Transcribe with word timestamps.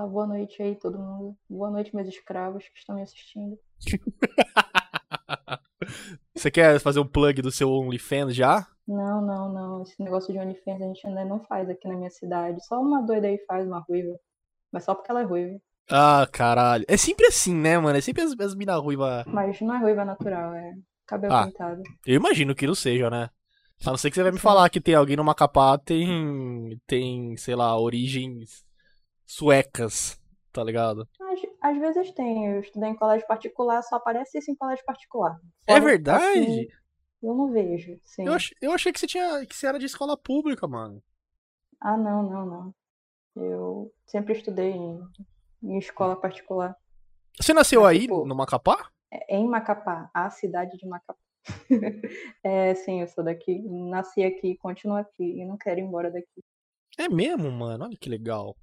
Boa 0.00 0.26
noite 0.26 0.62
aí, 0.62 0.74
todo 0.74 0.98
mundo. 0.98 1.36
Boa 1.50 1.70
noite, 1.70 1.94
meus 1.94 2.08
escravos 2.08 2.64
que 2.66 2.78
estão 2.78 2.94
me 2.96 3.02
assistindo. 3.02 3.58
Você 6.34 6.50
quer 6.50 6.80
fazer 6.80 6.98
um 6.98 7.06
plug 7.06 7.42
do 7.42 7.50
seu 7.52 7.70
OnlyFans 7.70 8.34
já? 8.34 8.66
Não, 8.88 9.20
não, 9.20 9.52
não. 9.52 9.82
Esse 9.82 10.02
negócio 10.02 10.32
de 10.32 10.38
OnlyFans 10.38 10.80
a 10.80 10.86
gente 10.86 11.06
ainda 11.06 11.26
não 11.26 11.40
faz 11.40 11.68
aqui 11.68 11.86
na 11.86 11.94
minha 11.94 12.08
cidade. 12.08 12.64
Só 12.64 12.80
uma 12.80 13.02
doida 13.02 13.26
aí 13.26 13.38
faz, 13.46 13.66
uma 13.66 13.80
ruiva. 13.80 14.18
Mas 14.72 14.84
só 14.84 14.94
porque 14.94 15.10
ela 15.10 15.20
é 15.20 15.24
ruiva. 15.24 15.60
Ah, 15.90 16.26
caralho. 16.32 16.86
É 16.88 16.96
sempre 16.96 17.26
assim, 17.26 17.54
né, 17.54 17.76
mano? 17.76 17.98
É 17.98 18.00
sempre 18.00 18.22
as, 18.22 18.32
as 18.40 18.54
mina 18.54 18.76
ruiva. 18.76 19.24
Mas 19.26 19.60
não 19.60 19.74
é 19.74 19.78
ruiva 19.78 20.06
natural, 20.06 20.54
é 20.54 20.72
cabelo 21.06 21.34
Ah. 21.34 21.46
pintado. 21.46 21.82
Eu 22.06 22.16
imagino 22.16 22.54
que 22.54 22.66
não 22.66 22.74
seja, 22.74 23.10
né? 23.10 23.28
A 23.84 23.90
não 23.90 23.98
ser 23.98 24.08
que 24.08 24.14
você 24.14 24.22
vai 24.22 24.32
me 24.32 24.38
falar 24.38 24.70
que 24.70 24.80
tem 24.80 24.94
alguém 24.94 25.16
no 25.16 25.24
Macapá 25.24 25.76
tem, 25.76 26.80
tem, 26.86 27.36
sei 27.36 27.54
lá, 27.54 27.78
origens 27.78 28.64
suecas, 29.32 30.20
tá 30.52 30.62
ligado? 30.62 31.08
Às, 31.20 31.40
às 31.62 31.78
vezes 31.78 32.12
tem. 32.12 32.52
Eu 32.52 32.60
estudei 32.60 32.90
em 32.90 32.96
colégio 32.96 33.26
particular, 33.26 33.82
só 33.82 33.96
aparece 33.96 34.38
isso 34.38 34.50
em 34.50 34.54
colégio 34.54 34.84
particular. 34.84 35.40
É 35.66 35.80
verdade? 35.80 36.38
assim, 36.38 36.68
eu 37.22 37.34
não 37.34 37.50
vejo, 37.50 37.98
sim. 38.04 38.26
Eu, 38.26 38.34
ach, 38.34 38.52
eu 38.60 38.72
achei 38.72 38.92
que 38.92 39.00
você 39.00 39.06
tinha 39.06 39.46
que 39.46 39.56
você 39.56 39.66
era 39.66 39.78
de 39.78 39.86
escola 39.86 40.16
pública, 40.16 40.68
mano. 40.68 41.02
Ah, 41.80 41.96
não, 41.96 42.22
não, 42.22 42.46
não. 42.46 42.74
Eu 43.34 43.92
sempre 44.06 44.34
estudei 44.34 44.70
em, 44.72 45.00
em 45.62 45.78
escola 45.78 46.14
particular. 46.14 46.76
Você 47.40 47.54
nasceu 47.54 47.82
Mas, 47.82 47.90
aí 47.90 48.00
tipo, 48.02 48.26
no 48.26 48.34
Macapá? 48.34 48.90
É 49.10 49.36
Em 49.36 49.48
Macapá, 49.48 50.10
a 50.12 50.28
cidade 50.28 50.76
de 50.76 50.86
Macapá. 50.86 51.18
É, 52.44 52.74
sim, 52.74 53.00
eu 53.00 53.08
sou 53.08 53.24
daqui. 53.24 53.62
Nasci 53.62 54.22
aqui, 54.22 54.56
continuo 54.58 54.96
aqui 54.96 55.40
e 55.40 55.46
não 55.46 55.56
quero 55.56 55.80
ir 55.80 55.84
embora 55.84 56.10
daqui. 56.10 56.44
É 56.98 57.08
mesmo, 57.08 57.50
mano. 57.50 57.84
Olha 57.84 57.96
que 57.96 58.08
legal. 58.08 58.54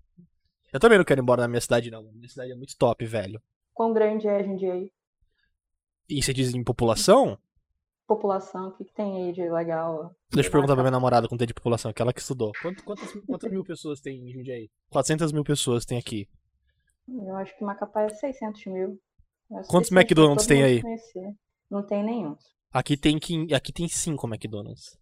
Eu 0.71 0.79
também 0.79 0.97
não 0.97 1.05
quero 1.05 1.19
ir 1.19 1.23
embora 1.23 1.41
da 1.41 1.47
minha 1.47 1.61
cidade, 1.61 1.89
não. 1.91 2.03
Minha 2.11 2.27
cidade 2.29 2.51
é 2.51 2.55
muito 2.55 2.75
top, 2.77 3.05
velho. 3.05 3.41
Quão 3.73 3.93
grande 3.93 4.27
é 4.27 4.37
a 4.37 4.43
Jundiaí? 4.43 4.91
E 6.09 6.21
você 6.21 6.33
diz 6.33 6.53
em 6.53 6.63
população? 6.63 7.37
População, 8.07 8.69
o 8.69 8.71
que, 8.73 8.85
que 8.85 8.93
tem 8.93 9.27
aí 9.27 9.31
de 9.33 9.47
legal? 9.49 10.15
Deixa 10.31 10.47
eu 10.47 10.51
perguntar 10.51 10.73
pra 10.73 10.81
minha 10.83 10.91
namorada 10.91 11.27
quanto 11.27 11.43
é 11.43 11.45
de 11.45 11.53
população, 11.53 11.93
que 11.93 12.01
ela 12.01 12.11
que 12.11 12.19
estudou. 12.19 12.51
Quanto- 12.61 12.83
quantas, 12.83 13.11
quantas 13.25 13.51
mil 13.51 13.63
pessoas 13.63 14.01
tem 14.01 14.27
em 14.27 14.31
Jundiaí? 14.33 14.67
400 14.89 15.31
mil 15.31 15.43
pessoas 15.43 15.85
tem 15.85 15.97
aqui. 15.99 16.27
Eu 17.07 17.35
acho 17.37 17.55
que 17.57 17.63
Macapá 17.63 18.03
é 18.03 18.09
600 18.09 18.65
mil. 18.65 18.99
É 19.51 19.61
Quantos 19.67 19.91
McDonald's 19.91 20.47
tem 20.47 20.63
aí? 20.63 20.81
conhecer. 20.81 21.33
Não 21.69 21.85
tem 21.85 22.03
nenhum. 22.03 22.35
Aqui 22.71 22.97
tem, 22.97 23.19
quin- 23.19 23.53
aqui 23.53 23.71
tem 23.71 23.87
cinco 23.87 24.27
McDonald's. 24.27 24.97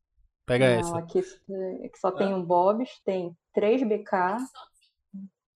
Pega 0.45 0.69
Não, 0.69 0.79
essa. 0.79 0.97
aqui, 0.99 1.19
aqui 1.19 1.97
só 1.99 2.11
tem 2.11 2.33
um 2.33 2.43
Bob's, 2.45 2.89
tem 3.05 3.35
3 3.53 3.83
BK, 3.83 4.37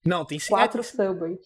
Não, 0.06 0.26
tem 0.26 0.40
cinco. 0.40 0.52
4 0.56 0.84
Subway. 0.84 1.38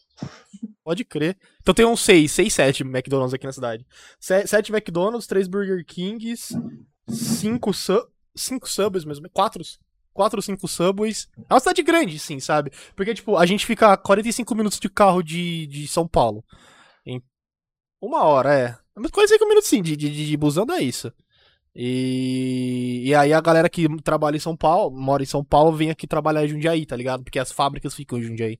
Pode 0.83 1.03
crer. 1.03 1.37
Então 1.61 1.73
tem 1.73 1.85
uns 1.85 1.99
seis, 2.01 2.31
seis, 2.31 2.53
sete 2.53 2.83
McDonald's 2.83 3.33
aqui 3.33 3.45
na 3.45 3.51
cidade. 3.51 3.85
Se- 4.19 4.47
Sete 4.47 4.71
McDonald's, 4.71 5.27
três 5.27 5.47
Burger 5.47 5.83
Kings, 5.85 6.53
cinco, 7.09 7.73
su 7.73 8.07
cinco 8.35 8.69
Subways 8.69 9.03
mesmo. 9.03 9.29
Quatro, 9.31 9.61
quatro 10.13 10.37
ou 10.37 10.41
cinco 10.41 10.67
Subways. 10.67 11.27
É 11.49 11.53
uma 11.53 11.59
cidade 11.59 11.81
grande, 11.83 12.17
sim, 12.19 12.39
sabe? 12.39 12.71
Porque, 12.95 13.13
tipo, 13.13 13.35
a 13.35 13.45
gente 13.45 13.65
fica 13.65 13.91
a 13.93 13.97
45 13.97 14.55
minutos 14.55 14.79
de 14.79 14.89
carro 14.89 15.21
de, 15.21 15.67
de 15.67 15.87
São 15.87 16.07
Paulo. 16.07 16.43
Em 17.05 17.21
uma 18.01 18.23
hora, 18.23 18.53
é. 18.53 18.77
Mas 18.95 19.11
45 19.11 19.47
minutos, 19.47 19.67
sim, 19.69 19.81
de, 19.81 19.97
de, 19.97 20.09
de, 20.09 20.27
de 20.27 20.37
busão 20.37 20.65
dá 20.65 20.79
isso. 20.79 21.11
E, 21.75 23.03
e 23.05 23.13
aí 23.15 23.33
a 23.33 23.41
galera 23.41 23.69
que 23.69 23.85
trabalha 24.01 24.37
em 24.37 24.39
São 24.39 24.55
Paulo, 24.55 24.95
mora 24.95 25.21
em 25.21 25.25
São 25.25 25.43
Paulo, 25.43 25.71
vem 25.75 25.89
aqui 25.89 26.07
trabalhar 26.07 26.45
em 26.45 26.47
Jundiaí, 26.47 26.85
tá 26.85 26.95
ligado? 26.95 27.23
Porque 27.23 27.37
as 27.39 27.51
fábricas 27.51 27.93
ficam 27.93 28.17
em 28.17 28.21
Jundiaí. 28.21 28.59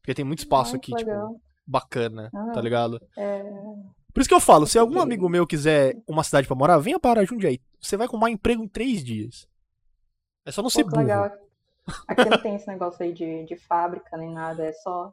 Porque 0.00 0.14
tem 0.14 0.24
muito 0.24 0.40
espaço 0.40 0.74
aqui, 0.74 0.92
tipo, 0.92 1.08
legal. 1.10 1.40
bacana, 1.64 2.28
Ah. 2.34 2.50
tá 2.52 2.60
ligado? 2.60 3.00
É, 3.16 3.42
Por 4.12 4.20
isso 4.20 4.28
que 4.28 4.34
eu 4.34 4.40
falo, 4.40 4.66
se 4.66 4.78
algum 4.78 5.00
amigo 5.00 5.28
meu 5.28 5.46
quiser 5.46 5.96
uma 6.08 6.24
cidade 6.24 6.46
pra 6.48 6.56
morar, 6.56 6.78
venha 6.78 6.98
para 6.98 7.24
Jundiaí. 7.24 7.60
Você 7.80 7.96
vai 7.96 8.06
arrumar 8.08 8.30
emprego 8.30 8.62
em 8.64 8.68
três 8.68 9.04
dias. 9.04 9.46
É 10.44 10.50
só 10.50 10.60
não 10.60 10.68
Pô, 10.68 10.90
burro. 10.90 11.02
legal. 11.02 11.30
Aqui 12.08 12.28
não 12.28 12.38
tem 12.42 12.56
esse 12.56 12.66
negócio 12.66 13.02
aí 13.04 13.12
de, 13.12 13.44
de 13.44 13.54
fábrica 13.56 14.16
nem 14.16 14.30
nada, 14.32 14.64
é 14.64 14.72
só. 14.72 15.12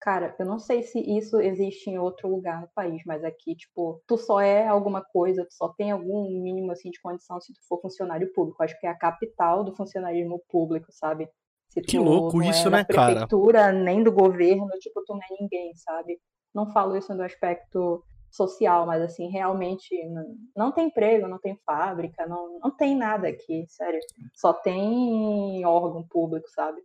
Cara, 0.00 0.34
eu 0.38 0.46
não 0.46 0.58
sei 0.58 0.84
se 0.84 1.00
isso 1.00 1.40
existe 1.40 1.90
em 1.90 1.98
outro 1.98 2.28
lugar 2.28 2.60
no 2.60 2.68
país, 2.74 3.02
mas 3.04 3.24
aqui, 3.24 3.56
tipo, 3.56 4.00
tu 4.06 4.16
só 4.16 4.40
é 4.40 4.66
alguma 4.66 5.02
coisa, 5.02 5.44
tu 5.44 5.54
só 5.54 5.68
tem 5.70 5.90
algum 5.90 6.40
mínimo 6.40 6.70
assim 6.70 6.90
de 6.90 7.00
condição 7.00 7.40
se 7.40 7.52
tu 7.52 7.58
for 7.68 7.80
funcionário 7.80 8.32
público. 8.32 8.62
Acho 8.62 8.78
que 8.78 8.86
é 8.86 8.90
a 8.90 8.98
capital 8.98 9.64
do 9.64 9.74
funcionarismo 9.74 10.40
público, 10.48 10.86
sabe? 10.92 11.28
Se 11.68 11.82
Que 11.82 11.98
louco 11.98 12.38
não 12.38 12.46
é 12.46 12.50
isso, 12.50 12.70
da 12.70 12.78
né, 12.78 12.84
cara? 12.84 13.12
prefeitura, 13.12 13.72
nem 13.72 14.02
do 14.02 14.12
governo, 14.12 14.68
tipo, 14.78 15.02
tu 15.04 15.14
não 15.14 15.20
é 15.20 15.42
ninguém, 15.42 15.74
sabe? 15.74 16.18
Não 16.54 16.72
falo 16.72 16.96
isso 16.96 17.14
do 17.14 17.22
aspecto 17.22 18.02
social, 18.30 18.86
mas 18.86 19.02
assim, 19.02 19.28
realmente 19.28 19.88
não, 20.08 20.24
não 20.56 20.72
tem 20.72 20.86
emprego, 20.86 21.26
não 21.26 21.38
tem 21.38 21.58
fábrica, 21.66 22.26
não, 22.26 22.58
não 22.60 22.70
tem 22.70 22.96
nada 22.96 23.28
aqui, 23.28 23.64
sério. 23.68 23.98
Só 24.34 24.52
tem 24.52 25.64
órgão 25.66 26.06
público, 26.06 26.48
sabe? 26.50 26.80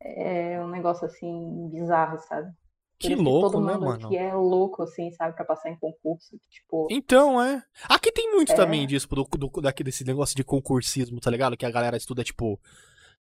É 0.00 0.60
um 0.60 0.68
negócio 0.68 1.06
assim 1.06 1.68
bizarro, 1.70 2.18
sabe? 2.18 2.52
Que 3.00 3.14
louco, 3.14 3.52
todo 3.52 3.64
né, 3.64 3.74
mundo 3.74 3.84
mano? 3.84 4.06
aqui 4.06 4.16
é 4.16 4.34
louco, 4.34 4.82
assim, 4.82 5.10
sabe, 5.12 5.34
pra 5.36 5.44
passar 5.44 5.70
em 5.70 5.78
concurso. 5.78 6.36
Tipo, 6.50 6.88
Então, 6.90 7.40
é. 7.40 7.62
Aqui 7.88 8.10
tem 8.10 8.32
muito 8.32 8.50
É. 8.50 8.56
também 8.56 8.86
disso, 8.88 9.06
do, 9.08 9.24
do, 9.24 9.60
daqui, 9.60 9.84
desse 9.84 10.04
negócio 10.04 10.34
de 10.34 10.42
concursismo, 10.42 11.20
tá 11.20 11.30
ligado? 11.30 11.56
Que 11.56 11.64
a 11.64 11.70
galera 11.70 11.96
estuda, 11.96 12.24
tipo. 12.24 12.60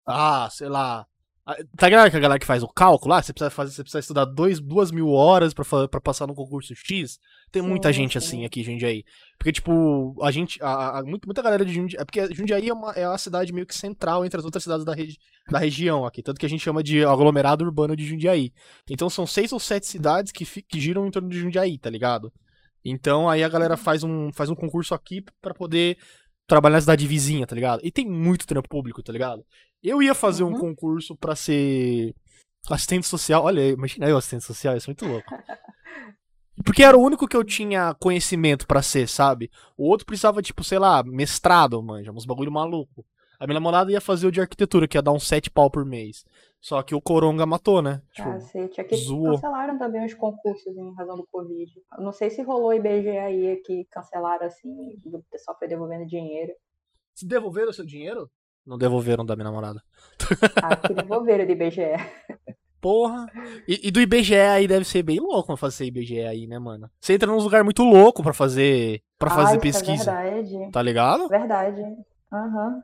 Ah, 0.04 0.48
sei 0.50 0.69
lá. 0.69 1.06
Ah, 1.52 1.64
Tá 1.76 1.88
ligado 1.88 2.10
que 2.10 2.16
a 2.16 2.20
galera 2.20 2.38
que 2.38 2.46
faz 2.46 2.62
o 2.62 2.68
cálculo 2.68 3.10
lá? 3.14 3.22
Você 3.22 3.32
precisa, 3.32 3.50
fazer, 3.50 3.72
você 3.72 3.82
precisa 3.82 3.98
estudar 4.00 4.24
dois, 4.24 4.60
duas 4.60 4.90
mil 4.90 5.08
horas 5.10 5.52
pra 5.54 6.00
passar 6.00 6.26
no 6.26 6.34
concurso 6.34 6.74
X. 6.74 7.18
Tem 7.52 7.60
muita 7.62 7.88
Sim, 7.88 7.94
gente 8.00 8.12
sim. 8.12 8.18
assim 8.18 8.44
aqui 8.44 8.62
Jundiaí. 8.62 9.04
Porque, 9.38 9.52
tipo, 9.52 10.14
a 10.22 10.30
gente. 10.30 10.62
A, 10.62 10.98
a- 10.98 11.02
muita 11.02 11.42
galera 11.42 11.64
de 11.64 11.72
Jundiaí. 11.72 12.00
É 12.00 12.04
porque 12.04 12.34
Jundiaí 12.34 12.68
é 12.68 12.72
uma, 12.72 12.92
é 12.92 13.08
uma 13.08 13.18
cidade 13.18 13.52
meio 13.52 13.66
que 13.66 13.74
central 13.74 14.24
entre 14.24 14.38
as 14.38 14.44
outras 14.44 14.62
cidades 14.62 14.84
da, 14.84 14.94
regi 14.94 15.16
da 15.50 15.58
região 15.58 16.04
aqui. 16.06 16.22
Tanto 16.22 16.38
que 16.38 16.46
a 16.46 16.48
gente 16.48 16.62
chama 16.62 16.82
de 16.82 17.04
aglomerado 17.04 17.64
urbano 17.64 17.96
de 17.96 18.04
Jundiaí. 18.06 18.52
Então 18.88 19.08
são 19.10 19.26
seis 19.26 19.52
ou 19.52 19.58
sete 19.60 19.86
cidades 19.86 20.32
que, 20.32 20.44
fi- 20.44 20.62
que 20.62 20.80
giram 20.80 21.06
em 21.06 21.10
torno 21.10 21.28
de 21.28 21.38
Jundiaí, 21.38 21.78
tá 21.78 21.90
ligado? 21.90 22.32
Então 22.84 23.28
aí 23.28 23.42
a 23.44 23.48
galera 23.48 23.76
faz 23.76 24.02
um, 24.02 24.32
faz 24.32 24.48
um 24.50 24.54
concurso 24.54 24.94
aqui 24.94 25.22
pra 25.42 25.52
poder 25.52 25.98
trabalhar 26.46 26.76
na 26.76 26.80
cidade 26.80 27.06
vizinha, 27.06 27.46
tá 27.46 27.54
ligado? 27.54 27.80
E 27.84 27.92
tem 27.92 28.06
muito 28.08 28.46
trampo 28.46 28.68
público, 28.68 29.02
tá 29.02 29.12
ligado? 29.12 29.44
Eu 29.82 30.02
ia 30.02 30.14
fazer 30.14 30.44
um 30.44 30.52
Uhum. 30.52 30.58
concurso 30.60 31.16
pra 31.16 31.34
ser 31.34 32.14
assistente 32.70 33.06
social. 33.06 33.44
Olha, 33.44 33.60
imagina 33.68 34.06
eu 34.08 34.16
assistente 34.16 34.44
social, 34.44 34.76
isso 34.76 34.91
é 34.91 34.92
muito 34.92 35.06
louco. 35.06 35.26
Porque 36.64 36.82
era 36.82 36.96
o 36.96 37.00
único 37.02 37.26
que 37.26 37.36
eu 37.36 37.42
tinha 37.44 37.94
conhecimento 37.94 38.66
pra 38.66 38.82
ser, 38.82 39.08
sabe? 39.08 39.50
O 39.78 39.88
outro 39.88 40.04
precisava, 40.04 40.42
tipo, 40.42 40.62
sei 40.62 40.78
lá, 40.78 41.02
mestrado, 41.02 41.82
manja, 41.82 42.12
uns 42.12 42.26
bagulho 42.26 42.52
maluco. 42.52 43.04
A 43.38 43.46
minha 43.46 43.54
namorada 43.54 43.91
ia 43.91 44.00
fazer 44.02 44.26
o 44.26 44.30
de 44.30 44.42
arquitetura, 44.42 44.86
que 44.86 44.98
ia 44.98 45.02
dar 45.02 45.12
uns 45.12 45.26
sete 45.26 45.50
pau 45.50 45.70
por 45.70 45.86
mês. 45.86 46.22
Só 46.60 46.82
que 46.82 46.94
o 46.94 47.00
Coronga 47.00 47.47
matou, 47.47 47.80
né? 47.80 48.02
Tipo, 48.12 48.28
cacete. 48.32 48.78
Aqui 48.82 48.94
zoou. 48.97 49.30
cancelaram 49.30 49.78
também 49.78 50.04
os 50.04 50.12
concursos 50.12 50.76
em 50.76 50.92
razão 50.94 51.16
do 51.16 51.26
Covid. 51.32 51.72
Não 51.98 52.12
sei 52.12 52.28
se 52.28 52.42
rolou 52.42 52.74
IBGE 52.74 53.08
aí 53.16 53.56
que 53.64 53.86
cancelaram 53.91 54.44
assim, 54.47 55.00
o 55.06 55.22
pessoal 55.30 55.56
foi 55.58 55.66
devolvendo 55.66 56.04
dinheiro. 56.06 56.52
se 57.14 57.26
devolveram 57.26 57.70
o 57.70 57.72
seu 57.72 57.86
dinheiro? 57.86 58.30
Não 58.66 58.78
devolveram 58.78 59.25
da 59.25 59.34
minha 59.34 59.44
namorada. 59.44 59.82
Aqui 60.62 60.94
devolveram 60.94 61.47
do 61.47 61.53
IBGE. 61.53 61.97
Porra. 62.81 63.26
E, 63.69 63.88
e 63.88 63.91
do 63.91 64.00
IBGE 64.00 64.34
aí 64.37 64.66
deve 64.66 64.84
ser 64.84 65.03
bem 65.03 65.21
louco 65.21 65.54
fazer 65.56 65.84
IBGE 65.84 66.21
aí, 66.21 66.47
né, 66.47 66.59
mano? 66.59 66.91
Você 66.98 67.12
entra 67.12 67.31
num 67.31 67.38
lugar 67.38 67.62
muito 67.62 67.82
louco 67.82 68.22
pra 68.22 68.32
fazer 68.32 69.03
para 69.19 69.31
fazer 69.31 69.53
ah, 69.53 69.54
isso 69.54 69.60
pesquisa, 69.60 70.12
É 70.12 70.43
verdade. 70.43 70.71
tá 70.72 70.81
ligado? 70.81 71.28
Verdade. 71.28 71.82
Aham. 72.32 72.81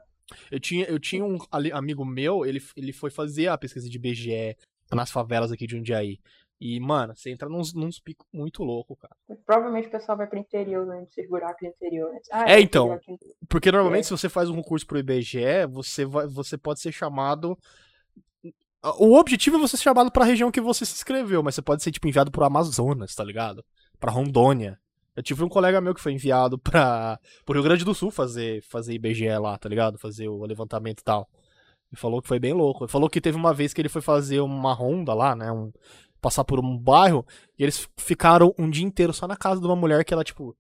Eu 0.51 0.61
tinha, 0.61 0.85
eu 0.87 0.99
tinha 0.99 1.25
um 1.25 1.39
amigo 1.73 2.05
meu, 2.05 2.45
ele, 2.45 2.61
ele 2.77 2.93
foi 2.93 3.11
fazer 3.11 3.49
a 3.49 3.57
pesquisa 3.57 3.89
de 3.89 3.97
IBGE 3.97 4.57
nas 4.93 5.11
favelas 5.11 5.51
aqui 5.51 5.67
de 5.67 5.77
Jundiaí. 5.77 6.19
E, 6.61 6.81
mano, 6.81 7.15
você 7.15 7.31
entra 7.31 7.49
nos, 7.51 7.75
nos 7.75 8.01
picos 8.01 8.27
muito 8.33 8.63
louco, 8.63 8.97
cara. 8.97 9.15
Provavelmente 9.45 9.89
o 9.89 9.91
pessoal 9.91 10.17
vai 10.17 10.27
pro 10.27 10.39
interior, 10.39 10.87
né? 10.87 11.03
Esses 11.03 11.29
buracos 11.29 11.61
do 11.61 11.67
interior. 11.69 12.11
Ah, 12.33 12.51
É, 12.51 12.61
então. 12.61 12.99
in- 13.09 13.19
Porque 13.49 13.71
normalmente, 13.71 14.05
É. 14.05 14.05
se 14.05 14.11
você 14.13 14.29
faz 14.29 14.49
um 14.49 14.57
concurso 14.57 14.87
pro 14.87 14.99
IBGE, 14.99 15.67
você, 15.71 16.07
vai, 16.07 16.27
você 16.27 16.57
pode 16.57 16.81
ser 16.81 16.93
chamado. 16.93 17.59
O 18.99 19.17
objetivo 19.19 19.57
é 19.57 19.61
você 19.61 19.77
ser 19.77 19.83
chamado 19.83 20.11
pra 20.13 20.25
região 20.25 20.51
que 20.51 20.61
você 20.61 20.87
se 20.87 20.95
inscreveu, 20.95 21.43
mas 21.43 21.55
você 21.57 21.63
pode 21.63 21.83
ser, 21.83 21.91
tipo, 21.91 22.07
enviado 22.07 22.31
pro 22.31 22.45
Amazonas, 22.45 23.15
tá 23.15 23.25
ligado? 23.25 23.65
Pra 23.99 24.13
Rondônia. 24.13 24.79
Eu 25.17 25.23
tive 25.23 25.43
um 25.43 25.49
colega 25.49 25.81
meu 25.81 25.95
que 25.95 26.01
foi 26.01 26.13
enviado 26.13 26.59
pra, 26.59 27.19
pro 27.45 27.55
Rio 27.55 27.63
Grande 27.65 27.85
do 27.85 27.95
Sul 27.95 28.11
fazer, 28.11 28.63
fazer 28.63 28.95
IBGE 28.95 29.29
lá, 29.39 29.59
tá 29.59 29.69
ligado? 29.69 29.99
Fazer 29.99 30.29
o 30.29 30.45
levantamento 30.45 31.01
e 31.01 31.05
tal. 31.05 31.29
Ele 31.91 32.01
falou 32.01 32.21
que 32.23 32.29
foi 32.29 32.39
bem 32.39 32.53
louco. 32.53 32.85
Ele 32.85 32.91
falou 32.93 33.09
que 33.11 33.21
teve 33.21 33.37
uma 33.37 33.53
vez 33.55 33.73
que 33.75 33.81
ele 33.81 33.89
foi 33.89 34.03
fazer 34.03 34.41
uma 34.41 34.73
ronda 34.73 35.15
lá, 35.15 35.35
né? 35.35 35.51
Um, 35.51 35.73
passar 36.21 36.45
por 36.45 36.59
um 36.60 36.77
bairro, 36.78 37.24
e 37.59 37.63
eles 37.63 37.89
ficaram 37.97 38.54
um 38.59 38.68
dia 38.71 38.84
inteiro 38.84 39.13
só 39.13 39.27
na 39.27 39.36
casa 39.36 39.60
de 39.60 39.66
uma 39.66 39.77
mulher 39.77 40.04
que 40.04 40.13
ela, 40.15 40.24
tipo, 40.24 40.57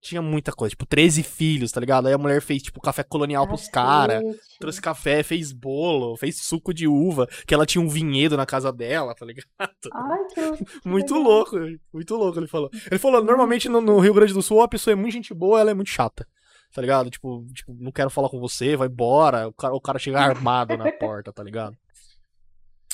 Tinha 0.00 0.22
muita 0.22 0.52
coisa, 0.52 0.70
tipo, 0.70 0.86
13 0.86 1.24
filhos, 1.24 1.72
tá 1.72 1.80
ligado? 1.80 2.06
Aí 2.06 2.14
a 2.14 2.18
mulher 2.18 2.40
fez, 2.40 2.62
tipo, 2.62 2.80
café 2.80 3.02
colonial 3.02 3.48
pros 3.48 3.66
caras. 3.68 4.22
Trouxe 4.60 4.80
café, 4.80 5.24
fez 5.24 5.50
bolo, 5.52 6.16
fez 6.16 6.36
suco 6.40 6.72
de 6.72 6.86
uva, 6.86 7.26
que 7.44 7.52
ela 7.52 7.66
tinha 7.66 7.82
um 7.82 7.88
vinhedo 7.88 8.36
na 8.36 8.46
casa 8.46 8.72
dela, 8.72 9.12
tá 9.12 9.26
ligado? 9.26 9.48
Ai, 9.58 10.18
que, 10.32 10.40
muito 10.88 11.14
louco, 11.16 11.56
muito 11.92 12.14
louco, 12.14 12.38
ele 12.38 12.46
falou. 12.46 12.70
Ele 12.88 12.98
falou, 12.98 13.24
normalmente 13.24 13.68
no, 13.68 13.80
no 13.80 13.98
Rio 13.98 14.14
Grande 14.14 14.32
do 14.32 14.40
Sul 14.42 14.62
a 14.62 14.68
pessoa 14.68 14.92
é 14.92 14.94
muito 14.94 15.14
gente 15.14 15.34
boa, 15.34 15.60
ela 15.60 15.72
é 15.72 15.74
muito 15.74 15.90
chata. 15.90 16.24
Tá 16.72 16.80
ligado? 16.80 17.10
Tipo, 17.10 17.44
tipo, 17.52 17.74
não 17.80 17.90
quero 17.90 18.10
falar 18.10 18.28
com 18.28 18.38
você, 18.38 18.76
vai 18.76 18.86
embora. 18.88 19.48
O 19.48 19.52
cara, 19.52 19.74
o 19.74 19.80
cara 19.80 19.98
chega 19.98 20.20
armado 20.22 20.76
na 20.76 20.92
porta, 20.92 21.32
tá 21.32 21.42
ligado? 21.42 21.76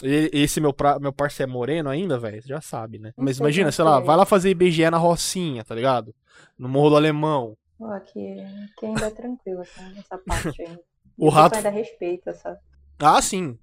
Esse 0.07 0.61
meu, 0.61 0.73
pra, 0.73 0.99
meu 0.99 1.13
parceiro 1.13 1.51
é 1.51 1.53
moreno 1.53 1.89
ainda, 1.89 2.19
velho, 2.19 2.43
você 2.43 2.49
já 2.49 2.61
sabe, 2.61 2.99
né? 2.99 3.13
Mas 3.17 3.39
imagina, 3.39 3.73
sei 3.73 3.85
lá, 3.85 4.01
vai 4.01 4.17
lá 4.17 4.27
fazer 4.27 4.51
IBGE 4.51 4.91
na 4.91 4.99
Rocinha, 4.99 5.65
tá 5.65 5.75
ligado? 5.75 6.15
No 6.59 6.69
Morro 6.69 6.91
do 6.91 6.97
Alemão. 6.97 7.57
Pô, 7.79 7.87
aqui, 7.87 8.37
aqui 8.41 8.87
ainda 8.87 9.07
é 9.07 9.11
tranquilo, 9.11 9.63
essa, 9.63 9.83
essa 9.99 10.19
parte 10.19 10.63
ainda. 10.63 10.81
O 11.17 11.27
pessoal 11.27 11.45
rato. 11.45 11.55
ainda 11.55 11.71
respeita 11.71 12.31
essa. 12.31 12.59
Ah, 12.99 13.23
sim. 13.23 13.57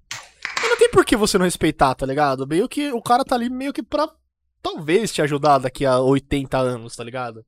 Mas 0.58 0.70
não 0.70 0.78
tem 0.78 0.90
por 0.90 1.04
que 1.04 1.14
você 1.14 1.36
não 1.36 1.44
respeitar, 1.44 1.94
tá 1.94 2.06
ligado? 2.06 2.46
Meio 2.46 2.66
que 2.66 2.90
o 2.92 3.02
cara 3.02 3.26
tá 3.26 3.34
ali 3.34 3.50
meio 3.50 3.74
que 3.74 3.82
pra 3.82 4.08
talvez 4.62 5.12
te 5.12 5.20
ajudar 5.20 5.58
daqui 5.58 5.84
a 5.84 6.00
80 6.00 6.56
anos, 6.56 6.96
tá 6.96 7.04
ligado? 7.04 7.44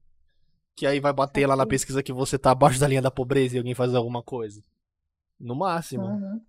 Que 0.77 0.87
aí 0.87 1.01
vai 1.01 1.11
bater 1.11 1.47
lá 1.47 1.57
na 1.57 1.65
pesquisa 1.65 2.03
que 2.03 2.13
você 2.13 2.39
tá 2.39 2.51
abaixo 2.51 2.79
da 2.79 2.87
linha 2.87 3.01
da 3.01 3.11
pobreza 3.11 3.55
e 3.55 3.59
alguém 3.59 3.75
faz 3.75 3.95
alguma 3.95 4.23
coisa. 4.23 4.61
No 5.41 5.55
máximo. 5.55 6.05
Uhum. 6.05 6.41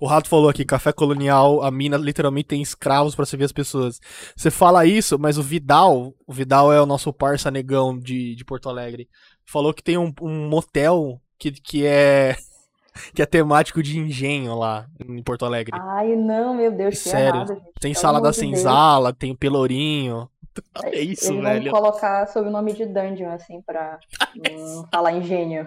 O 0.00 0.06
Rato 0.06 0.28
falou 0.28 0.48
aqui, 0.48 0.64
café 0.64 0.92
colonial, 0.92 1.62
a 1.62 1.70
mina 1.70 1.96
literalmente 1.96 2.48
tem 2.48 2.62
escravos 2.62 3.14
pra 3.14 3.24
servir 3.26 3.44
as 3.44 3.52
pessoas. 3.52 3.98
Você 4.36 4.50
fala 4.50 4.84
isso, 4.86 5.18
mas 5.18 5.38
o 5.38 5.42
Vidal, 5.42 6.14
o 6.26 6.32
Vidal 6.32 6.72
é 6.72 6.80
o 6.80 6.86
nosso 6.86 7.12
parça 7.12 7.50
negão 7.50 7.98
de, 7.98 8.34
de 8.34 8.44
Porto 8.44 8.68
Alegre, 8.68 9.08
falou 9.44 9.72
que 9.74 9.82
tem 9.82 9.96
um, 9.98 10.12
um 10.20 10.48
motel 10.48 11.20
que, 11.38 11.50
que 11.52 11.86
é 11.86 12.36
que 13.14 13.22
é 13.22 13.26
temático 13.26 13.82
de 13.82 13.98
engenho 13.98 14.54
lá 14.54 14.86
em 15.08 15.22
Porto 15.22 15.44
Alegre. 15.46 15.76
Ai, 15.80 16.14
não, 16.14 16.54
meu 16.54 16.70
Deus, 16.70 17.02
que 17.02 17.08
Sério, 17.08 17.36
errado, 17.40 17.48
gente. 17.54 17.62
tem 17.80 17.92
Pelo 17.92 18.02
salada 18.02 18.28
amor 18.28 18.32
de 18.34 18.40
Deus. 18.40 18.56
senzala, 18.58 19.12
tem 19.12 19.32
o 19.32 19.36
pelourinho. 19.36 20.28
Olha 20.76 21.00
isso, 21.00 21.32
Eles 21.32 21.42
velho. 21.42 21.72
vão 21.72 21.80
colocar 21.80 22.26
sob 22.28 22.48
o 22.48 22.52
nome 22.52 22.74
de 22.74 22.84
Dungeon, 22.84 23.30
assim, 23.30 23.62
pra 23.62 23.98
falar 24.92 25.12
engenho. 25.12 25.66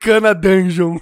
Cana 0.00 0.34
Dungeon. 0.34 0.98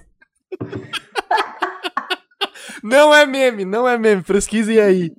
Não 2.83 3.15
é 3.15 3.27
meme, 3.27 3.65
não 3.65 3.89
é 3.89 3.97
meme. 3.99 4.23
Pesquisem 4.23 4.79
aí. 4.79 5.11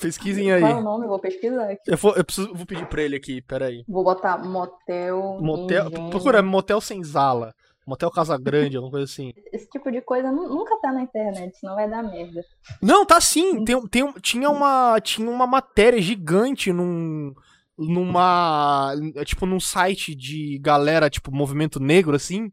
Pesquisem 0.00 0.50
aí. 0.52 0.60
Qual 0.60 0.72
é 0.72 0.76
o 0.76 0.82
nome? 0.82 1.04
Eu 1.04 1.08
vou 1.10 1.18
pesquisar 1.18 1.70
aqui. 1.70 1.82
Eu 1.86 1.96
vou, 1.96 2.14
eu 2.16 2.24
preciso, 2.24 2.54
vou 2.54 2.64
pedir 2.66 2.86
pra 2.86 3.02
ele 3.02 3.16
aqui, 3.16 3.42
peraí. 3.42 3.84
Vou 3.86 4.02
botar 4.02 4.38
motel. 4.38 5.38
Motel, 5.40 5.86
engenho. 5.88 6.10
procura 6.10 6.42
motel 6.42 6.80
senzala. 6.80 7.52
Motel 7.86 8.10
Casa 8.10 8.38
Grande, 8.38 8.76
alguma 8.76 8.92
coisa 8.92 9.04
assim. 9.10 9.32
Esse 9.52 9.68
tipo 9.68 9.90
de 9.90 10.00
coisa 10.00 10.30
nu- 10.30 10.48
nunca 10.48 10.78
tá 10.80 10.92
na 10.92 11.02
internet, 11.02 11.58
senão 11.58 11.74
vai 11.74 11.90
dar 11.90 12.02
merda. 12.04 12.40
Não, 12.80 13.04
tá 13.04 13.20
sim. 13.20 13.64
Tem, 13.64 13.80
tem, 13.88 14.12
tinha, 14.22 14.48
uma, 14.48 15.00
tinha 15.02 15.28
uma 15.28 15.46
matéria 15.46 16.00
gigante 16.00 16.72
num. 16.72 17.32
Numa. 17.76 18.94
Tipo, 19.24 19.44
num 19.46 19.58
site 19.58 20.14
de 20.14 20.58
galera, 20.62 21.10
tipo, 21.10 21.34
movimento 21.34 21.80
negro, 21.80 22.14
assim. 22.14 22.50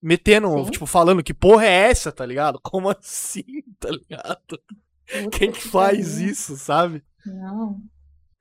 Metendo, 0.00 0.64
Sim. 0.64 0.70
tipo, 0.70 0.86
falando 0.86 1.22
que 1.22 1.34
porra 1.34 1.64
é 1.66 1.90
essa, 1.90 2.12
tá 2.12 2.24
ligado? 2.24 2.60
Como 2.62 2.88
assim, 2.88 3.44
tá 3.80 3.90
ligado? 3.90 4.60
Puta 5.06 5.38
Quem 5.38 5.50
que 5.50 5.60
faz 5.60 6.14
pariu. 6.14 6.30
isso, 6.30 6.56
sabe? 6.56 7.02
Não. 7.26 7.80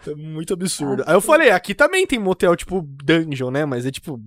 É 0.05 0.13
muito 0.13 0.53
absurdo. 0.53 1.03
Aí 1.07 1.15
eu 1.15 1.21
falei, 1.21 1.49
aqui 1.49 1.73
também 1.73 2.05
tem 2.05 2.19
motel, 2.19 2.55
tipo, 2.55 2.81
dungeon, 3.03 3.49
né? 3.49 3.65
Mas 3.65 3.85
é 3.85 3.91
tipo. 3.91 4.21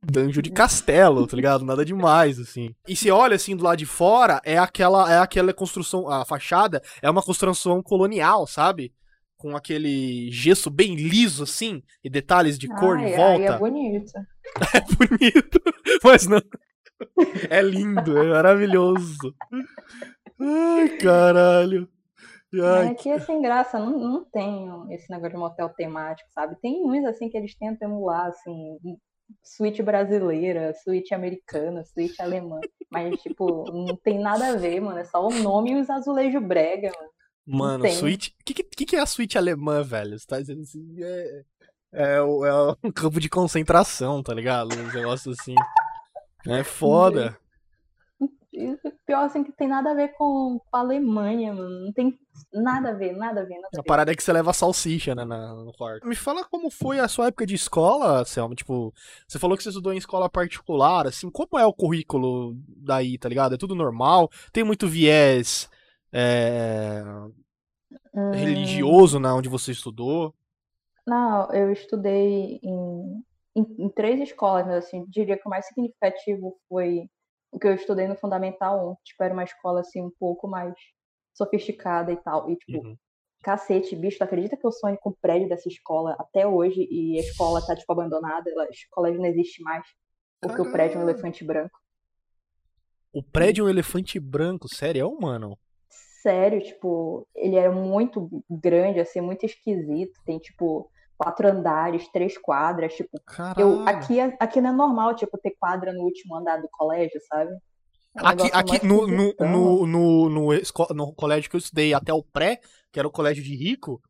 Dungeon 0.00 0.42
de 0.42 0.50
castelo, 0.52 1.26
tá 1.26 1.34
ligado? 1.34 1.64
Nada 1.64 1.84
demais, 1.84 2.38
assim. 2.38 2.72
E 2.86 2.94
se 2.94 3.10
olha 3.10 3.34
assim 3.34 3.56
do 3.56 3.64
lado 3.64 3.76
de 3.78 3.84
fora, 3.84 4.40
é 4.44 4.56
aquela, 4.56 5.12
é 5.12 5.18
aquela 5.18 5.52
construção. 5.52 6.08
A 6.08 6.24
fachada 6.24 6.80
é 7.02 7.10
uma 7.10 7.20
construção 7.20 7.82
colonial, 7.82 8.46
sabe? 8.46 8.92
Com 9.36 9.56
aquele 9.56 10.30
gesso 10.30 10.70
bem 10.70 10.94
liso, 10.94 11.42
assim, 11.42 11.82
e 12.02 12.08
detalhes 12.08 12.56
de 12.56 12.68
cor 12.68 12.96
Ai, 12.96 13.02
em 13.02 13.06
Aí 13.06 13.16
volta. 13.16 13.44
é 13.54 13.58
bonito. 13.58 14.12
É 14.74 14.80
bonito, 14.80 15.60
mas 16.02 16.26
não. 16.26 16.40
É 17.48 17.62
lindo, 17.62 18.18
é 18.18 18.30
maravilhoso. 18.30 19.34
Ai, 20.40 20.88
caralho. 20.98 21.88
Ai, 22.54 22.88
É 22.88 22.94
que 22.94 23.08
é 23.10 23.18
sem 23.20 23.40
graça, 23.42 23.78
não, 23.78 23.98
não 23.98 24.24
tem 24.24 24.68
esse 24.92 25.10
negócio 25.10 25.34
de 25.34 25.38
motel 25.38 25.68
temático, 25.70 26.28
sabe? 26.32 26.56
Tem 26.60 26.82
uns 26.84 27.04
assim 27.04 27.28
que 27.28 27.36
eles 27.36 27.54
tentam 27.56 27.88
emular, 27.88 28.26
assim, 28.26 28.78
suíte 29.42 29.82
brasileira, 29.82 30.72
suíte 30.82 31.14
americana, 31.14 31.84
suíte 31.84 32.20
alemã. 32.22 32.58
Mas, 32.90 33.20
tipo, 33.20 33.64
não 33.70 33.96
tem 33.96 34.18
nada 34.18 34.48
a 34.48 34.56
ver, 34.56 34.80
mano. 34.80 34.98
É 34.98 35.04
só 35.04 35.26
o 35.26 35.30
nome 35.30 35.72
e 35.72 35.80
os 35.80 35.90
azulejos 35.90 36.42
brega, 36.42 36.90
mano. 36.96 37.10
Mano, 37.46 37.88
suíte. 37.90 38.34
O 38.40 38.44
que, 38.44 38.62
que, 38.62 38.86
que 38.86 38.96
é 38.96 39.00
a 39.00 39.06
suíte 39.06 39.38
alemã, 39.38 39.82
velho? 39.82 40.18
Você 40.18 40.26
tá 40.26 40.38
dizendo 40.40 40.62
assim? 40.62 40.86
É, 41.02 41.42
é, 41.92 42.20
o- 42.20 42.44
é 42.44 42.72
um 42.84 42.92
campo 42.92 43.20
de 43.20 43.28
concentração, 43.28 44.22
tá 44.22 44.34
ligado? 44.34 44.72
Um 44.74 44.92
negócio 44.92 45.32
assim. 45.32 45.54
É 46.46 46.64
foda. 46.64 47.38
E 48.52 48.72
o 48.72 48.78
pior, 49.06 49.24
assim, 49.24 49.44
que 49.44 49.52
tem 49.52 49.68
nada 49.68 49.90
a 49.90 49.94
ver 49.94 50.08
com, 50.16 50.58
com 50.70 50.76
a 50.76 50.80
Alemanha, 50.80 51.52
mano. 51.52 51.86
Não 51.86 51.92
tem 51.92 52.18
nada 52.52 52.90
a 52.90 52.94
ver, 52.94 53.12
nada 53.16 53.40
a 53.42 53.44
ver, 53.44 53.56
nada 53.56 53.68
a 53.72 53.78
A 53.78 53.82
ver. 53.82 53.88
parada 53.88 54.12
é 54.12 54.16
que 54.16 54.22
você 54.22 54.32
leva 54.32 54.52
salsicha, 54.52 55.14
né, 55.14 55.24
na- 55.24 55.54
no 55.54 55.72
quarto. 55.72 56.06
Me 56.06 56.14
fala 56.16 56.44
como 56.44 56.70
foi 56.70 56.98
a 57.00 57.08
sua 57.08 57.26
época 57.26 57.44
de 57.46 57.54
escola, 57.54 58.24
Selma. 58.24 58.54
Tipo, 58.54 58.92
você 59.26 59.38
falou 59.38 59.56
que 59.56 59.62
você 59.62 59.68
estudou 59.68 59.92
em 59.92 59.98
escola 59.98 60.28
particular, 60.30 61.06
assim, 61.06 61.30
como 61.30 61.58
é 61.58 61.66
o 61.66 61.72
currículo 61.72 62.56
daí, 62.66 63.18
tá 63.18 63.28
ligado? 63.28 63.54
É 63.54 63.58
tudo 63.58 63.74
normal? 63.74 64.30
Tem 64.52 64.64
muito 64.64 64.88
viés 64.88 65.68
é, 66.12 67.02
Hum, 68.12 68.32
religioso 68.32 69.18
na 69.18 69.34
onde 69.34 69.48
você 69.48 69.72
estudou? 69.72 70.34
Não, 71.08 71.50
eu 71.54 71.72
estudei 71.72 72.60
em, 72.62 73.24
em, 73.56 73.62
em 73.86 73.88
três 73.90 74.20
escolas, 74.20 74.66
mas 74.66 74.84
assim, 74.84 75.04
diria 75.08 75.38
que 75.38 75.46
o 75.46 75.50
mais 75.50 75.66
significativo 75.66 76.58
foi 76.68 77.08
o 77.50 77.58
que 77.58 77.66
eu 77.66 77.74
estudei 77.74 78.06
no 78.06 78.16
Fundamental 78.16 78.90
1. 78.92 78.96
Tipo, 79.04 79.24
era 79.24 79.32
uma 79.34 79.44
escola 79.44 79.80
assim 79.80 80.02
um 80.02 80.10
pouco 80.18 80.46
mais 80.48 80.74
sofisticada 81.34 82.12
e 82.12 82.16
tal. 82.18 82.50
E 82.50 82.56
tipo, 82.56 82.86
Uhum. 82.86 82.96
cacete, 83.42 83.96
bicho, 83.96 84.18
tu 84.18 84.24
acredita 84.24 84.56
que 84.56 84.66
eu 84.66 84.72
sonho 84.72 84.98
com 85.00 85.10
o 85.10 85.16
prédio 85.20 85.48
dessa 85.48 85.68
escola 85.68 86.16
até 86.18 86.46
hoje 86.46 86.86
e 86.90 87.18
a 87.18 87.22
escola 87.22 87.62
tá 87.66 87.76
tipo 87.76 87.92
abandonada, 87.92 88.50
ela- 88.50 88.64
a 88.64 88.70
escola 88.70 89.10
não 89.12 89.26
existe 89.26 89.62
mais, 89.62 89.84
porque 90.42 90.62
o 90.62 90.72
prédio 90.72 90.96
é 90.98 91.00
um 91.00 91.04
elefante 91.08 91.44
branco. 91.44 91.78
O 93.12 93.22
prédio 93.22 93.64
é 93.64 93.66
um 93.66 93.68
elefante 93.68 94.18
branco, 94.18 94.66
sério, 94.66 95.14
mano? 95.20 95.58
Sério, 96.22 96.60
tipo, 96.62 97.26
ele 97.34 97.56
era 97.56 97.70
muito 97.72 98.28
grande, 98.50 99.00
assim, 99.00 99.20
muito 99.20 99.44
esquisito. 99.46 100.20
Tem, 100.24 100.38
tipo, 100.38 100.90
quatro 101.18 101.48
andares, 101.48 102.08
três 102.12 102.38
quadras, 102.38 102.94
tipo, 102.94 103.20
Caralho. 103.26 103.60
Eu, 103.60 103.88
aqui, 103.88 104.20
é- 104.20 104.36
aqui 104.38 104.60
não 104.60 104.70
é 104.70 104.72
normal, 104.72 105.16
tipo, 105.16 105.36
ter 105.36 105.54
quadra 105.58 105.92
no 105.92 106.04
último 106.04 106.36
andar 106.36 106.58
do 106.62 106.68
colégio, 106.70 107.20
sabe? 107.28 107.50
É 108.16 108.22
um 108.22 108.26
Aqui, 108.26 108.50
aqui 108.52 108.86
no, 108.86 109.06
no, 109.06 109.34
no, 109.38 109.86
no, 109.86 110.28
no, 110.28 110.60
no 110.94 111.12
colégio 111.14 111.50
que 111.50 111.56
eu 111.56 111.58
estudei 111.58 111.92
até 111.92 112.12
o 112.12 112.22
pré, 112.22 112.60
que 112.92 112.98
era 112.98 113.08
o 113.08 113.12
colégio 113.12 113.42
de 113.42 113.54
rico, 113.54 114.00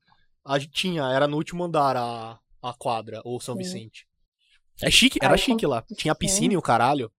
a 0.45 0.59
gente 0.59 0.73
tinha, 0.73 1.03
era 1.11 1.27
no 1.27 1.37
último 1.37 1.65
andar 1.65 1.97
a, 1.97 2.39
a 2.63 2.75
quadra, 2.75 3.21
ou 3.25 3.41
São 3.41 3.55
Sim. 3.55 3.63
Vicente. 3.63 4.07
É 4.83 4.91
chique, 4.91 5.19
era 5.21 5.35
Aí, 5.35 5.39
chique 5.39 5.67
lá. 5.67 5.83
Tinha 5.97 6.15
piscina 6.15 6.55
e 6.55 6.57
o 6.57 6.63
caralho. 6.63 7.11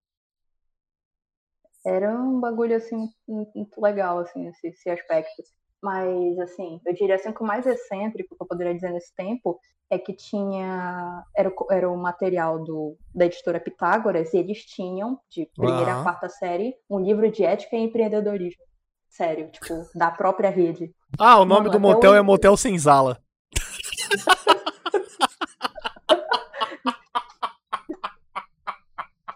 Era 1.84 2.14
um 2.14 2.40
bagulho, 2.40 2.76
assim, 2.76 3.08
muito 3.26 3.52
muito 3.54 3.80
legal, 3.80 4.18
assim, 4.20 4.46
esse, 4.48 4.68
esse 4.68 4.90
aspecto. 4.90 5.42
Mas, 5.82 6.38
assim, 6.38 6.78
eu 6.84 6.92
diria 6.92 7.14
assim 7.14 7.32
que 7.32 7.42
o 7.42 7.46
mais 7.46 7.66
excêntrico 7.66 8.36
que 8.36 8.42
eu 8.42 8.46
poderia 8.46 8.74
dizer 8.74 8.90
nesse 8.90 9.14
tempo 9.14 9.58
é 9.88 9.98
que 9.98 10.12
tinha. 10.12 11.24
Era, 11.34 11.50
era 11.70 11.90
o 11.90 11.96
material 11.96 12.62
do, 12.62 12.96
da 13.14 13.24
editora 13.24 13.58
Pitágoras 13.58 14.32
e 14.34 14.38
eles 14.38 14.58
tinham, 14.64 15.18
de 15.30 15.48
primeira 15.56 15.92
Aham. 15.92 16.00
a 16.00 16.02
quarta 16.02 16.28
série, 16.28 16.74
um 16.88 17.00
livro 17.00 17.30
de 17.30 17.44
ética 17.44 17.76
e 17.76 17.80
empreendedorismo. 17.80 18.62
Sério, 19.08 19.50
tipo, 19.50 19.88
da 19.94 20.10
própria 20.10 20.50
rede. 20.50 20.94
Ah, 21.18 21.40
o 21.40 21.44
nome 21.44 21.66
Mano, 21.66 21.70
do 21.72 21.80
motel 21.80 22.14
é 22.14 22.22
Motel 22.22 22.56
Senzala. 22.56 23.18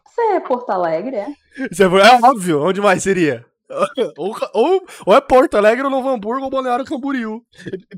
Você 0.07 0.21
é 0.21 0.41
Porto 0.41 0.71
Alegre, 0.71 1.17
é? 1.17 1.27
Você 1.73 1.89
foi- 1.89 2.01
É 2.01 2.21
óbvio, 2.23 2.63
onde 2.63 2.81
mais 2.81 3.03
seria? 3.03 3.45
Ou, 4.19 4.37
ou, 4.53 4.87
ou 5.07 5.15
é 5.15 5.21
Porto 5.21 5.57
Alegre, 5.57 5.85
ou 5.85 5.91
Novo 5.91 6.09
Hamburgo, 6.09 6.45
ou 6.45 6.51
Balneário 6.51 6.85
Camboriú. 6.85 7.43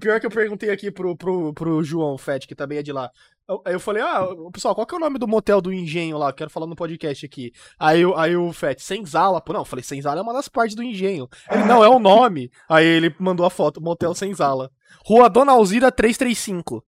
Pior 0.01 0.21
que 0.21 0.27
eu 0.27 0.31
perguntei 0.31 0.71
aqui 0.71 0.91
pro, 0.91 1.17
pro, 1.17 1.53
pro 1.53 1.83
João 1.83 2.17
Fett, 2.17 2.47
que 2.47 2.55
também 2.55 2.79
é 2.79 2.83
de 2.83 2.93
lá. 2.93 3.11
Aí 3.65 3.75
eu 3.75 3.81
falei, 3.81 4.03
ah, 4.03 4.27
pessoal, 4.53 4.75
qual 4.75 4.87
que 4.87 4.95
é 4.95 4.99
o 4.99 5.01
nome 5.01 5.19
do 5.19 5.29
motel 5.29 5.61
do 5.61 5.73
engenho 5.73 6.19
lá? 6.19 6.33
Quero 6.33 6.51
falar 6.51 6.67
no 6.67 6.75
podcast 6.75 7.27
aqui. 7.27 7.53
Aí, 7.79 8.03
aí 8.17 8.37
o 8.37 8.53
Fett, 8.53 8.83
Senzala. 8.83 9.41
Pô, 9.41 9.53
não, 9.53 9.61
eu 9.61 9.65
falei, 9.65 9.85
Senzala 9.85 10.21
é 10.21 10.23
uma 10.23 10.33
das 10.33 10.49
partes 10.49 10.75
do 10.75 10.83
engenho. 10.83 11.29
Ele, 11.51 11.65
não, 11.65 11.83
é 11.83 11.89
o 11.89 11.99
nome. 11.99 12.51
Aí 12.69 12.85
ele 12.85 13.15
mandou 13.19 13.47
a 13.47 13.51
foto, 13.51 13.81
motel 13.81 14.15
Senzala. 14.15 14.71
Rua 15.05 15.29
Dona 15.29 15.53
Alzira 15.53 15.93
335. 15.93 16.85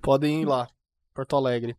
Podem 0.00 0.42
ir 0.42 0.46
lá, 0.46 0.68
Porto 1.14 1.36
Alegre. 1.36 1.76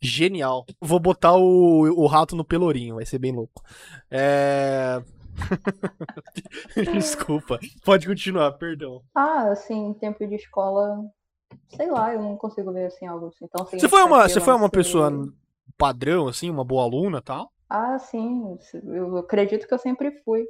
Genial. 0.00 0.66
Vou 0.80 1.00
botar 1.00 1.34
o, 1.34 1.82
o 1.82 2.06
rato 2.06 2.36
no 2.36 2.44
pelourinho, 2.44 2.96
vai 2.96 3.06
ser 3.06 3.18
bem 3.18 3.32
louco. 3.32 3.62
É. 4.10 5.02
Desculpa. 6.92 7.58
Pode 7.84 8.06
continuar, 8.06 8.52
perdão. 8.52 9.02
Ah, 9.14 9.50
assim, 9.50 9.94
tempo 9.94 10.26
de 10.26 10.34
escola, 10.36 10.98
sei 11.76 11.90
lá, 11.90 12.12
eu 12.14 12.22
não 12.22 12.36
consigo 12.36 12.72
ver 12.72 12.86
assim 12.86 13.06
algo 13.06 13.28
assim. 13.28 13.44
Então, 13.44 13.64
você 13.66 13.88
foi 13.88 14.02
uma, 14.02 14.28
você 14.28 14.40
foi 14.40 14.54
uma 14.54 14.70
pessoa 14.70 15.10
padrão, 15.76 16.28
assim, 16.28 16.50
uma 16.50 16.64
boa 16.64 16.84
aluna 16.84 17.20
tal? 17.20 17.52
Ah, 17.68 17.98
sim. 17.98 18.56
Eu 18.84 19.16
acredito 19.18 19.66
que 19.66 19.74
eu 19.74 19.78
sempre 19.78 20.10
fui. 20.24 20.44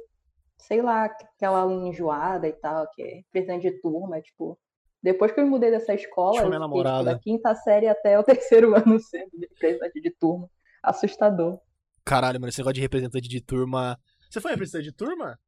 Sei 0.57 0.81
lá, 0.81 1.05
aquela 1.05 1.59
aluna 1.59 1.89
enjoada 1.89 2.47
e 2.47 2.53
tal, 2.53 2.89
que 2.91 3.01
é 3.01 3.21
presidente 3.31 3.69
de 3.69 3.81
turma, 3.81 4.21
tipo. 4.21 4.57
Depois 5.01 5.31
que 5.31 5.39
eu 5.39 5.45
mudei 5.45 5.69
dessa 5.69 5.93
escola, 5.93 6.41
eu 6.41 6.51
fiquei, 6.51 6.83
tipo, 6.83 7.03
da 7.03 7.19
quinta 7.19 7.53
série 7.53 7.87
até 7.87 8.17
o 8.17 8.23
terceiro 8.23 8.75
ano 8.75 8.99
sendo 8.99 9.29
representante 9.39 10.01
de 10.01 10.09
turma. 10.09 10.49
Assustador. 10.81 11.59
Caralho, 12.03 12.39
mano, 12.39 12.49
esse 12.49 12.59
negócio 12.59 12.75
de 12.75 12.81
representante 12.81 13.27
de 13.27 13.41
turma. 13.41 13.99
Você 14.29 14.41
foi 14.41 14.51
representante 14.51 14.85
de 14.85 14.91
turma? 14.91 15.39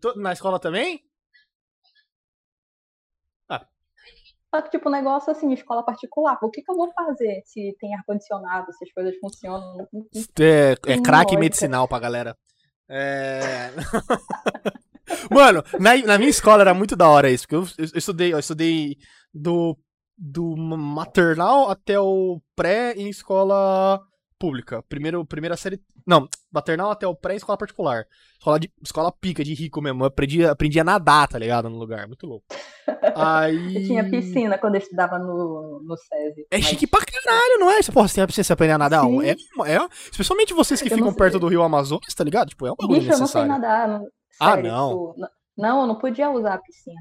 To... 0.00 0.18
Na 0.20 0.32
escola 0.32 0.58
também? 0.58 1.02
Só 4.50 4.62
que, 4.62 4.70
tipo, 4.70 4.88
negócio 4.88 5.30
assim, 5.30 5.52
escola 5.52 5.84
particular. 5.84 6.38
O 6.42 6.50
que, 6.50 6.62
que 6.62 6.70
eu 6.70 6.76
vou 6.76 6.90
fazer 6.92 7.42
se 7.44 7.76
tem 7.78 7.94
ar-condicionado, 7.94 8.72
se 8.72 8.84
as 8.84 8.92
coisas 8.92 9.14
funcionam? 9.18 9.86
É, 10.40 10.74
é 10.86 11.02
craque 11.02 11.36
medicinal 11.36 11.86
pra 11.86 11.98
galera. 11.98 12.36
É. 12.88 13.70
Mano, 15.30 15.62
na, 15.78 15.96
na 15.98 16.18
minha 16.18 16.30
escola 16.30 16.62
era 16.62 16.72
muito 16.72 16.96
da 16.96 17.08
hora 17.08 17.30
isso, 17.30 17.46
porque 17.46 17.56
eu, 17.56 17.84
eu, 17.84 17.90
eu 17.92 17.98
estudei, 17.98 18.32
eu 18.32 18.38
estudei 18.38 18.96
do, 19.32 19.76
do 20.16 20.56
maternal 20.56 21.70
até 21.70 22.00
o 22.00 22.40
pré 22.56 22.94
em 22.94 23.08
escola 23.08 24.00
pública. 24.38 24.82
Primeiro, 24.88 25.24
primeira 25.24 25.56
série. 25.56 25.80
Não, 26.06 26.28
maternal 26.50 26.90
até 26.90 27.06
o 27.06 27.14
pré 27.14 27.34
em 27.34 27.36
escola 27.36 27.58
particular. 27.58 28.06
Escola, 28.38 28.60
de, 28.60 28.72
escola 28.82 29.12
pica 29.12 29.42
de 29.42 29.52
rico 29.54 29.82
mesmo. 29.82 30.02
Eu 30.02 30.06
aprendi, 30.06 30.44
aprendi 30.44 30.78
a 30.78 30.84
nadar, 30.84 31.28
tá 31.28 31.38
ligado? 31.38 31.68
No 31.68 31.78
lugar. 31.78 32.06
Muito 32.06 32.26
louco. 32.26 32.46
Aí. 33.16 33.76
Eu 33.76 33.84
tinha 33.84 34.08
piscina 34.08 34.58
quando 34.58 34.76
eu 34.76 34.80
estudava 34.80 35.18
no, 35.18 35.82
no 35.84 35.96
SESI. 35.96 36.46
É 36.50 36.58
mas... 36.58 36.66
chique 36.66 36.86
pra 36.86 37.04
caralho, 37.04 37.58
não 37.58 37.70
é? 37.70 37.80
Porra, 37.92 38.08
você 38.08 38.14
tem 38.14 38.24
a 38.24 38.26
piscina, 38.26 38.44
você 38.44 38.52
aprender 38.52 38.72
a 38.72 38.78
nadar? 38.78 39.04
É, 39.04 39.30
é, 39.30 39.88
especialmente 40.10 40.54
vocês 40.54 40.80
que 40.80 40.88
eu 40.92 40.96
ficam 40.96 41.12
perto 41.12 41.38
do 41.38 41.48
rio 41.48 41.62
Amazonas, 41.62 42.14
tá 42.14 42.24
ligado? 42.24 42.48
Tipo, 42.48 42.66
é 42.66 42.72
um 42.72 42.76
bagulho 42.76 43.00
Bicho, 43.00 43.10
necessário. 43.10 43.46
eu 43.46 43.48
não 43.48 43.60
sei 43.60 43.68
nadar. 43.68 43.88
Não... 43.88 44.06
Ah, 44.40 44.54
Sério, 44.54 44.70
ah, 44.70 44.76
não. 44.76 44.88
Tipo, 44.88 45.28
não, 45.56 45.80
eu 45.80 45.86
não 45.86 45.98
podia 45.98 46.30
usar 46.30 46.54
a 46.54 46.58
piscina. 46.58 47.00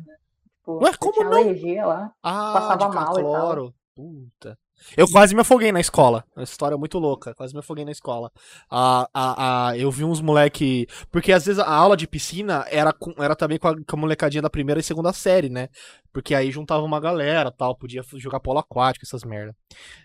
Tipo, 0.58 0.84
Ué, 0.84 0.91
como 1.00 1.24
não? 1.24 1.88
lá. 1.88 2.12
Ah, 2.24 2.53
passava 2.53 2.94
mal 2.94 3.13
cloro. 3.13 3.65
e 3.67 3.72
tal. 3.72 3.74
Puta. 3.96 4.60
Eu 4.96 5.07
quase 5.07 5.34
me 5.36 5.41
afoguei 5.41 5.72
na 5.72 5.79
escola. 5.79 6.24
Uma 6.36 6.43
história 6.43 6.77
muito 6.77 6.98
louca. 6.98 7.34
Quase 7.34 7.53
me 7.53 7.60
afoguei 7.60 7.84
na 7.84 7.91
escola. 7.91 8.31
Ah, 8.69 9.07
ah, 9.13 9.69
ah, 9.69 9.77
eu 9.77 9.91
vi 9.91 10.03
uns 10.03 10.22
moleque. 10.22 10.88
Porque 11.12 11.31
às 11.31 11.46
vezes 11.46 11.60
a 11.60 11.69
aula 11.69 11.98
de 11.98 12.07
piscina 12.07 12.65
era, 12.69 12.93
com, 12.93 13.13
era 13.17 13.36
também 13.36 13.57
com 13.57 13.67
a, 13.67 13.75
com 13.75 13.96
a 13.96 14.00
molecadinha 14.00 14.41
da 14.41 14.50
primeira 14.50 14.79
e 14.79 14.84
segunda 14.84 15.12
série, 15.13 15.50
né? 15.50 15.69
Porque 16.13 16.34
aí 16.34 16.51
juntava 16.51 16.84
uma 16.84 17.00
galera 17.00 17.51
tal. 17.51 17.75
Podia 17.75 18.03
jogar 18.15 18.39
polo 18.39 18.60
aquático, 18.60 19.05
essas 19.05 19.24
merda. 19.24 19.55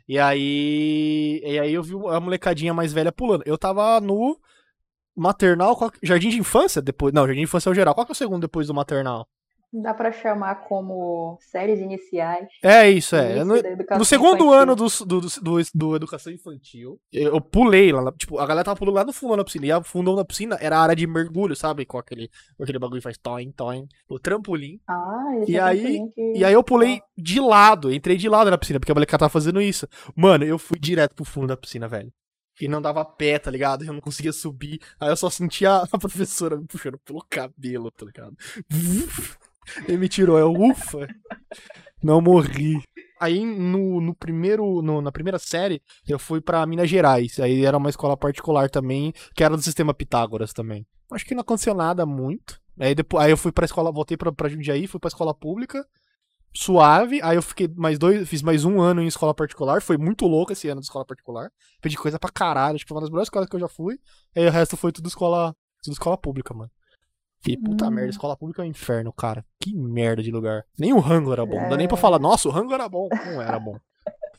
E 0.09 0.19
aí. 0.19 1.41
E 1.45 1.59
aí 1.59 1.75
eu 1.75 1.83
vi 1.83 1.95
a 2.11 2.21
molecadinha 2.21 2.75
mais 2.75 2.93
velha 2.93 3.13
pulando. 3.13 3.43
Eu 3.47 3.59
tava 3.59 4.01
no 4.01 4.39
maternal. 5.17 5.77
Qual, 5.77 5.91
jardim 6.03 6.29
de 6.31 6.39
infância? 6.39 6.83
depois 6.83 7.13
Não, 7.13 7.27
jardim 7.27 7.41
de 7.41 7.45
infância 7.45 7.69
é 7.69 7.73
o 7.73 7.75
geral. 7.75 7.95
Qual 7.95 8.07
que 8.07 8.13
é 8.13 8.15
o 8.15 8.17
segundo 8.17 8.43
depois 8.43 8.67
do 8.67 8.75
maternal? 8.75 9.29
Dá 9.73 9.95
para 9.95 10.13
chamar 10.13 10.67
como 10.67 11.39
séries 11.41 11.81
iniciais. 11.81 12.47
É 12.63 12.91
isso, 12.91 13.17
é. 13.17 13.43
No, 13.43 13.55
no, 13.99 14.05
segundo 14.05 14.45
infantil. 14.45 14.53
ano 14.53 14.77
do, 14.77 14.87
do, 15.07 15.21
do, 15.21 15.63
do, 15.75 15.97
Educação 15.97 16.31
Infantil, 16.31 17.01
eu 17.11 17.41
pulei 17.41 17.91
lá. 17.91 18.13
Tipo, 18.13 18.39
a 18.39 18.47
galera 18.47 18.67
tava 18.67 18.79
pulando 18.79 18.97
lá 18.97 19.05
no 19.05 19.15
fundo 19.15 19.37
da 19.37 19.45
piscina. 19.45 19.67
E 19.67 19.73
a 19.73 19.83
fundo 19.83 20.15
da 20.15 20.27
piscina 20.27 20.59
era 20.61 20.77
a 20.77 20.83
área 20.83 20.95
de 20.95 21.07
mergulho, 21.07 21.57
sabe? 21.57 21.87
Com 21.87 21.97
aquele, 21.97 22.29
com 22.55 22.65
aquele 22.65 22.79
bagulho 22.79 23.01
que 23.01 23.05
faz 23.05 23.17
toin, 23.17 23.51
toin. 23.53 23.87
O 24.11 24.19
trampolim. 24.19 24.79
Ah, 24.87 25.43
e 25.49 25.59
aí, 25.59 26.07
que... 26.15 26.33
e 26.37 26.45
aí 26.45 26.53
eu 26.53 26.63
pulei 26.63 27.01
de 27.17 27.41
lado. 27.41 27.91
Entrei 27.91 28.19
de 28.19 28.29
lado 28.29 28.51
na 28.51 28.59
piscina, 28.59 28.79
porque 28.79 28.93
a 28.93 28.95
molecada 28.95 29.21
tava 29.21 29.31
fazendo 29.31 29.61
isso. 29.61 29.89
Mano, 30.15 30.45
eu 30.45 30.59
fui 30.59 30.79
direto 30.79 31.15
pro 31.15 31.25
fundo 31.25 31.47
da 31.47 31.57
piscina, 31.57 31.89
velho. 31.89 32.13
E 32.61 32.69
não 32.69 32.83
dava 32.83 33.05
pé, 33.05 33.39
tá 33.39 33.51
ligado? 33.51 33.85
Eu 33.85 33.93
não 33.93 34.01
conseguia 34.01 34.33
subir. 34.33 34.79
Aí 35.01 35.09
eu 35.09 35.17
só 35.17 35.31
sentia 35.31 35.77
a 35.77 35.87
professora 35.99 36.57
me 36.57 36.67
puxando 36.67 36.99
pelo 36.99 37.25
cabelo, 37.29 37.91
tá 37.91 38.05
ligado? 38.05 38.37
Ele 39.87 39.99
me 39.99 40.09
tirou, 40.09 40.39
é 40.39 40.45
ufa. 40.45 41.07
Não 42.03 42.21
morri. 42.21 42.83
Aí 43.21 43.45
no, 43.45 44.01
no 44.01 44.15
primeiro, 44.15 44.83
no, 44.83 45.01
na 45.01 45.13
primeira 45.13 45.39
série, 45.39 45.81
eu 46.09 46.19
fui 46.19 46.41
para 46.41 46.67
Minas 46.67 46.91
Gerais. 46.91 47.39
Aí 47.39 47.65
era 47.65 47.77
uma 47.77 47.91
escola 47.91 48.17
particular 48.17 48.69
também, 48.69 49.13
que 49.35 49.45
era 49.45 49.57
do 49.57 49.63
sistema 49.63 49.95
Pitágoras 49.95 50.53
também. 50.53 50.87
Acho 51.13 51.25
que 51.25 51.35
não 51.35 51.43
aconteceu 51.43 51.75
nada 51.75 52.05
muito. 52.05 52.61
Aí 52.79 52.95
depois, 52.95 53.25
aí 53.25 53.31
eu 53.31 53.37
fui 53.37 53.53
para 53.53 53.65
escola, 53.65 53.93
voltei 53.93 54.17
para 54.17 54.33
pra 54.33 54.49
Jundiaí, 54.49 54.87
fui 54.87 54.99
para 54.99 55.09
escola 55.09 55.35
pública. 55.35 55.87
Suave, 56.55 57.21
aí 57.23 57.37
eu 57.37 57.43
fiquei 57.43 57.67
mais 57.77 57.99
dois, 57.99 58.29
fiz 58.29 58.43
mais 58.43 58.65
um 58.65 58.79
ano 58.81 59.01
em 59.01 59.07
escola 59.07 59.33
particular, 59.33 59.81
foi 59.81 59.97
muito 59.97 60.27
louco 60.27 60.53
esse 60.53 60.69
ano 60.69 60.81
de 60.81 60.87
escola 60.87 61.05
particular. 61.05 61.51
Pedi 61.81 61.97
coisa 61.97 62.19
pra 62.19 62.31
caralho, 62.31 62.77
tipo, 62.77 62.93
uma 62.93 63.01
das 63.01 63.09
melhores 63.09 63.27
escolas 63.27 63.49
que 63.49 63.57
eu 63.57 63.61
já 63.61 63.69
fui. 63.69 63.99
Aí 64.37 64.47
o 64.47 64.51
resto 64.51 64.77
foi 64.77 64.93
tudo 64.93 65.09
escola, 65.09 65.57
tudo 65.83 65.95
escola 65.95 66.19
pública, 66.19 66.53
mano. 66.53 66.71
Que 67.43 67.57
puta 67.57 67.89
hum. 67.89 67.91
merda, 67.91 68.11
escola 68.11 68.37
pública 68.37 68.63
é 68.63 68.65
um 68.65 68.69
inferno, 68.69 69.13
cara. 69.13 69.45
Que 69.61 69.75
merda 69.75 70.23
de 70.23 70.31
lugar. 70.31 70.65
Nem 70.79 70.93
o 70.93 71.01
rango 71.01 71.33
era 71.33 71.45
bom. 71.45 71.57
É... 71.57 71.63
Não 71.63 71.71
dá 71.71 71.77
nem 71.77 71.89
pra 71.89 71.97
falar, 71.97 72.19
nossa, 72.19 72.49
o 72.49 72.53
rango 72.53 72.73
era 72.73 72.89
bom. 72.89 73.09
Não 73.27 73.43
era 73.43 73.59
bom. 73.59 73.77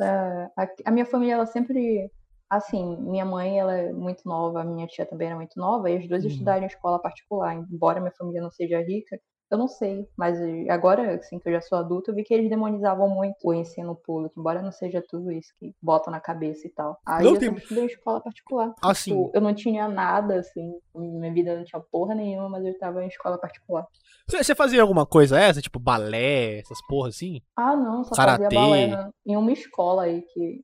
É, 0.00 0.48
a, 0.56 0.68
a, 0.84 0.90
minha 0.92 1.04
família, 1.04 1.34
ela 1.34 1.46
sempre. 1.46 2.08
Assim, 2.48 2.96
minha 2.98 3.24
mãe, 3.24 3.58
ela 3.58 3.76
é 3.76 3.92
muito 3.92 4.22
nova, 4.24 4.62
minha 4.62 4.86
tia 4.86 5.04
também 5.04 5.26
era 5.26 5.36
muito 5.36 5.58
nova, 5.58 5.90
e 5.90 5.96
as 5.96 6.06
duas 6.06 6.24
hum. 6.24 6.28
estudaram 6.28 6.62
em 6.62 6.66
escola 6.66 7.00
particular. 7.00 7.56
Embora 7.56 7.98
minha 7.98 8.12
família 8.12 8.40
não 8.40 8.52
seja 8.52 8.80
rica, 8.80 9.18
eu 9.50 9.58
não 9.58 9.66
sei, 9.66 10.08
mas 10.16 10.38
agora, 10.68 11.16
assim, 11.16 11.38
que 11.38 11.48
eu 11.48 11.52
já 11.52 11.60
sou 11.60 11.76
adulta, 11.76 12.10
eu 12.10 12.14
vi 12.14 12.22
que 12.22 12.32
eles 12.32 12.48
demonizavam 12.48 13.08
muito 13.08 13.36
o 13.42 13.52
ensino 13.52 13.96
público, 13.96 14.38
embora 14.38 14.62
não 14.62 14.70
seja 14.70 15.02
tudo 15.02 15.32
isso 15.32 15.52
que 15.58 15.74
botam 15.82 16.12
na 16.12 16.20
cabeça 16.20 16.68
e 16.68 16.70
tal. 16.70 16.98
Aí 17.04 17.24
não 17.24 17.34
eu 17.34 17.38
tem... 17.38 17.52
estudei 17.54 17.84
em 17.84 17.86
escola 17.86 18.20
particular. 18.20 18.72
Assim. 18.80 19.10
Tipo, 19.10 19.32
eu 19.34 19.40
não 19.40 19.52
tinha 19.52 19.88
nada, 19.88 20.36
assim, 20.36 20.72
minha 20.94 21.32
vida 21.32 21.56
não 21.56 21.64
tinha 21.64 21.80
porra 21.80 22.14
nenhuma, 22.14 22.48
mas 22.48 22.64
eu 22.64 22.70
estava 22.70 23.02
em 23.02 23.08
escola 23.08 23.38
particular. 23.38 23.86
Você 24.28 24.54
fazia 24.54 24.82
alguma 24.82 25.04
coisa 25.04 25.38
essa, 25.38 25.60
tipo 25.60 25.80
balé, 25.80 26.60
essas 26.60 26.80
porras 26.86 27.16
assim? 27.16 27.40
Ah, 27.56 27.74
não, 27.74 28.04
só 28.04 28.14
Karatê. 28.14 28.44
fazia 28.44 28.60
balé 28.60 28.86
né? 28.86 29.10
em 29.26 29.36
uma 29.36 29.50
escola 29.50 30.04
aí, 30.04 30.22
que 30.22 30.60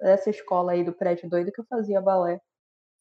essa 0.00 0.30
escola 0.30 0.72
aí 0.72 0.82
do 0.82 0.92
prédio 0.92 1.30
doido 1.30 1.52
que 1.52 1.60
eu 1.60 1.66
fazia 1.70 2.00
balé. 2.00 2.40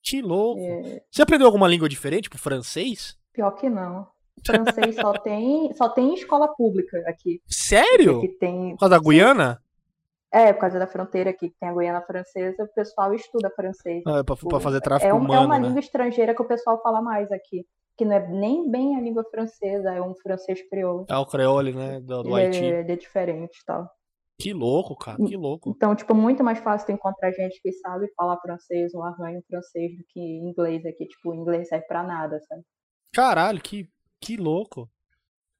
Que 0.04 0.22
louco. 0.22 0.62
É... 0.62 1.02
Você 1.10 1.24
aprendeu 1.24 1.48
alguma 1.48 1.68
língua 1.68 1.90
diferente, 1.90 2.24
tipo 2.24 2.38
francês? 2.38 3.18
Pior 3.34 3.52
que 3.52 3.68
não. 3.68 4.08
Francês 4.44 4.96
só 4.96 5.14
tem, 5.14 5.74
só 5.74 5.90
tem 5.90 6.14
escola 6.14 6.48
pública 6.48 7.04
aqui. 7.08 7.42
Sério? 7.48 8.18
Aqui 8.18 8.30
tem... 8.40 8.72
Por 8.72 8.80
causa 8.80 8.96
da 8.96 9.02
Guiana? 9.02 9.62
É, 10.32 10.52
por 10.52 10.60
causa 10.60 10.78
da 10.78 10.88
fronteira 10.88 11.30
aqui, 11.30 11.50
que 11.50 11.56
tem 11.58 11.70
a 11.70 11.74
Guiana 11.74 12.02
Francesa, 12.02 12.64
o 12.64 12.74
pessoal 12.74 13.14
estuda 13.14 13.50
francês. 13.56 14.04
Ah, 14.06 14.20
é 14.20 14.24
pra, 14.24 14.36
pra 14.36 14.60
fazer 14.60 14.82
tráfico 14.82 15.10
é, 15.10 15.14
um, 15.14 15.20
humano, 15.20 15.44
é 15.44 15.46
uma 15.46 15.60
né? 15.60 15.68
língua 15.68 15.80
estrangeira 15.80 16.36
que 16.36 16.42
o 16.42 16.48
pessoal 16.48 16.82
fala 16.82 17.02
mais 17.02 17.32
aqui. 17.32 17.66
Que 17.98 18.04
não 18.04 18.14
é 18.14 18.28
nem 18.28 18.70
bem 18.70 18.98
a 18.98 19.02
língua 19.02 19.24
francesa, 19.32 19.94
é 19.94 20.02
um 20.02 20.14
francês 20.16 20.60
crioulo. 20.70 21.06
É 21.10 21.16
o 21.16 21.26
creole, 21.26 21.74
né? 21.74 22.02
Do, 22.02 22.24
do 22.24 22.36
Haiti. 22.36 22.66
É, 22.66 22.82
é 22.82 22.96
diferente 22.98 23.58
e 23.62 23.66
tal. 23.66 23.90
Que 24.38 24.52
louco, 24.52 24.98
cara, 24.98 25.18
que 25.18 25.38
louco. 25.38 25.72
Então, 25.74 25.96
tipo, 25.96 26.14
muito 26.14 26.44
mais 26.44 26.60
fácil 26.60 26.88
tu 26.88 26.92
encontrar 26.92 27.32
gente 27.32 27.62
que 27.62 27.72
sabe 27.72 28.12
falar 28.18 28.38
francês, 28.42 28.94
um 28.94 29.02
arranho 29.02 29.42
francês, 29.50 29.98
do 29.98 30.04
que 30.10 30.20
inglês 30.20 30.86
aqui. 30.86 31.06
Tipo, 31.06 31.34
inglês 31.34 31.70
serve 31.70 31.88
pra 31.88 32.04
nada, 32.04 32.38
sabe? 32.42 32.62
Caralho, 33.14 33.62
que, 33.62 33.88
que 34.26 34.38
louco. 34.38 34.90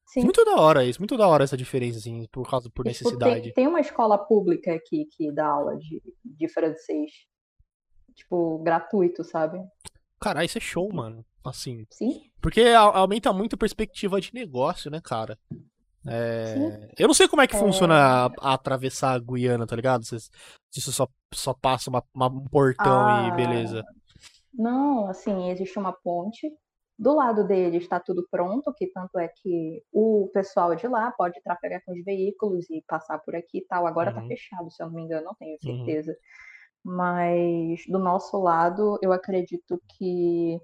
Sim. 0.08 0.24
Muito 0.24 0.46
da 0.46 0.56
hora 0.56 0.86
isso, 0.86 1.00
muito 1.00 1.18
da 1.18 1.28
hora 1.28 1.44
essa 1.44 1.58
diferença, 1.58 1.98
assim, 1.98 2.26
por 2.32 2.50
causa 2.50 2.70
por 2.70 2.86
necessidade. 2.86 3.42
Tem, 3.44 3.54
tem, 3.54 3.68
uma 3.68 3.80
escola 3.80 4.18
pública 4.18 4.74
aqui 4.74 5.06
que 5.12 5.32
dá 5.32 5.48
aula 5.48 5.76
de, 5.78 6.02
de 6.24 6.48
francês, 6.48 7.12
tipo, 8.14 8.60
gratuito, 8.60 9.24
sabe? 9.24 9.60
Caralho, 10.20 10.46
isso 10.46 10.58
é 10.58 10.62
show, 10.62 10.92
mano. 10.94 11.26
Assim. 11.44 11.86
Sim. 11.92 12.22
Porque 12.42 12.62
aumenta 12.62 13.32
muito 13.34 13.56
a 13.56 13.58
perspectiva 13.58 14.20
de 14.22 14.34
negócio, 14.34 14.90
né, 14.90 15.00
cara? 15.04 15.38
É... 16.08 16.90
Eu 16.98 17.08
não 17.08 17.14
sei 17.14 17.28
como 17.28 17.42
é 17.42 17.48
que 17.48 17.56
é... 17.56 17.60
funciona 17.60 17.96
a, 17.96 18.26
a, 18.40 18.54
atravessar 18.54 19.16
a 19.16 19.20
Guiana, 19.20 19.68
tá 19.68 19.76
ligado? 19.76 20.06
Se, 20.06 20.20
se 20.20 20.32
isso 20.78 20.92
só, 20.92 21.08
só 21.34 21.54
passa 21.54 21.90
uma, 21.90 22.04
uma, 22.14 22.28
um 22.28 22.46
portão 22.46 23.06
ah... 23.06 23.28
e 23.28 23.36
beleza. 23.36 23.84
Não, 24.54 25.08
assim, 25.10 25.50
existe 25.50 25.78
uma 25.78 25.92
ponte 25.92 26.50
do 26.98 27.14
lado 27.14 27.46
dele 27.46 27.78
está 27.78 28.00
tudo 28.00 28.26
pronto, 28.32 28.74
que 28.74 28.88
tanto 28.88 29.20
é 29.20 29.28
que 29.28 29.84
o 29.92 30.30
pessoal 30.34 30.76
de 30.76 30.88
lá 30.88 31.12
pode 31.12 31.42
trafegar 31.42 31.82
com 31.86 31.92
os 31.92 32.04
veículos 32.04 32.70
e 32.70 32.84
passar 32.88 33.20
por 33.20 33.36
aqui 33.36 33.60
e 33.60 33.66
tal. 33.66 33.86
Agora 33.86 34.10
está 34.10 34.22
uhum. 34.22 34.28
fechado, 34.28 34.72
se 34.72 34.82
eu 34.82 34.88
não 34.88 34.96
me 34.96 35.04
engano, 35.04 35.26
não 35.26 35.36
tenho 35.36 35.58
uhum. 35.64 35.86
certeza. 35.86 36.12
Uhum. 36.12 36.96
Mas 36.96 37.86
do 37.88 38.00
nosso 38.00 38.40
lado, 38.42 38.98
eu 39.02 39.12
acredito 39.12 39.82
que 39.98 40.60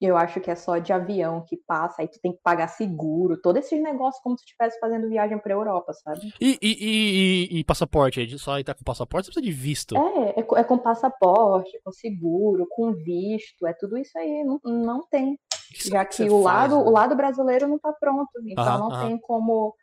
Eu 0.00 0.16
acho 0.16 0.40
que 0.40 0.50
é 0.50 0.54
só 0.54 0.78
de 0.78 0.92
avião 0.92 1.44
que 1.46 1.56
passa, 1.66 2.02
aí 2.02 2.08
tu 2.08 2.20
tem 2.20 2.32
que 2.32 2.40
pagar 2.42 2.68
seguro, 2.68 3.40
todo 3.40 3.56
esses 3.58 3.80
negócios 3.82 4.22
como 4.22 4.36
se 4.36 4.44
estivesse 4.44 4.78
fazendo 4.78 5.08
viagem 5.08 5.38
pra 5.38 5.54
Europa, 5.54 5.92
sabe? 5.94 6.20
E, 6.40 6.58
e, 6.60 7.48
e, 7.54 7.58
e 7.60 7.64
passaporte? 7.64 8.38
Só 8.38 8.52
aí 8.54 8.64
tá 8.64 8.74
com 8.74 8.82
passaporte, 8.84 9.26
você 9.26 9.32
precisa 9.32 9.52
de 9.54 9.62
visto. 9.62 9.96
É, 9.96 10.40
é, 10.40 10.42
com- 10.42 10.56
é 10.56 10.64
com 10.64 10.76
passaporte, 10.78 11.80
com 11.84 11.92
seguro, 11.92 12.66
com 12.70 12.92
visto, 12.92 13.66
é 13.66 13.72
tudo 13.72 13.96
isso 13.96 14.18
aí, 14.18 14.44
não, 14.44 14.60
não 14.64 15.06
tem. 15.08 15.38
que 15.72 15.88
Já 15.88 16.04
que 16.04 16.14
você 16.16 16.30
o 16.30 16.42
faz, 16.42 16.70
lado, 16.72 16.76
né? 16.78 16.84
o 16.84 16.90
lado 16.90 17.16
brasileiro 17.16 17.68
não 17.68 17.78
tá 17.78 17.92
pronto, 17.92 18.28
então 18.46 18.64
Aham, 18.64 18.78
não 18.80 18.90
aham. 18.90 19.08
tem 19.08 19.18
como 19.20 19.74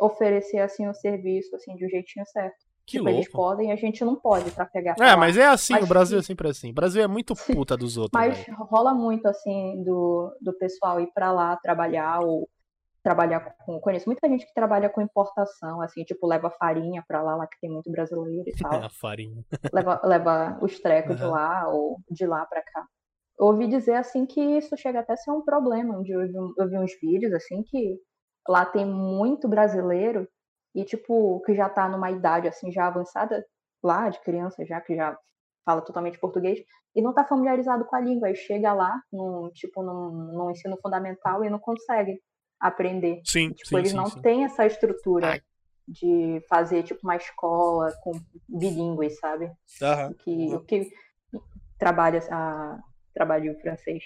oferecer 0.00 0.58
assim 0.58 0.88
o 0.88 0.94
serviço 0.94 1.54
assim 1.56 1.74
de 1.76 1.86
um 1.86 1.88
jeitinho 1.88 2.26
certo. 2.26 2.65
Que 2.86 2.98
tipo, 2.98 3.08
eles 3.08 3.26
louco. 3.26 3.32
podem, 3.36 3.72
a 3.72 3.76
gente 3.76 4.04
não 4.04 4.14
pode 4.14 4.50
pra 4.52 4.64
pegar. 4.64 4.94
É, 5.00 5.16
mas 5.16 5.36
é 5.36 5.46
assim, 5.46 5.72
Mas 5.74 5.84
o 5.84 5.88
Brasil 5.88 6.18
é 6.18 6.22
sempre 6.22 6.48
assim. 6.48 6.70
O 6.70 6.74
Brasil 6.74 7.02
é 7.02 7.06
muito 7.08 7.34
puta 7.66 7.76
dos 7.76 7.96
outros, 7.96 8.12
Mas 8.12 8.46
rola 8.70 8.94
muito 8.94 9.26
assim 9.26 9.82
do, 9.82 10.32
do 10.40 10.52
pessoal 10.52 11.00
ir 11.00 11.08
pra 11.12 11.32
lá 11.32 11.56
trabalhar 11.56 12.20
ou 12.20 12.48
trabalhar 13.02 13.40
com. 13.64 13.80
Conheço 13.80 14.08
muita 14.08 14.28
gente 14.28 14.46
que 14.46 14.54
trabalha 14.54 14.88
com 14.88 15.00
importação, 15.00 15.80
assim, 15.80 16.04
tipo, 16.04 16.26
leva 16.26 16.48
farinha 16.50 17.04
pra 17.06 17.22
lá, 17.22 17.34
lá 17.36 17.46
que 17.46 17.58
tem 17.60 17.70
muito 17.70 17.90
brasileiro 17.90 18.44
e 18.48 18.52
tal. 18.62 18.84
A 18.84 18.88
farinha. 18.88 19.44
leva, 19.72 20.00
leva 20.04 20.58
os 20.62 20.78
trecos 20.80 21.16
de 21.16 21.22
Aham. 21.22 21.30
lá 21.32 21.68
ou 21.68 21.98
de 22.10 22.24
lá 22.26 22.46
pra 22.46 22.62
cá. 22.62 22.84
Eu 23.38 23.46
ouvi 23.48 23.66
dizer 23.68 23.94
assim 23.96 24.24
que 24.26 24.40
isso 24.40 24.76
chega 24.76 25.00
até 25.00 25.12
a 25.12 25.16
ser 25.16 25.30
um 25.30 25.42
problema. 25.42 25.98
Onde 25.98 26.12
eu 26.12 26.20
vi, 26.26 26.38
um- 26.38 26.54
eu 26.56 26.68
vi 26.68 26.78
uns 26.78 26.92
vídeos 27.00 27.32
assim 27.32 27.62
que 27.64 27.98
lá 28.48 28.64
tem 28.64 28.84
muito 28.86 29.46
brasileiro 29.48 30.26
e 30.76 30.84
tipo 30.84 31.40
que 31.40 31.54
já 31.54 31.68
tá 31.70 31.88
numa 31.88 32.10
idade 32.10 32.46
assim 32.46 32.70
já 32.70 32.86
avançada 32.86 33.44
lá 33.82 34.10
de 34.10 34.20
criança 34.20 34.64
já 34.66 34.78
que 34.80 34.94
já 34.94 35.18
fala 35.64 35.80
totalmente 35.80 36.18
português 36.20 36.60
e 36.94 37.02
não 37.02 37.12
tá 37.14 37.24
familiarizado 37.24 37.84
com 37.86 37.96
a 37.96 38.00
língua. 38.00 38.28
Aí 38.28 38.36
chega 38.36 38.72
lá 38.72 39.00
num 39.12 39.50
tipo 39.52 39.82
num, 39.82 40.10
num 40.10 40.50
ensino 40.50 40.78
fundamental 40.80 41.42
e 41.42 41.50
não 41.50 41.58
consegue 41.58 42.20
aprender. 42.60 43.20
Sim, 43.24 43.52
Tipo, 43.52 43.70
sim, 43.70 43.76
eles 43.78 43.90
sim, 43.90 43.96
não 43.96 44.06
sim. 44.06 44.20
têm 44.20 44.44
essa 44.44 44.66
estrutura 44.66 45.32
Ai. 45.32 45.40
de 45.88 46.42
fazer 46.48 46.82
tipo 46.82 47.00
uma 47.02 47.16
escola 47.16 47.92
com 48.02 48.12
bilíngues, 48.48 49.18
sabe? 49.18 49.50
Aham. 49.82 50.10
o 50.10 50.14
que, 50.14 50.54
o 50.54 50.60
que 50.60 50.90
trabalha 51.78 52.20
a 52.30 52.78
trabalho 53.14 53.58
francês. 53.60 54.04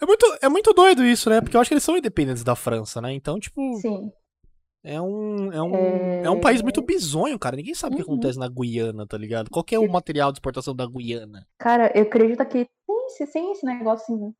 É 0.00 0.06
muito, 0.06 0.38
é 0.42 0.48
muito 0.48 0.72
doido 0.72 1.04
isso, 1.04 1.30
né? 1.30 1.40
Porque 1.40 1.56
eu 1.56 1.60
acho 1.60 1.68
que 1.68 1.74
eles 1.74 1.84
são 1.84 1.96
independentes 1.96 2.42
da 2.44 2.56
França, 2.56 3.00
né? 3.00 3.12
Então, 3.12 3.38
tipo, 3.38 3.60
Sim, 3.76 4.10
é 4.82 5.00
um, 5.00 5.52
é 5.52 5.62
um, 5.62 5.74
É. 5.74 6.20
é 6.22 6.30
um 6.30 6.38
país 6.40 6.62
muito 6.62 6.82
bizonho, 6.82 7.38
cara. 7.38 7.56
Ninguém 7.56 7.74
sabe 7.74 7.94
o 7.94 7.96
que 7.96 8.02
Uhum. 8.02 8.08
acontece 8.14 8.38
na 8.38 8.48
Guiana, 8.48 9.06
tá 9.06 9.16
ligado? 9.18 9.50
Qual 9.50 9.64
que 9.64 9.74
é 9.74 9.78
o 9.78 9.88
material 9.88 10.32
de 10.32 10.36
exportação 10.38 10.74
da 10.74 10.86
Guiana? 10.86 11.46
cara, 11.58 11.92
eu 11.94 12.02
acredito 12.04 12.44
que 12.46 12.64
tem 12.86 13.06
esse, 13.06 13.26
tem 13.32 13.52
esse 13.52 13.64
negócio 13.66 14.14
assim, 14.14 14.34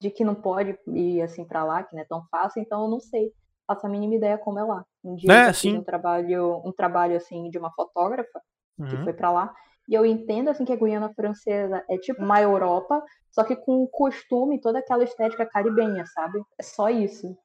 de 0.00 0.10
que 0.10 0.24
não 0.24 0.34
pode 0.34 0.78
ir 0.88 1.22
assim 1.22 1.44
para 1.46 1.64
lá, 1.64 1.82
que 1.84 1.94
não 1.94 2.02
é 2.02 2.06
tão 2.06 2.24
fácil, 2.30 2.62
então 2.62 2.84
eu 2.84 2.88
não 2.90 3.00
sei. 3.00 3.32
Faço 3.66 3.86
a 3.86 3.90
mínima 3.90 4.16
ideia 4.16 4.38
como 4.38 4.58
é 4.58 4.64
lá. 4.64 4.84
Um 5.04 5.16
dia 5.16 5.30
É, 5.32 5.50
eu 5.50 5.54
fiz 5.54 5.74
um 5.74 5.84
trabalho, 5.84 6.62
um 6.66 6.72
trabalho 6.72 7.16
assim 7.16 7.50
de 7.50 7.58
uma 7.58 7.72
fotógrafa 7.74 8.40
que 8.88 8.96
Uhum. 8.96 9.04
foi 9.04 9.12
para 9.14 9.30
lá. 9.32 9.54
E 9.88 9.94
eu 9.94 10.06
entendo 10.06 10.50
assim 10.50 10.64
que 10.64 10.72
a 10.72 10.76
Guiana 10.76 11.12
Francesa 11.14 11.84
é 11.90 11.98
tipo 11.98 12.22
uma 12.22 12.40
Europa, 12.42 13.02
só 13.30 13.44
que 13.44 13.56
com 13.56 13.82
o 13.82 13.88
costume, 13.88 14.60
toda 14.60 14.78
aquela 14.80 15.04
estética 15.04 15.46
caribenha, 15.46 16.04
sabe? 16.06 16.40
É 16.58 16.62
só 16.62 16.88
isso. 16.90 17.36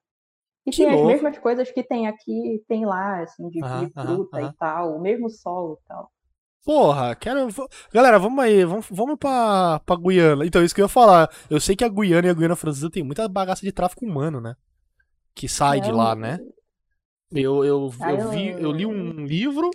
E 0.68 0.72
tem 0.72 0.90
as 0.90 1.02
mesmas 1.02 1.38
coisas 1.40 1.72
que 1.72 1.82
tem 1.82 2.08
aqui, 2.08 2.62
tem 2.68 2.86
lá, 2.86 3.22
assim, 3.24 3.50
de, 3.50 3.64
Aham, 3.64 3.86
de 3.86 3.94
fruta 3.94 4.38
aham. 4.38 4.50
e 4.50 4.54
tal, 4.58 4.96
o 4.98 5.02
mesmo 5.02 5.30
solo 5.30 5.80
e 5.84 5.88
tal. 5.88 6.12
Porra, 6.66 7.16
quero. 7.16 7.48
Galera, 7.94 8.20
vamos 8.20 8.44
aí, 8.44 8.66
vamos, 8.66 8.86
vamos 8.92 9.18
pra, 9.18 9.80
pra 9.86 9.96
Guiana. 9.96 10.46
Então, 10.46 10.62
isso 10.62 10.76
que 10.76 10.82
eu 10.82 10.86
ia 10.86 10.90
falar. 10.90 11.30
Eu 11.50 11.62
sei 11.62 11.76
que 11.78 11.86
a 11.86 11.88
Guiana 11.90 12.28
e 12.28 12.30
a 12.30 12.34
Guiana 12.34 12.58
Francesa 12.58 12.90
tem 12.92 13.02
muita 13.04 13.26
bagaça 13.30 13.62
de 13.62 13.72
tráfico 13.72 14.06
humano, 14.06 14.42
né? 14.42 14.56
Que 15.34 15.48
sai 15.48 15.80
de 15.80 15.90
É, 15.90 15.94
lá, 15.94 16.12
eu- 16.12 16.16
né? 16.18 16.40
Eu, 17.32 17.64
eu, 17.64 17.90
Ah, 18.02 18.12
eu, 18.12 18.20
eu- 18.20 18.30
vi, 18.30 18.48
eu 18.50 18.72
li 18.72 18.86
um 18.86 19.26
livro 19.26 19.70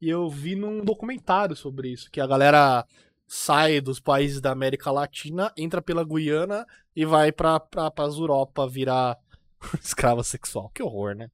e 0.00 0.08
eu 0.08 0.28
vi 0.28 0.54
num 0.54 0.84
documentário 0.84 1.56
sobre 1.56 1.88
isso. 1.92 2.08
Que 2.10 2.20
a 2.20 2.26
galera 2.26 2.84
sai 3.26 3.80
dos 3.80 3.98
países 3.98 4.40
da 4.40 4.52
América 4.52 4.90
Latina, 4.92 5.52
entra 5.56 5.82
pela 5.82 6.04
Guiana 6.04 6.64
e 6.94 7.04
vai 7.04 7.32
pra, 7.32 7.58
pra, 7.58 7.90
pras 7.90 8.16
Europa 8.16 8.66
virar 8.68 9.16
escrava 9.82 10.22
sexual. 10.22 10.70
Que 10.74 10.82
horror, 10.82 11.14
né? 11.14 11.28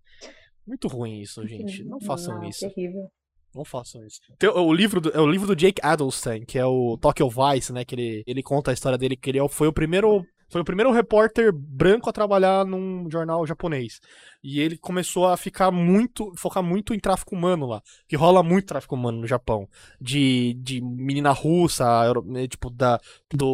Muito 0.66 0.88
ruim 0.88 1.20
isso, 1.20 1.46
gente. 1.46 1.84
Não 1.84 2.00
façam 2.00 2.36
Não, 2.36 2.48
isso. 2.48 2.68
Terrível. 2.68 3.10
Não 3.54 3.64
façam 3.64 4.04
isso. 4.04 4.18
Tem 4.38 4.50
o, 4.50 4.72
livro 4.72 5.00
do, 5.00 5.10
é 5.10 5.20
o 5.20 5.30
livro 5.30 5.46
do 5.46 5.54
Jake 5.54 5.80
Adelstein, 5.80 6.44
que 6.44 6.58
é 6.58 6.66
o 6.66 6.98
Tokyo 7.00 7.28
Vice, 7.28 7.72
né? 7.72 7.84
Que 7.84 7.94
ele, 7.94 8.24
ele 8.26 8.42
conta 8.42 8.72
a 8.72 8.74
história 8.74 8.98
dele, 8.98 9.16
que 9.16 9.30
ele 9.30 9.38
é 9.38 9.48
foi 9.48 9.68
o 9.68 9.72
primeiro. 9.72 10.24
Foi 10.50 10.60
o 10.60 10.64
primeiro 10.64 10.92
repórter 10.92 11.52
branco 11.52 12.08
a 12.08 12.12
trabalhar 12.12 12.66
num 12.66 13.10
jornal 13.10 13.46
japonês. 13.46 13.98
E 14.42 14.60
ele 14.60 14.76
começou 14.76 15.26
a 15.26 15.36
ficar 15.36 15.70
muito. 15.70 16.32
focar 16.36 16.62
muito 16.62 16.92
em 16.94 16.98
tráfico 16.98 17.34
humano 17.34 17.66
lá. 17.66 17.82
Que 18.06 18.14
rola 18.14 18.42
muito 18.42 18.66
tráfico 18.66 18.94
humano 18.94 19.20
no 19.20 19.26
Japão. 19.26 19.68
De, 20.00 20.54
de 20.54 20.80
menina 20.80 21.30
russa, 21.30 22.12
né, 22.26 22.46
tipo, 22.46 22.70
da, 22.70 23.00
do 23.32 23.48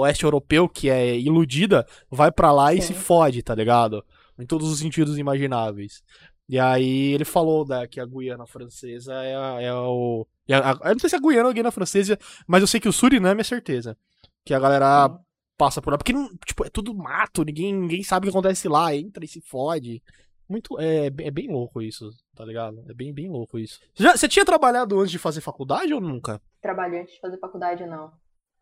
oeste 0.00 0.24
europeu, 0.24 0.68
que 0.68 0.90
é 0.90 1.18
iludida, 1.18 1.86
vai 2.10 2.30
pra 2.30 2.52
lá 2.52 2.74
e 2.74 2.82
se 2.82 2.92
fode, 2.92 3.42
tá 3.42 3.54
ligado? 3.54 4.04
Em 4.38 4.46
todos 4.46 4.70
os 4.70 4.78
sentidos 4.80 5.16
imagináveis. 5.18 6.02
E 6.48 6.58
aí 6.58 7.12
ele 7.12 7.24
falou 7.24 7.64
da, 7.64 7.86
que 7.86 7.98
a 8.00 8.04
Guiana 8.06 8.46
Francesa 8.46 9.14
é, 9.14 9.34
a- 9.36 9.60
é 9.62 9.72
o. 9.72 10.26
é 10.48 10.54
a- 10.56 10.78
eu 10.84 10.92
não 10.92 10.98
sei 10.98 11.08
se 11.10 11.16
é 11.16 11.18
a 11.18 11.22
Guiana 11.22 11.44
ou 11.44 11.50
a 11.50 11.52
Guiana 11.52 11.70
Francesa, 11.70 12.18
mas 12.46 12.60
eu 12.60 12.66
sei 12.66 12.80
que 12.80 12.88
o 12.88 12.92
Suriname 12.92 13.40
é 13.40 13.44
certeza. 13.44 13.96
Que 14.44 14.52
a 14.52 14.58
galera 14.58 15.16
passa 15.56 15.80
por 15.80 15.92
lá. 15.92 15.96
Porque 15.98 16.12
não- 16.12 16.28
tipo, 16.44 16.66
é 16.66 16.68
tudo 16.70 16.92
mato, 16.94 17.44
ninguém, 17.44 17.72
ninguém 17.72 18.02
sabe 18.02 18.26
o 18.26 18.30
que 18.30 18.36
acontece 18.36 18.68
lá, 18.68 18.94
entra 18.94 19.24
e 19.24 19.28
se 19.28 19.40
fode. 19.40 20.02
Muito. 20.46 20.78
É, 20.78 21.06
é 21.06 21.30
bem 21.30 21.48
louco 21.50 21.80
isso, 21.80 22.10
tá 22.34 22.44
ligado? 22.44 22.84
É 22.90 22.92
bem, 22.92 23.14
bem 23.14 23.30
louco 23.30 23.58
isso. 23.58 23.80
Já, 23.94 24.14
você 24.14 24.28
tinha 24.28 24.44
trabalhado 24.44 24.98
antes 25.00 25.10
de 25.12 25.18
fazer 25.18 25.40
faculdade 25.40 25.94
ou 25.94 26.00
nunca? 26.00 26.42
Trabalhei 26.60 27.00
antes 27.00 27.14
de 27.14 27.20
fazer 27.20 27.38
faculdade, 27.38 27.86
não. 27.86 28.12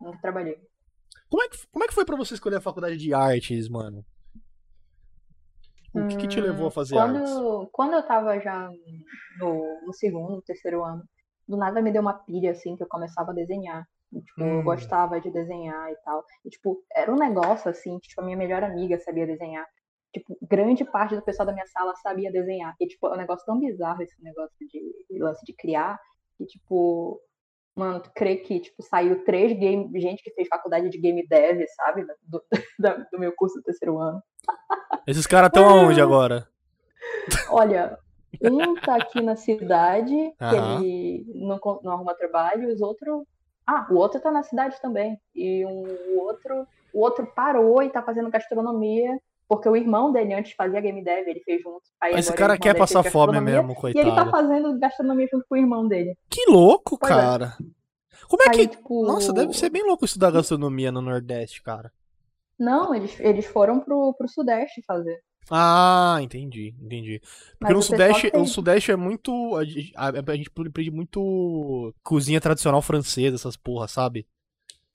Nunca 0.00 0.18
trabalhei. 0.20 0.56
Como 1.28 1.42
é 1.42 1.48
que, 1.48 1.58
como 1.72 1.84
é 1.84 1.88
que 1.88 1.94
foi 1.94 2.04
pra 2.04 2.14
você 2.16 2.34
escolher 2.34 2.56
a 2.56 2.60
faculdade 2.60 2.96
de 2.96 3.12
artes, 3.12 3.68
mano? 3.68 4.04
O 5.94 6.08
que, 6.08 6.16
que 6.16 6.28
te 6.28 6.40
levou 6.40 6.68
a 6.68 6.70
fazer 6.70 6.98
artes? 6.98 7.30
Hum, 7.30 7.34
Quando, 7.42 7.68
quando 7.72 7.92
eu 7.94 8.02
tava 8.06 8.38
já 8.40 8.68
no, 9.38 9.80
no 9.86 9.92
segundo, 9.92 10.42
terceiro 10.42 10.82
ano, 10.84 11.02
do 11.46 11.56
nada 11.56 11.82
me 11.82 11.92
deu 11.92 12.00
uma 12.02 12.14
pilha, 12.14 12.52
assim, 12.52 12.76
que 12.76 12.82
eu 12.82 12.88
começava 12.88 13.30
a 13.32 13.34
desenhar. 13.34 13.84
E, 14.12 14.20
tipo, 14.20 14.42
Hum. 14.42 14.58
eu 14.58 14.62
gostava 14.62 15.20
de 15.20 15.30
desenhar 15.30 15.90
e 15.90 15.96
tal. 16.04 16.24
E, 16.44 16.50
tipo, 16.50 16.82
era 16.94 17.10
um 17.12 17.16
negócio, 17.18 17.70
assim, 17.70 17.98
que, 18.00 18.08
tipo, 18.08 18.20
a 18.20 18.24
minha 18.24 18.36
melhor 18.36 18.62
amiga 18.62 18.98
sabia 18.98 19.26
desenhar. 19.26 19.66
Tipo, 20.14 20.36
grande 20.42 20.84
parte 20.84 21.16
do 21.16 21.22
pessoal 21.22 21.46
da 21.46 21.52
minha 21.52 21.66
sala 21.66 21.94
sabia 21.96 22.30
desenhar. 22.30 22.74
E, 22.80 22.86
tipo, 22.86 23.06
é 23.08 23.14
um 23.14 23.16
negócio 23.16 23.44
tão 23.46 23.58
bizarro 23.58 24.02
esse 24.02 24.22
negócio 24.22 24.54
de 24.60 25.18
lance 25.18 25.44
de 25.44 25.54
criar, 25.54 25.98
que, 26.36 26.44
tipo, 26.46 27.18
mano, 27.74 28.00
tu 28.00 28.10
crê 28.14 28.36
que, 28.36 28.60
tipo, 28.60 28.82
saiu 28.82 29.24
três 29.24 29.58
game, 29.58 29.88
gente 30.00 30.22
que 30.22 30.30
fez 30.32 30.48
faculdade 30.48 30.88
de 30.90 30.98
game 30.98 31.26
dev, 31.26 31.64
sabe? 31.76 32.06
Do, 32.22 32.42
da- 32.78 33.06
do 33.10 33.18
meu 33.18 33.32
curso 33.34 33.56
do 33.56 33.62
terceiro 33.62 33.98
ano. 33.98 34.22
Esses 35.06 35.26
caras 35.26 35.48
estão 35.48 35.68
aonde 35.68 36.00
agora? 36.00 36.48
Olha, 37.48 37.98
um 38.42 38.74
tá 38.74 38.96
aqui 38.96 39.22
na 39.22 39.36
cidade, 39.36 40.14
que 40.14 40.44
Aham. 40.44 40.80
ele 40.82 41.24
não, 41.34 41.58
não 41.82 41.92
arruma 41.92 42.14
trabalho, 42.14 42.68
e 42.70 42.72
os 42.72 42.80
outros. 42.80 43.24
Ah, 43.66 43.86
o 43.90 43.94
outro 43.94 44.20
tá 44.20 44.30
na 44.30 44.42
cidade 44.42 44.80
também. 44.80 45.18
E 45.34 45.64
um, 45.64 45.82
o 46.16 46.20
outro. 46.20 46.66
O 46.92 47.00
outro 47.00 47.26
parou 47.34 47.82
e 47.82 47.88
tá 47.88 48.02
fazendo 48.02 48.28
gastronomia, 48.30 49.18
porque 49.56 49.68
o 49.68 49.76
irmão 49.76 50.12
dele 50.12 50.34
antes 50.34 50.52
fazia 50.52 50.80
game 50.80 51.02
dev, 51.04 51.26
ele 51.28 51.40
fez 51.40 51.62
junto. 51.62 51.82
Aí 52.00 52.14
Esse 52.14 52.32
cara 52.32 52.56
quer 52.58 52.76
passar 52.76 53.02
fome 53.02 53.40
mesmo, 53.40 53.72
E 53.72 53.88
ele 53.98 54.10
tá 54.10 54.24
coitado. 54.24 54.30
fazendo 54.30 54.78
gastronomia 54.78 55.28
junto 55.32 55.44
com 55.48 55.54
o 55.54 55.58
irmão 55.58 55.86
dele. 55.86 56.16
Que 56.30 56.44
louco, 56.50 56.98
Pois 56.98 57.10
é. 57.12 57.14
cara. 57.14 57.56
Como 58.28 58.42
é 58.42 58.46
Aí, 58.50 58.52
que. 58.56 58.66
tipo. 58.76 59.04
Nossa, 59.06 59.32
deve 59.32 59.52
ser 59.52 59.68
bem 59.70 59.82
louco 59.86 60.04
estudar 60.04 60.30
gastronomia 60.30 60.90
no 60.90 61.02
Nordeste, 61.02 61.62
cara. 61.62 61.92
Não, 62.58 62.94
eles, 62.94 63.18
eles 63.20 63.46
foram 63.46 63.80
pro, 63.80 64.14
pro 64.14 64.28
Sudeste 64.28 64.82
fazer. 64.86 65.18
Ah, 65.50 66.18
entendi, 66.22 66.74
entendi. 66.80 67.18
Porque 67.20 67.56
Mas 67.60 67.72
no 67.74 67.82
Sudeste, 67.82 68.30
tem- 68.30 68.40
o 68.40 68.46
Sudeste 68.46 68.92
é 68.92 68.96
muito. 68.96 69.56
A, 69.56 69.64
gente- 69.64 69.92
a- 69.96 70.08
a 70.32 70.36
gente 70.36 70.50
aprende 70.56 70.90
muito 70.90 71.92
cozinha 72.02 72.40
tradicional 72.40 72.80
francesa, 72.80 73.34
essas 73.36 73.56
porra, 73.56 73.88
sabe? 73.88 74.26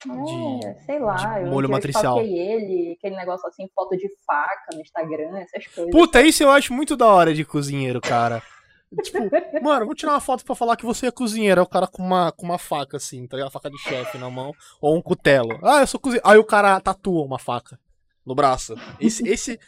É, 0.06 0.74
sei 0.84 0.98
lá, 1.00 1.16
de 1.16 1.46
eu, 1.46 1.50
molho 1.50 1.66
eu 1.66 1.70
matricial. 1.70 2.18
stalkeei 2.18 2.38
ele, 2.38 2.92
aquele 2.96 3.16
negócio 3.16 3.48
assim, 3.48 3.68
foto 3.74 3.96
de 3.96 4.08
faca 4.24 4.68
no 4.74 4.80
Instagram, 4.80 5.38
essas 5.38 5.66
coisas. 5.66 5.90
Puta, 5.90 6.22
isso 6.22 6.42
eu 6.42 6.50
acho 6.50 6.72
muito 6.72 6.96
da 6.96 7.06
hora 7.06 7.34
de 7.34 7.44
cozinheiro, 7.44 8.00
cara. 8.00 8.42
Tipo, 9.02 9.18
mano, 9.62 9.84
vou 9.84 9.94
tirar 9.94 10.12
uma 10.12 10.20
foto 10.20 10.42
pra 10.42 10.54
falar 10.54 10.74
que 10.74 10.86
você 10.86 11.08
é 11.08 11.10
cozinheiro. 11.10 11.60
Aí 11.60 11.64
o 11.64 11.68
cara 11.68 11.86
com 11.86 12.02
uma, 12.02 12.32
com 12.32 12.46
uma 12.46 12.56
faca, 12.56 12.96
assim, 12.96 13.26
tá 13.26 13.36
ligado? 13.36 13.52
Faca 13.52 13.68
de 13.68 13.76
chefe 13.78 14.16
na 14.16 14.30
mão. 14.30 14.54
Ou 14.80 14.96
um 14.96 15.02
cutelo. 15.02 15.58
Ah, 15.62 15.80
eu 15.80 15.86
sou 15.86 16.00
cozinheiro. 16.00 16.26
Aí 16.26 16.38
o 16.38 16.44
cara 16.44 16.80
tatua 16.80 17.22
uma 17.22 17.38
faca 17.38 17.78
no 18.24 18.34
braço. 18.34 18.74
Esse, 18.98 19.28
esse, 19.28 19.60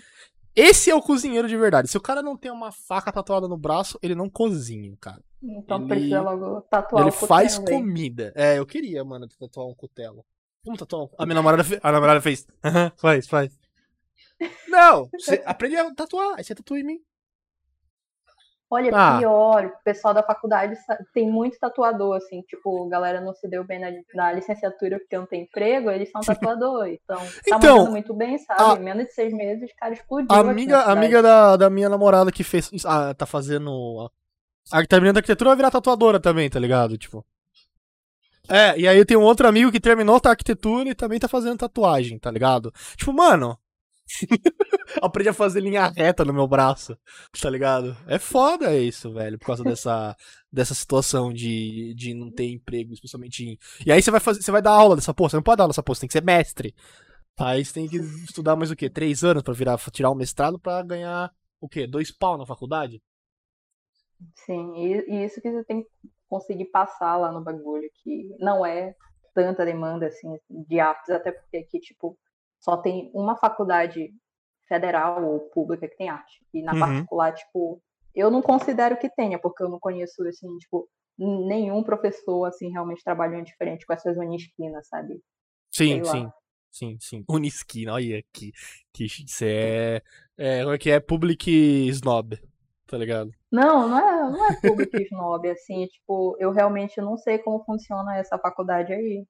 esse 0.55 0.91
é 0.91 0.95
o 0.95 1.03
cozinheiro 1.03 1.49
de 1.49 1.57
verdade. 1.57 1.89
Se 1.89 1.97
o 1.97 2.01
cara 2.01 2.23
não 2.23 2.37
tem 2.37 2.51
uma 2.51 2.71
faca 2.73 3.13
tatuada 3.13 3.47
no 3.49 3.57
braço, 3.57 3.99
ele 4.03 4.15
não 4.15 4.29
cozinha, 4.29 4.95
cara. 5.01 5.23
Então 5.43 5.79
Ele- 5.79 5.89
precisa 5.89 6.21
logo 6.21 6.61
tatuar 6.63 7.03
ele 7.03 7.11
o 7.11 7.13
faz 7.13 7.59
cutelo 7.59 7.79
aí. 7.79 7.83
comida. 7.85 8.33
É, 8.37 8.59
eu 8.59 8.67
queria, 8.67 9.05
mano, 9.05 9.27
tatuar 9.29 9.67
um 9.67 9.75
cutelo. 9.75 10.25
Como 10.65 10.77
tatuar? 10.77 11.09
A 11.19 11.25
minha 11.25 11.35
namorada, 11.37 11.65
fe... 11.65 11.79
a 11.83 11.91
namorada 11.93 12.21
fez. 12.21 12.47
Aham, 12.63 12.93
faz, 12.99 13.27
faz. 13.27 13.59
Não, 14.69 15.09
você 15.13 15.43
aprende 15.45 15.77
a 15.77 15.95
tatuar, 15.95 16.35
aí 16.37 16.45
você 16.45 16.55
tatua 16.55 16.79
em 16.79 16.85
mim. 16.85 17.01
Olha, 18.73 18.91
Ah. 18.95 19.19
pior, 19.19 19.65
o 19.67 19.85
pessoal 19.85 20.15
da 20.15 20.23
faculdade 20.23 20.77
tem 21.13 21.29
muito 21.29 21.59
tatuador, 21.59 22.17
assim, 22.17 22.41
tipo, 22.43 22.87
a 22.87 22.89
galera 22.89 23.21
não 23.21 23.35
se 23.35 23.49
deu 23.49 23.65
bem 23.65 23.81
na, 23.81 23.91
na 24.15 24.33
licenciatura 24.33 24.99
porque 25.01 25.19
não 25.19 25.27
tem 25.27 25.43
emprego, 25.43 25.91
eles 25.91 26.09
são 26.11 26.21
tatuador, 26.21 26.87
então 26.87 27.19
tá 27.19 27.57
Então, 27.57 27.91
muito 27.91 28.15
bem, 28.15 28.39
sabe? 28.39 28.63
a- 28.63 28.77
menos 28.77 29.07
de 29.07 29.13
seis 29.13 29.33
meses, 29.33 29.69
o 29.71 29.77
cara 29.77 29.93
explodiu 29.95 30.29
A 30.31 30.39
amiga, 30.39 30.83
amiga 30.85 31.21
da, 31.21 31.57
da 31.57 31.69
minha 31.69 31.89
namorada 31.89 32.31
que 32.31 32.45
fez. 32.45 32.71
Ah, 32.87 33.13
tá 33.13 33.27
fazendo. 33.27 34.09
A, 34.73 34.87
terminando 34.87 35.17
arquitetura 35.17 35.51
vai 35.51 35.57
virar 35.57 35.71
tatuadora 35.73 36.21
também, 36.21 36.49
tá 36.49 36.61
ligado? 36.61 36.97
Tipo. 36.97 37.25
É, 38.49 38.79
e 38.79 38.87
aí 38.87 39.05
tem 39.05 39.17
um 39.17 39.23
outro 39.23 39.49
amigo 39.49 39.71
que 39.73 39.81
terminou 39.81 40.21
a 40.25 40.29
arquitetura 40.31 40.89
e 40.91 40.95
também 40.95 41.19
tá 41.19 41.27
fazendo 41.29 41.57
tatuagem, 41.59 42.19
tá 42.19 42.31
ligado? 42.31 42.73
Tipo, 42.97 43.13
mano. 43.13 43.59
Aprendi 45.03 45.29
a 45.29 45.35
fazer 45.35 45.61
linha 45.61 45.89
reta 45.89 46.25
no 46.25 46.33
meu 46.33 46.47
braço, 46.47 46.97
tá 47.41 47.49
ligado? 47.49 47.97
É 48.07 48.19
foda 48.19 48.77
isso, 48.77 49.13
velho, 49.13 49.39
por 49.39 49.47
causa 49.47 49.65
dessa, 49.65 50.17
dessa 50.53 50.75
situação 50.75 51.33
de, 51.33 51.95
de 51.95 52.15
não 52.15 52.31
ter 52.31 52.51
emprego, 52.51 52.93
especialmente 52.93 53.45
em. 53.45 53.59
E 53.87 53.93
aí 53.93 54.03
você 54.03 54.11
vai 54.11 54.21
fazer, 54.21 54.43
você 54.43 54.51
vai 54.51 54.63
dar 54.63 54.73
aula 54.73 54.97
dessa 54.97 55.15
porra, 55.15 55.31
você 55.31 55.37
não 55.37 55.43
pode 55.43 55.59
dar 55.59 55.65
aula 55.65 55.73
dessa 55.73 55.83
porra, 55.83 55.97
você 55.97 56.01
tem 56.01 56.09
que 56.09 56.13
ser 56.13 56.25
mestre. 56.25 56.75
Aí 57.39 57.65
você 57.65 57.73
tem 57.73 57.89
que 57.89 57.97
estudar 57.97 58.57
mais 58.57 58.71
o 58.71 58.77
quê? 58.77 58.91
Três 58.91 59.25
anos 59.25 59.43
pra 59.43 59.55
virar, 59.55 59.79
tirar 59.91 60.11
o 60.11 60.15
mestrado 60.15 60.59
pra 60.59 60.83
ganhar 60.83 61.33
o 61.61 61.69
quê? 61.69 61.87
Dois 61.87 62.11
pau 62.11 62.37
na 62.37 62.47
faculdade? 62.47 63.03
Sim, 64.35 64.75
e 64.77 65.25
isso 65.25 65.41
que 65.41 65.51
você 65.51 65.65
tem 65.65 65.83
que 65.83 65.89
conseguir 66.29 66.67
passar 66.67 67.17
lá 67.17 67.33
no 67.33 67.43
bagulho, 67.43 67.89
que 68.03 68.29
não 68.39 68.65
é 68.65 68.95
tanta 69.35 69.65
demanda, 69.65 70.07
assim, 70.07 70.39
de 70.49 70.79
artes, 70.79 71.11
até 71.11 71.33
porque 71.33 71.57
aqui, 71.57 71.81
tipo, 71.81 72.19
só 72.61 72.77
tem 72.77 73.11
uma 73.15 73.37
faculdade 73.37 74.11
federal 74.69 75.25
ou 75.25 75.41
pública 75.51 75.89
que 75.89 75.97
tem 75.97 76.09
arte. 76.09 76.45
E 76.55 76.63
na 76.63 76.73
Uhum. 76.75 76.79
particular, 76.81 77.33
tipo, 77.35 77.83
eu 78.15 78.31
não 78.31 78.41
considero 78.41 78.97
que 78.97 79.09
tenha, 79.09 79.39
porque 79.39 79.63
eu 79.63 79.69
não 79.69 79.81
conheço, 79.81 80.23
assim, 80.29 80.57
tipo, 80.59 80.89
nenhum 81.19 81.83
professor, 81.83 82.45
assim, 82.47 82.71
realmente 82.71 83.03
trabalhando 83.03 83.45
diferente 83.47 83.85
com 83.85 83.93
essas 83.93 84.17
unisquinas, 84.17 84.87
sabe? 84.89 85.21
Sim, 85.71 86.05
sim. 86.05 86.31
Sim, 86.71 86.97
sim. 87.01 87.25
Unisquina, 87.29 87.95
olha 87.95 88.23
que. 88.33 88.53
que 88.93 89.05
isso 89.07 89.45
é. 89.45 90.01
É, 90.39 90.63
como 90.63 90.75
é 90.75 90.79
que 90.79 90.89
é? 90.91 91.01
Public 91.01 91.51
snob, 91.89 92.39
tá 92.87 92.97
ligado? 92.97 93.33
Não, 93.51 93.89
não 93.89 93.99
é, 93.99 94.31
não 94.31 94.47
é 94.47 94.55
público 94.63 94.97
snob, 94.99 95.51
assim, 95.51 95.87
tipo, 95.87 96.37
eu 96.39 96.53
realmente 96.53 97.01
não 97.01 97.17
sei 97.17 97.39
como 97.39 97.65
funciona 97.65 98.17
essa 98.17 98.39
faculdade 98.39 98.93
aí. 98.93 99.27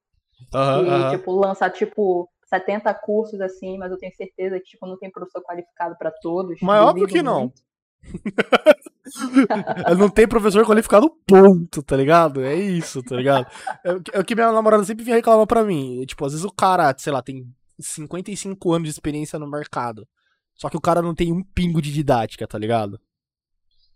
E, 0.53 1.17
tipo, 1.17 1.33
lança, 1.33 1.71
tipo, 1.71 2.29
70 2.51 2.93
cursos, 2.95 3.41
assim, 3.41 3.79
mas 3.79 3.91
eu 3.91 3.97
tenho 3.99 4.15
certeza 4.15 4.59
que, 4.59 4.67
tipo, 4.67 4.87
não 4.87 4.99
tem 4.99 5.11
professor 5.11 5.43
qualificado 5.43 5.97
pra 5.97 6.11
todos. 6.11 6.59
Mas 6.61 6.83
óbvio 6.83 7.07
que 7.07 7.23
não. 7.23 7.41
muito. 7.41 7.63
não 9.99 10.09
tem 10.09 10.27
professor 10.27 10.65
qualificado, 10.67 11.11
ponto, 11.27 11.83
tá 11.83 11.97
ligado? 11.97 12.43
É 12.43 12.55
isso, 12.55 13.03
tá 13.03 13.17
ligado? 13.17 13.47
É, 13.85 13.93
o 13.93 14.01
que- 14.03 14.17
é 14.17 14.21
o 14.21 14.25
que 14.25 14.35
minha 14.35 14.53
namorada 14.53 14.85
sempre 14.85 15.05
vinha 15.05 15.17
reclamar 15.17 15.47
pra 15.47 15.65
mim. 15.65 16.05
Tipo, 16.07 16.25
às 16.27 16.33
vezes 16.33 16.45
o 16.45 16.53
cara, 16.53 16.95
sei 16.99 17.13
lá, 17.13 17.23
tem 17.23 17.47
55 17.79 18.73
anos 18.73 18.89
de 18.89 18.91
experiência 18.91 19.39
no 19.39 19.49
mercado. 19.51 20.07
Só 20.55 20.69
que 20.69 20.77
o 20.77 20.81
cara 20.81 21.01
não 21.01 21.15
tem 21.15 21.33
um 21.33 21.43
pingo 21.43 21.81
de 21.81 21.93
didática, 21.93 22.47
tá 22.47 22.59
ligado? 22.59 23.01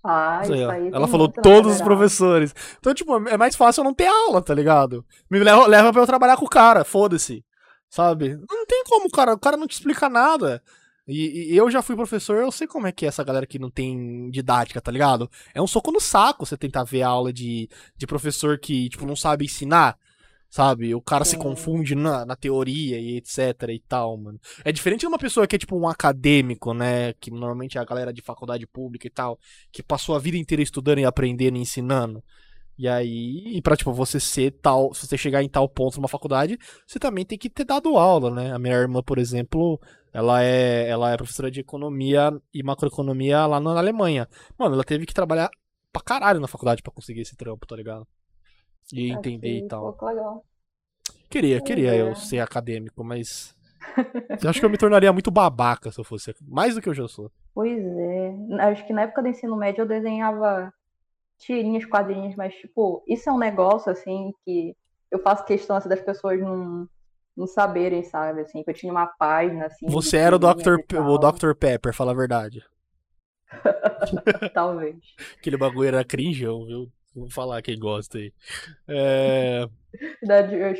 Ah, 0.02 0.40
Isso 0.42 0.52
aí, 0.52 0.60
isso 0.60 0.70
aí 0.70 0.90
Ela 0.92 1.08
falou 1.08 1.28
todos 1.28 1.76
os 1.76 1.80
professores. 1.82 2.54
Então, 2.78 2.92
tipo, 2.92 3.26
é 3.28 3.36
mais 3.38 3.56
fácil 3.56 3.80
eu 3.80 3.84
não 3.84 3.94
ter 3.94 4.06
aula, 4.06 4.42
tá 4.42 4.54
ligado? 4.54 5.04
Me 5.30 5.38
leva, 5.38 5.66
leva 5.66 5.92
pra 5.92 6.02
eu 6.02 6.06
trabalhar 6.06 6.36
com 6.36 6.44
o 6.44 6.48
cara, 6.48 6.84
foda-se. 6.84 7.42
Sabe? 7.94 8.37
Não 8.50 8.66
tem 8.66 8.83
como, 8.88 9.09
cara. 9.09 9.35
O 9.35 9.38
cara 9.38 9.57
não 9.57 9.68
te 9.68 9.74
explica 9.74 10.09
nada. 10.09 10.61
E, 11.07 11.52
e 11.52 11.57
eu 11.57 11.70
já 11.70 11.80
fui 11.80 11.94
professor, 11.94 12.38
eu 12.38 12.50
sei 12.50 12.66
como 12.66 12.88
é 12.88 12.92
que 12.92 13.04
é 13.04 13.09
essa 13.09 13.22
galera 13.22 13.46
que 13.46 13.57
não 13.57 13.70
tem 13.70 14.28
didática, 14.30 14.80
tá 14.80 14.90
ligado? 14.90 15.30
É 15.54 15.62
um 15.62 15.66
soco 15.66 15.92
no 15.92 16.00
saco 16.00 16.44
você 16.44 16.57
tentar 16.57 16.83
ver 16.83 17.02
aula 17.02 17.33
de, 17.33 17.68
de 17.96 18.04
professor 18.04 18.59
que, 18.59 18.88
tipo, 18.88 19.07
não 19.07 19.14
sabe 19.14 19.44
ensinar. 19.44 19.96
Sabe? 20.50 20.92
O 20.92 21.00
cara 21.00 21.24
se 21.24 21.33
Sim. 21.33 21.38
confunde 21.38 21.94
na, 21.94 22.24
na 22.26 22.35
teoria 22.35 22.98
e 22.98 23.16
etc 23.16 23.38
e 23.68 23.80
tal, 23.88 24.16
mano. 24.16 24.40
É 24.64 24.72
diferente 24.72 25.00
de 25.00 25.07
uma 25.07 25.18
pessoa 25.18 25.46
que 25.46 25.54
é 25.54 25.59
tipo 25.59 25.76
um 25.76 25.88
acadêmico, 25.88 26.74
né? 26.74 27.12
Que 27.14 27.30
normalmente 27.30 27.78
é 27.78 27.80
a 27.80 27.85
galera 27.85 28.12
de 28.12 28.22
faculdade 28.22 28.66
pública 28.66 29.07
e 29.07 29.11
tal, 29.11 29.38
que 29.70 29.85
passou 29.85 30.16
a 30.16 30.18
vida 30.18 30.37
inteira 30.37 30.62
estudando 30.62 30.98
e 30.98 31.04
aprendendo 31.04 31.57
e 31.57 31.61
ensinando. 31.61 32.22
E 32.76 32.88
aí, 32.88 33.56
e 33.56 33.62
pra, 33.62 33.76
tipo, 33.76 33.92
você 33.92 34.18
ser 34.18 34.50
tal, 34.50 34.92
se 34.92 35.06
você 35.06 35.16
chegar 35.16 35.42
em 35.42 35.48
tal 35.48 35.68
ponto 35.68 35.96
numa 35.96 36.08
faculdade, 36.08 36.58
você 36.87 36.98
também 36.98 37.24
tem 37.24 37.38
que 37.38 37.48
ter 37.48 37.64
dado 37.64 37.96
aula, 37.96 38.30
né? 38.30 38.52
A 38.52 38.58
minha 38.58 38.74
irmã, 38.74 39.00
por 39.00 39.18
exemplo, 39.18 39.80
ela 40.12 40.42
é, 40.42 40.88
ela 40.88 41.12
é 41.12 41.16
professora 41.16 41.50
de 41.50 41.60
economia 41.60 42.32
e 42.52 42.62
macroeconomia 42.62 43.46
lá 43.46 43.60
na 43.60 43.78
Alemanha. 43.78 44.28
Mano, 44.58 44.74
ela 44.74 44.84
teve 44.84 45.06
que 45.06 45.14
trabalhar 45.14 45.50
pra 45.92 46.02
caralho 46.02 46.40
na 46.40 46.48
faculdade 46.48 46.82
pra 46.82 46.92
conseguir 46.92 47.20
esse 47.20 47.37
trampo, 47.37 47.66
tá 47.66 47.76
ligado? 47.76 48.06
E 48.92 49.12
entender 49.12 49.58
Aqui, 49.58 49.64
e 49.64 49.68
tal. 49.68 49.96
legal. 50.02 50.44
Queria, 51.30 51.60
queria 51.60 51.94
é. 51.94 52.00
eu 52.02 52.14
ser 52.16 52.40
acadêmico, 52.40 53.04
mas. 53.04 53.56
eu 54.42 54.50
acho 54.50 54.60
que 54.60 54.66
eu 54.66 54.70
me 54.70 54.78
tornaria 54.78 55.12
muito 55.12 55.30
babaca 55.30 55.92
se 55.92 55.98
eu 55.98 56.04
fosse. 56.04 56.34
Mais 56.42 56.74
do 56.74 56.82
que 56.82 56.88
eu 56.88 56.94
já 56.94 57.06
sou. 57.06 57.30
Pois 57.54 57.82
é. 57.84 58.34
Acho 58.60 58.87
que 58.87 58.92
na 58.92 59.02
época 59.02 59.22
do 59.22 59.28
ensino 59.28 59.56
médio 59.56 59.82
eu 59.82 59.88
desenhava 59.88 60.72
tirinhas, 61.44 61.85
quadrinhos, 61.85 62.35
mas, 62.37 62.54
tipo, 62.54 63.04
isso 63.07 63.28
é 63.28 63.33
um 63.33 63.38
negócio, 63.38 63.90
assim, 63.90 64.33
que 64.44 64.74
eu 65.11 65.18
faço 65.18 65.44
questão, 65.44 65.76
assim, 65.76 65.88
das 65.88 66.00
pessoas 66.00 66.40
não, 66.40 66.88
não 67.37 67.46
saberem, 67.46 68.02
sabe? 68.02 68.40
Assim, 68.40 68.62
que 68.62 68.70
eu 68.70 68.74
tinha 68.74 68.92
uma 68.92 69.07
página, 69.07 69.66
assim. 69.66 69.87
Você 69.87 70.16
era 70.16 70.37
o 70.37 70.38
Dr. 70.38 70.78
Pe- 70.87 70.98
o. 70.98 71.18
Dr. 71.18 71.54
Pepper, 71.54 71.94
fala 71.94 72.12
a 72.12 72.16
verdade. 72.16 72.64
Talvez. 74.54 74.96
Aquele 75.38 75.57
bagulho 75.57 75.88
era 75.88 76.04
cringeão, 76.04 76.64
viu? 76.64 76.90
Vou 77.14 77.30
falar 77.30 77.62
quem 77.62 77.78
gosta 77.78 78.18
aí. 78.18 78.33
É... 78.88 79.68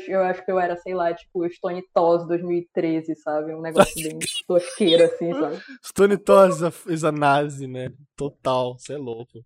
Eu 0.09 0.21
acho 0.23 0.43
que 0.43 0.51
eu 0.51 0.59
era, 0.59 0.75
sei 0.75 0.93
lá, 0.93 1.13
tipo, 1.13 1.49
Stone 1.49 1.81
Toss 1.93 2.27
2013, 2.27 3.15
sabe? 3.15 3.55
Um 3.55 3.61
negócio 3.61 3.95
bem 4.03 4.19
tosqueiro, 4.45 5.05
assim, 5.05 5.31
sabe? 5.31 5.61
Stone 5.81 6.17
Toss 6.17 6.85
is 6.87 7.05
a 7.05 7.11
nazi, 7.13 7.67
né? 7.67 7.89
Total, 8.17 8.77
você 8.77 8.95
é 8.95 8.97
louco. 8.97 9.45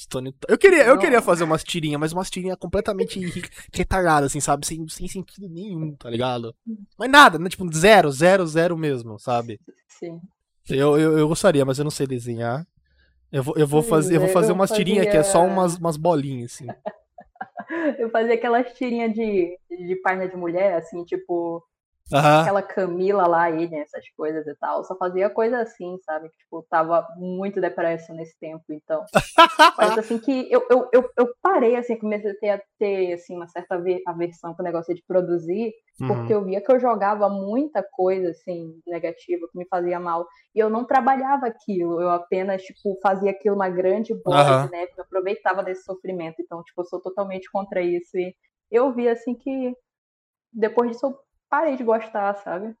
Stone 0.00 0.32
To- 0.32 0.46
eu 0.48 0.58
queria, 0.58 0.84
eu 0.84 0.94
Não. 0.94 1.00
queria 1.00 1.20
fazer 1.22 1.44
umas 1.44 1.62
tirinhas, 1.64 2.00
mas 2.00 2.12
umas 2.12 2.30
tirinhas 2.30 2.56
completamente 2.58 3.18
re- 3.20 3.42
retardadas, 3.72 4.30
assim, 4.30 4.40
sabe? 4.40 4.66
Sem, 4.66 4.86
sem 4.88 5.06
sentido 5.08 5.48
nenhum, 5.48 5.94
tá 5.96 6.08
ligado? 6.10 6.54
Mas 6.98 7.10
nada, 7.10 7.38
né? 7.38 7.48
Tipo, 7.48 7.70
zero, 7.72 8.10
zero, 8.10 8.46
zero 8.46 8.76
mesmo, 8.76 9.18
sabe? 9.18 9.60
Sim. 9.88 10.20
Eu, 10.68 10.98
eu, 10.98 11.18
eu 11.18 11.28
gostaria, 11.28 11.64
mas 11.64 11.78
eu 11.78 11.84
não 11.84 11.90
sei 11.90 12.06
desenhar. 12.06 12.66
Eu 13.32 13.42
vou, 13.42 13.54
eu 13.56 13.66
vou 13.66 13.82
fazer, 13.82 14.16
eu 14.16 14.20
vou 14.20 14.28
fazer 14.28 14.50
eu 14.50 14.54
umas 14.54 14.70
tirinhas 14.70 15.06
que 15.06 15.16
é 15.16 15.22
só 15.22 15.38
fazia- 15.40 15.52
umas, 15.52 15.76
umas 15.76 15.96
bolinhas, 15.96 16.52
assim. 16.54 16.66
Eu 17.98 18.10
fazia 18.10 18.34
aquelas 18.34 18.72
tirinhas 18.72 19.14
de, 19.14 19.56
de 19.70 19.96
página 20.02 20.28
de 20.28 20.36
mulher, 20.36 20.74
assim, 20.74 21.04
tipo, 21.04 21.62
Aham. 22.12 22.40
aquela 22.42 22.62
Camila 22.62 23.26
lá, 23.26 23.50
ele, 23.50 23.76
essas 23.76 24.04
coisas 24.16 24.46
e 24.46 24.54
tal. 24.56 24.84
Só 24.84 24.96
fazia 24.96 25.30
coisa 25.30 25.60
assim, 25.60 25.98
sabe? 26.04 26.28
Tipo, 26.30 26.64
tava 26.70 27.06
muito 27.16 27.60
depressa 27.60 28.12
nesse 28.14 28.38
tempo, 28.38 28.64
então. 28.70 29.04
Mas 29.76 29.98
assim 29.98 30.18
que 30.18 30.50
eu, 30.50 30.62
eu, 30.70 30.88
eu, 30.92 31.10
eu 31.18 31.34
parei, 31.42 31.76
assim, 31.76 31.96
comecei 31.98 32.30
a 32.30 32.34
ter, 32.34 32.50
a 32.50 32.62
ter 32.78 33.12
assim, 33.14 33.36
uma 33.36 33.46
certa 33.48 33.76
ave- 33.76 34.02
aversão 34.06 34.54
com 34.54 34.62
o 34.62 34.64
negócio 34.64 34.94
de 34.94 35.02
produzir, 35.06 35.72
porque 36.06 36.32
Uhum. 36.34 36.40
eu 36.40 36.44
via 36.44 36.60
que 36.60 36.72
eu 36.72 36.80
jogava 36.80 37.28
muita 37.28 37.82
coisa, 37.92 38.30
assim, 38.30 38.80
negativa, 38.86 39.46
que 39.50 39.58
me 39.58 39.66
fazia 39.68 40.00
mal. 40.00 40.26
E 40.54 40.58
eu 40.58 40.68
não 40.70 40.84
trabalhava 40.84 41.46
aquilo, 41.46 42.00
eu 42.00 42.10
apenas, 42.10 42.62
tipo, 42.62 42.98
fazia 43.02 43.30
aquilo 43.30 43.54
uma 43.54 43.68
grande 43.68 44.14
bola 44.22 44.44
de 44.64 44.70
neve, 44.70 44.92
eu 44.96 45.04
aproveitava 45.04 45.62
desse 45.62 45.84
sofrimento. 45.84 46.36
Então, 46.40 46.62
tipo, 46.62 46.80
eu 46.80 46.86
sou 46.86 47.00
totalmente 47.00 47.50
contra 47.50 47.80
isso. 47.82 48.16
E 48.16 48.34
eu 48.70 48.92
vi, 48.94 49.08
assim, 49.08 49.34
que 49.34 49.74
depois 50.52 50.90
disso 50.90 51.06
eu 51.06 51.18
parei 51.50 51.76
de 51.76 51.84
gostar, 51.84 52.34
sabe? 52.36 52.74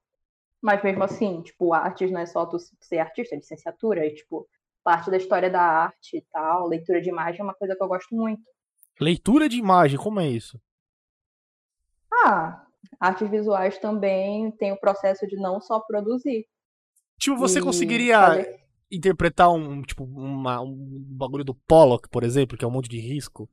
Mas 0.62 0.82
mesmo 0.82 1.02
assim, 1.04 1.42
tipo, 1.42 1.74
artes 1.74 2.10
não 2.10 2.20
é 2.20 2.26
só 2.26 2.46
tu 2.46 2.58
ser 2.80 2.98
artista, 2.98 3.34
é 3.34 3.38
licenciatura, 3.38 4.06
é, 4.06 4.10
tipo, 4.10 4.46
parte 4.84 5.10
da 5.10 5.16
história 5.16 5.50
da 5.50 5.60
arte 5.60 6.18
e 6.18 6.22
tal, 6.32 6.68
leitura 6.68 7.00
de 7.00 7.08
imagem 7.08 7.40
é 7.40 7.44
uma 7.44 7.54
coisa 7.54 7.74
que 7.76 7.82
eu 7.82 7.88
gosto 7.88 8.14
muito. 8.14 8.42
Leitura 9.00 9.48
de 9.48 9.58
imagem, 9.58 9.98
como 9.98 10.20
é 10.20 10.28
isso? 10.28 10.60
Ah, 12.24 12.66
artes 12.98 13.28
visuais 13.30 13.78
também 13.78 14.50
tem 14.52 14.72
o 14.72 14.80
processo 14.80 15.26
de 15.26 15.36
não 15.36 15.60
só 15.60 15.80
produzir. 15.80 16.46
Tipo, 17.18 17.36
você 17.36 17.60
conseguiria 17.60 18.18
fazer- 18.20 18.60
interpretar 18.90 19.50
um, 19.50 19.82
tipo, 19.82 20.04
uma, 20.04 20.60
um 20.60 20.76
bagulho 21.16 21.44
do 21.44 21.54
Pollock, 21.54 22.08
por 22.08 22.22
exemplo, 22.24 22.56
que 22.58 22.64
é 22.64 22.68
um 22.68 22.70
monte 22.72 22.88
de 22.88 22.98
risco? 22.98 23.48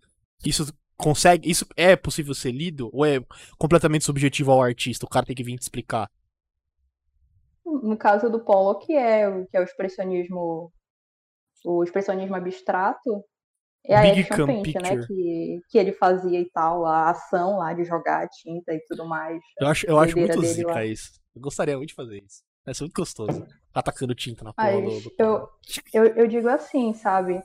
Isso 0.46 0.66
consegue. 0.98 1.50
Isso 1.50 1.66
é 1.76 1.96
possível 1.96 2.34
ser 2.34 2.52
lido? 2.52 2.90
Ou 2.94 3.06
é 3.06 3.20
completamente 3.58 4.06
subjetivo 4.06 4.52
ao 4.52 4.62
artista? 4.62 5.06
O 5.06 5.10
cara 5.10 5.26
tem 5.26 5.36
que 5.36 5.44
vir 5.44 5.58
te 5.58 5.62
explicar. 5.64 6.10
No 7.66 7.98
caso 7.98 8.30
do 8.30 8.40
Pollock, 8.40 8.86
que 8.86 8.94
é, 8.94 9.28
o- 9.28 9.46
que 9.48 9.58
é 9.58 9.60
o 9.60 9.64
expressionismo, 9.64 10.72
o 11.66 11.84
expressionismo 11.84 12.36
abstrato, 12.36 13.24
É 13.86 13.96
a 13.96 14.02
Big 14.02 14.22
action 14.22 14.46
paint, 14.48 14.66
né? 14.76 14.82
Picture. 14.82 15.08
Que, 15.08 15.62
que 15.70 15.78
ele 15.78 15.92
fazia 15.94 16.40
e 16.42 16.50
tal, 16.50 16.86
a 16.86 17.10
ação 17.10 17.58
lá 17.58 17.74
de 17.74 17.84
jogar 17.86 18.24
a 18.24 18.28
tinta 18.28 18.74
e 18.74 18.80
tudo 18.88 19.06
mais. 19.06 19.42
Eu 19.60 19.68
acho, 19.68 19.86
eu 19.88 19.98
acho 20.00 20.18
muito 20.18 20.42
zica 20.44 20.72
lá. 20.74 20.86
isso. 20.86 21.20
Eu 21.36 21.42
gostaria 21.42 21.78
muito 21.78 21.90
de 21.90 21.96
fazer 21.96 22.22
isso. 22.24 22.42
Vai 22.66 22.74
ser 22.74 22.84
muito 22.84 22.96
gostoso. 23.00 23.46
Atacando 23.74 24.14
tinta 24.16 24.44
na 24.44 24.52
porra 24.52 24.72
do, 24.72 25.00
do 25.02 25.14
eu, 25.18 25.50
eu, 25.94 26.06
eu 26.16 26.28
digo 26.28 26.50
assim, 26.50 26.94
sabe? 26.94 27.42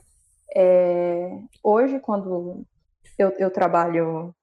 É, 0.55 1.29
hoje, 1.63 1.99
quando 1.99 2.65
eu, 3.17 3.29
eu 3.37 3.51
trabalho 3.51 4.33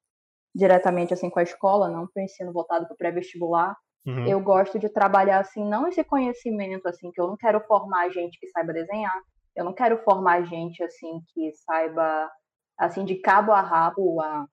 diretamente 0.55 1.15
assim 1.15 1.31
com 1.31 1.39
a 1.39 1.45
escola, 1.45 1.89
não 1.89 2.07
para 2.07 2.21
o 2.21 2.25
ensino 2.25 2.53
voltado 2.53 2.87
para 2.87 2.95
o 2.95 2.97
pré-vestibular, 2.97 3.77
Uhum. 4.07 4.27
eu 4.27 4.41
gosto 4.41 4.79
de 4.79 4.89
trabalhar 4.89 5.41
assim, 5.41 5.63
não 5.63 5.87
esse 5.87 6.03
conhecimento 6.03 6.89
assim, 6.89 7.11
que 7.13 7.21
eu 7.21 7.27
não 7.27 7.37
quero 7.37 7.61
formar 7.67 8.09
gente 8.09 8.39
que 8.41 8.49
saiba 8.49 8.73
desenhar, 8.73 9.15
eu 9.55 9.63
não 9.65 9.75
quero 9.75 9.99
formar 9.99 10.43
gente 10.45 10.83
assim 10.83 11.21
que 11.29 11.53
saiba 11.53 12.31
assim 12.79 13.05
de 13.05 13.17
cabo 13.17 13.53
a 13.53 13.61
rabo 13.61 14.21
a, 14.23 14.47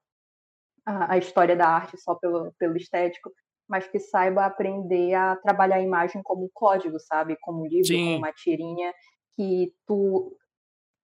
a, 0.86 1.14
a 1.14 1.18
história 1.18 1.56
da 1.56 1.68
arte 1.68 1.98
só 1.98 2.14
pelo, 2.16 2.52
pelo 2.60 2.76
estético, 2.76 3.32
mas 3.68 3.88
que 3.88 4.00
saiba 4.00 4.46
aprender 4.46 5.14
a 5.14 5.36
trabalhar 5.38 5.78
a 5.78 5.82
imagem 5.82 6.22
como 6.24 6.46
um 6.46 6.50
código, 6.54 7.00
sabe? 7.00 7.38
Como 7.42 7.64
um 7.64 7.68
livro, 7.68 7.88
Sim. 7.88 8.06
como 8.06 8.18
uma 8.18 8.34
tirinha, 8.34 8.94
que 9.36 9.74
tu. 9.86 10.36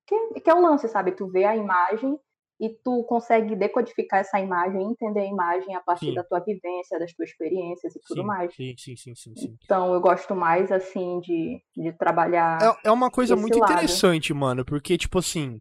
Que, 0.05 0.41
que 0.41 0.49
é 0.49 0.53
o 0.53 0.61
lance, 0.61 0.87
sabe? 0.87 1.11
Tu 1.13 1.27
vê 1.29 1.45
a 1.45 1.55
imagem 1.55 2.19
e 2.59 2.69
tu 2.83 3.03
consegue 3.03 3.55
decodificar 3.55 4.19
essa 4.19 4.39
imagem, 4.39 4.81
entender 4.83 5.21
a 5.21 5.25
imagem 5.25 5.75
a 5.75 5.81
partir 5.81 6.07
Sim. 6.07 6.13
da 6.13 6.23
tua 6.23 6.39
vivência, 6.39 6.99
das 6.99 7.13
tuas 7.13 7.29
experiências 7.29 7.95
e 7.95 7.99
tudo 7.99 8.21
sim, 8.21 8.27
mais. 8.27 8.53
sim, 8.55 8.75
sim, 8.77 8.95
sim, 8.95 9.15
sim, 9.15 9.35
sim. 9.35 9.57
Então 9.63 9.93
eu 9.93 9.99
gosto 9.99 10.35
mais 10.35 10.71
assim 10.71 11.19
de, 11.19 11.61
de 11.75 11.91
trabalhar. 11.93 12.59
É, 12.61 12.87
é 12.89 12.91
uma 12.91 13.09
coisa 13.09 13.35
muito 13.35 13.59
lado. 13.59 13.71
interessante, 13.71 14.33
mano, 14.33 14.63
porque, 14.63 14.97
tipo 14.97 15.19
assim. 15.19 15.59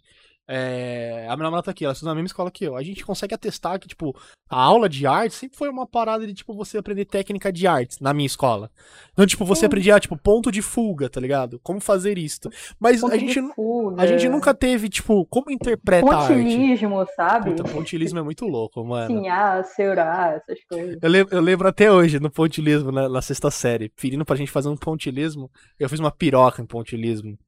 É, 0.49 1.27
A 1.29 1.37
minha 1.37 1.45
namorada 1.45 1.67
tá 1.67 1.71
aqui, 1.71 1.85
ela 1.85 1.93
estuda 1.93 2.11
na 2.11 2.15
mesma 2.17 2.27
escola 2.27 2.51
que 2.51 2.65
eu. 2.65 2.77
A 2.77 2.83
gente 2.83 3.05
consegue 3.05 3.35
atestar 3.35 3.79
que, 3.79 3.87
tipo, 3.89 4.15
a 4.51 4.61
aula 4.61 4.89
de 4.89 5.07
arte 5.07 5.35
sempre 5.35 5.57
foi 5.57 5.69
uma 5.69 5.87
parada 5.87 6.27
de, 6.27 6.35
tipo, 6.35 6.53
você 6.55 6.79
aprender 6.79 7.05
técnica 7.05 7.53
de 7.53 7.67
artes 7.67 8.01
na 8.01 8.13
minha 8.13 8.27
escola. 8.27 8.71
Então, 9.13 9.25
tipo, 9.25 9.45
você 9.45 9.61
Sim. 9.61 9.67
aprendia, 9.67 10.01
tipo, 10.01 10.17
ponto 10.17 10.51
de 10.51 10.61
fuga, 10.61 11.09
tá 11.09 11.21
ligado? 11.21 11.61
Como 11.61 11.81
fazer 11.81 12.19
isto. 12.19 12.51
Mas 12.79 13.01
Ponto 13.01 13.15
a 13.15 13.17
gente, 13.19 13.41
fuga, 13.55 14.03
a 14.03 14.07
gente 14.07 14.29
nunca 14.29 14.53
teve, 14.53 14.89
tipo, 14.89 15.25
como 15.27 15.51
interpreta 15.51 16.07
a 16.07 16.19
arte. 16.19 16.35
pontilismo, 16.35 17.07
sabe? 17.17 17.51
Puta, 17.51 17.65
pontilismo 17.65 18.19
é 18.19 18.23
muito 18.23 18.45
louco, 18.47 18.85
mano. 18.85 19.17
Sinhar, 19.17 19.65
seurar, 19.65 20.35
essas 20.35 20.63
coisas. 20.65 20.99
Eu 21.01 21.09
lembro, 21.09 21.35
eu 21.35 21.41
lembro 21.41 21.69
até 21.69 21.91
hoje 21.91 22.19
no 22.19 22.31
pontilismo, 22.31 22.91
na, 22.91 23.09
na 23.09 23.23
sexta 23.23 23.51
série, 23.51 23.89
pedindo 23.91 24.25
pra 24.25 24.37
gente 24.37 24.51
fazer 24.51 24.69
um 24.69 24.77
pontilismo. 24.77 25.51
Eu 25.79 25.89
fiz 25.89 26.01
uma 26.01 26.11
piroca 26.11 26.61
em 26.61 26.67
pontilismo. 26.67 27.39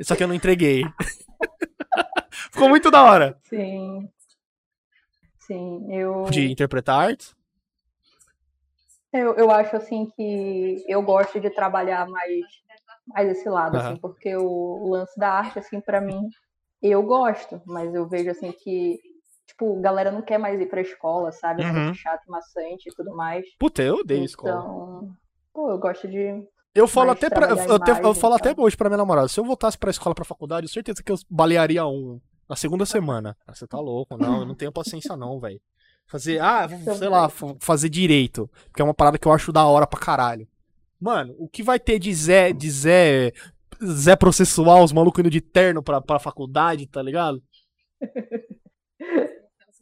Só 0.00 0.16
que 0.16 0.22
eu 0.22 0.28
não 0.28 0.34
entreguei. 0.34 0.84
Ficou 2.52 2.68
muito 2.68 2.90
da 2.90 3.02
hora. 3.04 3.38
Sim. 3.44 4.08
Sim, 5.38 5.92
eu, 5.92 6.24
De 6.24 6.50
interpretar 6.50 7.00
arte. 7.10 7.34
eu, 9.12 9.34
eu 9.34 9.50
acho 9.50 9.74
assim 9.76 10.06
que 10.16 10.84
eu 10.88 11.02
gosto 11.02 11.40
de 11.40 11.50
trabalhar 11.50 12.08
mais, 12.08 12.44
mais 13.08 13.28
esse 13.30 13.48
lado, 13.48 13.76
Aham. 13.76 13.88
assim, 13.90 13.96
porque 14.00 14.34
o, 14.36 14.88
lance 14.90 15.18
da 15.18 15.30
arte, 15.32 15.58
assim, 15.58 15.80
pra 15.80 16.00
mim, 16.00 16.28
eu 16.80 17.02
gosto, 17.02 17.60
mas 17.66 17.92
eu 17.94 18.08
vejo 18.08 18.30
assim 18.30 18.52
que, 18.52 18.98
tipo, 19.48 19.78
a 19.78 19.80
galera 19.82 20.12
não 20.12 20.22
quer 20.22 20.38
mais 20.38 20.60
ir 20.60 20.66
pra 20.66 20.80
escola, 20.80 21.32
sabe? 21.32 21.62
É 21.62 21.66
Uhum. 21.66 21.84
muito 21.86 21.96
chato, 21.96 22.22
maçante 22.28 22.88
e 22.88 22.94
tudo 22.94 23.14
mais. 23.16 23.44
Puta, 23.58 23.82
eu 23.82 23.96
odeio 23.96 24.24
escola. 24.24 24.54
Então, 24.54 25.16
pô, 25.52 25.70
eu 25.70 25.78
gosto 25.78 26.06
de. 26.06 26.46
Eu 26.72 26.86
falo 26.86 27.10
até 27.10 27.28
pra, 27.28 27.46
eu, 27.48 27.74
até- 27.74 27.90
eu 27.90 27.96
imagem, 27.96 28.14
falo 28.14 28.34
até 28.34 28.54
tá? 28.54 28.62
hoje 28.62 28.76
pra 28.76 28.88
minha 28.88 28.98
namorada. 28.98 29.26
Se 29.26 29.40
eu 29.40 29.44
voltasse 29.44 29.76
pra 29.76 29.90
escola, 29.90 30.14
pra 30.14 30.24
faculdade, 30.24 30.66
eu 30.66 30.70
certeza 30.70 31.02
que 31.02 31.10
eu 31.10 31.16
balearia 31.28 31.84
um 31.84 32.20
na 32.50 32.56
segunda 32.56 32.84
semana. 32.84 33.36
Ah, 33.46 33.54
Você 33.54 33.66
tá 33.66 33.78
louco, 33.78 34.16
não, 34.18 34.40
eu 34.40 34.44
não 34.46 34.54
tenho 34.56 34.72
paciência 34.72 35.16
não, 35.16 35.38
velho. 35.38 35.60
Fazer, 36.06 36.40
ah, 36.42 36.68
sei 36.98 37.08
lá, 37.08 37.28
fa- 37.28 37.54
fazer 37.60 37.88
direito, 37.88 38.50
porque 38.66 38.82
é 38.82 38.84
uma 38.84 38.92
parada 38.92 39.16
que 39.16 39.26
eu 39.28 39.32
acho 39.32 39.52
da 39.52 39.64
hora 39.64 39.86
pra 39.86 40.00
caralho. 40.00 40.48
Mano, 41.00 41.34
o 41.38 41.48
que 41.48 41.62
vai 41.62 41.78
ter 41.78 41.98
de 42.00 42.12
Zé, 42.12 42.52
de 42.52 42.68
Zé, 42.68 43.32
Zé 43.82 44.16
processual, 44.16 44.82
os 44.82 44.92
malucos 44.92 45.20
indo 45.20 45.30
de 45.30 45.40
terno 45.40 45.82
pra, 45.82 46.00
pra 46.00 46.18
faculdade, 46.18 46.86
tá 46.86 47.00
ligado? 47.00 47.40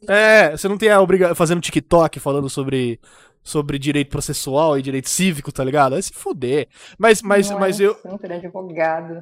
É, 0.07 0.51
você 0.51 0.67
não 0.69 0.77
tem 0.77 0.89
a 0.89 1.01
obrigação 1.01 1.35
fazendo 1.35 1.59
TikTok 1.59 2.21
falando 2.21 2.49
sobre, 2.49 2.99
sobre 3.43 3.77
direito 3.77 4.09
processual 4.09 4.79
e 4.79 4.81
direito 4.81 5.09
cívico, 5.09 5.51
tá 5.51 5.61
ligado? 5.61 5.91
Vai 5.91 6.01
se 6.01 6.13
fuder. 6.13 6.69
Mas, 6.97 7.21
mas, 7.21 7.51
é 7.51 7.55
mas 7.55 7.79
eu, 7.81 7.97
advogado. 8.31 9.21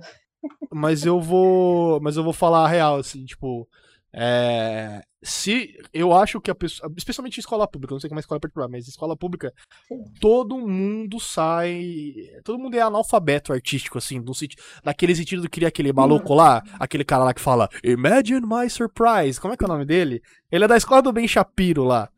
Mas 0.72 1.06
eu 1.06 1.20
vou, 1.20 2.00
mas 2.02 2.18
eu 2.18 2.24
vou 2.24 2.34
falar 2.34 2.66
a 2.66 2.68
real, 2.68 2.98
assim, 2.98 3.26
tipo, 3.26 3.68
é, 4.14 5.04
se 5.22 5.78
eu 5.94 6.14
acho 6.14 6.40
que 6.40 6.50
a 6.50 6.56
pessoa, 6.56 6.92
especialmente 6.98 7.38
em 7.38 7.40
escola 7.40 7.68
pública, 7.68 7.94
não 7.94 8.00
sei 8.00 8.10
como 8.10 8.20
é 8.20 8.22
escola 8.22 8.40
particular, 8.40 8.68
mas 8.68 8.88
escola 8.88 9.16
pública, 9.16 9.54
Sim. 9.88 10.04
todo 10.20 10.58
mundo 10.58 11.20
sai, 11.20 12.14
todo 12.44 12.58
mundo 12.58 12.76
é 12.76 12.82
analfabeto 12.82 13.52
artístico, 13.52 13.98
assim, 13.98 14.22
do 14.22 14.34
sentido, 14.34 14.62
daquele 14.84 15.16
sentido 15.16 15.42
do 15.42 15.50
queria 15.50 15.68
aquele 15.68 15.92
maluco 15.92 16.34
lá, 16.34 16.64
aquele 16.80 17.04
cara 17.04 17.26
lá 17.26 17.34
que 17.34 17.42
fala, 17.42 17.70
Imagine 17.84 18.42
my 18.42 18.70
surprise, 18.70 19.40
como 19.40 19.54
é 19.54 19.58
que 19.58 19.64
é 19.64 19.68
o 19.68 19.70
nome 19.70 19.86
dele? 19.86 20.22
Ele 20.52 20.66
é 20.66 20.68
da 20.68 20.78
escola 20.78 21.02
do 21.02 21.12
Ben 21.12 21.28
Shapiro 21.28 21.84
lá. 21.84 22.10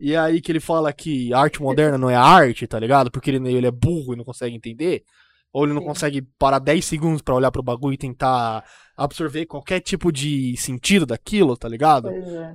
E 0.00 0.16
aí 0.16 0.40
que 0.40 0.50
ele 0.50 0.60
fala 0.60 0.92
que 0.92 1.32
arte 1.32 1.62
moderna 1.62 1.96
não 1.96 2.10
é 2.10 2.16
arte, 2.16 2.66
tá 2.66 2.80
ligado? 2.80 3.12
Porque 3.12 3.30
ele, 3.30 3.52
ele 3.52 3.66
é 3.66 3.70
burro 3.70 4.12
e 4.12 4.16
não 4.16 4.24
consegue 4.24 4.56
entender. 4.56 5.04
Ou 5.54 5.64
ele 5.64 5.72
não 5.72 5.80
Sim. 5.82 5.86
consegue 5.88 6.22
parar 6.38 6.58
10 6.58 6.84
segundos 6.84 7.22
pra 7.22 7.34
olhar 7.34 7.50
pro 7.52 7.62
bagulho 7.62 7.94
e 7.94 7.98
tentar 7.98 8.62
absorver 8.96 9.46
qualquer 9.46 9.80
tipo 9.80 10.10
de 10.12 10.56
sentido 10.58 11.06
daquilo, 11.06 11.56
tá 11.56 11.68
ligado? 11.68 12.10
Pois 12.10 12.26
é. 12.26 12.54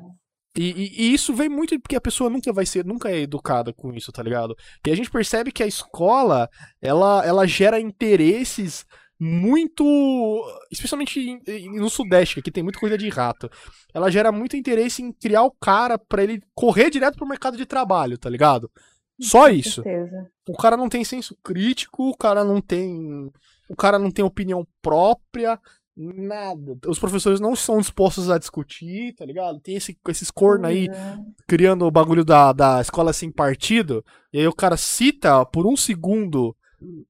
E, 0.58 0.64
e- 0.72 1.02
e 1.04 1.14
isso 1.14 1.34
vem 1.34 1.48
muito 1.48 1.80
porque 1.80 1.96
a 1.96 2.02
pessoa 2.02 2.30
nunca 2.30 2.52
vai 2.52 2.66
ser, 2.66 2.84
nunca 2.84 3.10
é 3.10 3.20
educada 3.22 3.72
com 3.72 3.94
isso, 3.94 4.12
tá 4.12 4.22
ligado? 4.22 4.54
E 4.86 4.92
a 4.92 4.96
gente 4.96 5.10
percebe 5.10 5.52
que 5.52 5.64
a 5.64 5.68
escola, 5.68 6.50
ela, 6.82 7.26
ela 7.26 7.48
gera 7.48 7.80
interesses 7.80 8.86
muito. 9.20 9.84
Especialmente 10.72 11.40
no 11.72 11.90
Sudeste, 11.90 12.36
que 12.36 12.40
aqui 12.42 12.52
tem 12.52 12.64
muita 12.64 12.80
coisa 12.80 12.98
de 12.98 13.10
rato. 13.10 13.50
Ela 13.94 14.10
gera 14.12 14.32
muito 14.32 14.56
interesse 14.58 15.02
em 15.02 15.12
criar 15.12 15.44
o 15.44 15.52
cara 15.52 15.98
pra 15.98 16.24
ele 16.24 16.42
correr 16.56 16.90
direto 16.90 17.16
pro 17.18 17.28
mercado 17.28 17.58
de 17.58 17.66
trabalho, 17.66 18.18
tá 18.18 18.30
ligado? 18.30 18.70
Só 19.22 19.44
Com 19.48 19.50
isso. 19.50 19.84
certeza. 19.84 20.28
O 20.48 20.58
cara 20.58 20.78
não 20.78 20.90
tem 20.90 21.04
senso 21.04 21.36
crítico, 21.44 22.10
o 22.10 22.18
cara 22.18 22.44
não 22.44 22.62
tem. 22.62 23.32
O 23.70 23.76
cara 23.76 24.00
não 24.00 24.10
tem 24.10 24.24
opinião 24.26 24.66
própria, 24.82 25.60
nada. 25.96 26.78
Os 26.88 26.98
professores 26.98 27.40
não 27.40 27.54
estão 27.54 27.78
dispostos 27.80 28.30
a 28.30 28.38
discutir, 28.38 29.14
tá 29.16 29.26
ligado? 29.26 29.60
Tem 29.60 29.76
esse, 29.76 29.98
esses 30.08 30.32
corno 30.32 30.66
aí 30.66 30.88
é. 30.88 31.18
criando 31.48 31.86
o 31.86 31.92
bagulho 31.92 32.24
da, 32.26 32.52
da 32.54 32.82
escola 32.82 33.14
sem 33.14 33.32
partido, 33.32 34.04
e 34.34 34.40
aí 34.40 34.48
o 34.48 34.56
cara 34.56 34.78
cita 34.78 35.46
por 35.46 35.68
um 35.68 35.76
segundo 35.78 36.56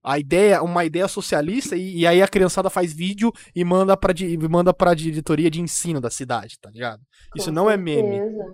a 0.04 0.18
ideia, 0.18 0.64
uma 0.64 0.84
ideia 0.84 1.08
socialista, 1.08 1.76
e, 1.78 2.00
e 2.00 2.08
aí 2.08 2.22
a 2.24 2.28
criançada 2.28 2.72
faz 2.72 2.92
vídeo 2.92 3.32
e 3.56 3.64
manda 3.64 3.96
pra, 3.96 4.12
di- 4.12 4.36
manda 4.50 4.74
pra 4.74 4.96
diretoria 4.96 5.50
de 5.52 5.62
ensino 5.62 6.02
da 6.02 6.10
cidade, 6.10 6.58
tá 6.60 6.72
ligado? 6.72 7.02
Isso 7.38 7.50
Com 7.50 7.54
não 7.54 7.70
é 7.70 7.78
meme. 7.78 8.18
certeza. 8.18 8.54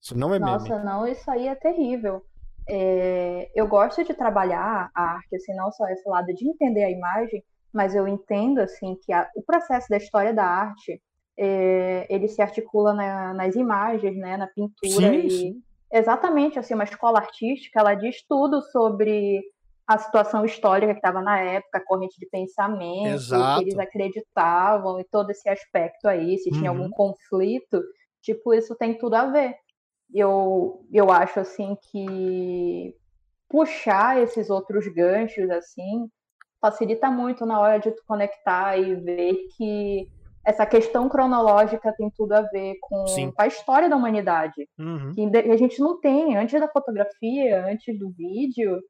Isso 0.00 0.18
não 0.18 0.34
é 0.34 0.38
meme. 0.38 0.52
Nossa, 0.52 0.78
não, 0.84 1.06
isso 1.06 1.30
aí 1.30 1.48
é 1.48 1.54
terrível. 1.54 2.22
É, 2.68 3.50
eu 3.54 3.66
gosto 3.66 4.04
de 4.04 4.14
trabalhar 4.14 4.90
a 4.94 5.02
arte, 5.14 5.36
assim, 5.36 5.54
não 5.54 5.70
só 5.72 5.86
esse 5.88 6.08
lado 6.08 6.26
de 6.34 6.48
entender 6.48 6.84
a 6.84 6.90
imagem, 6.90 7.42
mas 7.72 7.94
eu 7.94 8.06
entendo, 8.06 8.60
assim, 8.60 8.96
que 9.04 9.12
a- 9.12 9.28
o 9.36 9.42
processo 9.42 9.88
da 9.88 9.96
história 9.96 10.32
da 10.32 10.44
arte, 10.44 11.00
é, 11.38 12.06
ele 12.10 12.28
se 12.28 12.40
articula 12.42 12.92
na- 12.94 13.34
nas 13.34 13.54
imagens, 13.56 14.16
né, 14.16 14.36
na 14.36 14.46
pintura 14.46 15.08
Sim, 15.14 15.26
e 15.26 15.30
sim. 15.30 15.62
exatamente, 15.92 16.58
assim, 16.58 16.74
uma 16.74 16.84
escola 16.84 17.18
artística, 17.18 17.80
ela 17.80 17.94
diz 17.94 18.24
tudo 18.28 18.60
sobre 18.70 19.40
a 19.88 19.98
situação 19.98 20.44
histórica 20.44 20.92
que 20.92 20.98
estava 21.00 21.20
na 21.20 21.40
época, 21.40 21.78
a 21.78 21.84
corrente 21.84 22.16
de 22.18 22.28
pensamento, 22.30 23.06
o 23.06 23.14
Exato. 23.14 23.54
que 23.54 23.60
eles 23.64 23.78
acreditavam 23.78 25.00
e 25.00 25.04
todo 25.04 25.30
esse 25.30 25.48
aspecto 25.48 26.06
aí, 26.06 26.38
se 26.38 26.50
tinha 26.50 26.70
Uhum. 26.70 26.78
algum 26.82 26.90
conflito, 26.90 27.82
tipo, 28.22 28.54
isso 28.54 28.76
tem 28.76 28.96
tudo 28.96 29.14
a 29.14 29.26
ver. 29.26 29.56
Eu, 30.12 30.84
eu 30.92 31.10
acho, 31.10 31.40
assim, 31.40 31.76
que 31.90 32.94
puxar 33.48 34.20
esses 34.20 34.50
outros 34.50 34.86
ganchos, 34.88 35.48
assim, 35.50 36.08
facilita 36.60 37.10
muito 37.10 37.44
na 37.44 37.60
hora 37.60 37.78
de 37.78 37.90
tu 37.90 38.02
conectar 38.06 38.76
e 38.78 38.94
ver 38.94 39.34
que 39.56 40.08
essa 40.44 40.66
questão 40.66 41.08
cronológica 41.08 41.94
tem 41.96 42.10
tudo 42.16 42.32
a 42.32 42.42
ver 42.42 42.76
com, 42.80 43.06
Sim. 43.06 43.32
a 43.38 43.46
história 43.46 43.88
da 43.88 43.96
humanidade 43.96 44.68
Uhum. 44.78 45.12
que 45.14 45.36
a 45.50 45.56
gente 45.56 45.80
não 45.80 46.00
tem. 46.00 46.36
Antes 46.36 46.58
da 46.60 46.68
fotografia, 46.68 47.64
antes 47.66 47.96
do 47.98 48.10
vídeo, 48.10 48.80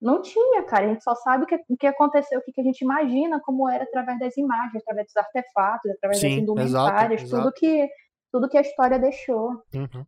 não 0.00 0.20
tinha, 0.22 0.62
cara. 0.62 0.86
A 0.86 0.88
gente 0.88 1.02
só 1.04 1.14
sabe 1.14 1.44
o 1.44 1.46
que, 1.46 1.56
o 1.68 1.76
que 1.76 1.86
aconteceu, 1.86 2.38
o 2.38 2.42
que, 2.42 2.52
que 2.52 2.60
a 2.60 2.64
gente 2.64 2.82
imagina 2.82 3.40
como 3.40 3.68
era 3.68 3.84
através 3.84 4.18
das 4.18 4.36
imagens, 4.36 4.82
através 4.82 5.06
dos 5.06 5.16
artefatos, 5.16 5.90
através 5.92 6.20
das 6.20 6.32
Sim, 6.32 6.38
indumentárias, 6.40 7.22
exato, 7.22 7.30
tudo 7.30 7.40
exato. 7.40 7.60
que 7.60 7.88
tudo 8.32 8.48
que 8.48 8.58
a 8.58 8.62
história 8.62 8.98
deixou. 8.98 9.62
Uhum. 9.74 10.04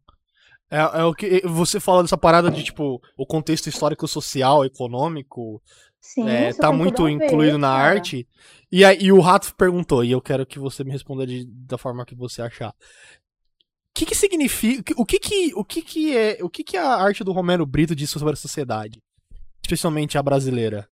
É, 0.72 1.00
é 1.00 1.04
o 1.04 1.12
que 1.12 1.42
você 1.46 1.78
fala 1.78 2.02
dessa 2.02 2.16
parada 2.16 2.50
de 2.50 2.64
tipo 2.64 2.98
o 3.14 3.26
contexto 3.26 3.68
histórico, 3.68 4.08
social, 4.08 4.64
econômico 4.64 5.62
Sim, 6.00 6.26
é, 6.26 6.52
tá 6.54 6.72
muito 6.72 7.02
a 7.02 7.04
ver, 7.04 7.12
incluído 7.12 7.58
na 7.58 7.68
cara. 7.68 7.90
arte. 7.90 8.26
E 8.70 8.82
aí 8.84 8.96
e 9.02 9.12
o 9.12 9.20
Rato 9.20 9.54
perguntou, 9.54 10.02
e 10.02 10.10
eu 10.10 10.20
quero 10.22 10.46
que 10.46 10.58
você 10.58 10.82
me 10.82 10.90
responda 10.90 11.26
de- 11.26 11.44
da 11.46 11.76
forma 11.76 12.06
que 12.06 12.14
você 12.14 12.40
achar. 12.40 12.70
O 12.70 12.74
que 13.94 14.06
que 14.06 14.14
significa, 14.14 14.94
o 14.96 15.04
que 15.04 15.18
que, 15.18 15.52
o 15.54 15.62
que 15.62 15.82
que 15.82 16.16
é, 16.16 16.38
o 16.40 16.48
que 16.48 16.64
que 16.64 16.78
a 16.78 16.94
arte 16.94 17.22
do 17.22 17.32
Romero 17.32 17.66
Brito 17.66 17.94
diz 17.94 18.08
sobre 18.08 18.32
a 18.32 18.36
sociedade? 18.36 18.98
Especialmente 19.62 20.16
a 20.16 20.22
brasileira. 20.22 20.88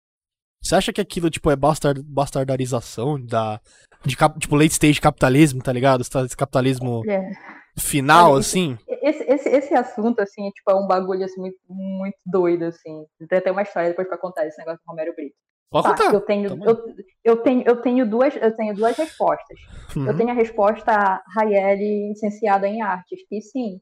Você 0.61 0.75
acha 0.75 0.93
que 0.93 1.01
aquilo, 1.01 1.31
tipo, 1.31 1.49
é 1.53 1.55
bastard, 1.57 2.03
bastardarização 2.03 3.25
da, 3.25 3.61
de, 4.05 4.17
tipo, 4.41 4.57
late 4.57 4.73
stage 4.73 5.01
capitalismo, 5.01 5.63
tá 5.63 5.73
ligado? 5.73 6.01
Esse 6.03 6.37
capitalismo 6.37 7.09
É. 7.09 7.31
final, 7.79 8.33
Olha, 8.33 8.41
assim? 8.41 8.77
Esse, 8.87 9.25
esse, 9.25 9.49
esse 9.49 9.75
assunto, 9.75 10.21
assim, 10.21 10.51
tipo, 10.51 10.71
é 10.71 10.75
um 10.75 10.87
bagulho 10.87 11.25
assim, 11.25 11.41
muito, 11.41 11.59
muito 11.69 12.17
doido, 12.27 12.65
assim. 12.67 13.05
Tem 13.29 13.39
até 13.39 13.51
uma 13.51 13.63
história 13.63 13.89
depois 13.91 14.09
pra 14.09 14.19
contar 14.19 14.47
esse 14.47 14.59
negócio 14.59 14.81
do 14.85 14.91
Romero 14.91 15.15
Brito. 15.15 15.35
Pode 15.71 15.85
Tá, 15.89 15.91
contar. 15.97 16.15
eu 16.15 16.21
tenho, 16.23 16.65
eu, 16.65 16.95
eu 17.25 17.37
tenho, 17.43 17.63
eu 17.67 17.77
tenho 17.83 18.09
duas, 18.09 18.35
eu 18.37 18.57
tenho 18.57 18.75
duas 18.75 18.97
respostas. 18.97 19.59
Uhum. 19.97 20.07
Eu 20.07 20.17
tenho 20.17 20.31
a 20.31 20.35
resposta 20.35 21.23
Raielli 21.35 22.09
licenciada 22.09 22.67
em 22.67 22.81
artes, 22.83 23.21
que 23.29 23.41
sim, 23.43 23.79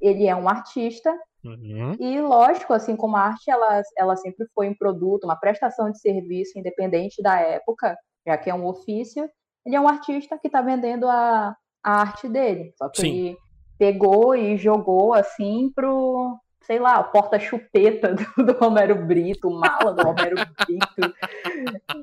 ele 0.00 0.26
é 0.26 0.34
um 0.36 0.48
artista 0.48 1.12
Uhum. 1.42 1.94
e 1.98 2.20
lógico, 2.20 2.74
assim 2.74 2.94
como 2.94 3.16
a 3.16 3.22
arte, 3.22 3.50
ela, 3.50 3.80
ela 3.96 4.14
sempre 4.14 4.46
foi 4.54 4.68
um 4.68 4.74
produto, 4.74 5.24
uma 5.24 5.36
prestação 5.40 5.90
de 5.90 5.98
serviço 5.98 6.58
independente 6.58 7.22
da 7.22 7.40
época, 7.40 7.96
já 8.26 8.36
que 8.36 8.50
é 8.50 8.54
um 8.54 8.66
ofício. 8.66 9.26
Ele 9.64 9.74
é 9.74 9.80
um 9.80 9.88
artista 9.88 10.38
que 10.38 10.48
está 10.48 10.60
vendendo 10.60 11.08
a, 11.08 11.56
a 11.82 12.00
arte 12.00 12.28
dele, 12.28 12.72
só 12.76 12.88
que 12.88 13.00
Sim. 13.00 13.08
ele 13.08 13.38
pegou 13.78 14.34
e 14.34 14.56
jogou 14.56 15.14
assim 15.14 15.70
pro 15.74 16.36
sei 16.66 16.78
lá, 16.78 17.00
o 17.00 17.04
porta-chupeta 17.10 18.14
do, 18.36 18.44
do 18.44 18.52
Romero 18.52 18.94
Brito, 19.06 19.50
mala 19.50 19.92
do 19.92 20.02
Romero 20.02 20.36
Brito. 20.58 21.12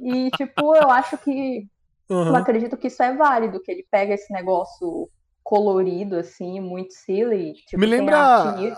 E, 0.02 0.30
tipo, 0.32 0.76
eu 0.76 0.90
acho 0.90 1.18
que 1.20 1.66
eu 2.10 2.16
Uhum. 2.18 2.36
acredito 2.36 2.76
que 2.78 2.88
isso 2.88 3.04
é 3.04 3.14
válido, 3.14 3.62
que 3.62 3.70
ele 3.72 3.86
pega 3.92 4.14
esse 4.14 4.32
negócio 4.34 5.10
colorido, 5.44 6.18
assim, 6.18 6.60
muito 6.62 6.94
silly. 6.94 7.54
Tipo, 7.68 7.80
Me 7.80 7.86
lembra. 7.86 8.18
arte 8.18 8.58
nif- 8.62 8.78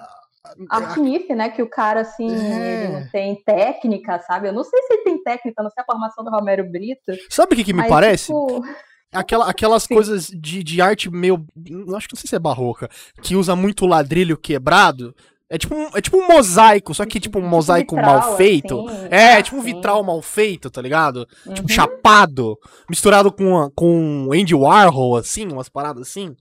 Arte 0.70 1.00
NIF, 1.00 1.36
né? 1.36 1.50
Que 1.50 1.62
o 1.62 1.70
cara, 1.70 2.02
assim, 2.02 2.28
É. 2.52 2.74
ele 2.74 2.88
não 2.88 3.08
tem 3.12 3.36
técnica, 3.44 4.20
sabe? 4.22 4.48
Eu 4.48 4.54
não 4.54 4.64
sei 4.64 4.82
se 4.84 4.94
ele 4.94 5.04
tem 5.04 5.24
técnica, 5.24 5.62
não 5.62 5.70
sei 5.70 5.82
a 5.82 5.86
formação 5.86 6.24
do 6.24 6.32
Romero 6.32 6.70
Brito. 6.70 7.14
Sabe 7.30 7.54
o 7.54 7.56
que, 7.56 7.64
que 7.64 7.74
me 7.74 7.80
mas, 7.82 7.90
parece? 7.90 8.26
tipo, 8.28 8.62
Aquela, 9.12 9.50
aquelas 9.50 9.84
Sim. 9.84 9.95
coisas 9.95 10.28
de, 10.28 10.63
de 10.63 10.82
arte 10.82 11.10
meio. 11.10 11.45
Acho 11.95 12.08
que 12.08 12.13
não 12.13 12.19
sei 12.19 12.28
se 12.28 12.36
é 12.36 12.39
barroca. 12.39 12.89
Que 13.22 13.36
usa 13.36 13.56
muito 13.56 13.86
ladrilho 13.86 14.38
quebrado. 14.38 15.15
É 15.52 15.58
tipo 15.58 15.74
um, 15.74 15.88
é 15.98 16.02
tipo 16.02 16.15
um 16.15 16.28
mosaico, 16.28 16.93
só 16.93 17.04
que 17.08 17.19
tipo 17.19 17.39
um 17.39 17.48
mosaico 17.48 17.95
vitral, 17.95 18.19
mal 18.19 18.38
feito. 18.38 18.88
assim. 18.88 19.08
É, 19.10 19.34
Ah, 19.38 19.41
tipo 19.41 19.58
um 19.58 19.62
vitral 19.62 20.04
mal 20.04 20.22
feito, 20.22 20.69
tá 20.69 20.80
ligado? 20.80 21.28
Uhum. 21.43 21.54
Tipo 21.56 21.69
chapado, 21.69 22.56
misturado 22.88 23.32
com, 23.32 23.67
com 23.76 24.30
Andy 24.32 24.54
Warhol, 24.54 25.17
assim, 25.17 25.48
umas 25.52 25.67
paradas 25.67 26.08
assim. 26.08 26.36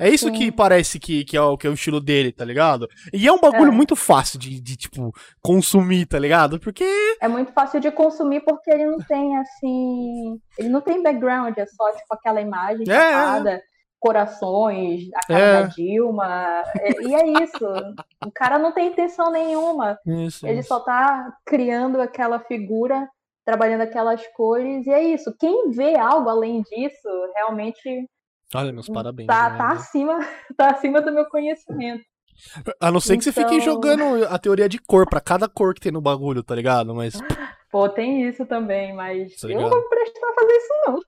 É 0.00 0.08
isso 0.08 0.26
Sim. 0.28 0.32
que 0.32 0.50
parece 0.50 0.98
que, 0.98 1.24
que, 1.24 1.36
é 1.36 1.40
o, 1.42 1.56
que 1.58 1.66
é 1.66 1.70
o 1.70 1.74
estilo 1.74 2.00
dele, 2.00 2.32
tá 2.32 2.44
ligado? 2.44 2.88
E 3.12 3.28
é 3.28 3.32
um 3.32 3.38
bagulho 3.38 3.70
É. 3.70 3.74
muito 3.74 3.94
fácil 3.94 4.38
de, 4.38 4.60
de, 4.60 4.76
tipo, 4.76 5.12
consumir, 5.42 6.06
tá 6.06 6.18
ligado? 6.18 6.58
Porque. 6.58 6.84
É 7.20 7.28
muito 7.28 7.52
fácil 7.52 7.78
de 7.80 7.90
consumir 7.90 8.40
porque 8.40 8.70
ele 8.70 8.86
não 8.86 8.98
tem, 8.98 9.36
assim. 9.36 10.40
Ele 10.58 10.68
não 10.70 10.80
tem 10.80 11.02
background, 11.02 11.56
é 11.58 11.66
só, 11.66 11.92
tipo, 11.92 12.12
aquela 12.14 12.40
imagem 12.40 12.84
É, 12.88 12.92
é. 12.92 13.12
chapada, 13.12 13.62
corações, 13.98 15.08
a 15.14 15.26
cara 15.26 15.40
É. 15.40 15.62
da 15.62 15.68
Dilma. 15.68 16.62
é- 16.78 17.02
e 17.02 17.14
é 17.14 17.42
isso. 17.44 17.64
O 18.26 18.30
cara 18.32 18.58
não 18.58 18.72
tem 18.72 18.88
intenção 18.88 19.30
nenhuma. 19.30 19.98
Isso, 20.06 20.46
Ele 20.46 20.60
isso. 20.60 20.68
só 20.68 20.80
tá 20.80 21.32
criando 21.44 22.00
aquela 22.00 22.40
figura, 22.40 23.08
trabalhando 23.44 23.82
aquelas 23.82 24.22
cores, 24.34 24.86
e 24.86 24.90
é 24.90 25.02
isso. 25.02 25.34
Quem 25.38 25.70
vê 25.70 25.96
algo 25.98 26.28
além 26.28 26.62
disso, 26.62 27.08
realmente 27.34 28.06
Olha, 28.54 28.72
meus 28.72 28.88
parabéns. 28.88 29.26
tá, 29.26 29.50
né? 29.50 29.58
tá 29.58 29.68
acima, 29.68 30.18
tá 30.56 30.70
acima 30.70 31.00
do 31.00 31.12
meu 31.12 31.24
conhecimento. 31.26 32.02
A 32.80 32.90
não 32.90 33.00
ser 33.00 33.16
que 33.18 33.24
você 33.24 33.32
fique 33.32 33.54
Então- 33.54 33.60
jogando 33.60 34.24
a 34.26 34.38
teoria 34.38 34.68
de 34.68 34.78
cor 34.78 35.08
pra 35.08 35.20
cada 35.20 35.48
cor 35.48 35.74
que 35.74 35.80
tem 35.80 35.92
no 35.92 36.00
bagulho, 36.00 36.42
tá 36.42 36.54
ligado? 36.54 36.94
Mas. 36.94 37.14
Pô, 37.70 37.88
tem 37.88 38.26
isso 38.26 38.44
também, 38.46 38.92
mas 38.94 39.38
Tá 39.40 39.48
eu 39.48 39.60
não 39.60 39.68
vou 39.70 39.88
prestar 39.88 40.26
a 40.28 40.34
fazer 40.34 40.52
isso, 40.56 40.68
não. 40.86 41.00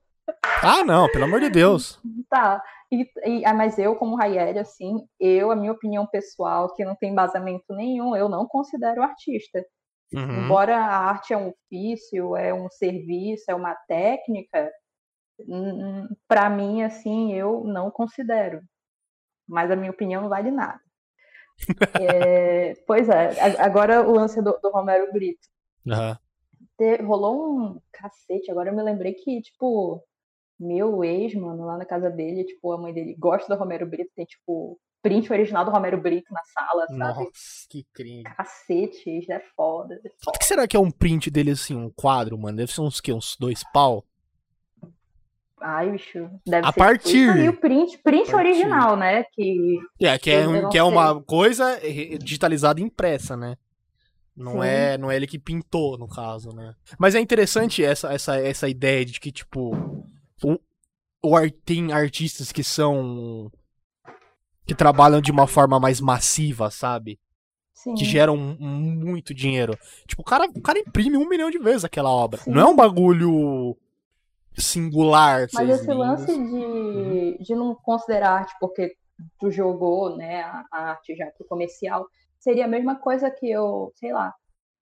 Ah, 0.61 0.83
não, 0.85 1.09
pelo 1.09 1.25
amor 1.25 1.39
de 1.41 1.49
Deus. 1.49 1.99
Tá. 2.29 2.61
E, 2.91 3.07
e- 3.25 3.45
ah, 3.45 3.53
mas 3.53 3.77
eu, 3.77 3.95
como 3.95 4.15
Raieri, 4.15 4.57
assim, 4.57 4.95
eu, 5.19 5.51
a 5.51 5.55
minha 5.55 5.71
opinião 5.71 6.05
pessoal, 6.07 6.73
que 6.73 6.83
não 6.85 6.95
tem 6.95 7.11
embasamento 7.11 7.65
nenhum, 7.75 8.15
eu 8.15 8.27
não 8.29 8.47
considero 8.47 9.03
artista. 9.03 9.63
Uhum. 10.13 10.45
Embora 10.45 10.77
a 10.77 10.97
arte 11.09 11.33
é 11.33 11.37
um 11.37 11.49
ofício, 11.49 12.35
é 12.35 12.53
um 12.53 12.67
serviço, 12.69 13.45
é 13.49 13.55
uma 13.55 13.75
técnica, 13.87 14.71
para 16.27 16.49
mim, 16.49 16.83
assim, 16.83 17.33
eu 17.33 17.63
não 17.65 17.91
considero. 17.91 18.61
Mas 19.47 19.69
a 19.69 19.75
minha 19.75 19.91
opinião 19.91 20.21
não 20.21 20.29
vale 20.29 20.51
nada. 20.51 20.79
É, 21.99 22.73
pois 22.87 23.07
é, 23.09 23.61
agora 23.61 24.07
o 24.07 24.13
lance 24.13 24.41
do, 24.41 24.57
do 24.61 24.69
Romero 24.71 25.11
Brito. 25.11 25.47
Aham. 25.87 26.17
Te- 26.77 27.01
rolou 27.03 27.59
um 27.59 27.81
cacete, 27.91 28.49
agora 28.49 28.69
eu 28.69 28.75
me 28.75 28.81
lembrei 28.81 29.13
que, 29.13 29.41
tipo, 29.41 30.03
meu 30.59 31.03
ex, 31.03 31.35
mano, 31.35 31.65
lá 31.65 31.77
na 31.77 31.85
casa 31.85 32.09
dele, 32.09 32.43
tipo, 32.45 32.71
a 32.71 32.77
mãe 32.77 32.93
dele 32.93 33.15
gosta 33.17 33.53
do 33.53 33.59
Romero 33.59 33.85
Brito, 33.85 34.11
tem, 34.15 34.25
tipo, 34.25 34.79
print 35.01 35.31
original 35.31 35.65
do 35.65 35.71
Romero 35.71 36.01
Brito 36.01 36.33
na 36.33 36.41
sala, 36.45 36.87
sabe? 36.87 36.97
Nossa, 36.97 37.67
que 37.69 37.85
crime. 37.93 38.23
Cacete, 38.23 39.19
isso 39.19 39.31
é 39.31 39.39
foda. 39.55 39.95
é 39.95 39.97
foda. 39.97 40.15
Quanto 40.23 40.39
que 40.39 40.45
será 40.45 40.67
que 40.67 40.77
é 40.77 40.79
um 40.79 40.89
print 40.89 41.29
dele 41.29 41.51
assim, 41.51 41.75
um 41.75 41.91
quadro, 41.91 42.37
mano? 42.37 42.57
Deve 42.57 42.71
ser 42.71 42.81
uns 42.81 42.99
que? 43.01 43.11
Uns 43.13 43.35
dois 43.37 43.63
pau? 43.71 44.03
Ai, 45.65 45.91
bicho, 45.91 46.29
deve 46.45 46.67
A 46.67 46.71
ser 46.71 46.73
tipo 46.73 46.79
partir- 46.79 47.17
isso 47.29 47.31
aí, 47.31 47.47
o 47.49 47.53
print, 47.53 47.97
print 47.99 48.29
partir. 48.31 48.35
original, 48.35 48.97
né? 48.97 49.23
Que 49.31 49.79
É, 50.01 50.17
que 50.19 50.29
é, 50.29 50.45
um- 50.47 50.69
que 50.69 50.77
é 50.77 50.83
uma 50.83 51.21
coisa 51.23 51.79
digitalizada 52.21 52.81
e 52.81 52.83
impressa, 52.83 53.37
né? 53.37 53.55
Não 54.35 54.61
Sim. 54.61 54.67
é, 54.67 54.97
não 54.97 55.09
é 55.09 55.15
ele 55.15 55.27
que 55.27 55.39
pintou, 55.39 55.97
no 55.97 56.07
caso, 56.07 56.49
né? 56.53 56.73
Mas 56.99 57.15
é 57.15 57.19
interessante 57.21 57.81
essa, 57.83 58.11
essa, 58.11 58.35
essa 58.37 58.67
ideia 58.67 59.05
de 59.05 59.19
que, 59.19 59.31
tipo, 59.31 59.73
o, 60.43 60.59
o 61.23 61.35
ar- 61.37 61.49
tem 61.63 61.93
artistas 61.93 62.51
que 62.51 62.63
são. 62.63 63.49
que 64.65 64.73
trabalham 64.75 65.21
de 65.21 65.31
uma 65.31 65.45
forma 65.47 65.79
mais 65.79 66.01
massiva, 66.01 66.69
sabe? 66.71 67.19
sim, 67.73 67.93
que 67.95 68.05
geram 68.05 68.35
muito 68.37 69.33
dinheiro. 69.33 69.77
Tipo, 70.07 70.21
o 70.21 70.25
cara, 70.25 70.45
o 70.55 70.61
cara 70.61 70.79
imprime 70.79 71.17
um 71.17 71.27
milhão 71.27 71.49
de 71.51 71.59
vezes 71.59 71.83
aquela 71.83 72.09
obra. 72.09 72.39
Sim. 72.41 72.51
Não 72.51 72.61
é 72.61 72.65
um 72.65 72.75
bagulho 72.75 73.75
singular. 74.57 75.47
Mas 75.53 75.69
esse 75.69 75.91
lance 75.93 76.31
linhas. 76.31 77.37
de, 77.39 77.43
de 77.43 77.55
não 77.55 77.75
considerar 77.75 78.31
arte 78.31 78.53
porque 78.59 78.93
tu 79.39 79.49
jogou 79.51 80.15
né, 80.15 80.41
a, 80.41 80.65
a 80.71 80.79
arte 80.91 81.15
já 81.15 81.27
pro 81.37 81.45
comercial, 81.47 82.05
seria 82.39 82.65
a 82.65 82.67
mesma 82.67 82.95
coisa 82.95 83.29
que 83.31 83.49
eu, 83.49 83.91
sei 83.95 84.11
lá, 84.11 84.33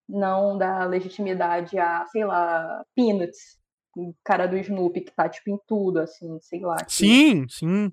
não 0.07 0.57
dar 0.57 0.89
legitimidade 0.89 1.77
a, 1.77 2.05
sei 2.07 2.25
lá, 2.25 2.83
Peanuts, 2.95 3.59
o 3.95 4.13
cara 4.23 4.47
do 4.47 4.57
Snoopy 4.57 5.01
que 5.01 5.11
tá 5.11 5.27
tipo 5.29 5.49
em 5.49 5.59
tudo, 5.67 5.99
assim, 5.99 6.37
sei 6.41 6.61
lá. 6.61 6.77
que- 6.77 6.91
Sim, 6.91 7.45
sim. 7.49 7.91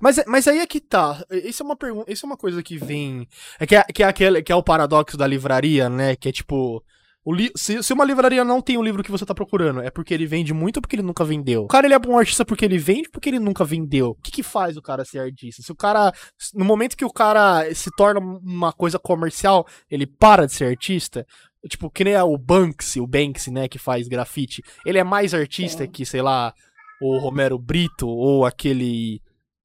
Mas, 0.00 0.22
mas 0.26 0.48
aí 0.48 0.60
é 0.60 0.66
que 0.66 0.80
tá. 0.80 1.22
Isso 1.30 1.62
é 1.62 1.66
uma 1.66 1.76
pergunta. 1.76 2.10
Isso 2.10 2.24
é 2.24 2.28
uma 2.28 2.36
coisa 2.36 2.62
que 2.62 2.78
vem. 2.78 3.28
É 3.60 3.66
que 3.66 3.76
é, 3.76 3.82
que 3.82 4.02
é 4.02 4.06
aquele 4.06 4.42
que 4.42 4.50
é 4.50 4.56
o 4.56 4.62
paradoxo 4.62 5.16
da 5.16 5.26
livraria, 5.26 5.90
né? 5.90 6.16
Que 6.16 6.28
é 6.30 6.32
tipo. 6.32 6.82
Li- 7.32 7.50
se, 7.56 7.82
se 7.82 7.92
uma 7.92 8.04
livraria 8.04 8.44
não 8.44 8.60
tem 8.60 8.76
o 8.76 8.82
livro 8.82 9.02
que 9.02 9.10
você 9.10 9.24
tá 9.24 9.34
procurando, 9.34 9.80
é 9.80 9.90
porque 9.90 10.12
ele 10.12 10.26
vende 10.26 10.52
muito 10.52 10.76
ou 10.76 10.82
porque 10.82 10.96
ele 10.96 11.02
nunca 11.02 11.24
vendeu? 11.24 11.62
O 11.62 11.68
cara 11.68 11.86
ele 11.86 11.94
é 11.94 11.98
bom 11.98 12.18
artista 12.18 12.44
porque 12.44 12.64
ele 12.64 12.76
vende 12.76 13.06
ou 13.06 13.12
porque 13.12 13.30
ele 13.30 13.38
nunca 13.38 13.64
vendeu? 13.64 14.10
O 14.10 14.14
que, 14.22 14.30
que 14.30 14.42
faz 14.42 14.76
o 14.76 14.82
cara 14.82 15.04
ser 15.04 15.20
artista? 15.20 15.62
Se 15.62 15.72
o 15.72 15.76
cara. 15.76 16.12
No 16.52 16.64
momento 16.64 16.96
que 16.96 17.04
o 17.04 17.12
cara 17.12 17.74
se 17.74 17.90
torna 17.96 18.20
uma 18.20 18.72
coisa 18.72 18.98
comercial, 18.98 19.66
ele 19.90 20.06
para 20.06 20.46
de 20.46 20.52
ser 20.52 20.66
artista? 20.66 21.26
Tipo, 21.66 21.90
que 21.90 22.04
nem 22.04 22.12
é 22.12 22.22
o 22.22 22.36
Banksy, 22.36 23.00
o 23.00 23.06
Banksy, 23.06 23.50
né, 23.50 23.68
que 23.68 23.78
faz 23.78 24.06
grafite. 24.06 24.62
Ele 24.84 24.98
é 24.98 25.04
mais 25.04 25.32
artista 25.32 25.84
Sim. 25.84 25.90
que, 25.90 26.04
sei 26.04 26.20
lá, 26.20 26.52
o 27.00 27.16
Romero 27.18 27.58
Brito 27.58 28.06
ou 28.06 28.44
aquele 28.44 29.20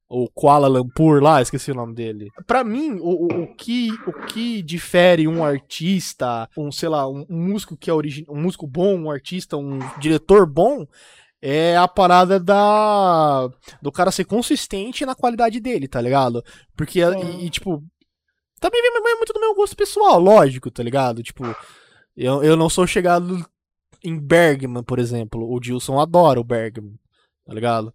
o 0.09 0.27
Kuala 0.27 0.67
Lumpur 0.67 1.21
lá, 1.21 1.39
esqueci 1.39 1.71
o 1.71 1.75
nome 1.75 1.93
dele. 1.93 2.31
Pra 2.47 2.63
mim, 2.63 2.93
o, 2.99 3.25
o, 3.25 3.43
o 3.43 3.55
que 3.55 3.91
o 4.07 4.13
que 4.25 4.63
difere 4.63 5.27
um 5.27 5.43
artista, 5.43 6.49
um, 6.57 6.71
sei 6.71 6.89
lá, 6.89 7.07
um, 7.07 7.25
um 7.29 7.37
músico 7.37 7.77
que 7.77 7.89
é 7.89 7.93
origi 7.93 8.25
um 8.27 8.41
músico 8.41 8.65
bom, 8.65 8.97
um 8.97 9.11
artista, 9.11 9.55
um 9.55 9.77
diretor 9.99 10.47
bom, 10.47 10.87
é 11.39 11.77
a 11.77 11.87
parada 11.87 12.39
da 12.39 13.49
do 13.81 13.91
cara 13.91 14.11
ser 14.11 14.25
consistente 14.25 15.05
na 15.05 15.13
qualidade 15.13 15.59
dele, 15.59 15.87
tá 15.87 16.01
ligado? 16.01 16.43
Porque 16.75 16.99
e, 16.99 17.45
e, 17.45 17.49
tipo 17.51 17.83
também 18.59 18.81
vem 18.81 19.15
muito 19.15 19.31
do 19.31 19.39
meu 19.39 19.55
gosto 19.55 19.75
pessoal, 19.75 20.19
lógico, 20.19 20.69
tá 20.69 20.83
ligado? 20.83 21.23
Tipo, 21.23 21.43
eu, 22.17 22.43
eu 22.43 22.57
não 22.57 22.69
sou 22.69 22.85
chegado 22.85 23.45
em 24.03 24.19
Bergman, 24.19 24.83
por 24.83 24.99
exemplo. 24.99 25.49
O 25.49 25.59
Dilson 25.59 25.99
adora 25.99 26.39
o 26.39 26.43
Bergman, 26.43 26.99
tá 27.49 27.55
ligado? 27.55 27.91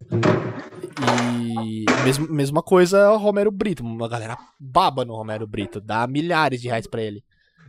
E 1.49 1.85
mesmo, 2.05 2.29
mesma 2.29 2.63
coisa 2.63 2.99
é 2.99 3.09
o 3.09 3.17
Romero 3.17 3.53
Brito. 3.53 3.85
Uma 3.85 4.09
galera 4.09 4.37
baba 4.59 5.05
no 5.05 5.15
Romero 5.15 5.47
Brito, 5.47 5.81
dá 5.81 6.07
milhares 6.07 6.61
de 6.61 6.69
reais 6.69 6.87
pra 6.87 7.01
ele. 7.01 7.23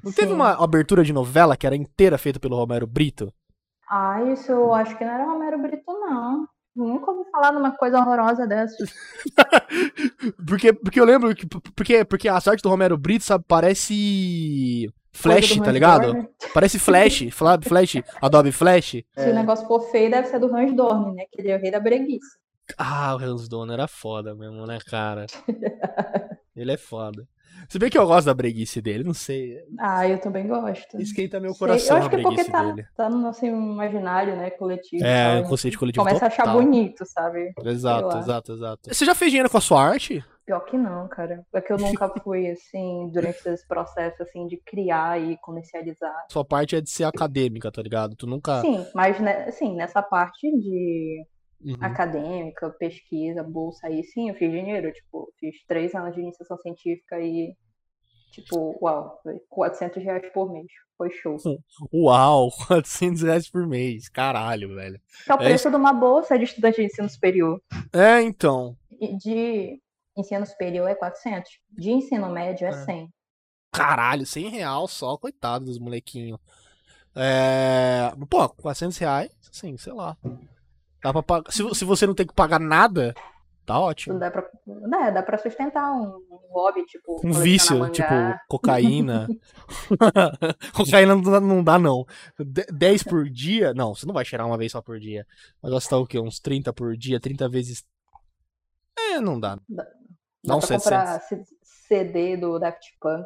Não 0.03 0.11
teve 0.11 0.29
Sim. 0.29 0.33
uma 0.33 0.51
abertura 0.63 1.03
de 1.03 1.13
novela 1.13 1.55
que 1.55 1.65
era 1.65 1.75
inteira 1.75 2.17
feita 2.17 2.39
pelo 2.39 2.57
Romero 2.57 2.87
Brito? 2.87 3.31
Ah, 3.89 4.21
isso 4.33 4.51
eu 4.51 4.73
acho 4.73 4.97
que 4.97 5.05
não 5.05 5.11
era 5.13 5.25
Romero 5.25 5.61
Brito, 5.61 5.83
não. 5.87 6.47
Nunca 6.75 7.11
ouvi 7.11 7.29
falar 7.31 7.51
numa 7.53 7.71
coisa 7.71 7.99
horrorosa 7.99 8.45
dessa. 8.45 8.75
Porque, 10.47 10.73
porque 10.73 10.99
eu 10.99 11.05
lembro 11.05 11.33
que. 11.35 11.45
Porque, 11.47 12.05
porque 12.05 12.27
a 12.27 12.39
sorte 12.39 12.61
do 12.61 12.69
Romero 12.69 12.97
Brito, 12.97 13.23
sabe, 13.23 13.43
parece. 13.47 14.89
Flash, 15.15 15.57
tá 15.59 15.71
ligado? 15.71 16.07
Dorner. 16.07 16.29
Parece 16.53 16.77
Flash, 16.79 17.29
Fla- 17.33 17.59
Flash, 17.61 17.95
Adobe 18.21 18.51
Flash. 18.51 18.91
Se 19.17 19.29
o 19.29 19.33
negócio 19.33 19.67
for 19.67 19.81
feio, 19.91 20.11
deve 20.11 20.27
ser 20.27 20.39
do 20.39 20.53
Hans 20.55 20.73
Dorn, 20.75 21.13
né? 21.15 21.23
Que 21.31 21.41
ele 21.41 21.51
é 21.51 21.57
o 21.57 21.59
rei 21.59 21.71
da 21.71 21.79
breguice. 21.79 22.37
Ah, 22.77 23.15
o 23.15 23.19
Hans 23.23 23.47
Donner 23.47 23.75
era 23.75 23.87
foda 23.87 24.33
mesmo, 24.35 24.65
né, 24.65 24.79
cara? 24.89 25.25
Ele 26.55 26.71
é 26.71 26.77
foda. 26.77 27.27
Se 27.69 27.79
bem 27.79 27.89
que 27.89 27.97
eu 27.97 28.05
gosto 28.05 28.25
da 28.27 28.33
breguice 28.33 28.81
dele, 28.81 29.03
não 29.03 29.13
sei. 29.13 29.57
Ah, 29.79 30.07
eu 30.07 30.19
também 30.19 30.47
gosto. 30.47 30.99
Esquenta 31.01 31.39
meu 31.39 31.51
Sei, 31.51 31.59
coração 31.59 31.97
eu 31.97 31.99
acho 31.99 32.07
a 32.07 32.09
que 32.09 32.15
é 32.17 32.21
porque 32.21 32.43
tá, 32.45 32.63
dele. 32.63 32.87
tá 32.95 33.09
no 33.09 33.17
nosso 33.17 33.45
imaginário, 33.45 34.35
né? 34.35 34.49
Coletivo. 34.51 35.03
É, 35.03 35.41
o 35.41 35.43
conceito 35.47 35.77
coletivo 35.79 36.05
Começa 36.05 36.25
a 36.25 36.27
achar 36.27 36.43
total. 36.43 36.61
bonito, 36.61 37.05
sabe? 37.05 37.53
Exato, 37.65 38.17
exato, 38.17 38.53
exato. 38.53 38.93
Você 38.93 39.05
já 39.05 39.15
fez 39.15 39.31
dinheiro 39.31 39.49
com 39.49 39.57
a 39.57 39.61
sua 39.61 39.83
arte? 39.83 40.23
Pior 40.45 40.59
que 40.59 40.77
não, 40.77 41.07
cara. 41.07 41.43
É 41.53 41.59
que 41.59 41.73
eu 41.73 41.77
nunca 41.77 42.07
fui, 42.23 42.47
assim, 42.51 43.09
durante 43.11 43.47
esse 43.49 43.67
processo, 43.67 44.21
assim, 44.21 44.45
de 44.45 44.57
criar 44.57 45.19
e 45.19 45.37
comercializar. 45.37 46.13
Sua 46.31 46.45
parte 46.45 46.75
é 46.75 46.81
de 46.81 46.89
ser 46.89 47.05
acadêmica, 47.05 47.71
tá 47.71 47.81
ligado? 47.81 48.15
Tu 48.15 48.27
nunca. 48.27 48.61
Sim, 48.61 48.85
mas, 48.93 49.19
né, 49.19 49.45
assim, 49.47 49.75
nessa 49.75 50.03
parte 50.03 50.47
de 50.59 51.25
Uhum. 51.63 51.75
acadêmica, 51.81 52.69
pesquisa, 52.71 53.41
bolsa 53.43 53.87
aí, 53.87 54.03
sim, 54.03 54.29
eu 54.29 54.35
fiz 54.35 54.51
dinheiro. 54.51 54.91
Tipo, 54.91 55.31
fiz 55.39 55.55
três 55.67 55.93
anos 55.95 56.13
de 56.13 56.21
iniciação 56.21 56.57
científica 56.57 57.19
e, 57.19 57.55
tipo, 58.31 58.77
uau, 58.81 59.19
foi 59.23 59.39
400 59.49 60.03
reais 60.03 60.31
por 60.33 60.51
mês. 60.51 60.67
Foi 60.97 61.09
show. 61.11 61.35
Uau, 61.93 62.49
400 62.67 63.21
reais 63.23 63.49
por 63.49 63.67
mês. 63.67 64.07
Caralho, 64.07 64.75
velho. 64.75 64.97
É 65.27 65.33
o 65.33 65.35
É 65.35 65.37
preço 65.39 65.69
de 65.69 65.75
uma 65.75 65.91
bolsa 65.91 66.37
de 66.37 66.45
estudante 66.45 66.77
de 66.77 66.83
ensino 66.83 67.09
superior. 67.09 67.61
É, 67.91 68.21
então. 68.21 68.77
De 69.17 69.77
ensino 70.17 70.45
superior 70.45 70.87
é 70.89 70.95
400. 70.95 71.51
De 71.77 71.91
ensino 71.91 72.29
médio 72.29 72.65
é 72.65 72.69
É. 72.69 72.85
100. 72.85 73.09
Caralho, 73.73 74.25
100 74.25 74.47
real 74.47 74.87
só, 74.87 75.17
coitado 75.17 75.65
dos 75.65 75.77
molequinhos. 75.77 76.39
É. 77.13 78.13
Pô, 78.29 78.47
400 78.47 78.97
reais, 78.97 79.31
assim, 79.51 79.75
sei 79.77 79.91
lá. 79.91 80.17
Dá 81.05 81.13
pra 81.13 81.21
pagar. 81.21 81.51
Se, 81.51 81.63
se 81.75 81.85
você 81.85 82.07
não 82.07 82.15
tem 82.15 82.25
que 82.25 82.33
pagar 82.33 82.59
nada, 82.59 83.13
tá 83.63 83.79
ótimo. 83.79 84.17
Dá 84.17 84.31
pra, 84.31 84.43
né, 84.65 85.11
dá 85.11 85.21
pra 85.21 85.37
sustentar 85.37 85.91
um, 85.93 86.17
um 86.31 86.39
hobby, 86.51 86.83
tipo, 86.85 87.21
Um 87.23 87.31
vício, 87.31 87.77
mangá. 87.77 87.91
tipo, 87.91 88.09
cocaína. 88.49 89.27
cocaína 90.73 91.15
não 91.15 91.21
dá, 91.21 91.39
não 91.39 91.63
dá, 91.63 91.77
não. 91.79 92.05
De- 92.39 92.65
10 92.71 93.03
por 93.03 93.29
dia? 93.29 93.71
Não, 93.73 93.93
você 93.93 94.05
não 94.07 94.13
vai 94.15 94.25
cheirar 94.25 94.47
uma 94.47 94.57
vez 94.57 94.71
só 94.71 94.81
por 94.81 94.99
dia. 94.99 95.27
Vai 95.61 95.71
gastar 95.71 95.97
o 95.97 96.07
quê? 96.07 96.19
Uns 96.19 96.39
30 96.39 96.73
por 96.73 96.97
dia? 96.97 97.19
30 97.19 97.47
vezes. 97.47 97.83
É, 98.97 99.19
não 99.19 99.39
dá. 99.39 99.59
Dá 99.69 99.85
Não, 100.43 100.59
pra 100.59 100.67
comprar 100.77 101.21
C- 101.21 101.43
CD 101.87 102.35
do 102.37 102.57
Daft 102.57 102.81
Punk. 102.99 103.25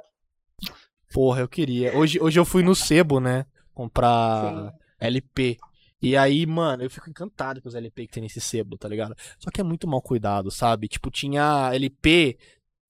Porra, 1.14 1.42
eu 1.42 1.48
queria. 1.48 1.98
Hoje, 1.98 2.20
hoje 2.22 2.40
eu 2.40 2.46
fui 2.46 2.62
no 2.62 2.76
Sebo, 2.76 3.20
né? 3.20 3.46
Comprar 3.74 4.54
Sim. 4.54 4.72
LP. 5.00 5.58
E 6.02 6.16
aí, 6.16 6.46
mano, 6.46 6.84
eu 6.84 6.90
fico 6.90 7.10
encantado 7.10 7.62
com 7.62 7.68
os 7.68 7.76
LP 7.76 8.08
que 8.08 8.14
tem 8.14 8.24
nesse 8.24 8.40
sebo, 8.40 8.78
tá 8.78 8.88
ligado? 8.88 9.16
Só 9.38 9.52
que 9.52 9.60
é 9.60 9.64
muito 9.64 9.88
mal 9.88 10.02
cuidado, 10.02 10.50
sabe? 10.50 10.88
Tipo, 10.88 11.12
tinha 11.12 11.72
LP 11.74 12.38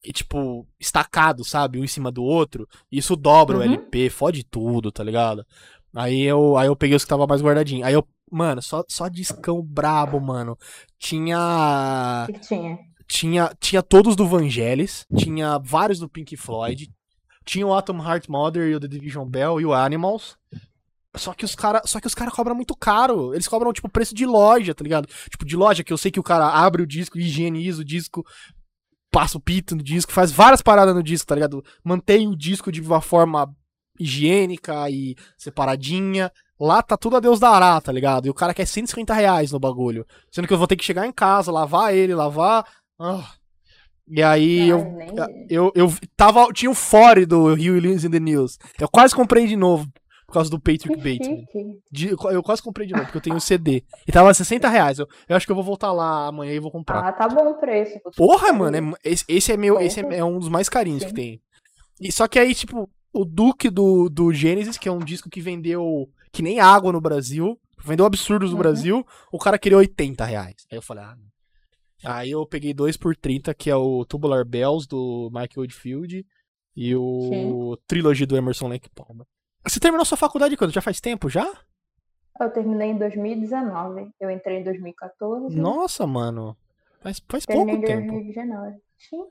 e, 0.04 0.14
tipo, 0.14 0.68
estacado, 0.80 1.44
sabe? 1.44 1.80
Um 1.80 1.84
em 1.84 1.88
cima 1.88 2.12
do 2.12 2.24
outro. 2.24 2.68
E 2.92 2.98
isso 3.00 3.16
dobra 3.16 3.58
o 3.58 3.60
Uhum. 3.60 3.66
LP, 3.66 4.10
fode 4.10 4.44
tudo, 4.44 4.92
tá 4.92 5.04
ligado? 5.04 5.46
Aí 5.96 6.22
eu, 6.22 6.56
aí 6.58 6.68
eu 6.68 6.76
peguei 6.76 6.96
os 6.96 7.04
que 7.04 7.10
tava 7.10 7.26
mais 7.26 7.42
guardadinho. 7.42 7.84
Aí 7.86 7.94
eu, 7.94 8.08
mano, 8.32 8.62
só, 8.62 8.84
só 8.88 9.08
discão 9.08 9.62
brabo, 9.62 10.20
mano. 10.22 10.56
Tinha 11.00 12.26
O 12.30 12.34
que 12.34 12.40
que 12.40 12.48
tinha? 12.48 12.78
tinha, 13.08 13.52
tinha 13.60 13.82
todos 13.82 14.16
do 14.16 14.28
Vangelis, 14.28 15.06
tinha 15.18 15.58
vários 15.58 15.98
do 16.00 16.08
Pink 16.08 16.38
Floyd, 16.38 16.92
tinha 17.44 17.66
o 17.66 17.74
Atom 17.74 17.98
Heart 18.04 18.28
Mother 18.30 18.70
e 18.70 18.76
o 18.76 18.80
The 18.80 18.88
Division 18.88 19.28
Bell 19.28 19.60
e 19.60 19.66
o 19.66 19.74
Animals. 19.74 20.38
Só 21.16 21.34
que 21.34 21.44
os 21.44 21.56
cara, 21.56 21.82
só 21.86 22.00
que 22.00 22.08
os 22.08 22.14
cara 22.14 22.30
cobram 22.32 22.56
muito 22.56 22.76
caro. 22.76 23.34
Eles 23.34 23.48
cobram 23.48 23.74
tipo 23.74 23.90
preço 23.90 24.14
de 24.14 24.26
loja, 24.26 24.76
tá 24.76 24.84
ligado? 24.84 25.08
Tipo 25.30 25.46
de 25.46 25.56
loja 25.56 25.84
que 25.84 25.92
eu 25.92 25.98
sei 25.98 26.12
que 26.12 26.20
o 26.20 26.24
cara 26.24 26.48
abre 26.48 26.84
o 26.84 26.88
disco, 26.88 27.18
higieniza 27.18 27.82
o 27.82 27.86
disco, 27.86 28.24
passa 29.12 29.38
o 29.38 29.42
pito 29.42 29.76
no 29.76 29.82
disco, 29.84 30.12
faz 30.12 30.32
várias 30.32 30.62
paradas 30.62 30.94
no 30.94 31.02
disco, 31.02 31.28
tá 31.28 31.36
ligado? 31.36 31.64
Mantém 31.84 32.28
o 32.28 32.36
disco 32.36 32.72
de 32.72 32.80
uma 32.82 33.02
forma 33.02 33.52
higiênica 34.00 34.90
e 34.90 35.16
separadinha. 35.38 36.32
Lá 36.60 36.82
tá 36.82 36.96
tudo 36.98 37.18
a 37.18 37.20
Deus 37.20 37.40
dará, 37.40 37.80
tá 37.82 37.92
ligado? 37.92 38.28
E 38.28 38.30
o 38.30 38.34
cara 38.34 38.54
quer 38.54 38.66
150 38.66 39.14
reais 39.14 39.52
no 39.52 39.60
bagulho. 39.60 40.06
Sendo 40.32 40.48
que 40.48 40.54
eu 40.54 40.58
vou 40.58 40.68
ter 40.68 40.76
que 40.76 40.84
chegar 40.86 41.08
em 41.08 41.12
casa, 41.12 41.52
lavar 41.52 41.94
ele, 41.94 42.14
lavar. 42.14 42.66
Ah. 43.00 43.32
E 44.08 44.22
aí 44.24 44.68
eu, 44.70 44.84
nem- 44.84 45.48
eu, 45.50 45.72
eu 45.76 45.94
tava. 46.18 46.52
Tinha 46.52 46.70
o 46.72 46.76
fore 46.76 47.26
do 47.26 47.54
Rio 47.54 47.74
Williams 47.76 48.04
in 48.04 48.10
the 48.10 48.20
News. 48.20 48.58
Eu 48.80 48.90
quase 48.90 49.16
comprei 49.16 49.48
de 49.48 49.56
novo. 49.56 49.88
Por 50.30 50.34
causa 50.34 50.50
do 50.50 50.60
Patrick 50.60 50.90
Que 50.90 50.96
Bateman. 50.96 51.40
chique. 51.40 51.80
De- 51.92 52.08
eu 52.10 52.44
quase 52.44 52.62
comprei 52.62 52.86
de 52.86 52.94
novo, 52.94 53.06
porque 53.06 53.18
eu 53.18 53.22
tenho 53.22 53.36
o 53.36 53.42
CD. 53.42 53.84
E 54.08 54.12
tava 54.12 54.32
60 54.34 54.70
reais. 54.70 55.00
Eu, 55.00 55.08
eu 55.28 55.36
acho 55.36 55.46
que 55.46 55.52
eu 55.52 55.56
vou 55.56 55.64
voltar 55.64 55.92
lá 55.92 56.28
amanhã 56.28 56.54
e 56.54 56.60
vou 56.60 56.70
comprar. 56.72 57.00
Ah, 57.04 57.12
tá 57.12 57.28
bom 57.28 57.50
o 57.50 57.56
preço. 57.60 58.00
Porra, 58.16 58.54
mano, 58.54 58.78
é- 59.04 59.10
esse, 59.12 59.26
esse 59.28 59.52
é 59.52 59.58
meu. 59.58 59.80
Esse 59.82 60.00
é, 60.02 60.18
é 60.20 60.24
um 60.24 60.38
dos 60.38 60.48
mais 60.50 60.70
carinhos 60.70 61.04
que 61.04 61.10
Sim. 61.10 61.16
tem. 61.16 61.42
E, 62.00 62.12
só 62.12 62.28
que 62.28 62.38
aí, 62.38 62.54
tipo, 62.54 62.88
o 63.12 63.26
Duke 63.26 63.70
do, 63.72 64.08
do 64.08 64.32
Genesis, 64.32 64.78
que 64.78 64.88
é 64.88 64.92
um 64.92 65.00
disco 65.00 65.30
que 65.30 65.42
vendeu 65.42 66.08
que 66.32 66.44
nem 66.44 66.60
água 66.60 66.92
no 66.94 67.02
Brasil, 67.02 67.60
vendeu 67.84 68.06
absurdos 68.06 68.52
no 68.52 68.56
Uhum. 68.58 68.62
Brasil, 68.62 69.06
o 69.34 69.40
cara 69.40 69.58
queria 69.58 69.80
80 69.80 70.24
reais. 70.26 70.58
Aí 70.72 70.78
eu 70.78 70.82
falei, 70.84 71.04
ah. 71.04 71.16
não. 71.16 71.30
Aí 72.12 72.30
eu 72.32 72.46
peguei 72.46 72.74
dois 72.74 72.96
por 72.96 73.16
30, 73.16 73.52
que 73.56 73.70
é 73.70 73.76
o 73.76 74.06
Tubular 74.06 74.46
Bells 74.46 74.88
do 74.88 75.30
Michael 75.34 75.50
Oldfield 75.58 76.26
e 76.76 76.96
o 76.96 77.76
Trilogy 77.88 78.26
do 78.26 78.38
Emerson 78.38 78.68
Lake 78.70 78.90
Palmer. 78.96 79.26
Você 79.70 79.80
terminou 79.80 80.04
sua 80.04 80.18
faculdade 80.18 80.58
quando? 80.58 80.74
Já 80.74 80.82
faz 80.82 81.00
tempo 81.00 81.30
já? 81.30 81.48
Eu 82.42 82.50
terminei 82.50 82.90
em 82.90 82.98
2019. 82.98 84.10
Eu 84.20 84.32
entrei 84.32 84.58
em 84.58 84.64
2014. 84.64 85.56
Nossa, 85.56 86.08
mano. 86.08 86.58
Faz, 87.02 87.22
faz 87.30 87.46
Terminei 87.46 87.76
pouco 87.76 87.92
em 87.92 87.96
tempo. 87.96 88.14
2019. 88.14 88.78
Sim. 88.98 89.26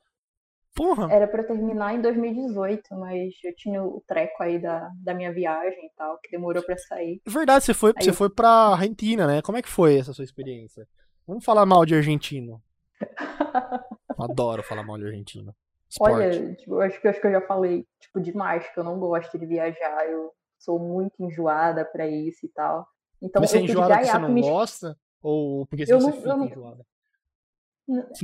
Porra. 0.76 1.12
Era 1.12 1.26
pra 1.26 1.42
terminar 1.42 1.94
em 1.96 2.00
2018, 2.00 2.94
mas 2.94 3.34
eu 3.42 3.52
tinha 3.56 3.82
o 3.82 4.00
treco 4.06 4.40
aí 4.40 4.60
da, 4.60 4.88
da 5.02 5.12
minha 5.12 5.32
viagem 5.32 5.86
e 5.86 5.90
tal, 5.96 6.18
que 6.18 6.30
demorou 6.30 6.62
pra 6.62 6.78
sair. 6.78 7.20
Verdade, 7.26 7.64
você 7.64 7.74
foi, 7.74 7.92
Aí 7.96 8.04
você 8.04 8.12
foi 8.12 8.30
pra 8.30 8.48
Argentina, 8.48 9.26
né? 9.26 9.42
Como 9.42 9.58
é 9.58 9.62
que 9.62 9.68
foi 9.68 9.98
essa 9.98 10.12
sua 10.12 10.24
experiência? 10.24 10.86
Vamos 11.26 11.44
falar 11.44 11.66
mal 11.66 11.84
de 11.84 11.96
argentino. 11.96 12.62
Adoro 14.16 14.62
falar 14.62 14.84
mal 14.84 14.96
de 14.98 15.06
argentino. 15.06 15.52
Esporte. 15.90 16.14
Olha, 16.14 16.54
tipo, 16.54 16.74
eu 16.74 16.80
acho 16.82 17.00
que, 17.00 17.06
eu 17.06 17.10
acho 17.10 17.20
que 17.20 17.26
eu 17.26 17.32
já 17.32 17.40
falei, 17.42 17.86
tipo, 18.00 18.20
demais, 18.20 18.68
que 18.68 18.78
eu 18.78 18.84
não 18.84 18.98
gosto 18.98 19.38
de 19.38 19.46
viajar, 19.46 20.06
eu 20.08 20.32
sou 20.58 20.78
muito 20.78 21.22
enjoada 21.22 21.84
pra 21.84 22.06
isso 22.06 22.44
e 22.44 22.48
tal. 22.50 22.86
Então, 23.22 23.40
Mas 23.40 23.50
você 23.50 23.58
é 23.58 23.60
enjoada 23.62 23.94
porque 23.94 24.06
você 24.10 24.18
não 24.18 24.28
me- 24.28 24.40
gosta? 24.42 24.98
Ou 25.22 25.66
porque 25.66 25.82
Eu 25.88 26.00
você 26.00 26.06
não- 26.06 26.12
fica 26.12 26.28
eu 26.28 26.36
não- 26.36 26.46
enjoada? 26.46 26.86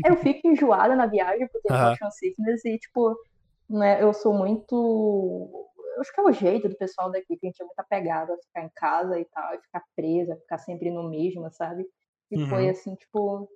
Eu 0.07 0.17
fico 0.19 0.47
enjoada 0.49 0.95
na 0.95 1.07
viagem 1.07 1.49
por 1.49 1.61
ter 1.62 1.73
Aham. 1.73 1.91
motion 1.91 2.11
sickness 2.11 2.65
e, 2.67 2.79
tipo, 2.79 3.17
né, 3.69 4.03
eu 4.03 4.12
sou 4.12 4.35
muito. 4.35 5.51
Eu 5.97 6.01
acho 6.01 6.12
que 6.12 6.21
é 6.21 6.25
o 6.25 6.33
jeito 6.33 6.69
do 6.69 6.77
pessoal 6.77 7.11
daqui, 7.11 7.37
que 7.37 7.47
a 7.47 7.49
gente 7.49 7.62
é 7.62 7.65
muito 7.65 7.79
apegado 7.79 8.33
a 8.33 8.37
ficar 8.37 8.62
em 8.62 8.71
casa 8.75 9.19
e 9.19 9.25
tal, 9.25 9.55
e 9.55 9.59
ficar 9.62 9.83
presa, 9.97 10.37
ficar 10.37 10.59
sempre 10.59 10.91
no 10.91 11.09
mesmo, 11.09 11.51
sabe? 11.51 11.87
E 12.31 12.39
Uhum. 12.39 12.47
foi 12.49 12.69
assim, 12.69 12.95
tipo. 12.97 13.49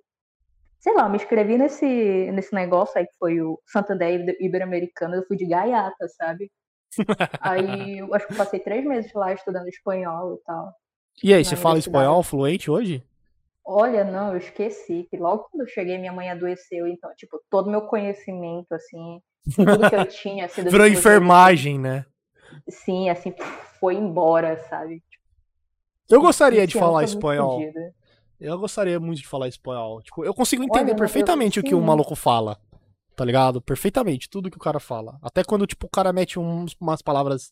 Sei 0.79 0.93
lá, 0.93 1.03
eu 1.03 1.09
me 1.09 1.17
inscrevi 1.17 1.57
nesse, 1.57 1.85
nesse 2.31 2.53
negócio 2.55 2.97
aí 2.97 3.05
que 3.05 3.13
foi 3.19 3.41
o 3.41 3.59
Santander 3.65 4.13
Iber- 4.13 4.37
Ibero-Americano, 4.39 5.15
eu 5.15 5.25
fui 5.27 5.35
de 5.35 5.45
gaiata, 5.45 6.07
sabe? 6.17 6.49
Aí 7.41 7.99
eu 7.99 8.13
acho 8.13 8.27
que 8.27 8.33
eu 8.33 8.37
passei 8.37 8.59
três 8.59 8.83
meses 8.85 9.11
lá 9.13 9.33
estudando 9.33 9.67
espanhol 9.67 10.35
e 10.35 10.43
tal. 10.45 10.73
E 11.21 11.33
aí, 11.33 11.43
você 11.43 11.55
fala 11.55 11.77
espanhol 11.77 12.23
fluente 12.23 12.71
hoje? 12.71 13.03
Olha, 13.65 14.03
não, 14.03 14.31
eu 14.31 14.37
esqueci 14.37 15.05
que 15.09 15.17
logo 15.17 15.43
quando 15.43 15.61
eu 15.61 15.67
cheguei 15.67 15.97
minha 15.97 16.13
mãe 16.13 16.29
adoeceu, 16.29 16.87
então, 16.87 17.13
tipo, 17.15 17.39
todo 17.49 17.69
meu 17.69 17.81
conhecimento, 17.83 18.71
assim, 18.73 19.21
tudo 19.55 19.89
que 19.89 19.95
eu 19.95 20.05
tinha, 20.09 20.45
assim, 20.45 20.63
Virou 20.63 20.87
enfermagem, 20.87 21.77
né? 21.77 22.05
Sim, 22.67 23.09
assim, 23.09 23.33
foi 23.79 23.95
embora, 23.95 24.57
sabe? 24.69 25.03
Eu 26.09 26.21
gostaria 26.21 26.65
de 26.65 26.79
falar 26.79 27.03
espanhol. 27.03 27.61
Eu 28.39 28.57
gostaria 28.57 28.99
muito 28.99 29.19
de 29.21 29.27
falar 29.27 29.47
espanhol. 29.47 30.01
Tipo, 30.01 30.23
eu 30.23 30.33
consigo 30.33 30.63
entender 30.63 30.79
Olha, 30.85 30.91
eu- 30.91 30.95
perfeitamente 30.97 31.59
o 31.59 31.63
que 31.63 31.75
o 31.75 31.81
maluco 31.81 32.15
fala. 32.15 32.57
Tá 33.15 33.25
ligado? 33.25 33.61
Perfeitamente, 33.61 34.29
tudo 34.29 34.49
que 34.49 34.55
o 34.57 34.61
cara 34.61 34.79
fala. 34.79 35.19
Até 35.21 35.43
quando, 35.43 35.67
tipo, 35.67 35.87
o 35.87 35.89
cara 35.89 36.13
mete 36.13 36.39
uns- 36.39 36.73
umas 36.79 37.01
palavras 37.01 37.51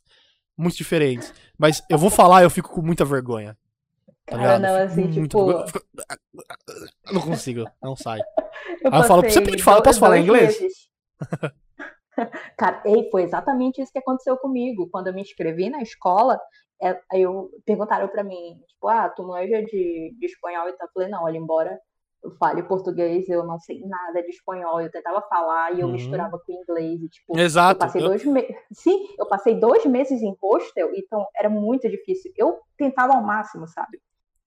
muito 0.58 0.78
diferentes. 0.78 1.34
Mas 1.58 1.84
eu 1.90 1.98
vou 1.98 2.10
falar, 2.10 2.44
eu 2.44 2.50
fico 2.50 2.70
com 2.72 2.82
muita 2.82 3.04
vergonha. 3.04 3.58
Tá 4.26 4.38
Cara, 4.38 4.42
ligado? 4.58 4.62
não, 4.62 4.70
Eu 4.80 4.86
assim, 4.86 5.02
muito 5.04 5.22
tipo. 5.24 5.52
Eu 5.52 5.68
fico- 5.68 5.86
Eu 7.08 7.14
não 7.14 7.22
consigo, 7.22 7.66
não 7.82 7.96
sai. 7.96 8.20
eu 8.82 8.94
Aí 8.94 9.00
eu 9.02 9.04
falo, 9.04 9.22
você 9.24 9.42
pode 9.42 9.62
falar, 9.64 9.78
dois- 9.78 9.84
posso 9.88 10.00
falar 10.00 10.16
dois 10.16 10.24
inglês? 10.26 10.58
Cara, 12.58 12.82
ei, 12.86 13.10
foi 13.12 13.24
exatamente 13.24 13.82
isso 13.82 13.92
que 13.92 14.00
aconteceu 14.00 14.36
comigo. 14.38 14.90
Quando 14.90 15.08
eu 15.08 15.14
me 15.14 15.22
inscrevi 15.22 15.70
na 15.70 15.82
escola, 15.82 16.40
eu 17.14 17.50
perguntaram 17.66 18.08
para 18.08 18.24
mim, 18.24 18.60
tipo, 18.68 18.88
ah, 18.88 19.10
tu 19.10 19.24
manja 19.24 19.64
de, 19.64 20.16
de 20.18 20.26
espanhol 20.26 20.70
e 20.70 20.74
tal. 20.74 20.88
Eu 20.88 20.94
falei, 20.94 21.10
não, 21.10 21.24
olha, 21.24 21.38
embora 21.38 21.80
eu 22.24 22.32
fale 22.38 22.64
português, 22.64 23.28
eu 23.30 23.44
não 23.46 23.60
sei 23.60 23.80
nada 23.86 24.22
de 24.22 24.30
espanhol. 24.30 24.82
Eu 24.82 24.92
tentava 24.92 25.22
falar 25.22 25.74
e 25.74 25.82
eu 25.82 25.88
uhum. 25.88 25.94
misturava 25.94 26.40
com 26.40 26.52
inglês. 26.52 27.02
E, 27.02 27.10
tipo, 27.10 27.38
Exato. 27.38 27.76
Eu 27.76 27.88
passei 27.88 28.02
dois 28.02 28.26
meses. 28.26 28.56
Sim, 28.74 29.08
eu 29.18 29.28
passei 29.28 29.56
dois 29.56 29.86
meses 29.86 30.22
em 30.22 30.36
hostel, 30.42 30.92
então 30.96 31.26
era 31.36 31.50
muito 31.50 31.90
difícil. 31.90 32.32
Eu 32.36 32.60
tentava 32.78 33.14
ao 33.14 33.24
máximo, 33.24 33.68
sabe? 33.68 34.00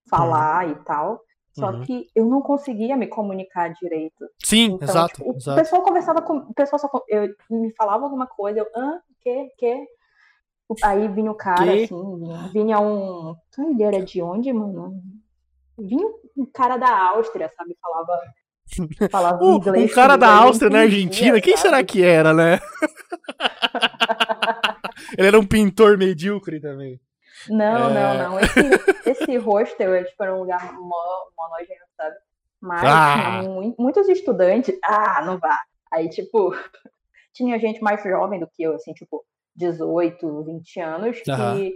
Falar 0.09 0.65
uhum. 0.65 0.71
e 0.71 0.75
tal. 0.83 1.21
Só 1.53 1.69
uhum. 1.69 1.81
que 1.83 2.07
eu 2.15 2.25
não 2.25 2.41
conseguia 2.41 2.95
me 2.95 3.07
comunicar 3.07 3.73
direito. 3.73 4.25
Sim, 4.41 4.73
então, 4.73 4.87
exato, 4.87 5.15
tipo, 5.15 5.35
exato. 5.35 5.59
O 5.59 5.61
pessoal 5.61 5.83
conversava 5.83 6.21
com. 6.21 6.37
O 6.37 6.53
pessoal 6.53 6.79
só. 6.79 6.89
Eu, 7.09 7.27
me 7.49 7.73
falava 7.75 8.05
alguma 8.05 8.25
coisa, 8.25 8.59
eu. 8.59 8.67
Ah, 8.73 9.01
que, 9.19 9.49
que? 9.57 9.87
Aí 10.83 11.07
vinha 11.07 11.31
o 11.31 11.35
cara, 11.35 11.65
que? 11.65 11.83
assim, 11.83 12.21
vinha, 12.53 12.79
um. 12.79 13.35
Ele 13.57 13.83
era 13.83 14.03
de 14.03 14.21
onde, 14.21 14.53
mano? 14.53 15.01
Vinha 15.77 16.07
um 16.37 16.45
cara 16.45 16.77
da 16.77 17.09
Áustria, 17.09 17.51
sabe? 17.55 17.77
Falava. 17.81 18.19
Falava 19.11 19.43
o, 19.43 19.55
inglês. 19.55 19.91
Um 19.91 19.95
cara 19.95 20.15
da 20.15 20.33
Áustria 20.33 20.69
na 20.69 20.81
Argentina, 20.81 21.41
quem 21.41 21.57
sabe? 21.57 21.69
será 21.69 21.83
que 21.83 22.03
era, 22.03 22.33
né? 22.33 22.59
Ele 25.17 25.27
era 25.27 25.39
um 25.39 25.45
pintor 25.45 25.97
medíocre 25.97 26.59
também. 26.59 26.99
Não, 27.49 27.89
é... 27.89 27.93
não, 27.93 28.31
não. 28.31 28.39
Esse, 28.39 28.59
esse 29.05 29.37
hostel 29.37 29.93
é 29.93 30.03
tipo, 30.03 30.23
era 30.23 30.35
um 30.35 30.39
lugar 30.39 30.73
mó, 30.73 31.25
mó 31.37 31.49
nojento, 31.49 31.85
sabe? 31.97 32.15
Mas 32.61 32.83
ah. 32.85 33.41
muitos 33.77 34.07
estudantes. 34.07 34.77
Ah, 34.83 35.23
não 35.25 35.39
vá. 35.39 35.59
Aí, 35.91 36.07
tipo, 36.09 36.55
tinha 37.33 37.59
gente 37.59 37.81
mais 37.81 38.03
jovem 38.03 38.39
do 38.39 38.47
que 38.47 38.63
eu, 38.63 38.75
assim, 38.75 38.93
tipo, 38.93 39.25
18, 39.55 40.43
20 40.43 40.79
anos, 40.79 41.21
que 41.21 41.31
uhum. 41.31 41.71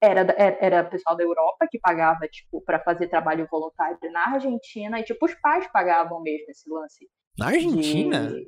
era, 0.00 0.20
era, 0.36 0.58
era 0.60 0.84
pessoal 0.84 1.16
da 1.16 1.22
Europa 1.22 1.66
que 1.70 1.78
pagava, 1.78 2.26
tipo, 2.28 2.62
para 2.62 2.80
fazer 2.80 3.08
trabalho 3.08 3.46
voluntário 3.50 3.98
na 4.12 4.34
Argentina, 4.34 4.98
e, 5.00 5.04
tipo, 5.04 5.26
os 5.26 5.34
pais 5.40 5.66
pagavam 5.72 6.20
mesmo 6.22 6.46
esse 6.48 6.68
lance. 6.70 7.08
Na 7.38 7.46
Argentina? 7.46 8.28
De... 8.28 8.46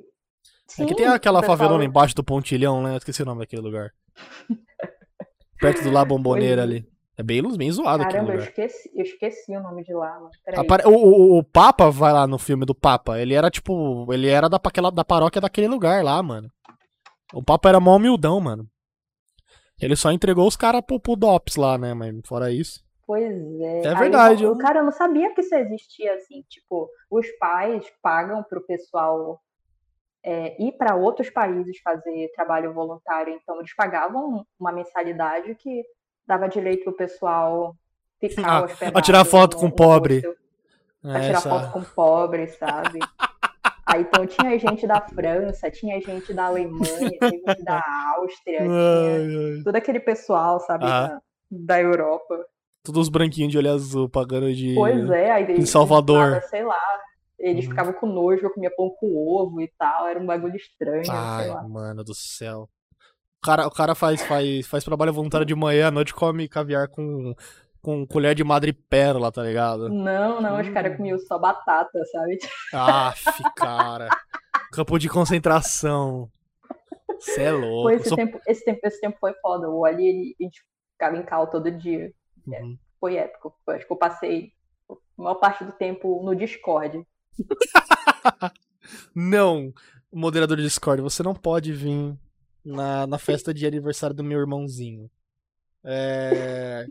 Sim, 0.66 0.84
Aqui 0.84 0.94
tem 0.94 1.06
aquela 1.06 1.40
pessoal... 1.40 1.58
favelona 1.58 1.84
embaixo 1.84 2.14
do 2.14 2.24
Pontilhão, 2.24 2.82
né? 2.82 2.92
Eu 2.92 2.98
esqueci 2.98 3.22
o 3.22 3.26
nome 3.26 3.40
daquele 3.40 3.62
lugar. 3.62 3.90
Perto 5.60 5.84
do 5.84 5.90
La 5.90 6.04
Bomboneira 6.04 6.62
ali. 6.62 6.84
É 7.16 7.22
bem, 7.22 7.42
bem 7.56 7.70
zoado 7.70 8.02
Caramba, 8.04 8.32
eu 8.32 8.38
esqueci, 8.40 8.90
eu 8.96 9.02
esqueci 9.02 9.54
o 9.54 9.62
nome 9.62 9.84
de 9.84 9.92
lá, 9.92 10.18
mano. 10.18 10.30
O, 10.86 10.90
o, 10.90 11.38
o, 11.38 11.44
Papa 11.44 11.90
vai 11.90 12.12
lá 12.12 12.26
no 12.26 12.38
filme 12.38 12.64
do 12.64 12.74
Papa. 12.74 13.20
Ele 13.20 13.34
era, 13.34 13.50
tipo, 13.50 14.10
ele 14.12 14.28
era 14.28 14.48
da, 14.48 14.56
aquela, 14.56 14.90
da 14.90 15.04
paróquia 15.04 15.40
daquele 15.40 15.68
lugar 15.68 16.02
lá, 16.02 16.22
mano. 16.22 16.50
O 17.32 17.42
Papa 17.42 17.68
era 17.68 17.80
mó 17.80 17.96
humildão, 17.96 18.40
mano. 18.40 18.68
Ele 19.80 19.96
só 19.96 20.12
entregou 20.12 20.46
os 20.46 20.56
caras 20.56 20.82
pro, 20.82 21.00
pro 21.00 21.16
DOPS 21.16 21.56
lá, 21.56 21.76
né? 21.78 21.94
Mas 21.94 22.14
fora 22.26 22.52
isso. 22.52 22.84
Pois 23.06 23.60
é. 23.60 23.86
É 23.86 23.94
verdade. 23.94 24.46
o 24.46 24.56
cara, 24.56 24.80
eu 24.80 24.84
não 24.84 24.92
sabia 24.92 25.34
que 25.34 25.40
isso 25.40 25.54
existia 25.54 26.14
assim. 26.14 26.44
Tipo, 26.48 26.88
os 27.10 27.26
pais 27.38 27.84
pagam 28.00 28.42
pro 28.44 28.64
pessoal 28.64 29.40
é, 30.22 30.62
ir 30.62 30.72
para 30.72 30.94
outros 30.94 31.30
países 31.30 31.78
fazer 31.82 32.30
trabalho 32.34 32.72
voluntário. 32.72 33.34
Então, 33.34 33.58
eles 33.58 33.74
pagavam 33.74 34.46
uma 34.58 34.72
mensalidade 34.72 35.54
que 35.56 35.82
dava 36.26 36.48
direito 36.48 36.84
pro 36.84 36.92
pessoal 36.92 37.74
ficar 38.20 38.64
ah, 38.64 38.98
A 38.98 39.02
tirar 39.02 39.24
foto 39.24 39.54
no, 39.54 39.60
com 39.60 39.70
pobre. 39.70 40.22
a 41.04 41.20
tirar 41.20 41.40
foto 41.40 41.72
com 41.72 41.82
pobre, 41.82 42.46
sabe? 42.48 43.00
Aí 43.92 44.00
então 44.00 44.26
tinha 44.26 44.58
gente 44.58 44.86
da 44.86 45.00
França, 45.02 45.70
tinha 45.70 46.00
gente 46.00 46.32
da 46.32 46.46
Alemanha, 46.46 47.10
tinha 47.10 47.30
gente 47.30 47.62
da 47.62 47.82
Áustria, 48.16 48.60
tinha 48.64 49.64
todo 49.64 49.76
aquele 49.76 50.00
pessoal, 50.00 50.58
sabe, 50.60 50.84
ah. 50.86 51.08
da, 51.08 51.20
da 51.50 51.82
Europa. 51.82 52.46
Todos 52.82 53.02
os 53.02 53.08
branquinhos 53.10 53.52
de 53.52 53.58
olho 53.58 53.70
azul 53.70 54.08
pagando 54.08 54.52
de. 54.54 54.74
Pois 54.74 55.10
é, 55.10 55.30
aí 55.30 55.52
em 55.52 55.66
Salvador. 55.66 56.42
Sei 56.44 56.64
lá, 56.64 56.80
eles 57.38 57.64
uhum. 57.64 57.70
ficavam 57.70 57.92
com 57.92 58.06
nojo, 58.06 58.46
eu 58.46 58.50
comia 58.50 58.70
pão 58.74 58.90
com 58.98 59.14
ovo 59.14 59.60
e 59.60 59.68
tal. 59.78 60.08
Era 60.08 60.18
um 60.18 60.26
bagulho 60.26 60.56
estranho. 60.56 61.04
Ai, 61.10 61.48
mano 61.68 62.02
do 62.02 62.14
céu. 62.14 62.68
O 63.42 63.44
cara, 63.44 63.66
o 63.66 63.70
cara 63.70 63.94
faz, 63.94 64.22
faz, 64.22 64.66
faz 64.66 64.84
trabalho 64.84 65.12
voluntário 65.12 65.44
de 65.44 65.54
manhã, 65.54 65.88
à 65.88 65.90
noite 65.90 66.14
come 66.14 66.48
caviar 66.48 66.88
com, 66.88 67.34
com 67.82 68.06
colher 68.06 68.34
de 68.34 68.44
madrepérola, 68.44 69.32
tá 69.32 69.42
ligado? 69.42 69.88
Não, 69.88 70.40
não, 70.40 70.60
os 70.60 70.68
caras 70.68 70.96
comiam 70.96 71.18
só 71.18 71.36
batata, 71.38 72.02
sabe? 72.12 72.38
Aff, 72.72 73.24
cara. 73.56 74.08
Campo 74.72 74.98
de 74.98 75.08
concentração. 75.08 76.30
Você 77.18 77.42
é 77.42 77.52
louco. 77.52 77.90
Esse, 77.90 78.08
sou... 78.08 78.16
tempo, 78.16 78.40
esse, 78.46 78.64
tempo, 78.64 78.80
esse 78.84 79.00
tempo 79.00 79.16
foi 79.20 79.34
foda. 79.34 79.68
O 79.68 79.84
Ali, 79.84 80.06
ele, 80.06 80.36
a 80.40 80.44
gente 80.44 80.62
ficava 80.92 81.16
em 81.16 81.24
cal 81.24 81.48
todo 81.48 81.70
dia. 81.70 82.12
É, 82.52 82.62
uhum. 82.62 82.78
Foi 83.00 83.16
épico. 83.16 83.54
Acho 83.68 83.86
que 83.86 83.92
eu 83.92 83.96
passei 83.96 84.52
a 84.88 84.94
maior 85.22 85.34
parte 85.34 85.64
do 85.64 85.72
tempo 85.72 86.22
no 86.24 86.34
Discord. 86.36 87.04
não, 89.14 89.72
moderador 90.12 90.56
do 90.56 90.62
Discord, 90.62 91.02
você 91.02 91.22
não 91.22 91.34
pode 91.34 91.72
vir 91.72 92.16
na, 92.64 93.06
na 93.06 93.18
festa 93.18 93.52
de 93.52 93.66
aniversário 93.66 94.14
do 94.14 94.22
meu 94.22 94.38
irmãozinho. 94.38 95.10
É. 95.84 96.86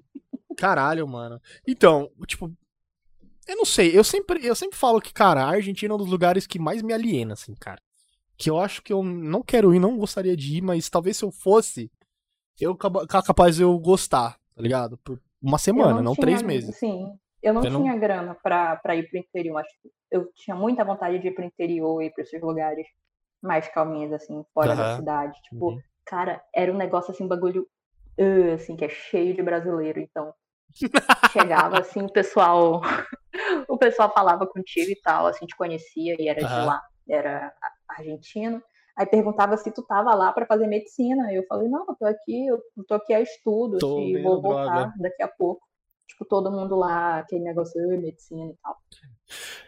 Caralho, 0.55 1.07
mano. 1.07 1.41
Então, 1.67 2.09
tipo. 2.27 2.51
Eu 3.47 3.57
não 3.57 3.65
sei, 3.65 3.97
eu 3.97 4.03
sempre, 4.03 4.45
eu 4.45 4.55
sempre 4.55 4.77
falo 4.77 5.01
que, 5.01 5.11
cara, 5.11 5.43
a 5.43 5.49
Argentina 5.49 5.91
é 5.91 5.95
um 5.95 5.97
dos 5.97 6.09
lugares 6.09 6.45
que 6.45 6.59
mais 6.59 6.81
me 6.81 6.93
aliena, 6.93 7.33
assim, 7.33 7.55
cara. 7.55 7.81
Que 8.37 8.49
eu 8.49 8.59
acho 8.59 8.81
que 8.83 8.93
eu 8.93 9.03
não 9.03 9.41
quero 9.41 9.73
ir, 9.73 9.79
não 9.79 9.97
gostaria 9.97 10.37
de 10.37 10.57
ir, 10.57 10.61
mas 10.61 10.89
talvez 10.89 11.17
se 11.17 11.25
eu 11.25 11.31
fosse, 11.31 11.91
eu 12.59 12.75
capaz 12.75 13.59
eu 13.59 13.77
gostar, 13.79 14.37
tá 14.55 14.61
ligado? 14.61 14.97
Por 14.99 15.19
uma 15.41 15.57
semana, 15.57 15.95
não, 15.95 16.03
não 16.03 16.13
tinha, 16.13 16.21
três 16.21 16.41
meses. 16.43 16.75
Sim, 16.77 17.17
eu 17.41 17.53
não 17.53 17.63
eu 17.63 17.71
tinha 17.71 17.93
não... 17.93 17.99
grana 17.99 18.35
pra, 18.35 18.75
pra 18.75 18.95
ir 18.95 19.09
pro 19.09 19.19
interior. 19.19 19.57
Acho 19.57 19.73
que 19.81 19.91
eu 20.11 20.31
tinha 20.35 20.55
muita 20.55 20.85
vontade 20.85 21.19
de 21.19 21.27
ir 21.27 21.31
pro 21.33 21.43
interior 21.43 22.01
e 22.01 22.11
pra 22.11 22.23
esses 22.23 22.41
lugares 22.41 22.85
mais 23.41 23.67
calminhos, 23.69 24.13
assim, 24.13 24.45
fora 24.53 24.71
uhum. 24.71 24.77
da 24.77 24.95
cidade. 24.97 25.41
Tipo, 25.41 25.71
uhum. 25.71 25.81
cara, 26.05 26.41
era 26.53 26.71
um 26.71 26.77
negócio 26.77 27.11
assim, 27.11 27.27
bagulho, 27.27 27.67
uh, 28.21 28.53
assim, 28.53 28.75
que 28.75 28.85
é 28.85 28.89
cheio 28.89 29.33
de 29.33 29.41
brasileiro. 29.41 29.99
Então, 29.99 30.33
chegava 31.31 31.79
assim, 31.81 32.03
o 32.03 32.11
pessoal. 32.11 32.81
o 33.67 33.77
pessoal 33.77 34.13
falava 34.13 34.45
contigo 34.47 34.91
e 34.91 35.01
tal, 35.01 35.27
assim, 35.27 35.45
te 35.45 35.55
conhecia 35.55 36.15
e 36.19 36.27
era 36.27 36.41
uhum. 36.41 36.47
de 36.47 36.65
lá, 36.65 36.81
era 37.09 37.53
argentino. 37.89 38.61
Aí 38.97 39.05
perguntava 39.05 39.55
se 39.57 39.71
tu 39.71 39.81
tava 39.83 40.13
lá 40.13 40.31
para 40.33 40.45
fazer 40.45 40.67
medicina. 40.67 41.31
Eu 41.33 41.45
falei, 41.47 41.69
não, 41.69 41.85
eu 41.87 41.95
tô 41.95 42.05
aqui, 42.05 42.47
eu 42.47 42.61
tô 42.87 42.95
aqui 42.95 43.13
a 43.13 43.21
estudo, 43.21 43.77
tô 43.77 43.99
e 43.99 44.21
vou 44.21 44.41
voltar 44.41 44.65
droga. 44.65 44.93
daqui 44.99 45.23
a 45.23 45.27
pouco 45.27 45.61
tipo, 46.11 46.25
todo 46.25 46.51
mundo 46.51 46.75
lá, 46.75 47.19
aquele 47.19 47.43
negócio 47.43 47.73
de 47.73 47.97
medicina 47.97 48.51
e 48.51 48.55
tal. 48.61 48.77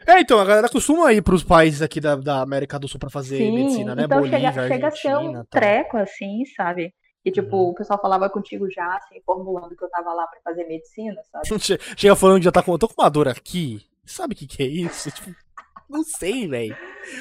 É, 0.05 0.19
então, 0.19 0.39
a 0.39 0.45
galera 0.45 0.69
costuma 0.69 1.11
ir 1.13 1.21
pros 1.21 1.43
países 1.43 1.81
aqui 1.81 1.99
da, 1.99 2.15
da 2.15 2.41
América 2.41 2.77
do 2.77 2.87
Sul 2.87 2.99
pra 2.99 3.09
fazer 3.09 3.37
Sim, 3.37 3.55
medicina, 3.55 3.95
né? 3.95 4.03
Então 4.03 4.19
Bolívia, 4.19 4.51
chega, 4.51 4.67
chega 4.67 4.87
a 4.87 4.91
ser 4.91 5.17
um 5.17 5.43
treco, 5.45 5.97
assim, 5.97 6.43
sabe? 6.55 6.93
E, 7.25 7.31
tipo, 7.31 7.55
uhum. 7.55 7.69
o 7.69 7.73
pessoal 7.73 7.99
falava 8.01 8.29
contigo 8.29 8.69
já, 8.69 8.97
assim, 8.97 9.21
formulando 9.25 9.75
que 9.75 9.83
eu 9.83 9.89
tava 9.89 10.13
lá 10.13 10.27
pra 10.27 10.41
fazer 10.43 10.65
medicina, 10.65 11.21
sabe? 11.31 11.47
Chega 11.97 12.15
falando 12.15 12.39
que 12.39 12.45
já 12.45 12.51
tá 12.51 12.61
com. 12.61 12.77
Tô 12.77 12.87
com 12.87 13.01
uma 13.01 13.09
dor 13.09 13.27
aqui. 13.27 13.85
Sabe 14.05 14.33
o 14.33 14.37
que, 14.37 14.45
que 14.45 14.61
é 14.61 14.65
isso? 14.65 15.09
Tipo, 15.09 15.33
não 15.89 16.03
sei, 16.03 16.47
velho. 16.47 16.75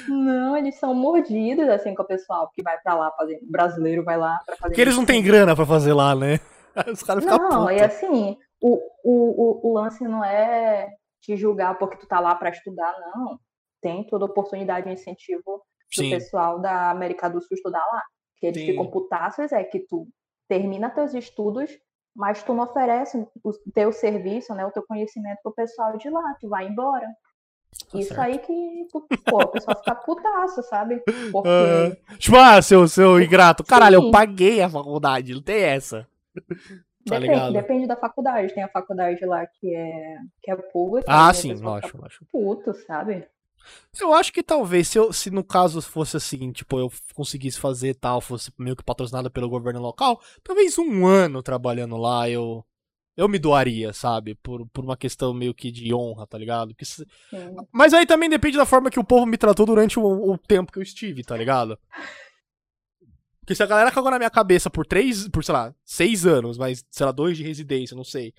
Não, 0.09 0.57
eles 0.57 0.77
são 0.79 0.95
mordidos, 0.95 1.69
assim, 1.69 1.95
com 1.95 2.03
o 2.03 2.07
pessoal 2.07 2.51
que 2.53 2.63
vai 2.63 2.79
pra 2.81 2.95
lá 2.95 3.11
fazer. 3.13 3.39
O 3.43 3.51
brasileiro 3.51 4.03
vai 4.03 4.17
lá 4.17 4.41
pra 4.45 4.57
fazer. 4.57 4.71
Porque 4.71 4.81
eles 4.81 4.97
não 4.97 5.05
têm 5.05 5.23
grana 5.23 5.55
pra 5.55 5.67
fazer 5.67 5.93
lá, 5.93 6.17
né? 6.17 6.41
Os 6.91 7.03
caras 7.03 7.23
ficam 7.23 7.39
Não, 7.39 7.71
e 7.71 7.81
assim, 7.81 8.37
o, 8.61 8.81
o, 9.05 9.69
o, 9.69 9.75
lance 9.75 10.03
não 10.05 10.25
é 10.25 10.89
te 11.21 11.37
julgar 11.37 11.79
porque 11.79 11.99
tu 11.99 12.07
tá 12.07 12.19
lá 12.19 12.35
para 12.35 12.51
estudar, 12.51 12.95
não. 13.15 13.39
Tem 13.81 14.07
toda 14.07 14.25
oportunidade 14.25 14.89
e 14.89 14.93
incentivo 14.93 15.63
do 15.97 16.11
pessoal 16.11 16.59
da 16.59 16.91
América 16.91 17.29
do 17.29 17.41
Sul 17.41 17.55
estudar 17.57 17.85
lá. 17.93 18.03
Que 18.43 18.49
eles 18.49 18.61
Sim. 18.61 18.67
ficam 18.73 18.91
putaços, 18.91 19.53
é 19.53 19.63
que 19.63 19.79
tu 19.79 20.09
termina 20.49 20.91
teus 20.91 21.15
estudos, 21.15 21.71
mas 22.13 22.43
tu 22.43 22.53
não 22.53 22.65
oferece 22.65 23.25
o 23.45 23.53
teu 23.73 23.93
serviço, 23.93 24.53
né, 24.53 24.67
o 24.67 24.73
teu 24.73 24.83
conhecimento 24.83 25.39
pro 25.45 25.55
pessoal 25.55 25.97
de 25.97 26.11
lá, 26.11 26.37
tu 26.41 26.49
vai 26.49 26.67
embora. 26.67 27.07
Tá 27.93 28.01
Isso 28.01 28.09
certo. 28.09 28.21
aí 28.21 28.39
que, 28.41 28.89
pô, 28.91 29.39
o 29.39 29.49
pessoal 29.49 29.79
fica 29.79 29.95
putaço, 29.95 30.61
sabe? 30.65 31.05
Porque... 31.31 31.49
Uh, 31.49 32.19
tipo, 32.19 32.37
ah, 32.37 32.61
seu, 32.61 32.89
seu 32.89 33.23
ingrato. 33.23 33.63
Caralho, 33.63 34.01
Sim. 34.01 34.07
eu 34.07 34.11
paguei 34.11 34.61
a 34.61 34.69
faculdade, 34.69 35.35
não 35.35 35.41
tem 35.41 35.63
essa. 35.63 36.05
Tá 37.09 37.19
depende, 37.21 37.53
depende, 37.53 37.87
da 37.87 37.97
faculdade. 37.97 38.53
Tem 38.53 38.65
a 38.65 38.69
faculdade 38.69 39.25
lá 39.25 39.47
que 39.47 39.73
é, 39.73 40.17
que 40.43 40.51
é 40.51 40.57
pública. 40.57 41.07
Ah, 41.09 41.33
sim, 41.33 41.55
lógico, 41.55 41.97
lógico. 41.97 42.27
Puto, 42.33 42.75
sabe? 42.75 43.25
Eu 44.01 44.13
acho 44.15 44.33
que 44.33 44.43
talvez, 44.43 44.89
se, 44.89 44.99
eu, 44.99 45.13
se 45.13 45.31
no 45.31 45.45
caso 45.45 45.81
fosse 45.83 46.17
assim, 46.17 46.51
tipo, 46.53 46.79
eu 46.79 46.93
conseguisse 47.15 47.59
fazer 47.59 47.95
tal, 47.95 48.21
fosse 48.21 48.53
meio 48.59 48.77
que 48.77 48.85
patrocinado 48.85 49.31
pelo 49.31 49.49
governo 49.49 49.81
local, 49.81 50.21
talvez 50.43 50.79
um 50.79 51.07
ano 51.07 51.43
trabalhando 51.43 51.97
lá 51.97 52.29
eu 52.29 52.65
eu 53.17 53.29
me 53.29 53.39
doaria, 53.39 53.93
sabe? 53.93 54.35
Por, 54.37 54.67
por 54.69 54.85
uma 54.85 54.97
questão 54.97 55.35
meio 55.35 55.55
que 55.55 55.71
de 55.71 55.93
honra, 55.93 56.27
tá 56.27 56.39
ligado? 56.39 56.75
Que, 56.75 56.85
mas 57.71 57.93
aí 57.93 58.07
também 58.07 58.29
depende 58.29 58.57
da 58.57 58.65
forma 58.65 58.91
que 58.91 58.99
o 58.99 59.05
povo 59.05 59.27
me 59.27 59.37
tratou 59.37 59.67
durante 59.67 59.99
o, 59.99 60.33
o 60.33 60.39
tempo 60.39 60.73
que 60.73 60.79
eu 60.79 60.83
estive, 60.83 61.23
tá 61.23 61.37
ligado? 61.37 61.79
Porque 63.41 63.55
se 63.55 63.63
a 63.63 63.67
galera 63.67 63.91
cagou 63.91 64.11
na 64.11 64.19
minha 64.19 64.31
cabeça 64.31 64.71
por 64.71 64.87
três, 64.87 65.29
por, 65.29 65.45
sei 65.45 65.53
lá, 65.53 65.75
seis 65.85 66.25
anos, 66.25 66.57
mas, 66.57 66.85
sei 66.91 67.05
lá, 67.05 67.13
dois 67.13 67.37
de 67.37 67.43
residência, 67.43 67.97
não 67.97 68.05
sei. 68.05 68.33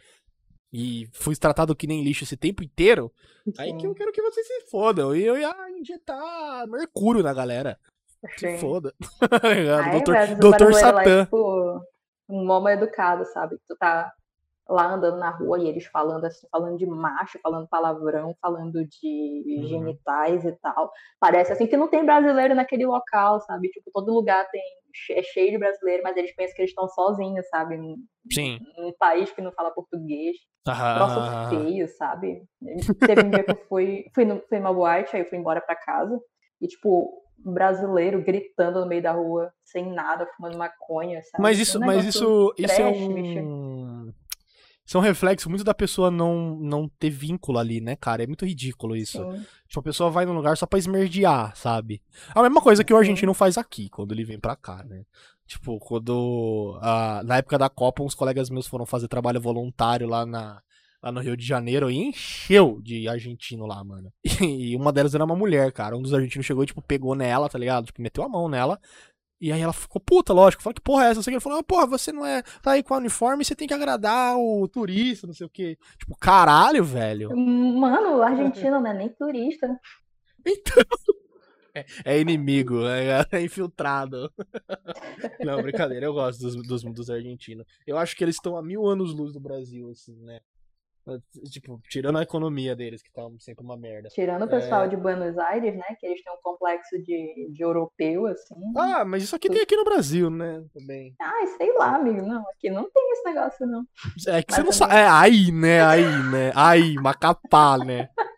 E 0.74 1.07
fui 1.13 1.36
tratado 1.36 1.76
que 1.76 1.86
nem 1.86 2.03
lixo 2.03 2.24
esse 2.24 2.36
tempo 2.36 2.63
inteiro, 2.63 3.11
aí 3.59 3.78
que 3.78 3.86
eu 3.86 3.93
quero 3.93 4.11
que 4.11 4.21
vocês 4.24 4.47
se 4.47 4.61
fodam. 4.71 5.15
E 5.15 5.24
eu 5.24 5.38
ia 5.38 5.53
injetar 5.69 6.67
mercúrio 6.67 7.21
na 7.21 7.32
galera. 7.32 7.78
Se 8.38 8.47
Sim. 8.47 8.57
foda. 8.57 8.93
Aí, 9.43 9.91
doutor 9.91 10.15
velho, 10.15 10.34
os 10.34 10.39
doutor 10.39 10.71
lá, 10.71 10.80
Satã. 10.80 11.26
tipo, 11.26 11.82
um 12.30 12.45
momo 12.45 12.69
educado, 12.69 13.26
sabe? 13.26 13.57
Tu 13.67 13.76
tá 13.76 14.11
lá 14.67 14.93
andando 14.93 15.17
na 15.17 15.30
rua 15.30 15.59
e 15.59 15.67
eles 15.67 15.86
falando 15.86 16.24
assim, 16.26 16.47
falando 16.49 16.78
de 16.78 16.86
macho, 16.86 17.38
falando 17.43 17.67
palavrão, 17.67 18.34
falando 18.41 18.86
de 18.88 19.43
Uhum. 19.45 19.67
genitais 19.67 20.45
e 20.45 20.53
tal. 20.53 20.89
Parece 21.19 21.51
assim 21.51 21.67
que 21.67 21.76
não 21.76 21.89
tem 21.89 22.05
brasileiro 22.05 22.55
naquele 22.55 22.86
local, 22.86 23.41
sabe? 23.41 23.69
Tipo, 23.69 23.91
todo 23.91 24.13
lugar 24.13 24.49
tem 24.49 24.61
é 25.11 25.23
cheio 25.23 25.51
de 25.51 25.57
brasileiro, 25.57 26.03
mas 26.03 26.15
eles 26.17 26.35
pensam 26.35 26.55
que 26.55 26.61
eles 26.61 26.71
estão 26.71 26.87
sozinhos, 26.87 27.47
sabe? 27.49 27.77
Sim. 28.31 28.59
num 28.77 28.93
país 28.97 29.31
que 29.31 29.41
não 29.41 29.51
fala 29.51 29.73
português. 29.73 30.35
Ah, 30.67 30.95
Troço 30.95 31.49
feio, 31.49 31.87
sabe? 31.89 32.43
Teve 33.05 33.25
um 33.25 33.29
dia 33.29 33.43
que 33.43 33.51
eu 33.51 33.65
fui, 33.67 34.05
fui, 34.15 34.25
no, 34.25 34.41
fui 34.47 34.59
numa 34.59 34.73
boate, 34.73 35.15
aí 35.15 35.23
eu 35.23 35.29
fui 35.29 35.37
embora 35.37 35.59
pra 35.59 35.75
casa. 35.75 36.17
E, 36.61 36.67
tipo, 36.67 37.11
um 37.45 37.53
brasileiro 37.53 38.23
gritando 38.23 38.79
no 38.79 38.87
meio 38.87 39.01
da 39.01 39.11
rua, 39.11 39.51
sem 39.65 39.91
nada, 39.91 40.25
fumando 40.35 40.57
maconha, 40.57 41.21
sabe? 41.23 41.43
Mas 41.43 41.57
Um 41.57 41.61
isso, 41.61 41.79
mas 41.79 41.97
negócio 41.97 42.09
isso, 42.09 42.53
isso 42.57 42.81
é 42.81 42.87
um. 42.87 43.62
Isso 44.86 44.97
é 44.97 44.99
um 44.99 45.03
reflexo 45.03 45.49
muito 45.49 45.63
da 45.63 45.73
pessoa 45.73 46.11
não, 46.11 46.57
não 46.57 46.89
ter 46.99 47.09
vínculo 47.09 47.57
ali, 47.57 47.79
né, 47.79 47.95
cara? 47.95 48.23
É 48.23 48.27
muito 48.27 48.45
ridículo 48.45 48.95
isso. 48.95 49.17
Sim. 49.17 49.45
Tipo, 49.67 49.79
a 49.79 49.84
pessoa 49.84 50.09
vai 50.09 50.25
num 50.25 50.34
lugar 50.34 50.57
só 50.57 50.65
pra 50.65 50.77
esmerdear, 50.77 51.55
sabe? 51.55 52.01
A 52.36 52.41
mesma 52.41 52.61
coisa 52.61 52.84
que 52.84 52.93
o 52.93 52.97
argentino 52.97 53.34
faz 53.34 53.57
aqui, 53.57 53.89
quando 53.89 54.11
ele 54.11 54.25
vem 54.25 54.39
pra 54.39 54.55
cá, 54.55 54.84
né? 54.84 55.03
Tipo, 55.47 55.79
quando. 55.79 56.77
ah, 56.81 57.21
na 57.23 57.38
época 57.38 57.57
da 57.57 57.69
Copa, 57.69 58.03
uns 58.03 58.15
colegas 58.15 58.49
meus 58.49 58.67
foram 58.67 58.86
fazer 58.86 59.07
trabalho 59.07 59.39
voluntário 59.39 60.07
lá, 60.07 60.25
na, 60.25 60.61
lá 61.01 61.11
no 61.11 61.19
Rio 61.19 61.36
de 61.36 61.45
Janeiro 61.45 61.91
e 61.91 61.97
encheu 61.97 62.79
de 62.81 63.07
argentino 63.07 63.65
lá, 63.65 63.84
mano. 63.84 64.11
E 64.41 64.75
uma 64.75 64.91
delas 64.91 65.13
era 65.13 65.23
uma 65.23 65.36
mulher, 65.36 65.71
cara. 65.71 65.97
Um 65.97 66.01
dos 66.01 66.13
argentinos 66.13 66.45
chegou 66.45 66.63
e, 66.63 66.67
tipo, 66.67 66.81
pegou 66.81 67.15
nela, 67.15 67.49
tá 67.49 67.57
ligado? 67.57 67.86
Tipo, 67.86 68.01
meteu 68.01 68.23
a 68.23 68.29
mão 68.29 68.47
nela. 68.49 68.79
E 69.43 69.51
aí 69.51 69.59
ela 69.59 69.73
ficou 69.73 69.99
puta, 69.99 70.31
lógico. 70.31 70.63
Falou 70.63 70.73
que 70.73 70.79
porra 70.79 71.03
é 71.03 71.07
essa? 71.07 71.15
Não 71.15 71.21
sei 71.23 71.31
o 71.31 71.33
que. 71.33 71.35
Ele 71.35 71.43
falou, 71.43 71.59
ah, 71.59 71.63
porra, 71.63 71.85
você 71.85 72.13
não 72.13 72.25
é. 72.25 72.41
Tá 72.61 72.71
aí 72.71 72.81
com 72.81 72.93
a 72.93 72.97
uniforme, 72.97 73.43
você 73.43 73.53
tem 73.53 73.67
que 73.67 73.73
agradar 73.73 74.37
o 74.37 74.65
turista, 74.69 75.27
não 75.27 75.33
sei 75.33 75.45
o 75.45 75.49
que. 75.49 75.77
Tipo, 75.99 76.15
caralho, 76.15 76.81
velho. 76.81 77.35
Mano, 77.35 78.19
o 78.19 78.21
argentino 78.21 78.79
não 78.79 78.87
é 78.87 78.93
nem 78.93 79.09
turista. 79.09 79.67
Então. 80.45 80.83
É, 81.73 81.85
é 82.03 82.19
inimigo, 82.19 82.85
é, 82.85 83.25
é 83.31 83.41
infiltrado. 83.41 84.29
Não, 85.39 85.61
brincadeira, 85.61 86.05
eu 86.05 86.13
gosto 86.13 86.41
dos, 86.41 86.55
dos, 86.67 86.83
dos 86.83 87.09
argentinos. 87.09 87.65
Eu 87.87 87.97
acho 87.97 88.13
que 88.13 88.25
eles 88.25 88.35
estão 88.35 88.57
a 88.57 88.61
mil 88.61 88.85
anos 88.85 89.13
luz 89.13 89.31
do 89.31 89.39
Brasil, 89.39 89.89
assim, 89.89 90.21
né? 90.21 90.41
Tipo, 91.51 91.81
tirando 91.89 92.17
a 92.17 92.23
economia 92.23 92.75
deles, 92.75 93.01
que 93.03 93.11
tá 93.11 93.21
sempre 93.39 93.63
uma 93.63 93.75
merda. 93.75 94.07
Tirando 94.09 94.43
o 94.43 94.47
pessoal 94.47 94.83
É. 94.85 94.87
de 94.87 94.95
Buenos 94.95 95.37
Aires, 95.37 95.75
né? 95.75 95.83
Que 95.99 96.05
eles 96.07 96.23
têm 96.23 96.31
um 96.33 96.41
complexo 96.41 96.97
de, 97.03 97.49
de 97.51 97.61
europeu, 97.63 98.25
assim. 98.27 98.55
Ah, 98.77 99.03
mas 99.03 99.23
isso 99.23 99.35
aqui 99.35 99.49
tem 99.49 99.61
aqui 99.61 99.75
no 99.75 99.83
Brasil, 99.83 100.29
né? 100.29 100.63
Também. 100.73 101.13
Ai, 101.21 101.47
sei 101.57 101.73
lá, 101.77 101.95
amigo. 101.95 102.21
Não, 102.25 102.41
aqui 102.51 102.69
não 102.69 102.89
tem 102.89 103.11
esse 103.11 103.23
negócio, 103.25 103.67
não. 103.67 103.81
É 104.27 104.41
que 104.41 104.53
você 104.53 104.61
Mas 104.63 104.65
não 104.65 104.65
também- 104.65 104.71
sabe. 104.73 104.93
É 104.95 105.07
aí, 105.07 105.51
né? 105.51 105.83
Aí, 105.83 106.05
né? 106.31 106.51
Aí, 106.55 106.95
Macapá, 106.95 107.77
né? 107.77 108.09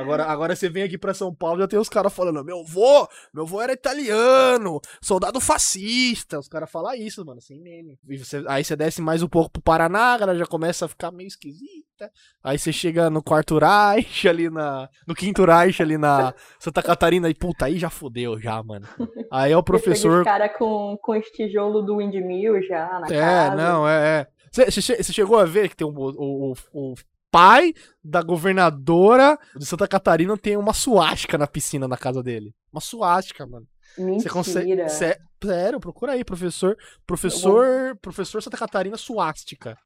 Agora, 0.00 0.24
agora 0.24 0.54
você 0.56 0.68
vem 0.68 0.82
aqui 0.84 0.96
pra 0.98 1.12
São 1.14 1.34
Paulo 1.34 1.58
e 1.58 1.62
já 1.62 1.68
tem 1.68 1.78
os 1.78 1.88
caras 1.88 2.12
falando: 2.12 2.44
meu 2.44 2.64
vô, 2.64 3.06
meu 3.34 3.44
vô 3.46 3.60
era 3.60 3.72
italiano, 3.72 4.80
soldado 5.00 5.40
fascista. 5.40 6.38
Os 6.38 6.48
caras 6.48 6.70
falam 6.70 6.94
isso, 6.94 7.24
mano, 7.24 7.40
sem 7.40 7.60
meme. 7.60 7.98
Você- 8.18 8.44
aí 8.48 8.64
você 8.64 8.76
desce 8.76 9.00
mais 9.02 9.22
um 9.22 9.28
pouco 9.28 9.50
pro 9.50 9.62
Paraná, 9.62 10.14
a 10.14 10.18
galera 10.18 10.38
já 10.38 10.46
começa 10.46 10.84
a 10.84 10.88
ficar 10.88 11.10
meio 11.10 11.26
esquisita. 11.28 12.10
Aí 12.44 12.58
você 12.58 12.72
chega 12.72 13.10
no 13.10 13.22
quarto 13.22 13.58
Reich, 13.58 14.28
ali 14.28 14.48
na. 14.48 14.88
No 15.06 15.14
quinto 15.14 15.44
Reich, 15.44 15.82
ali 15.82 15.98
na 15.98 16.32
Santa 16.60 16.82
Catarina, 16.82 17.28
e 17.28 17.34
puta, 17.34 17.66
aí 17.66 17.78
já 17.78 17.90
fodeu, 17.90 18.38
já, 18.40 18.62
mano. 18.62 18.86
Aí 19.30 19.52
é 19.52 19.56
o 19.56 19.62
professor 19.62 20.18
Os 20.20 20.24
caras 20.24 20.56
com, 20.56 20.96
com 21.02 21.18
os 21.18 21.26
tijolos 21.26 21.84
do 21.84 21.96
windmill 21.98 22.62
já 22.62 23.00
na 23.00 23.06
É, 23.08 23.20
casa. 23.20 23.56
não, 23.56 23.88
é, 23.88 24.20
é. 24.20 24.26
Você 24.70 25.12
chegou 25.12 25.38
a 25.38 25.44
ver 25.44 25.68
que 25.68 25.76
tem 25.76 25.86
um, 25.86 25.90
o, 25.94 26.52
o, 26.52 26.54
o 26.72 26.94
pai 27.30 27.72
da 28.02 28.22
governadora 28.22 29.38
de 29.56 29.64
Santa 29.66 29.86
Catarina 29.88 30.36
tem 30.36 30.56
uma 30.56 30.72
suástica 30.72 31.36
na 31.38 31.46
piscina 31.46 31.86
na 31.88 31.96
casa 31.96 32.22
dele. 32.22 32.52
Uma 32.72 32.80
suástica, 32.80 33.46
mano. 33.46 33.66
Você 33.96 34.02
Mentira. 34.04 34.30
consegue. 34.32 34.88
Sé- 34.88 35.18
Sério, 35.42 35.78
procura 35.80 36.12
aí, 36.12 36.24
professor. 36.24 36.76
Professor. 37.06 37.96
Professor 38.02 38.42
Santa 38.42 38.56
Catarina 38.56 38.96
suástica. 38.96 39.76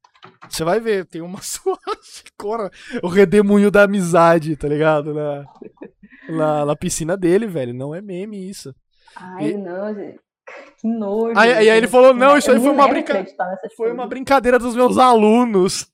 Você 0.48 0.64
vai 0.64 0.80
ver, 0.80 1.04
tem 1.06 1.20
uma 1.20 1.38
suástica. 1.42 2.70
O 3.02 3.08
redemoinho 3.08 3.70
da 3.70 3.82
amizade, 3.84 4.56
tá 4.56 4.66
ligado? 4.68 5.12
Na, 5.12 5.44
na, 6.28 6.64
na 6.66 6.76
piscina 6.76 7.16
dele, 7.16 7.46
velho. 7.46 7.74
Não 7.74 7.94
é 7.94 8.00
meme 8.00 8.48
isso. 8.48 8.74
Ai, 9.16 9.50
E- 9.50 9.56
não, 9.56 9.94
gente. 9.94 10.18
Que 10.80 10.88
nojo. 10.88 11.38
Aí- 11.38 11.52
aí 11.52 11.68
ele 11.68 11.86
falou, 11.88 12.12
não, 12.12 12.36
isso 12.36 12.50
aí 12.50 12.58
foi 12.58 12.70
uma 12.70 12.88
Foi 13.76 13.92
uma 13.92 14.06
brincadeira 14.06 14.58
dos 14.58 14.74
meus 14.74 14.98
alunos. 14.98 15.86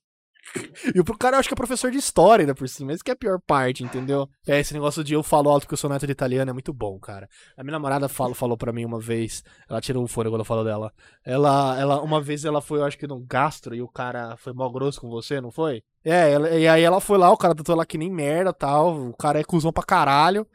E 0.95 1.01
o 1.01 1.05
cara 1.05 1.37
eu 1.37 1.41
acho 1.41 1.49
que 1.49 1.55
é 1.55 1.57
professor 1.57 1.91
de 1.91 1.99
história 1.99 2.43
ainda 2.43 2.55
por 2.55 2.69
cima. 2.69 2.93
Esse 2.93 3.03
que 3.05 3.11
é 3.11 3.15
a 3.15 3.17
pior 3.17 3.39
parte, 3.47 3.85
entendeu? 3.85 4.29
É, 4.47 4.59
esse 4.61 4.73
negócio 4.73 5.03
de 5.05 5.13
eu 5.15 5.23
falo 5.23 5.51
alto 5.51 5.67
que 5.67 5.75
eu 5.75 5.79
sou 5.79 5.91
neto 5.91 6.07
de 6.07 6.13
italiano 6.13 6.51
é 6.51 6.53
muito 6.53 6.73
bom, 6.73 6.99
cara. 6.99 7.29
A 7.57 7.63
minha 7.63 7.73
namorada 7.73 8.09
fala, 8.09 8.35
falou 8.35 8.57
pra 8.57 8.73
mim 8.73 8.85
uma 8.85 8.99
vez, 9.01 9.43
ela 9.69 9.81
tirou 9.81 10.03
o 10.05 10.09
fone 10.09 10.31
quando 10.31 10.41
eu 10.41 10.45
falo 10.45 10.65
dela. 10.65 10.93
Ela, 11.25 11.79
ela, 11.79 12.01
uma 12.03 12.21
vez 12.21 12.45
ela 12.45 12.61
foi, 12.61 12.79
eu 12.79 12.85
acho 12.85 12.97
que 12.99 13.07
no 13.07 13.21
gastro, 13.21 13.75
e 13.75 13.83
o 13.83 13.89
cara 13.89 14.37
foi 14.37 14.53
mal 14.53 14.71
grosso 14.73 15.01
com 15.01 15.09
você, 15.11 15.41
não 15.41 15.51
foi? 15.51 15.83
É, 16.05 16.33
ela- 16.33 16.51
e 16.51 16.67
aí 16.67 16.83
ela 16.83 17.01
foi 17.01 17.19
lá, 17.19 17.31
o 17.31 17.37
cara 17.37 17.55
tratou 17.55 17.75
ela 17.75 17.87
que 17.87 17.99
nem 17.99 18.11
merda 18.11 18.53
tal. 18.53 18.97
O 19.09 19.17
cara 19.17 19.39
é 19.41 19.45
cuzão 19.45 19.73
pra 19.73 19.83
caralho. 19.83 20.47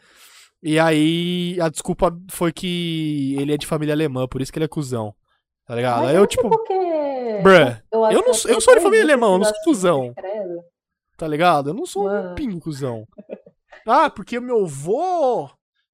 E 0.62 0.80
aí 0.80 1.58
a 1.62 1.68
desculpa 1.70 2.16
foi 2.32 2.52
que 2.54 3.36
ele 3.38 3.54
é 3.54 3.58
de 3.58 3.68
família 3.68 3.94
alemã, 3.94 4.28
por 4.28 4.42
isso 4.42 4.52
que 4.52 4.58
ele 4.58 4.66
é 4.66 4.70
cuzão. 4.70 5.14
Tá 5.66 5.76
ligado? 5.76 6.02
Mas 6.02 6.10
Aí 6.10 6.16
eu 6.16 6.22
sei 6.22 6.28
tipo, 6.28 6.50
porque... 6.50 6.74
bruh, 7.44 7.78
Eu, 7.92 8.06
eu 8.12 8.22
não 8.26 8.34
sou- 8.34 8.52
eu 8.52 8.60
sou 8.62 8.76
de 8.76 8.82
família 8.82 9.04
alemã, 9.06 9.28
eu 9.34 9.38
não 9.40 9.46
sou 9.46 9.64
cuzão. 9.64 10.14
Tá 11.18 11.28
ligado? 11.28 11.70
Eu 11.70 11.74
não 11.74 11.86
sou 11.86 12.04
um 12.04 12.06
Mano. 12.06 12.36
pingo, 12.36 12.60
cuzão. 12.60 13.06
Ah, 13.86 14.10
porque 14.10 14.40
meu 14.40 14.66
vô 14.66 15.50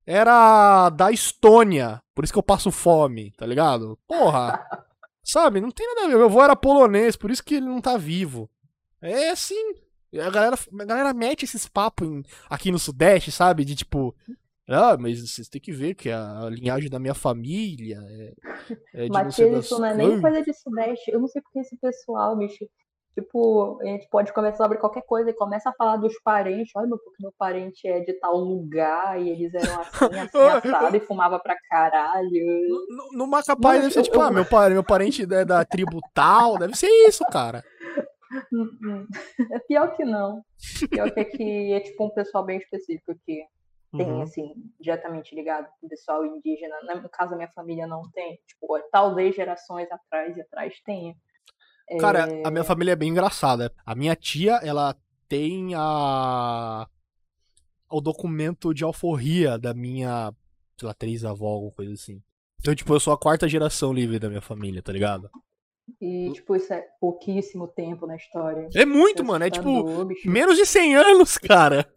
era 0.05 0.89
da 0.91 1.11
Estônia. 1.11 1.99
Por 2.13 2.23
isso 2.23 2.31
que 2.31 2.37
eu 2.37 2.43
passo 2.43 2.71
fome, 2.71 3.31
tá 3.31 3.45
ligado? 3.47 3.97
Porra. 4.07 4.63
Sabe? 5.23 5.59
Não 5.59 5.71
tem 5.71 5.87
nada 5.87 6.05
a 6.05 6.09
ver. 6.09 6.17
Meu 6.17 6.29
vô 6.29 6.41
era 6.43 6.55
polonês, 6.55 7.15
por 7.15 7.31
isso 7.31 7.43
que 7.43 7.55
ele 7.55 7.65
não 7.65 7.81
tá 7.81 7.97
vivo. 7.97 8.47
É 9.01 9.29
assim. 9.31 9.55
A 10.13 10.29
galera, 10.29 10.55
a 10.79 10.85
galera 10.85 11.13
mete 11.13 11.45
esses 11.45 11.67
papos 11.67 12.07
em- 12.07 12.23
aqui 12.49 12.69
no 12.71 12.77
Sudeste, 12.77 13.31
sabe? 13.31 13.65
De 13.65 13.73
tipo. 13.75 14.15
Ah, 14.69 14.95
mas 14.99 15.19
vocês 15.27 15.49
têm 15.49 15.59
que 15.59 15.71
ver 15.71 15.95
que 15.95 16.11
a 16.11 16.47
linhagem 16.51 16.89
da 16.89 16.99
minha 16.99 17.15
família 17.15 17.97
é, 18.07 18.33
é 18.93 19.03
de 19.03 19.09
não 19.09 19.15
Mas 19.23 19.35
das 19.37 19.65
isso 19.65 19.79
não 19.79 19.87
é 19.87 19.95
nem 19.95 20.21
coisa 20.21 20.41
de 20.43 20.53
Sudeste. 20.53 21.11
Eu 21.11 21.19
não 21.19 21.27
sei 21.27 21.41
porque 21.41 21.59
esse 21.59 21.75
pessoal, 21.77 22.37
bicho. 22.37 22.65
Tipo, 23.15 23.79
a 23.81 23.85
gente 23.85 24.07
pode 24.09 24.31
conversar 24.31 24.63
sobre 24.63 24.77
qualquer 24.77 25.01
coisa 25.01 25.31
e 25.31 25.33
começa 25.33 25.69
a 25.69 25.73
falar 25.73 25.97
dos 25.97 26.13
parentes. 26.23 26.71
Olha, 26.75 26.87
meu, 26.87 26.99
porque 26.99 27.21
meu 27.21 27.33
parente 27.37 27.87
é 27.87 27.99
de 28.01 28.13
tal 28.13 28.37
lugar 28.37 29.19
e 29.19 29.29
eles 29.29 29.53
eram 29.53 29.81
assim, 29.81 29.89
assim, 30.19 30.37
assado 30.69 30.95
e 30.95 30.99
fumava 30.99 31.39
pra 31.39 31.55
caralho. 31.69 32.61
No, 32.87 33.09
no, 33.17 33.27
Macapá 33.27 33.73
deve 33.73 33.91
ser 33.91 33.99
eu- 33.99 34.03
tipo, 34.03 34.17
eu- 34.17 34.21
ah, 34.21 34.31
meu, 34.31 34.45
meu 34.71 34.83
parente 34.83 35.23
é 35.23 35.43
da 35.43 35.65
tribo 35.65 35.99
tal, 36.13 36.57
deve 36.59 36.77
ser 36.77 36.87
isso, 37.07 37.25
cara. 37.25 37.63
Hum, 38.53 38.69
hum. 38.83 39.07
É 39.51 39.57
pior 39.67 39.95
que 39.95 40.05
não. 40.05 40.43
Pior 40.91 41.09
que 41.11 41.19
aqui 41.19 41.73
é 41.73 41.79
tipo 41.79 42.05
um 42.05 42.11
pessoal 42.11 42.45
bem 42.45 42.59
específico 42.59 43.15
que 43.25 43.41
tem, 43.95 44.05
Uhum. 44.11 44.21
assim, 44.21 44.53
diretamente 44.79 45.33
ligado 45.35 45.67
com 45.79 45.87
o 45.87 45.89
pessoal 45.89 46.25
indígena. 46.25 46.75
No 47.01 47.09
caso, 47.09 47.33
a 47.33 47.37
minha 47.37 47.49
família 47.51 47.87
não 47.87 48.03
tem. 48.11 48.39
Tipo, 48.47 48.79
talvez 48.91 49.35
gerações 49.35 49.87
atrás 49.91 50.35
e 50.37 50.41
atrás 50.41 50.79
tenha. 50.85 51.15
Cara, 51.99 52.25
a 52.45 52.51
minha 52.51 52.63
família 52.63 52.91
é 52.91 52.95
bem 52.95 53.09
engraçada. 53.09 53.73
A 53.85 53.95
minha 53.95 54.15
tia, 54.15 54.59
ela 54.63 54.95
tem 55.27 55.73
a 55.75 56.87
o 57.91 57.99
documento 57.99 58.71
de 58.73 58.83
alforria 58.83 59.57
da 59.57 59.73
minha, 59.73 60.31
sei 60.79 60.87
lá, 60.87 60.93
três 60.93 61.25
avó, 61.25 61.47
alguma 61.47 61.71
coisa 61.71 61.93
assim. 61.93 62.21
Então, 62.59 62.75
tipo, 62.75 62.93
eu 62.93 62.99
sou 62.99 63.11
a 63.13 63.17
quarta 63.17 63.47
geração 63.49 63.91
livre 63.91 64.19
da 64.19 64.29
minha 64.29 64.41
família, 64.41 64.83
tá 64.83 64.91
ligado? 64.91 65.27
E, 65.99 66.31
tipo, 66.33 66.55
isso 66.55 66.71
é 66.71 66.85
pouquíssimo 67.01 67.67
tempo 67.67 68.05
na 68.05 68.15
história. 68.15 68.69
É 68.75 68.85
muito, 68.85 69.23
mano. 69.23 69.43
É 69.45 69.49
tipo, 69.49 69.67
assustador, 69.67 70.05
bicho. 70.05 70.29
menos 70.29 70.55
de 70.57 70.65
100 70.67 70.95
anos, 70.95 71.37
cara. 71.39 71.91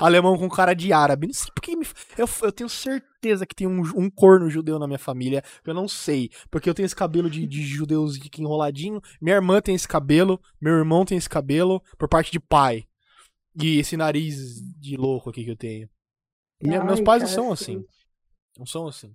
Alemão 0.00 0.36
com 0.38 0.48
cara 0.48 0.74
de 0.74 0.92
árabe. 0.92 1.26
Não 1.26 1.34
sei 1.34 1.50
porque. 1.54 1.74
me- 1.76 1.86
Eu, 2.16 2.28
eu 2.42 2.52
tenho 2.52 2.68
certeza 2.68 3.44
que 3.46 3.54
tem 3.54 3.66
um, 3.66 3.80
um 3.96 4.08
corno 4.10 4.48
judeu 4.48 4.78
na 4.78 4.86
minha 4.86 4.98
família. 4.98 5.42
Eu 5.64 5.74
não 5.74 5.88
sei. 5.88 6.30
Porque 6.50 6.68
eu 6.70 6.74
tenho 6.74 6.86
esse 6.86 6.94
cabelo 6.96 7.28
de, 7.28 7.46
de 7.46 7.62
judeus 7.62 8.18
enroladinho. 8.38 9.00
Minha 9.20 9.36
irmã 9.36 9.60
tem 9.60 9.74
esse 9.74 9.88
cabelo. 9.88 10.40
Meu 10.60 10.74
irmão 10.74 11.04
tem 11.04 11.18
esse 11.18 11.28
cabelo. 11.28 11.82
Por 11.98 12.08
parte 12.08 12.30
de 12.30 12.38
pai. 12.40 12.84
E 13.60 13.78
esse 13.78 13.96
nariz 13.96 14.60
de 14.78 14.96
louco 14.96 15.30
aqui 15.30 15.44
que 15.44 15.50
eu 15.50 15.56
tenho. 15.56 15.88
Minha- 16.62 16.84
meus 16.84 16.98
Ai, 17.00 17.04
pais 17.04 17.22
não 17.22 17.28
cara, 17.28 17.42
são 17.42 17.56
sim. 17.56 17.76
assim. 17.76 17.84
Não 18.58 18.66
são 18.66 18.86
assim. 18.88 19.14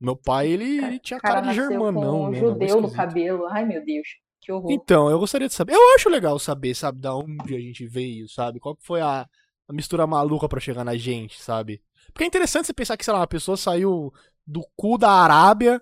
Meu 0.00 0.16
pai, 0.16 0.48
ele, 0.48 0.84
ele 0.84 0.98
tinha 0.98 1.20
cara, 1.20 1.36
cara 1.40 1.48
de 1.48 1.54
germanão. 1.54 2.28
Um 2.28 2.34
judeu 2.34 2.80
no 2.80 2.90
cabelo. 2.92 3.46
Ai, 3.46 3.64
meu 3.64 3.82
Deus. 3.84 4.06
Que 4.40 4.52
horror. 4.52 4.70
Então, 4.72 5.08
eu 5.08 5.18
gostaria 5.18 5.48
de 5.48 5.54
saber. 5.54 5.72
Eu 5.74 5.94
acho 5.94 6.10
legal 6.10 6.38
saber, 6.38 6.74
sabe, 6.74 7.00
da 7.00 7.14
onde 7.16 7.54
a 7.54 7.58
gente 7.60 7.86
veio, 7.86 8.28
sabe? 8.28 8.60
Qual 8.60 8.76
foi 8.82 9.00
a 9.00 9.26
mistura 9.72 10.06
maluca 10.06 10.48
para 10.48 10.60
chegar 10.60 10.84
na 10.84 10.96
gente, 10.96 11.42
sabe? 11.42 11.82
Porque 12.12 12.24
é 12.24 12.26
interessante 12.26 12.66
você 12.66 12.74
pensar 12.74 12.96
que, 12.96 13.04
sei 13.04 13.12
lá, 13.12 13.20
uma 13.20 13.26
pessoa 13.26 13.56
saiu 13.56 14.12
do 14.46 14.66
cu 14.76 14.98
da 14.98 15.10
Arábia, 15.10 15.80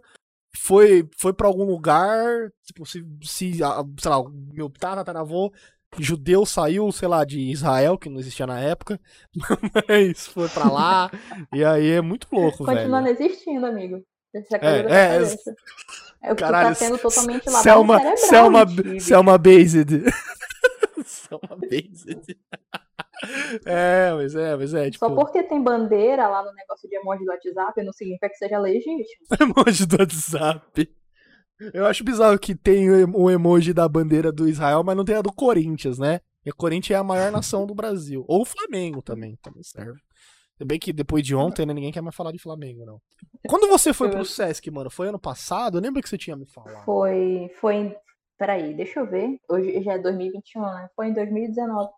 foi, 0.57 1.09
foi 1.16 1.33
para 1.33 1.47
algum 1.47 1.64
lugar, 1.64 2.51
tipo, 2.62 2.87
se, 2.87 3.05
se 3.22 3.55
sei 3.55 4.11
lá, 4.11 4.22
meu 4.53 4.70
tataravô 4.70 5.53
judeu 5.99 6.47
saiu, 6.47 6.91
sei 6.91 7.09
lá, 7.09 7.24
de 7.24 7.39
Israel, 7.39 7.99
que 7.99 8.09
não 8.09 8.18
existia 8.18 8.47
na 8.47 8.59
época, 8.59 9.01
mas 9.89 10.26
foi 10.26 10.49
para 10.49 10.70
lá, 10.70 11.11
e 11.53 11.62
aí 11.64 11.91
é 11.91 12.01
muito 12.01 12.26
louco, 12.33 12.64
velho. 12.64 12.78
Continuando 12.78 13.09
existindo, 13.09 13.66
amigo. 13.66 14.03
É, 14.35 14.39
é, 14.39 15.18
é, 15.18 15.22
é 16.22 16.33
o 16.33 16.37
que 16.37 16.43
caralho, 16.43 16.68
tu 16.68 16.78
tá 16.78 16.87
sendo 16.87 16.99
totalmente 16.99 17.47
lavado 17.47 17.62
Selma, 17.62 17.99
cerebral. 17.99 18.16
Selma, 18.16 18.66
Selma 19.01 19.39
Based. 19.39 19.89
Selma 21.05 21.57
Based. 21.59 22.39
É, 23.64 24.12
mas 24.14 24.35
é, 24.35 24.57
mas 24.57 24.75
é, 24.75 24.91
tipo... 24.91 25.07
Só 25.07 25.14
porque 25.14 25.43
tem 25.43 25.62
bandeira 25.62 26.29
lá 26.29 26.43
no 26.45 26.53
negócio 26.53 26.89
de 26.89 26.97
emoji 26.97 27.25
do 27.25 27.31
WhatsApp 27.31 27.83
não 27.83 27.93
significa 27.93 28.29
que 28.29 28.37
seja 28.37 28.59
legítimo. 28.59 29.05
emoji 29.41 29.87
do 29.87 29.97
WhatsApp. 29.99 30.91
Eu 31.73 31.87
acho 31.87 32.03
bizarro 32.03 32.39
que 32.39 32.55
tem 32.55 32.91
o 32.91 33.31
emoji 33.31 33.73
da 33.73 33.89
bandeira 33.89 34.33
do 34.33 34.49
Israel, 34.49 34.83
mas 34.83 34.97
não 34.97 35.05
tem 35.05 35.14
a 35.14 35.23
do 35.23 35.33
Corinthians, 35.33 35.99
né? 35.99 36.20
E 36.45 36.51
a 36.51 36.53
Corinthians 36.53 36.97
é 36.97 37.01
a 37.01 37.05
maior 37.05 37.31
nação 37.31 37.66
do 37.66 37.75
Brasil. 37.75 38.25
Ou 38.27 38.43
o 38.43 38.45
Flamengo 38.45 39.01
também, 39.01 39.39
também 39.41 39.62
serve. 39.62 40.01
Se 40.57 40.64
bem 40.64 40.79
que 40.79 40.93
depois 40.93 41.25
de 41.25 41.35
ontem, 41.35 41.64
né, 41.64 41.73
ninguém 41.73 41.93
quer 41.93 42.01
mais 42.01 42.16
falar 42.16 42.33
de 42.33 42.39
Flamengo, 42.39 42.85
não. 42.85 43.01
Quando 43.49 43.68
você 43.68 43.93
foi 43.93 44.11
pro 44.11 44.25
Sesc, 44.25 44.68
mano, 44.70 44.91
foi 44.91 45.09
ano 45.09 45.18
passado? 45.18 45.79
Eu 45.79 45.83
lembro 45.83 46.03
que 46.03 46.09
você 46.09 46.18
tinha 46.18 46.37
me 46.37 46.47
falado. 46.47 46.85
Foi, 46.85 47.51
foi 47.61 47.75
em... 47.75 47.97
Peraí, 48.39 48.75
deixa 48.75 49.01
eu 49.01 49.07
ver. 49.07 49.39
Hoje 49.49 49.83
já 49.83 49.95
é 49.95 49.99
2021, 49.99 50.62
né? 50.62 50.89
Foi 50.97 51.09
em 51.09 51.14
2019. 51.14 51.91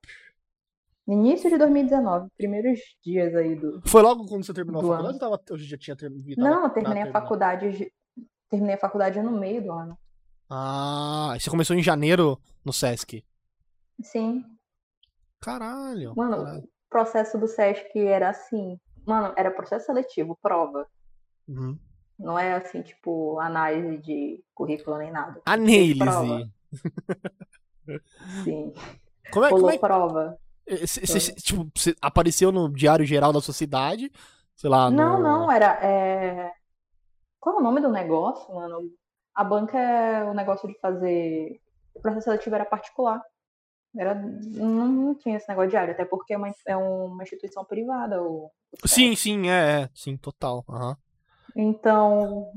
Início 1.07 1.51
de 1.51 1.59
2019, 1.59 2.29
primeiros 2.37 2.81
dias 3.05 3.35
aí 3.35 3.55
do. 3.55 3.83
Foi 3.87 4.01
logo 4.01 4.25
quando 4.27 4.45
você 4.45 4.55
terminou 4.55 4.81
a 4.81 4.97
faculdade 4.97 5.25
ou 5.25 5.39
tava, 5.39 5.59
já 5.59 5.77
tinha 5.77 5.95
terminado? 5.95 6.41
Não, 6.41 6.65
eu 6.65 6.71
terminei 6.71 7.03
a 7.03 7.13
faculdade. 7.13 7.93
Terminei 8.49 8.75
a 8.75 8.79
faculdade 8.81 9.21
no 9.21 9.33
meio 9.33 9.63
do 9.63 9.73
ano. 9.73 9.99
Ah, 10.49 11.37
você 11.39 11.51
começou 11.51 11.77
em 11.77 11.83
janeiro 11.83 12.41
no 12.65 12.73
Sesc? 12.73 13.23
Sim. 14.03 14.45
Caralho. 15.41 16.15
Mano, 16.17 16.39
caralho. 16.39 16.63
o 16.63 16.69
processo 16.89 17.39
do 17.39 17.49
Sesc 17.49 17.99
era 17.99 18.31
assim. 18.31 18.81
Mano, 19.07 19.35
era 19.37 19.51
processo 19.51 19.87
seletivo, 19.87 20.39
prova. 20.41 20.87
Uhum. 21.47 21.79
Não 22.19 22.39
é 22.39 22.55
assim, 22.55 22.81
tipo, 22.81 23.39
análise 23.41 23.99
de 23.99 24.43
currículo 24.55 24.97
nem 24.97 25.11
nada. 25.11 25.43
Análise. 25.45 25.99
Sim. 28.45 28.73
Como 29.31 29.45
é, 29.45 29.51
Rolou 29.51 29.67
como 29.67 29.71
é... 29.71 29.79
prova. 29.79 30.39
Cê, 30.87 31.07
cê, 31.07 31.35
tipo, 31.35 31.67
apareceu 32.01 32.51
no 32.51 32.73
Diário 32.73 33.05
Geral 33.05 33.33
da 33.33 33.41
sua 33.41 33.55
cidade? 33.55 34.11
Sei 34.57 34.71
lá. 34.71 34.91
Não, 34.91 35.19
no... 35.19 35.23
não, 35.23 35.53
era. 35.53 35.79
É... 35.85 36.53
Qual 37.41 37.57
é 37.57 37.59
o 37.59 37.63
nome 37.63 37.81
do 37.81 37.91
negócio, 37.91 38.55
mano? 38.55 38.91
A 39.35 39.45
banca 39.45 39.79
é 39.79 40.25
o 40.25 40.35
negócio 40.35 40.69
de 40.69 40.79
fazer. 40.81 41.61
O 41.95 42.01
processo 42.01 42.25
seletivo 42.25 42.55
era 42.55 42.65
particular. 42.65 43.21
Era... 43.97 44.15
Não, 44.15 44.89
não 44.89 45.15
tinha 45.15 45.37
esse 45.37 45.49
negócio 45.49 45.71
diário, 45.71 45.93
até 45.93 46.05
porque 46.05 46.35
é 46.35 46.39
uma, 46.39 46.51
é 46.67 46.77
uma 46.77 47.23
instituição 47.23 47.65
privada. 47.65 48.23
O... 48.23 48.51
Sim, 48.87 49.15
sim, 49.15 49.49
é, 49.49 49.83
é. 49.83 49.91
Sim, 49.95 50.17
total. 50.17 50.65
Uhum. 50.69 50.95
Então, 51.57 52.51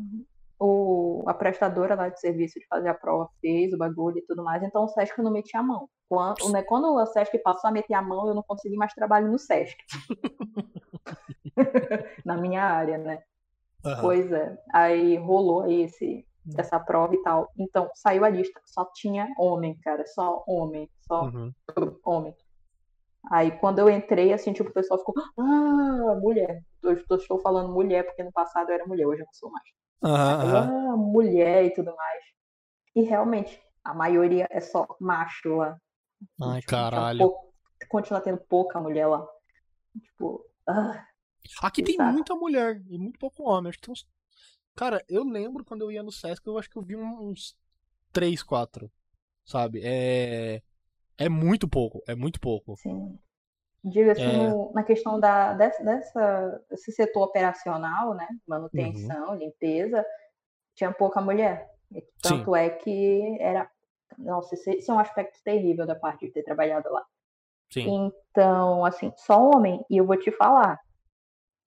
o, 0.60 1.24
a 1.28 1.34
prestadora 1.34 1.96
lá 1.96 2.10
de 2.10 2.20
serviço 2.20 2.60
de 2.60 2.68
fazer 2.68 2.90
a 2.90 2.94
prova 2.94 3.30
fez 3.40 3.74
o 3.74 3.78
bagulho 3.78 4.18
e 4.18 4.26
tudo 4.26 4.44
mais, 4.44 4.64
então 4.64 4.84
o 4.84 4.88
Sesc 4.88 5.22
não 5.22 5.32
metia 5.32 5.60
a 5.60 5.64
mão. 5.64 5.88
Quando, 6.10 6.52
né, 6.52 6.64
quando 6.64 6.94
o 6.94 7.06
Sesc 7.06 7.38
passou 7.40 7.70
a 7.70 7.72
meter 7.72 7.94
a 7.94 8.02
mão, 8.02 8.28
eu 8.28 8.34
não 8.34 8.44
consegui 8.44 8.76
mais 8.76 8.94
trabalho 8.94 9.30
no 9.30 9.38
Sesc. 9.38 9.76
Na 12.26 12.38
minha 12.38 12.64
área, 12.64 12.98
né? 12.98 13.22
Uhum. 13.86 14.02
Pois 14.02 14.32
é. 14.32 14.58
Aí 14.74 15.18
rolou 15.18 15.64
aí 15.64 15.84
esse, 15.84 16.26
essa 16.58 16.80
prova 16.80 17.14
e 17.14 17.22
tal. 17.24 17.50
Então, 17.58 17.90
saiu 17.94 18.24
a 18.24 18.30
lista. 18.30 18.60
Só 18.66 18.86
tinha 18.94 19.28
homem, 19.38 19.78
cara. 19.80 20.06
Só 20.06 20.44
homem. 20.48 20.90
Só 21.02 21.26
uhum. 21.26 21.54
homem. 22.06 22.34
Aí 23.30 23.52
quando 23.60 23.80
eu 23.80 23.90
entrei, 23.90 24.32
assim, 24.32 24.54
tipo, 24.54 24.70
o 24.70 24.74
pessoal 24.74 25.00
ficou, 25.00 25.14
ah, 25.38 26.16
mulher. 26.22 26.62
Estou 26.84 27.40
falando 27.40 27.74
mulher, 27.74 28.04
porque 28.04 28.24
no 28.24 28.32
passado 28.32 28.70
eu 28.70 28.76
era 28.76 28.88
mulher, 28.88 29.06
hoje 29.06 29.22
eu 29.22 29.26
não 29.26 29.34
sou 29.34 29.52
mais. 29.52 29.66
Uhum, 30.04 30.94
ah, 30.94 30.98
mulher 30.98 31.66
e 31.66 31.74
tudo 31.74 31.94
mais. 31.96 32.24
E 32.96 33.02
realmente, 33.02 33.62
a 33.84 33.94
maioria 33.94 34.48
é 34.50 34.60
só 34.62 34.88
macho 35.00 35.58
lá. 35.58 35.78
Ai, 36.42 36.60
tipo, 36.60 36.72
caralho. 36.72 37.20
Pouco, 37.20 37.54
continua 37.90 38.22
tendo 38.22 38.38
pouca 38.38 38.80
mulher 38.80 39.08
lá. 39.08 39.28
Tipo, 40.02 40.46
ah, 40.68 41.08
Aqui 41.62 41.82
tem 41.84 41.98
muita 41.98 42.36
mulher 42.36 42.82
e 42.90 42.98
muito 42.98 43.20
pouco 43.20 43.44
homem. 43.44 43.70
Acho 43.70 43.80
que 43.80 43.86
tem 43.86 43.94
uns. 43.94 44.08
Cara, 44.76 45.04
eu 45.08 45.24
lembro 45.24 45.66
quando 45.66 45.82
eu 45.82 45.92
ia 45.92 46.04
no 46.04 46.12
Sesc, 46.12 46.46
eu 46.46 46.58
acho 46.58 46.70
que 46.70 46.78
eu 46.78 46.84
vi 46.84 46.96
uns 46.96 47.58
3, 48.12 48.44
4. 48.44 48.92
Sabe? 49.46 49.82
É. 49.84 50.62
É 51.18 51.30
muito 51.30 51.68
pouco, 51.68 52.04
é 52.08 52.14
muito 52.14 52.40
pouco. 52.40 52.76
Sim. 52.78 53.18
Digo 53.84 54.12
assim, 54.12 54.22
é... 54.22 54.50
no, 54.50 54.72
na 54.74 54.84
questão 54.84 55.20
da, 55.20 55.54
dessa, 55.54 55.84
dessa, 55.84 56.66
desse 56.70 56.92
setor 56.92 57.24
operacional, 57.24 58.14
né? 58.14 58.28
Manutenção, 58.48 59.30
uhum. 59.30 59.36
limpeza, 59.36 60.06
tinha 60.76 60.92
pouca 60.92 61.22
mulher. 61.22 61.68
Tanto 62.22 62.54
Sim. 62.54 62.58
é 62.58 62.70
que 62.70 63.38
era. 63.40 63.70
Nossa, 64.18 64.56
esse 64.56 64.90
é 64.90 64.94
um 64.94 65.00
aspecto 65.00 65.40
terrível 65.44 65.86
da 65.86 65.96
parte 65.96 66.26
de 66.26 66.32
ter 66.32 66.44
trabalhado 66.44 66.90
lá. 66.92 67.06
Sim. 67.72 68.12
Então, 68.30 68.86
assim, 68.86 69.12
só 69.18 69.40
homem, 69.40 69.84
e 69.90 69.98
eu 69.98 70.06
vou 70.06 70.18
te 70.18 70.32
falar, 70.32 70.80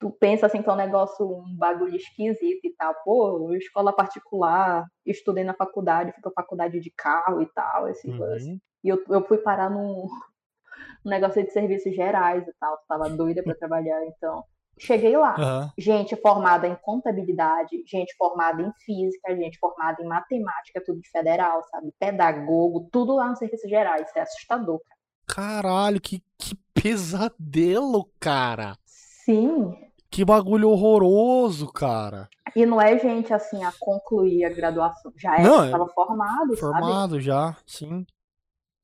tu 0.00 0.10
pensa 0.10 0.46
assim 0.46 0.62
que 0.62 0.68
é 0.68 0.72
um 0.72 0.76
negócio, 0.76 1.26
um 1.26 1.56
bagulho 1.56 1.94
esquisito 1.94 2.64
e 2.64 2.74
tal. 2.76 2.94
Pô, 3.04 3.52
escola 3.54 3.92
particular, 3.92 4.86
estudei 5.04 5.44
na 5.44 5.54
faculdade, 5.54 6.12
fui 6.12 6.22
pra 6.22 6.32
faculdade 6.32 6.80
de 6.80 6.90
carro 6.90 7.42
e 7.42 7.46
tal, 7.46 7.86
assim, 7.86 8.10
uhum. 8.10 8.58
E 8.82 8.88
eu, 8.88 9.04
eu 9.10 9.22
fui 9.26 9.36
parar 9.38 9.68
num, 9.68 10.06
um 11.04 11.10
negócio 11.10 11.42
de 11.44 11.50
serviços 11.50 11.94
gerais 11.94 12.46
e 12.48 12.52
tal. 12.58 12.78
Tava 12.88 13.10
doida 13.10 13.42
para 13.42 13.54
trabalhar, 13.54 14.04
então. 14.06 14.42
Cheguei 14.80 15.16
lá. 15.16 15.36
Uhum. 15.38 15.70
Gente 15.76 16.16
formada 16.16 16.66
em 16.66 16.74
contabilidade, 16.74 17.82
gente 17.86 18.14
formada 18.16 18.62
em 18.62 18.72
física, 18.84 19.36
gente 19.36 19.58
formada 19.58 20.02
em 20.02 20.06
matemática, 20.06 20.82
tudo 20.84 21.00
de 21.00 21.10
federal, 21.10 21.62
sabe? 21.70 21.92
Pedagogo, 21.98 22.88
tudo 22.90 23.14
lá 23.16 23.28
nos 23.28 23.38
serviços 23.38 23.68
gerais. 23.68 24.08
Isso 24.08 24.18
é 24.18 24.22
assustador, 24.22 24.80
cara. 24.80 25.00
Caralho, 25.26 26.00
que, 26.00 26.22
que 26.38 26.56
pesadelo, 26.72 28.10
cara. 28.18 28.76
Sim. 28.86 29.76
Que 30.10 30.24
bagulho 30.24 30.70
horroroso, 30.70 31.70
cara. 31.70 32.28
E 32.56 32.66
não 32.66 32.80
é 32.80 32.98
gente 32.98 33.32
assim 33.32 33.62
a 33.62 33.72
concluir 33.78 34.44
a 34.44 34.48
graduação. 34.48 35.12
Já 35.16 35.36
é, 35.36 35.42
não, 35.42 35.64
estava 35.66 35.86
formado, 35.88 36.56
Formado 36.56 37.12
sabe? 37.12 37.20
já, 37.20 37.56
sim. 37.66 38.04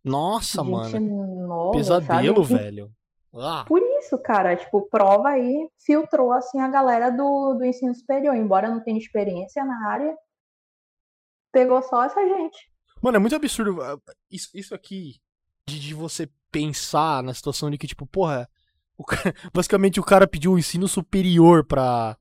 Nossa, 0.04 0.62
gente 0.62 0.70
mano. 0.70 1.46
Nova, 1.48 1.72
Pesadelo, 1.72 2.44
sabe? 2.44 2.62
velho. 2.62 2.95
Ah. 3.38 3.64
Por 3.66 3.82
isso, 3.98 4.18
cara, 4.18 4.56
tipo, 4.56 4.88
prova 4.88 5.30
aí 5.30 5.68
filtrou 5.84 6.32
assim 6.32 6.60
a 6.60 6.68
galera 6.68 7.10
do, 7.10 7.54
do 7.54 7.64
ensino 7.64 7.94
superior, 7.94 8.34
embora 8.34 8.68
não 8.68 8.82
tenha 8.82 8.98
experiência 8.98 9.64
na 9.64 9.88
área, 9.88 10.16
pegou 11.52 11.82
só 11.82 12.04
essa 12.04 12.20
gente. 12.20 12.70
Mano, 13.02 13.16
é 13.16 13.20
muito 13.20 13.36
absurdo 13.36 13.82
ah, 13.82 13.98
isso, 14.30 14.50
isso 14.54 14.74
aqui 14.74 15.16
de, 15.66 15.78
de 15.80 15.94
você 15.94 16.28
pensar 16.50 17.22
na 17.22 17.34
situação 17.34 17.70
de 17.70 17.78
que, 17.78 17.86
tipo, 17.86 18.06
porra, 18.06 18.48
o 18.96 19.04
cara, 19.04 19.34
basicamente 19.52 20.00
o 20.00 20.04
cara 20.04 20.26
pediu 20.26 20.52
o 20.52 20.58
ensino 20.58 20.88
superior 20.88 21.64
pra, 21.64 22.16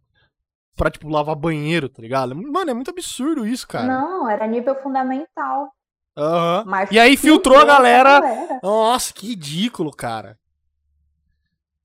pra, 0.75 0.91
tipo, 0.91 1.07
lavar 1.07 1.35
banheiro, 1.35 1.87
tá 1.87 2.01
ligado? 2.01 2.35
Mano, 2.35 2.71
é 2.71 2.73
muito 2.73 2.91
absurdo 2.91 3.45
isso, 3.45 3.67
cara. 3.67 3.87
Não, 3.87 4.29
era 4.29 4.47
nível 4.47 4.75
fundamental. 4.81 5.71
Uhum. 6.17 6.63
e 6.91 6.99
aí 6.99 7.17
filtrou, 7.17 7.57
a 7.57 7.65
galera. 7.65 8.21
galera. 8.21 8.59
Nossa, 8.63 9.13
que 9.13 9.27
ridículo, 9.27 9.91
cara. 9.91 10.39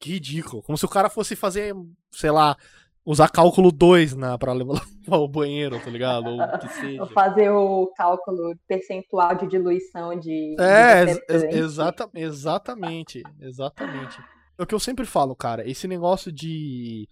Que 0.01 0.13
ridículo. 0.13 0.63
Como 0.63 0.79
se 0.79 0.85
o 0.85 0.89
cara 0.89 1.11
fosse 1.11 1.37
fazer, 1.37 1.75
sei 2.11 2.31
lá, 2.31 2.57
usar 3.05 3.29
cálculo 3.29 3.71
2 3.71 4.15
na, 4.15 4.39
pra 4.39 4.53
levar 4.55 4.83
o 5.07 5.29
banheiro, 5.29 5.79
tá 5.79 5.91
ligado? 5.91 6.31
Ou 6.31 6.59
que 6.59 6.69
seja. 6.81 7.07
Fazer 7.07 7.51
o 7.51 7.87
cálculo 7.95 8.57
percentual 8.67 9.37
de 9.37 9.47
diluição 9.47 10.19
de. 10.19 10.57
É, 10.59 11.05
de 11.05 11.23
ex 11.29 11.43
exata 11.55 12.09
exatamente. 12.15 13.23
Exatamente. 13.39 14.19
É 14.59 14.63
o 14.63 14.67
que 14.67 14.75
eu 14.75 14.81
sempre 14.81 15.05
falo, 15.05 15.37
cara. 15.37 15.69
Esse 15.69 15.87
negócio 15.87 16.33
de. 16.33 17.07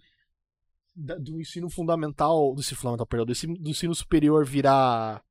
Do 0.95 1.39
ensino 1.39 1.69
fundamental. 1.69 2.53
Do 2.55 2.59
ensino 2.59 2.79
fundamental, 2.79 3.05
perdão. 3.05 3.25
Do 3.27 3.31
ensino, 3.31 3.55
do 3.55 3.69
ensino 3.69 3.93
superior 3.93 4.43
virar 4.45 5.23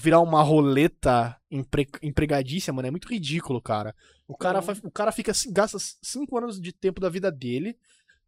virar 0.00 0.20
uma 0.20 0.42
roleta 0.42 1.36
empre, 1.50 1.86
mano, 2.72 2.88
é 2.88 2.90
muito 2.90 3.08
ridículo, 3.08 3.60
cara. 3.60 3.94
O 4.26 4.36
cara, 4.36 4.62
faz, 4.62 4.78
o 4.84 4.90
cara 4.90 5.10
fica, 5.10 5.32
gasta 5.50 5.78
cinco 6.02 6.38
anos 6.38 6.60
de 6.60 6.72
tempo 6.72 7.00
da 7.00 7.08
vida 7.08 7.30
dele 7.32 7.76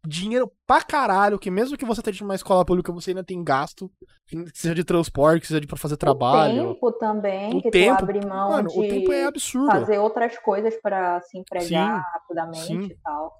dinheiro 0.06 0.50
pra 0.66 0.82
caralho, 0.82 1.38
que 1.38 1.50
mesmo 1.50 1.76
que 1.76 1.84
você 1.84 2.00
esteja 2.00 2.24
numa 2.24 2.34
escola 2.34 2.64
pública, 2.64 2.90
você 2.90 3.10
ainda 3.10 3.22
tem 3.22 3.44
gasto, 3.44 3.90
que 4.26 4.36
seja 4.54 4.74
de 4.74 4.82
transporte, 4.82 5.42
que 5.42 5.46
seja 5.46 5.60
de 5.60 5.66
pra 5.66 5.76
fazer 5.76 5.96
trabalho. 5.98 6.70
O 6.70 6.74
tempo 6.74 6.92
também, 6.92 7.54
O 7.54 7.60
que 7.62 7.70
tempo, 7.70 7.98
tu 7.98 8.02
abre 8.04 8.26
mão 8.26 8.50
Mano, 8.50 8.68
de 8.70 8.78
o 8.78 8.82
tempo 8.82 9.12
é 9.12 9.24
absurdo. 9.26 9.70
fazer 9.70 9.98
outras 9.98 10.38
coisas 10.38 10.74
para 10.80 11.20
se 11.20 11.38
empregar 11.38 11.96
Sim, 12.02 12.10
rapidamente 12.14 12.66
sim. 12.66 12.86
e 12.86 12.96
tal. 13.02 13.32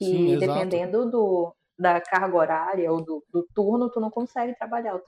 E 0.00 0.04
Sim, 0.06 0.32
exato. 0.32 0.52
dependendo 0.52 1.08
do, 1.08 1.54
da 1.78 2.00
carga 2.00 2.36
horária 2.36 2.90
ou 2.92 3.00
do, 3.04 3.24
do 3.32 3.46
turno, 3.54 3.88
tu 3.88 4.00
não 4.00 4.10
consegue 4.10 4.56
trabalhar. 4.58 4.94
Eu- 4.94 5.04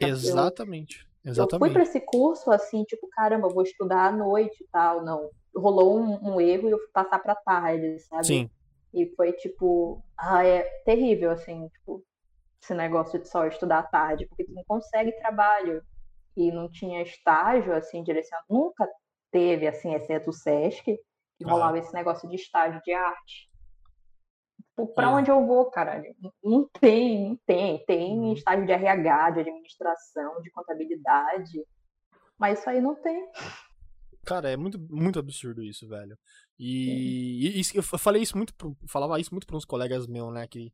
Exatamente. 1.25 1.55
eu 1.55 1.59
fui 1.59 1.71
para 1.71 1.83
esse 1.83 2.01
curso 2.01 2.51
assim, 2.51 2.85
tipo, 2.85 3.09
caramba, 3.09 3.49
eu 3.49 3.55
vou 3.55 3.63
estudar 3.63 4.09
à 4.09 4.13
noite 4.13 4.63
e 4.63 4.67
tal. 4.71 5.03
Não, 5.05 5.31
rolou 5.57 5.99
um, 5.99 6.35
um 6.35 6.41
erro 6.41 6.69
e 6.69 6.73
eu 6.73 6.79
fui 6.79 6.89
passar 6.93 7.19
pra 7.19 7.35
tarde, 7.35 7.99
sabe? 8.01 8.27
Sim. 8.27 8.51
E 8.93 9.07
foi 9.17 9.33
tipo, 9.33 10.03
ah, 10.17 10.45
é 10.45 10.63
terrível, 10.85 11.31
assim, 11.31 11.69
tipo, 11.69 12.05
esse 12.63 12.75
negócio 12.75 13.19
de 13.19 13.29
só 13.29 13.47
estudar 13.47 13.81
à 13.81 13.83
tarde, 13.83 14.27
porque 14.27 14.45
tu 14.45 14.53
não 14.53 14.63
consegue 14.67 15.13
trabalho. 15.19 15.83
E 16.37 16.51
não 16.51 16.69
tinha 16.69 17.03
estágio, 17.03 17.73
assim, 17.75 18.03
direcionado. 18.03 18.47
Nunca 18.51 18.89
teve, 19.31 19.69
assim, 19.69 19.95
exceto 19.95 20.31
o 20.31 20.33
SESC, 20.33 20.85
que 20.85 21.45
Aham. 21.45 21.53
rolava 21.53 21.79
esse 21.79 21.93
negócio 21.95 22.29
de 22.29 22.37
estágio 22.37 22.81
de 22.85 22.93
arte. 22.93 23.49
Tipo, 24.77 24.89
pra 24.93 25.07
É. 25.07 25.11
onde 25.11 25.31
eu 25.31 25.47
vou, 25.47 25.71
caralho? 25.71 26.13
Não 26.43 26.69
tem, 26.81 27.29
não 27.29 27.39
tem. 27.47 27.85
Tem 27.87 28.19
Uhum. 28.19 28.33
estágio 28.33 28.67
de 28.67 28.73
RH, 28.73 29.31
de 29.31 29.41
administração, 29.41 30.43
de 30.43 30.51
contabilidade. 30.51 31.65
Mas 32.37 32.59
isso 32.59 32.69
aí 32.69 32.81
não 32.81 32.95
tem. 33.01 33.25
Cara, 34.27 34.51
é 34.51 34.57
muito, 34.57 34.79
muito 34.91 35.19
absurdo 35.19 35.63
isso, 35.63 35.87
velho. 35.89 36.19
E, 36.59 37.47
e 37.57 37.61
isso- 37.61 37.77
eu 37.77 37.83
falei 37.83 38.23
isso 38.23 38.37
muito, 38.37 38.53
pro- 38.55 38.77
falava 38.89 39.21
isso 39.21 39.31
muito 39.33 39.47
para 39.47 39.57
uns 39.57 39.65
colegas 39.65 40.07
meus, 40.09 40.33
né, 40.33 40.47
que, 40.49 40.73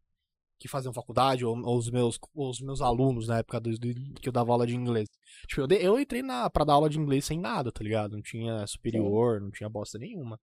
que 0.58 0.68
faziam 0.68 0.92
faculdade, 0.94 1.44
ou, 1.44 1.58
ou 1.62 1.76
os, 1.76 1.90
meus, 1.90 2.18
ou 2.34 2.48
os 2.50 2.60
meus 2.60 2.80
alunos 2.80 3.28
na 3.28 3.38
época 3.38 3.60
do, 3.60 3.70
do- 3.72 4.14
que 4.20 4.28
eu 4.28 4.32
dava 4.32 4.52
aula 4.52 4.66
de 4.66 4.76
inglês. 4.76 5.08
Tipo, 5.48 5.62
eu, 5.62 5.66
dei- 5.66 5.86
eu 5.86 5.98
entrei 6.00 6.22
na, 6.22 6.48
pra 6.48 6.64
dar 6.64 6.74
aula 6.74 6.88
de 6.88 6.98
inglês 6.98 7.24
sem 7.26 7.38
nada, 7.38 7.70
tá 7.72 7.82
ligado? 7.84 8.12
Não 8.12 8.22
tinha 8.22 8.66
superior, 8.66 9.40
não 9.40 9.50
tinha 9.50 9.68
bosta 9.68 9.98
nenhuma. 9.98 10.38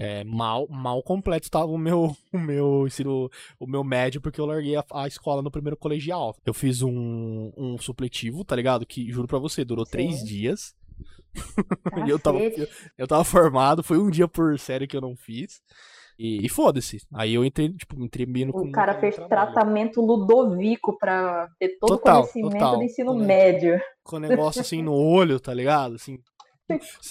É, 0.00 0.22
mal, 0.22 0.68
mal 0.70 1.02
completo 1.02 1.46
estava 1.46 1.66
o 1.66 1.76
meu, 1.76 2.16
o 2.32 2.38
meu 2.38 2.86
ensino, 2.86 3.28
o 3.58 3.66
meu 3.66 3.82
médio, 3.82 4.20
porque 4.20 4.40
eu 4.40 4.46
larguei 4.46 4.76
a, 4.76 4.84
a 4.94 5.08
escola 5.08 5.42
no 5.42 5.50
primeiro 5.50 5.76
colegial. 5.76 6.36
Eu 6.46 6.54
fiz 6.54 6.82
um, 6.82 7.50
um 7.56 7.76
supletivo, 7.76 8.44
tá 8.44 8.54
ligado? 8.54 8.86
Que, 8.86 9.10
juro 9.10 9.26
pra 9.26 9.40
você, 9.40 9.64
durou 9.64 9.84
três 9.84 10.20
Sim. 10.20 10.24
dias. 10.24 10.74
E 12.06 12.10
eu 12.10 12.18
tava, 12.18 12.38
eu, 12.38 12.68
eu 12.96 13.06
tava 13.06 13.22
formado, 13.24 13.82
foi 13.82 13.98
um 13.98 14.10
dia 14.10 14.26
por 14.26 14.58
série 14.58 14.86
que 14.86 14.96
eu 14.96 15.00
não 15.00 15.16
fiz. 15.16 15.60
E, 16.18 16.44
e 16.44 16.48
foda-se. 16.48 17.00
Aí 17.14 17.34
eu 17.34 17.44
entrei, 17.44 17.72
tipo, 17.72 18.02
entrei 18.02 18.26
meio 18.26 18.46
no 18.46 18.56
O 18.56 18.72
cara 18.72 18.98
fez 18.98 19.14
trabalho. 19.14 19.52
tratamento 19.52 20.00
Ludovico 20.00 20.98
pra 20.98 21.48
ter 21.60 21.78
todo 21.78 21.94
o 21.94 21.98
conhecimento 21.98 22.52
total. 22.54 22.76
do 22.76 22.82
ensino 22.82 23.14
médio. 23.14 23.80
Com 24.02 24.16
o 24.16 24.20
negócio 24.20 24.60
assim 24.60 24.82
no 24.82 24.94
olho, 24.94 25.38
tá 25.38 25.54
ligado? 25.54 25.94
Assim. 25.94 26.18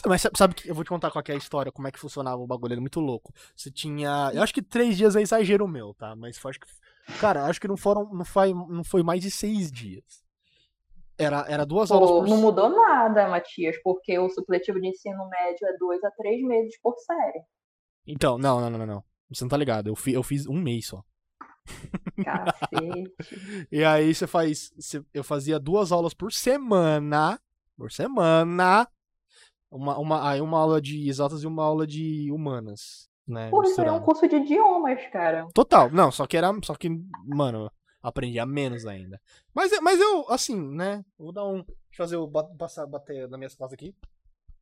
Mas 0.06 0.24
sabe, 0.36 0.54
que 0.56 0.70
eu 0.70 0.76
vou 0.76 0.84
te 0.84 0.90
contar 0.90 1.10
qual 1.12 1.24
é 1.28 1.32
a 1.32 1.36
história, 1.38 1.72
como 1.72 1.88
é 1.88 1.92
que 1.92 2.00
funcionava 2.00 2.42
o 2.42 2.48
bagulho, 2.48 2.74
era 2.74 2.82
muito 2.82 3.00
louco. 3.00 3.34
Você 3.56 3.72
tinha. 3.72 4.32
Eu 4.34 4.42
acho 4.44 4.54
que 4.54 4.62
três 4.62 4.96
dias 4.98 5.16
é 5.16 5.22
exagero 5.22 5.68
meu, 5.68 5.94
tá? 5.94 6.16
Mas 6.16 6.38
foi, 6.38 6.52
acho 6.52 6.60
que. 6.60 6.68
Cara, 7.20 7.46
acho 7.46 7.60
que 7.60 7.68
não 7.68 7.78
foram. 7.78 8.06
Não 8.14 8.26
foi, 8.26 8.54
não 8.54 8.84
foi 8.84 9.02
mais 9.04 9.22
de 9.22 9.32
seis 9.32 9.72
dias. 9.72 10.04
Era, 11.18 11.46
era 11.50 11.66
duas 11.66 11.90
aulas 11.90 12.12
por 12.12 12.28
não 12.28 12.38
mudou 12.38 12.70
nada, 12.70 13.28
Matias, 13.28 13.76
porque 13.84 14.20
o 14.20 14.30
supletivo 14.30 14.80
de 14.80 14.88
ensino 14.90 15.28
médio 15.28 15.68
é 15.68 15.76
dois 15.80 16.04
a 16.04 16.12
três 16.12 16.40
meses 16.46 16.80
por 16.80 16.96
série. 17.00 17.42
Então, 18.06 18.38
não, 18.38 18.62
não, 18.62 18.70
não, 18.70 18.78
não, 18.80 18.86
não. 18.86 19.04
Você 19.30 19.44
não 19.44 19.50
tá 19.50 19.58
ligado. 19.58 19.88
Eu, 19.88 19.96
fi, 19.96 20.14
eu 20.14 20.22
fiz 20.22 20.46
um 20.46 20.54
mês 20.62 20.88
só. 20.88 21.04
Cacete. 22.24 23.14
E 23.72 23.84
aí 23.84 24.14
você 24.14 24.28
faz. 24.28 24.72
você- 24.78 25.04
eu 25.14 25.24
fazia 25.24 25.60
duas 25.60 25.92
aulas 25.92 26.14
por 26.14 26.32
semana. 26.32 27.40
Por 27.76 27.92
semana. 27.92 28.88
Uma, 29.70 29.98
uma, 29.98 30.30
aí 30.32 30.40
uma 30.42 30.60
aula 30.60 30.82
de 30.82 31.08
exatas 31.10 31.44
e 31.44 31.48
uma 31.48 31.64
aula 31.64 31.86
de 31.86 32.32
humanas. 32.32 33.10
Né? 33.28 33.50
Pô, 33.50 33.62
isso 33.64 33.82
aí 33.82 33.88
é 33.88 33.92
um 33.92 34.00
curso 34.02 34.26
de 34.28 34.38
idiomas, 34.38 35.06
cara. 35.12 35.48
Total. 35.54 35.92
Não, 35.92 36.12
só 36.12 36.26
que 36.26 36.38
era. 36.38 36.50
Só 36.64 36.74
que, 36.76 36.90
mano, 37.26 37.70
aprendia 38.02 38.46
menos 38.46 38.86
ainda. 38.86 39.20
Mas, 39.54 39.72
eu- 39.74 39.82
mas 39.82 40.00
eu, 40.00 40.26
assim, 40.30 40.56
né? 40.56 41.04
Vou 41.18 41.34
dar 41.34 41.46
um. 41.46 41.56
Deixa 41.56 41.68
eu 41.94 41.98
fazer 41.98 42.16
o. 42.18 42.28
Passar, 42.58 42.86
bater 42.88 43.28
nas 43.28 43.38
minhas 43.38 43.56
costas 43.56 43.74
aqui. 43.74 43.94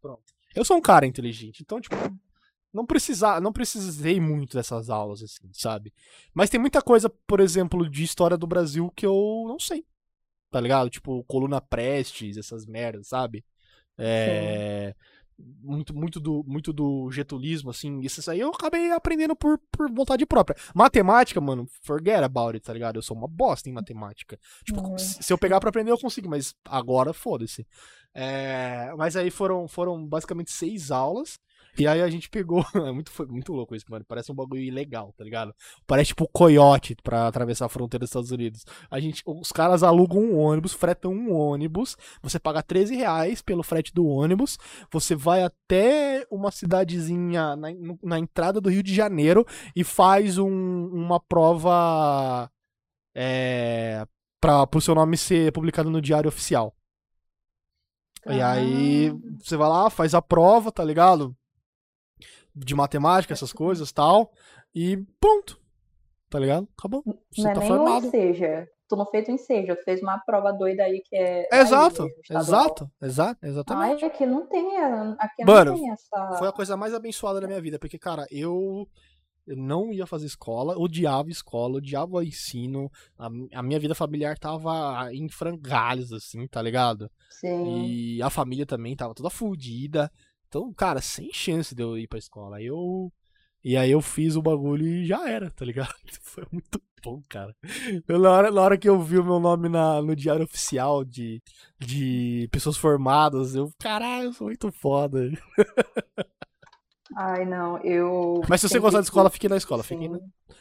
Pronto. 0.01 0.23
Eu 0.55 0.65
sou 0.65 0.77
um 0.77 0.81
cara 0.81 1.05
inteligente, 1.05 1.61
então, 1.61 1.79
tipo. 1.79 1.95
Não 2.73 2.85
precisar, 2.85 3.39
não 3.39 3.53
precisei 3.53 4.19
muito 4.19 4.57
dessas 4.57 4.89
aulas, 4.89 5.23
assim, 5.23 5.49
sabe? 5.53 5.93
Mas 6.33 6.49
tem 6.49 6.59
muita 6.59 6.81
coisa, 6.81 7.09
por 7.25 7.39
exemplo, 7.39 7.89
de 7.89 8.03
história 8.03 8.35
do 8.35 8.45
Brasil 8.45 8.91
que 8.93 9.05
eu 9.05 9.45
não 9.47 9.57
sei. 9.57 9.85
Tá 10.51 10.59
ligado? 10.59 10.89
Tipo, 10.89 11.23
coluna 11.23 11.61
Prestes, 11.61 12.35
essas 12.35 12.65
merdas, 12.65 13.07
sabe? 13.07 13.45
É. 13.97 14.95
Muito, 15.37 15.93
muito, 15.93 16.17
do, 16.19 16.45
muito 16.47 16.71
do 16.71 17.11
getulismo, 17.11 17.69
assim. 17.69 17.99
Isso 17.99 18.31
aí 18.31 18.39
eu 18.39 18.49
acabei 18.51 18.91
aprendendo 18.93 19.35
por, 19.35 19.59
por 19.69 19.91
vontade 19.91 20.25
própria. 20.25 20.55
Matemática, 20.73 21.41
mano, 21.41 21.67
forget 21.81 22.23
about 22.23 22.55
it, 22.55 22.61
tá 22.65 22.71
ligado? 22.71 22.95
Eu 22.95 23.01
sou 23.01 23.17
uma 23.17 23.27
bosta 23.27 23.69
em 23.69 23.73
matemática. 23.73 24.39
Tipo, 24.63 24.81
Uhum. 24.81 24.97
se 24.97 25.31
eu 25.33 25.37
pegar 25.37 25.59
pra 25.59 25.67
aprender, 25.69 25.91
eu 25.91 25.97
consigo, 25.99 26.29
mas 26.29 26.55
agora 26.63 27.11
foda-se. 27.11 27.67
É, 28.13 28.93
mas 28.97 29.17
aí 29.17 29.29
foram, 29.29 29.67
foram 29.67 30.07
basicamente 30.07 30.51
seis 30.51 30.89
aulas. 30.89 31.37
E 31.77 31.87
aí 31.87 32.01
a 32.01 32.09
gente 32.09 32.29
pegou. 32.29 32.63
É 32.75 32.91
muito, 32.91 33.11
foi 33.11 33.25
muito 33.25 33.51
louco 33.53 33.75
isso, 33.75 33.85
mano. 33.89 34.05
Parece 34.07 34.31
um 34.31 34.35
bagulho 34.35 34.61
ilegal, 34.61 35.13
tá 35.17 35.23
ligado? 35.23 35.53
Parece 35.87 36.09
tipo 36.09 36.27
coiote 36.31 36.95
pra 37.03 37.27
atravessar 37.27 37.65
a 37.65 37.69
fronteira 37.69 38.01
dos 38.03 38.09
Estados 38.09 38.31
Unidos. 38.31 38.63
A 38.89 38.99
gente, 38.99 39.21
os 39.25 39.51
caras 39.51 39.83
alugam 39.83 40.19
um 40.21 40.37
ônibus, 40.37 40.73
fretam 40.73 41.11
um 41.13 41.33
ônibus. 41.33 41.95
Você 42.21 42.39
paga 42.39 42.61
13 42.63 42.95
reais 42.95 43.41
pelo 43.41 43.63
frete 43.63 43.93
do 43.93 44.05
ônibus. 44.05 44.57
Você 44.91 45.15
vai 45.15 45.43
até 45.43 46.25
uma 46.31 46.51
cidadezinha 46.51 47.55
na, 47.55 47.69
na 48.03 48.19
entrada 48.19 48.61
do 48.61 48.69
Rio 48.69 48.83
de 48.83 48.93
Janeiro 48.93 49.45
e 49.75 49.83
faz 49.83 50.37
um- 50.37 50.87
uma 50.93 51.19
prova. 51.19 52.49
É, 53.15 54.05
pra, 54.41 54.67
pro 54.67 54.81
seu 54.81 54.93
nome 54.93 55.17
ser 55.17 55.51
publicado 55.51 55.89
no 55.89 56.01
Diário 56.01 56.27
Oficial. 56.27 56.75
E 58.27 58.41
aí 58.41 59.11
você 59.39 59.55
vai 59.55 59.69
lá, 59.69 59.89
faz 59.89 60.15
a 60.15 60.21
prova, 60.21 60.71
tá 60.71 60.83
ligado? 60.83 61.35
De 62.55 62.73
matemática, 62.73 63.33
essas 63.33 63.51
coisas 63.51 63.91
tal. 63.91 64.31
E 64.73 64.97
pronto. 65.19 65.59
Tá 66.29 66.39
ligado? 66.39 66.67
Acabou. 66.77 67.03
Você 67.31 67.43
não 67.43 67.51
é 67.51 67.53
tá 67.53 67.59
nem 67.59 67.69
formado. 67.69 68.03
o 68.03 68.07
Enseja. 68.07 68.67
Tu 68.87 68.95
não 68.95 69.05
fez 69.07 69.27
o 69.27 69.31
Enseja, 69.31 69.75
tu 69.75 69.83
fez 69.83 70.01
uma 70.01 70.19
prova 70.19 70.51
doida 70.51 70.83
aí 70.83 71.01
que 71.03 71.15
é. 71.15 71.47
É 71.51 71.61
exato, 71.61 72.03
aí 72.03 72.07
mesmo, 72.07 72.21
estadual. 72.21 72.41
exato, 72.43 72.91
exato, 73.01 73.45
exatamente. 73.45 74.03
Ai, 74.03 74.11
aqui 74.11 74.25
não 74.27 74.45
tem, 74.45 74.77
aqui 75.17 75.43
Mano, 75.43 75.71
não 75.71 75.79
tem 75.79 75.91
essa. 75.91 76.37
Foi 76.37 76.47
a 76.47 76.51
coisa 76.51 76.77
mais 76.77 76.93
abençoada 76.93 77.41
da 77.41 77.47
minha 77.47 77.59
vida, 77.61 77.79
porque, 77.79 77.97
cara, 77.97 78.27
eu, 78.29 78.87
eu 79.47 79.57
não 79.57 79.91
ia 79.91 80.05
fazer 80.05 80.27
escola, 80.27 80.77
odiava 80.77 81.31
escola, 81.31 81.77
odiava 81.77 82.23
ensino, 82.23 82.91
a, 83.17 83.25
a 83.53 83.63
minha 83.63 83.79
vida 83.79 83.95
familiar 83.95 84.37
tava 84.37 85.11
em 85.11 85.27
frangalhos, 85.29 86.13
assim, 86.13 86.47
tá 86.47 86.61
ligado? 86.61 87.09
Sim. 87.29 87.87
E 87.87 88.21
a 88.21 88.29
família 88.29 88.67
também 88.67 88.95
tava 88.95 89.15
toda 89.15 89.31
fodida. 89.31 90.11
Então, 90.55 90.73
cara, 90.73 91.01
sem 91.01 91.33
chance 91.33 91.75
de 91.75 91.83
eu 91.83 91.97
ir 91.97 92.07
pra 92.07 92.17
escola. 92.17 92.55
Aí 92.55 92.67
eu. 92.67 93.11
E 93.61 93.75
aí 93.75 93.91
eu 93.91 93.99
fiz 93.99 94.37
o 94.37 94.41
bagulho 94.41 94.85
e 94.87 95.05
já 95.05 95.27
era, 95.27 95.51
tá 95.51 95.65
ligado? 95.65 95.93
Foi 96.21 96.45
muito 96.49 96.81
bom, 97.03 97.21
cara. 97.27 97.53
Eu, 98.07 98.19
na, 98.19 98.31
hora, 98.31 98.51
na 98.51 98.61
hora 98.61 98.77
que 98.77 98.87
eu 98.87 98.97
vi 99.01 99.17
o 99.17 99.23
meu 99.23 99.37
nome 99.37 99.67
na, 99.67 100.01
no 100.01 100.15
diário 100.15 100.45
oficial 100.45 101.03
de, 101.03 101.41
de 101.77 102.47
pessoas 102.53 102.77
formadas, 102.77 103.53
eu, 103.53 103.69
caralho, 103.79 104.27
eu 104.27 104.33
sou 104.33 104.47
muito 104.47 104.71
foda. 104.71 105.29
Ai, 107.17 107.43
não, 107.43 107.77
eu. 107.79 108.41
Mas 108.47 108.61
se 108.61 108.69
você 108.69 108.79
gostar 108.79 108.99
de 108.99 109.07
escola, 109.07 109.29
fique 109.29 109.49
na 109.49 109.57
escola. 109.57 109.83
sim. 109.83 110.07
Na... 110.07 110.19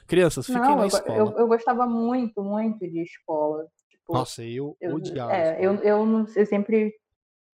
Crianças, 0.08 0.46
fiquem 0.46 0.60
Não, 0.60 0.76
na 0.76 0.86
escola. 0.86 1.18
eu, 1.18 1.38
eu 1.38 1.46
gostava 1.46 1.86
muito, 1.86 2.42
muito 2.42 2.80
de 2.80 3.00
escola. 3.00 3.64
Tipo, 3.90 4.12
Nossa, 4.12 4.42
eu, 4.42 4.76
eu, 4.80 4.96
odiava. 4.96 5.32
é, 5.32 5.64
eu, 5.64 5.74
eu, 5.76 6.26
eu 6.34 6.46
sempre 6.46 6.92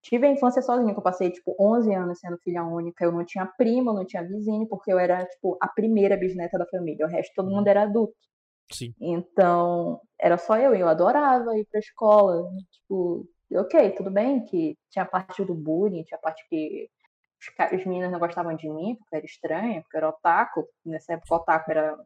tive 0.03 0.26
a 0.26 0.30
infância 0.30 0.62
sozinha, 0.62 0.92
que 0.92 0.98
eu 0.98 1.03
passei, 1.03 1.30
tipo, 1.30 1.55
11 1.59 1.92
anos 1.94 2.18
sendo 2.18 2.38
filha 2.38 2.64
única. 2.64 3.05
Eu 3.05 3.12
não 3.12 3.24
tinha 3.24 3.46
prima, 3.46 3.92
eu 3.92 3.96
não 3.96 4.05
tinha 4.07 4.26
vizinho, 4.26 4.66
porque 4.66 4.92
eu 4.92 4.98
era, 4.98 5.24
tipo, 5.26 5.57
a 5.61 5.68
primeira 5.68 6.16
bisneta 6.16 6.59
da 6.59 6.66
família. 6.66 7.07
O 7.07 7.09
resto, 7.09 7.32
todo 7.34 7.51
mundo 7.51 7.68
era 7.68 7.82
adulto. 7.82 8.14
Sim. 8.72 8.94
Então, 9.01 10.01
era 10.18 10.38
só 10.38 10.57
eu, 10.57 10.74
e 10.74 10.80
eu 10.80 10.88
adorava 10.88 11.57
ir 11.59 11.66
pra 11.70 11.80
escola. 11.80 12.48
Tipo, 12.70 13.26
ok, 13.53 13.90
tudo 13.92 14.11
bem 14.11 14.44
que 14.44 14.76
tinha 14.90 15.05
a 15.05 15.09
parte 15.09 15.44
do 15.44 15.55
bullying, 15.55 16.05
tinha 16.05 16.18
a 16.18 16.20
parte 16.20 16.46
que 16.48 16.88
os 17.74 17.84
meninos 17.86 18.12
não 18.12 18.18
gostavam 18.18 18.55
de 18.55 18.68
mim, 18.68 18.96
porque 18.96 19.14
eu 19.14 19.18
era 19.18 19.26
estranha, 19.26 19.82
porque 19.82 19.96
eu 19.96 19.98
era 19.98 20.09
otaku. 20.11 20.66
Nessa 20.84 21.14
época, 21.14 21.34
otaku 21.34 21.70
era 21.70 21.98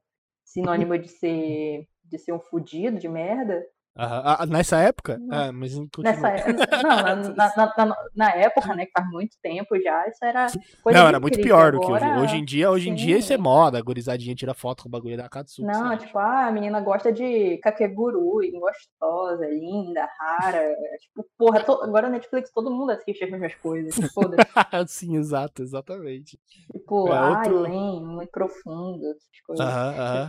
sinônimo 0.44 0.96
de 0.98 1.08
ser, 1.08 1.86
de 2.04 2.18
ser 2.18 2.32
um 2.32 2.40
fudido, 2.40 2.98
de 2.98 3.08
merda. 3.08 3.64
Ah, 3.96 4.42
ah, 4.42 4.46
nessa 4.46 4.78
época? 4.78 5.20
Ah, 5.30 5.52
mas 5.52 5.78
nessa 5.98 6.28
é... 6.28 6.52
Não, 6.52 6.56
na, 7.36 7.52
na, 7.56 7.74
na, 7.76 7.96
na, 8.16 8.30
época, 8.34 8.74
né, 8.74 8.86
que 8.86 8.92
faz 8.92 9.08
muito 9.08 9.36
tempo 9.40 9.80
já, 9.80 10.08
isso 10.08 10.24
era 10.24 10.46
coisa 10.82 10.98
Não, 10.98 11.06
era 11.06 11.20
muito 11.20 11.40
pior 11.40 11.70
do 11.70 11.80
que 11.80 11.92
hoje. 11.92 12.04
Hoje 12.04 12.36
em 12.36 12.44
dia, 12.44 12.70
hoje 12.72 12.90
em 12.90 12.94
dia 12.94 13.18
isso 13.18 13.32
é 13.32 13.38
moda, 13.38 13.78
a 13.78 13.82
gurizadinha 13.82 14.34
tira 14.34 14.52
foto 14.52 14.82
com 14.82 14.88
o 14.88 14.92
bagulho 14.92 15.16
da 15.16 15.28
Katsuki. 15.28 15.62
Não, 15.62 15.90
sabe? 15.90 16.06
tipo, 16.06 16.18
ah, 16.18 16.46
a 16.46 16.50
menina 16.50 16.80
gosta 16.80 17.12
de 17.12 17.56
kakeguru, 17.58 18.40
gostosa, 18.58 19.46
linda, 19.46 20.08
rara. 20.18 20.74
Tipo, 21.00 21.24
porra, 21.38 21.62
to... 21.62 21.72
agora 21.84 22.08
na 22.08 22.14
Netflix 22.14 22.50
todo 22.50 22.72
mundo 22.72 22.90
assiste 22.90 23.22
as 23.22 23.30
mesmas 23.30 23.54
coisas. 23.54 23.94
Sim, 24.88 25.18
exato, 25.18 25.62
exatamente. 25.62 26.36
Tipo, 26.72 27.12
é, 27.12 27.16
ai, 27.16 27.52
outro... 27.52 27.70
muito 27.70 28.30
profundo, 28.30 29.06
essas 29.06 29.40
coisas. 29.46 29.64
Aham, 29.64 29.94
aham. 29.96 30.28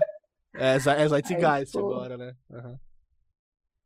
É, 0.57 0.75
é 0.75 0.79
Zeitgeist 1.09 1.71
tipo... 1.71 1.79
agora, 1.79 2.15
né? 2.15 2.35
Aham. 2.51 2.79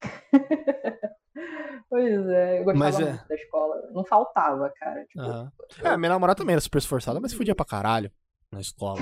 pois 1.89 2.27
é, 2.27 2.59
eu 2.59 2.63
gostava 2.63 2.85
mas 2.85 2.99
é... 2.99 3.09
muito 3.09 3.27
da 3.27 3.35
escola. 3.35 3.89
Não 3.91 4.03
faltava, 4.03 4.69
cara. 4.77 5.05
Tipo, 5.05 5.21
uhum. 5.21 5.51
É, 5.83 5.97
minha 5.97 6.09
namorada 6.09 6.37
também 6.37 6.53
era 6.53 6.61
super 6.61 6.77
esforçada, 6.77 7.19
mas 7.19 7.33
fudia 7.33 7.55
pra 7.55 7.65
caralho 7.65 8.11
na 8.51 8.59
escola. 8.59 9.01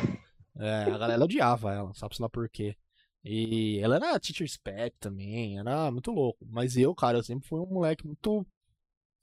É, 0.60 0.84
a 0.84 0.98
galera 0.98 1.24
odiava 1.24 1.74
ela, 1.74 1.94
sabe 1.94 2.16
lá 2.20 2.30
por 2.30 2.50
quê. 2.50 2.76
E 3.24 3.80
ela 3.80 3.98
era 3.98 4.20
teacher's 4.20 4.58
pet 4.58 4.96
também, 5.00 5.60
era 5.60 5.92
muito 5.92 6.12
louco. 6.12 6.46
Mas 6.50 6.78
eu, 6.78 6.96
cara, 6.96 7.18
eu 7.18 7.24
sempre 7.24 7.48
fui 7.48 7.60
um 7.60 7.66
moleque 7.66 8.06
muito 8.06 8.46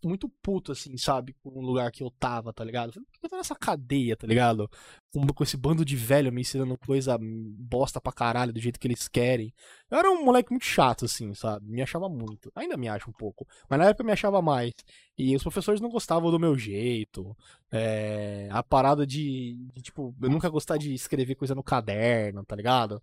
muito 0.06 0.28
puto, 0.42 0.72
assim, 0.72 0.96
sabe? 0.96 1.34
Com 1.42 1.50
o 1.50 1.60
lugar 1.60 1.90
que 1.90 2.02
eu 2.02 2.10
tava, 2.10 2.52
tá 2.52 2.64
ligado? 2.64 2.92
Por 2.92 3.00
que 3.12 3.26
eu 3.26 3.30
tô 3.30 3.36
nessa 3.36 3.54
cadeia, 3.54 4.16
tá 4.16 4.26
ligado? 4.26 4.70
Com, 5.12 5.26
com, 5.26 5.44
esse 5.44 5.56
bando 5.56 5.84
de 5.84 5.96
velho 5.96 6.32
me 6.32 6.40
ensinando 6.40 6.76
coisa 6.78 7.18
bosta 7.20 8.00
pra 8.00 8.12
caralho, 8.12 8.52
do 8.52 8.60
jeito 8.60 8.78
que 8.78 8.86
eles 8.86 9.08
querem. 9.08 9.52
Eu 9.90 9.98
era 9.98 10.10
um 10.10 10.24
moleque 10.24 10.50
muito 10.50 10.64
chato, 10.64 11.04
assim, 11.04 11.34
sabe? 11.34 11.66
Me 11.66 11.82
achava 11.82 12.08
muito. 12.08 12.50
Ainda 12.54 12.76
me 12.76 12.88
acho 12.88 13.10
um 13.10 13.12
pouco. 13.12 13.46
Mas 13.68 13.78
na 13.78 13.86
época 13.86 14.02
eu 14.02 14.06
me 14.06 14.12
achava 14.12 14.40
mais. 14.42 14.72
E 15.16 15.34
os 15.34 15.42
professores 15.42 15.80
não 15.80 15.90
gostavam 15.90 16.30
do 16.30 16.38
meu 16.40 16.56
jeito. 16.58 17.36
É... 17.70 18.48
A 18.50 18.62
parada 18.62 19.06
de, 19.06 19.56
de, 19.74 19.82
tipo, 19.82 20.14
eu 20.20 20.30
nunca 20.30 20.48
gostar 20.48 20.76
de 20.76 20.94
escrever 20.94 21.34
coisa 21.34 21.54
no 21.54 21.62
caderno, 21.62 22.44
tá 22.44 22.56
ligado? 22.56 23.02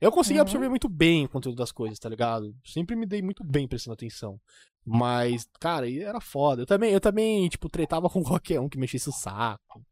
Eu 0.00 0.12
consegui 0.12 0.38
uhum. 0.38 0.42
absorver 0.42 0.68
muito 0.68 0.88
bem 0.88 1.24
o 1.24 1.28
conteúdo 1.28 1.56
das 1.56 1.72
coisas, 1.72 1.98
tá 1.98 2.08
ligado? 2.08 2.54
Sempre 2.64 2.94
me 2.94 3.04
dei 3.06 3.20
muito 3.20 3.42
bem 3.42 3.66
prestando 3.66 3.94
atenção. 3.94 4.40
Mas, 4.84 5.48
cara, 5.60 5.90
era 5.90 6.20
foda. 6.20 6.62
Eu 6.62 6.66
também, 6.66 6.92
eu 6.92 7.00
também, 7.00 7.48
tipo, 7.48 7.68
tretava 7.68 8.08
com 8.10 8.22
qualquer 8.22 8.60
um 8.60 8.68
que 8.68 8.78
mexesse 8.78 9.08
o 9.08 9.12
saco. 9.12 9.84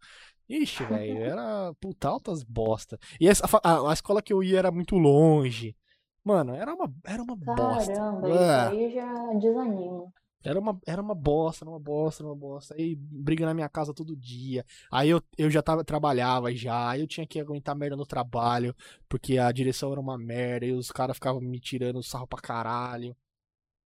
Ixi, 0.48 0.84
velho, 0.84 1.18
era 1.18 1.74
puta 1.80 2.08
altas 2.08 2.44
bosta. 2.44 2.98
E 3.20 3.28
essa, 3.28 3.44
a, 3.62 3.90
a, 3.90 3.92
escola 3.92 4.22
que 4.22 4.32
eu 4.32 4.44
ia 4.44 4.60
era 4.60 4.70
muito 4.70 4.94
longe. 4.96 5.76
Mano, 6.24 6.54
era 6.54 6.72
uma, 6.72 6.92
era 7.04 7.22
uma 7.22 7.36
Caramba, 7.36 7.74
bosta. 7.74 7.92
Caramba, 7.92 8.30
isso 8.30 8.38
ah. 8.38 8.68
aí 8.68 8.94
já 8.94 9.32
desanima. 9.34 10.12
Era 10.42 10.60
uma, 10.60 10.78
era 10.86 11.02
uma 11.02 11.14
bosta, 11.14 11.64
era 11.64 11.70
uma 11.70 11.80
bosta, 11.80 12.22
era 12.22 12.28
uma 12.28 12.36
bosta. 12.36 12.74
Aí 12.74 12.94
briga 12.96 13.44
na 13.44 13.54
minha 13.54 13.68
casa 13.68 13.92
todo 13.92 14.16
dia. 14.16 14.64
Aí 14.90 15.10
eu, 15.10 15.20
eu 15.36 15.50
já 15.50 15.60
tava, 15.60 15.82
trabalhava 15.84 16.54
já. 16.54 16.90
Aí 16.90 17.00
eu 17.00 17.06
tinha 17.06 17.26
que 17.26 17.40
aguentar 17.40 17.74
merda 17.74 17.96
no 17.96 18.06
trabalho. 18.06 18.74
Porque 19.08 19.38
a 19.38 19.50
direção 19.50 19.90
era 19.90 20.00
uma 20.00 20.16
merda. 20.16 20.66
E 20.66 20.72
os 20.72 20.92
caras 20.92 21.16
ficavam 21.16 21.40
me 21.40 21.58
tirando 21.58 22.02
sarro 22.02 22.26
pra 22.26 22.40
caralho. 22.40 23.16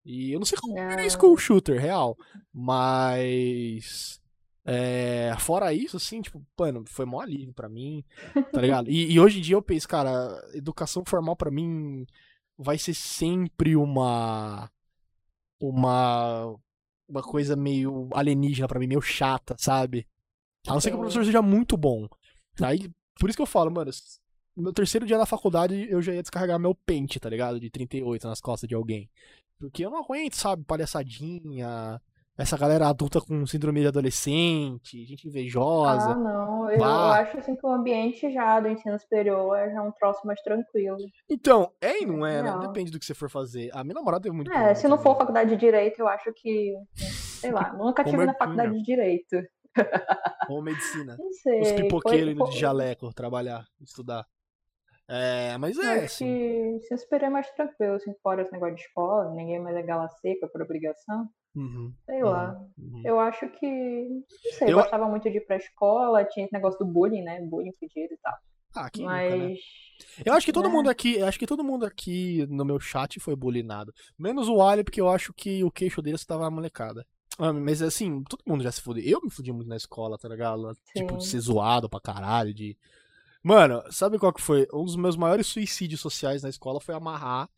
E 0.05 0.33
eu 0.33 0.39
não 0.39 0.47
sei 0.47 0.59
como 0.59 0.79
é 0.79 1.09
school 1.09 1.37
shooter, 1.37 1.81
real. 1.81 2.17
Mas. 2.53 4.21
É, 4.65 5.35
fora 5.39 5.73
isso, 5.73 5.97
assim, 5.97 6.21
tipo, 6.21 6.45
mano, 6.59 6.85
foi 6.87 7.07
mó 7.07 7.21
alívio 7.21 7.53
pra 7.55 7.69
mim, 7.69 8.05
tá 8.53 8.61
ligado? 8.61 8.91
E, 8.91 9.11
e 9.13 9.19
hoje 9.19 9.39
em 9.39 9.43
dia 9.43 9.57
eu 9.57 9.63
penso, 9.63 9.89
cara, 9.89 10.39
educação 10.53 11.03
formal 11.07 11.35
pra 11.35 11.51
mim 11.51 12.07
vai 12.59 12.77
ser 12.77 12.93
sempre 12.95 13.75
uma 13.75 14.71
uma 15.61 16.57
uma 17.09 17.23
coisa 17.23 17.57
meio 17.57 18.09
alienígena 18.15 18.69
para 18.69 18.79
mim, 18.79 18.87
meio 18.87 19.01
chata, 19.03 19.57
sabe? 19.59 20.07
A 20.67 20.73
não 20.73 20.81
ser 20.81 20.91
que 20.91 20.97
o 20.97 21.01
professor 21.01 21.25
seja 21.25 21.43
muito 21.43 21.77
bom. 21.77 22.09
Aí, 22.63 22.89
por 23.19 23.29
isso 23.29 23.37
que 23.37 23.43
eu 23.43 23.47
falo, 23.47 23.71
mano, 23.71 23.91
no 24.57 24.63
meu 24.63 24.73
terceiro 24.73 25.07
dia 25.07 25.19
na 25.19 25.27
faculdade 25.27 25.89
eu 25.91 26.01
já 26.01 26.15
ia 26.15 26.23
descarregar 26.23 26.59
meu 26.59 26.75
pente, 26.75 27.19
tá 27.19 27.29
ligado? 27.29 27.59
De 27.59 27.69
38 27.69 28.29
nas 28.29 28.41
costas 28.41 28.69
de 28.69 28.75
alguém. 28.75 29.11
Porque 29.59 29.85
eu 29.85 29.91
não 29.91 30.03
aguento, 30.03 30.35
sabe, 30.35 30.65
palhaçadinha, 30.65 32.01
essa 32.41 32.57
galera 32.57 32.89
adulta 32.89 33.21
com 33.21 33.47
síndrome 33.47 33.83
de 33.83 33.89
adolescente, 33.89 35.05
gente 35.05 35.29
invejosa. 35.29 36.13
Ah, 36.13 36.15
não. 36.15 36.71
Eu 36.71 36.83
acho 36.83 37.37
assim 37.39 37.55
que 37.55 37.67
o 37.67 37.71
ambiente 37.71 38.33
já 38.33 38.59
do 38.59 38.69
ensino 38.69 38.99
superior 38.99 39.59
é 39.59 39.71
já 39.71 39.83
um 39.83 39.93
troço 39.93 40.27
mais 40.27 40.41
tranquilo. 40.41 40.97
Então, 41.29 41.71
é 41.81 42.03
e 42.03 42.07
não 42.07 42.25
é, 42.25 42.43
né? 42.43 42.59
Depende 42.61 42.91
do 42.91 42.99
que 42.99 43.05
você 43.05 43.15
for 43.15 43.29
fazer. 43.29 43.71
A 43.75 43.85
minha 43.85 43.95
namorada 43.95 44.23
teve 44.23 44.35
muito 44.35 44.51
É, 44.51 44.75
se 44.75 44.89
não 44.89 44.97
for 44.97 45.19
faculdade 45.19 45.51
de 45.51 45.57
direito, 45.57 46.01
eu 46.01 46.09
acho 46.09 46.33
que. 46.35 46.73
Sei 46.97 47.51
lá, 47.51 47.73
nunca 47.77 48.03
tive 48.03 48.25
na 48.25 48.35
faculdade 48.35 48.73
de 48.73 48.83
direito. 48.83 49.37
Ou 50.49 50.63
medicina. 50.63 51.17
Não 51.19 51.33
sei. 51.33 51.61
Os 51.61 51.73
pipoqueiros 51.73 52.33
indo 52.33 52.45
de 52.49 52.59
jaleco 52.59 53.13
trabalhar, 53.13 53.67
estudar. 53.83 54.25
É, 55.07 55.59
mas 55.59 55.77
é. 55.77 55.95
Acho 55.95 56.05
assim. 56.05 56.25
que 56.25 56.81
se 56.87 56.95
esperar 56.95 57.27
é 57.27 57.31
mais 57.31 57.51
tranquilo, 57.51 57.95
assim, 57.95 58.15
fora 58.23 58.43
esse 58.43 58.53
negócio 58.53 58.77
de 58.77 58.83
escola, 58.83 59.31
ninguém 59.35 59.61
mais 59.61 59.77
é 59.77 59.83
gala 59.83 60.09
seca 60.09 60.49
por 60.49 60.63
obrigação. 60.63 61.29
Uhum, 61.55 61.93
sei 62.07 62.23
uhum, 62.23 62.31
lá. 62.31 62.67
Uhum. 62.79 63.03
Eu 63.05 63.19
acho 63.19 63.49
que. 63.49 63.67
Não 63.67 64.53
sei, 64.59 64.73
eu 64.73 64.77
gostava 64.77 65.09
muito 65.09 65.29
de 65.29 65.39
ir 65.39 65.47
pra 65.47 65.57
escola, 65.57 66.25
tinha 66.25 66.45
esse 66.45 66.53
negócio 66.53 66.79
do 66.79 66.91
bullying, 66.91 67.23
né? 67.23 67.41
Bullying 67.43 67.73
pedido 67.81 68.15
e 68.15 68.19
tal. 68.19 68.35
Ah, 68.75 68.87
aqui 68.87 69.03
Mas... 69.03 69.33
Nunca, 69.33 69.49
né? 69.49 69.55
Eu 70.25 70.33
acho 70.33 70.47
que 70.47 70.53
todo 70.53 70.69
né? 70.69 70.75
mundo 70.75 70.89
aqui, 70.89 71.21
acho 71.23 71.39
que 71.39 71.47
todo 71.47 71.65
mundo 71.65 71.85
aqui 71.85 72.47
no 72.49 72.65
meu 72.65 72.79
chat 72.79 73.19
foi 73.21 73.37
bullyingado. 73.37 73.93
Menos 74.19 74.49
o 74.49 74.63
Ali, 74.63 74.85
porque 74.85 75.01
eu 75.01 75.11
acho 75.11 75.33
que 75.35 75.63
o 75.65 75.71
queixo 75.71 76.01
dele 76.01 76.17
estava 76.17 76.51
molecada. 76.51 77.05
Ah, 77.39 77.53
mas 77.53 77.83
assim, 77.83 78.23
todo 78.25 78.43
mundo 78.47 78.63
já 78.63 78.71
se 78.71 78.81
fudeu. 78.81 79.05
Eu 79.05 79.21
me 79.21 79.31
fudi 79.31 79.53
muito 79.53 79.69
na 79.69 79.77
escola, 79.77 80.17
tá 80.17 80.29
ligado? 80.29 80.73
Sim. 80.75 81.01
Tipo, 81.01 81.19
de 81.19 81.27
ser 81.27 81.41
zoado 81.41 81.89
pra 81.89 82.01
caralho, 82.01 82.55
de 82.55 82.77
Mano, 83.43 83.83
sabe 83.91 84.19
qual 84.19 84.33
que 84.33 84.43
foi? 84.43 84.67
Um 84.73 84.85
dos 84.85 84.97
meus 84.97 85.17
maiores 85.17 85.47
suicídios 85.47 86.01
sociais 86.01 86.43
na 86.43 86.51
escola 86.51 86.81
foi 86.81 86.95
amarrar 86.95 87.49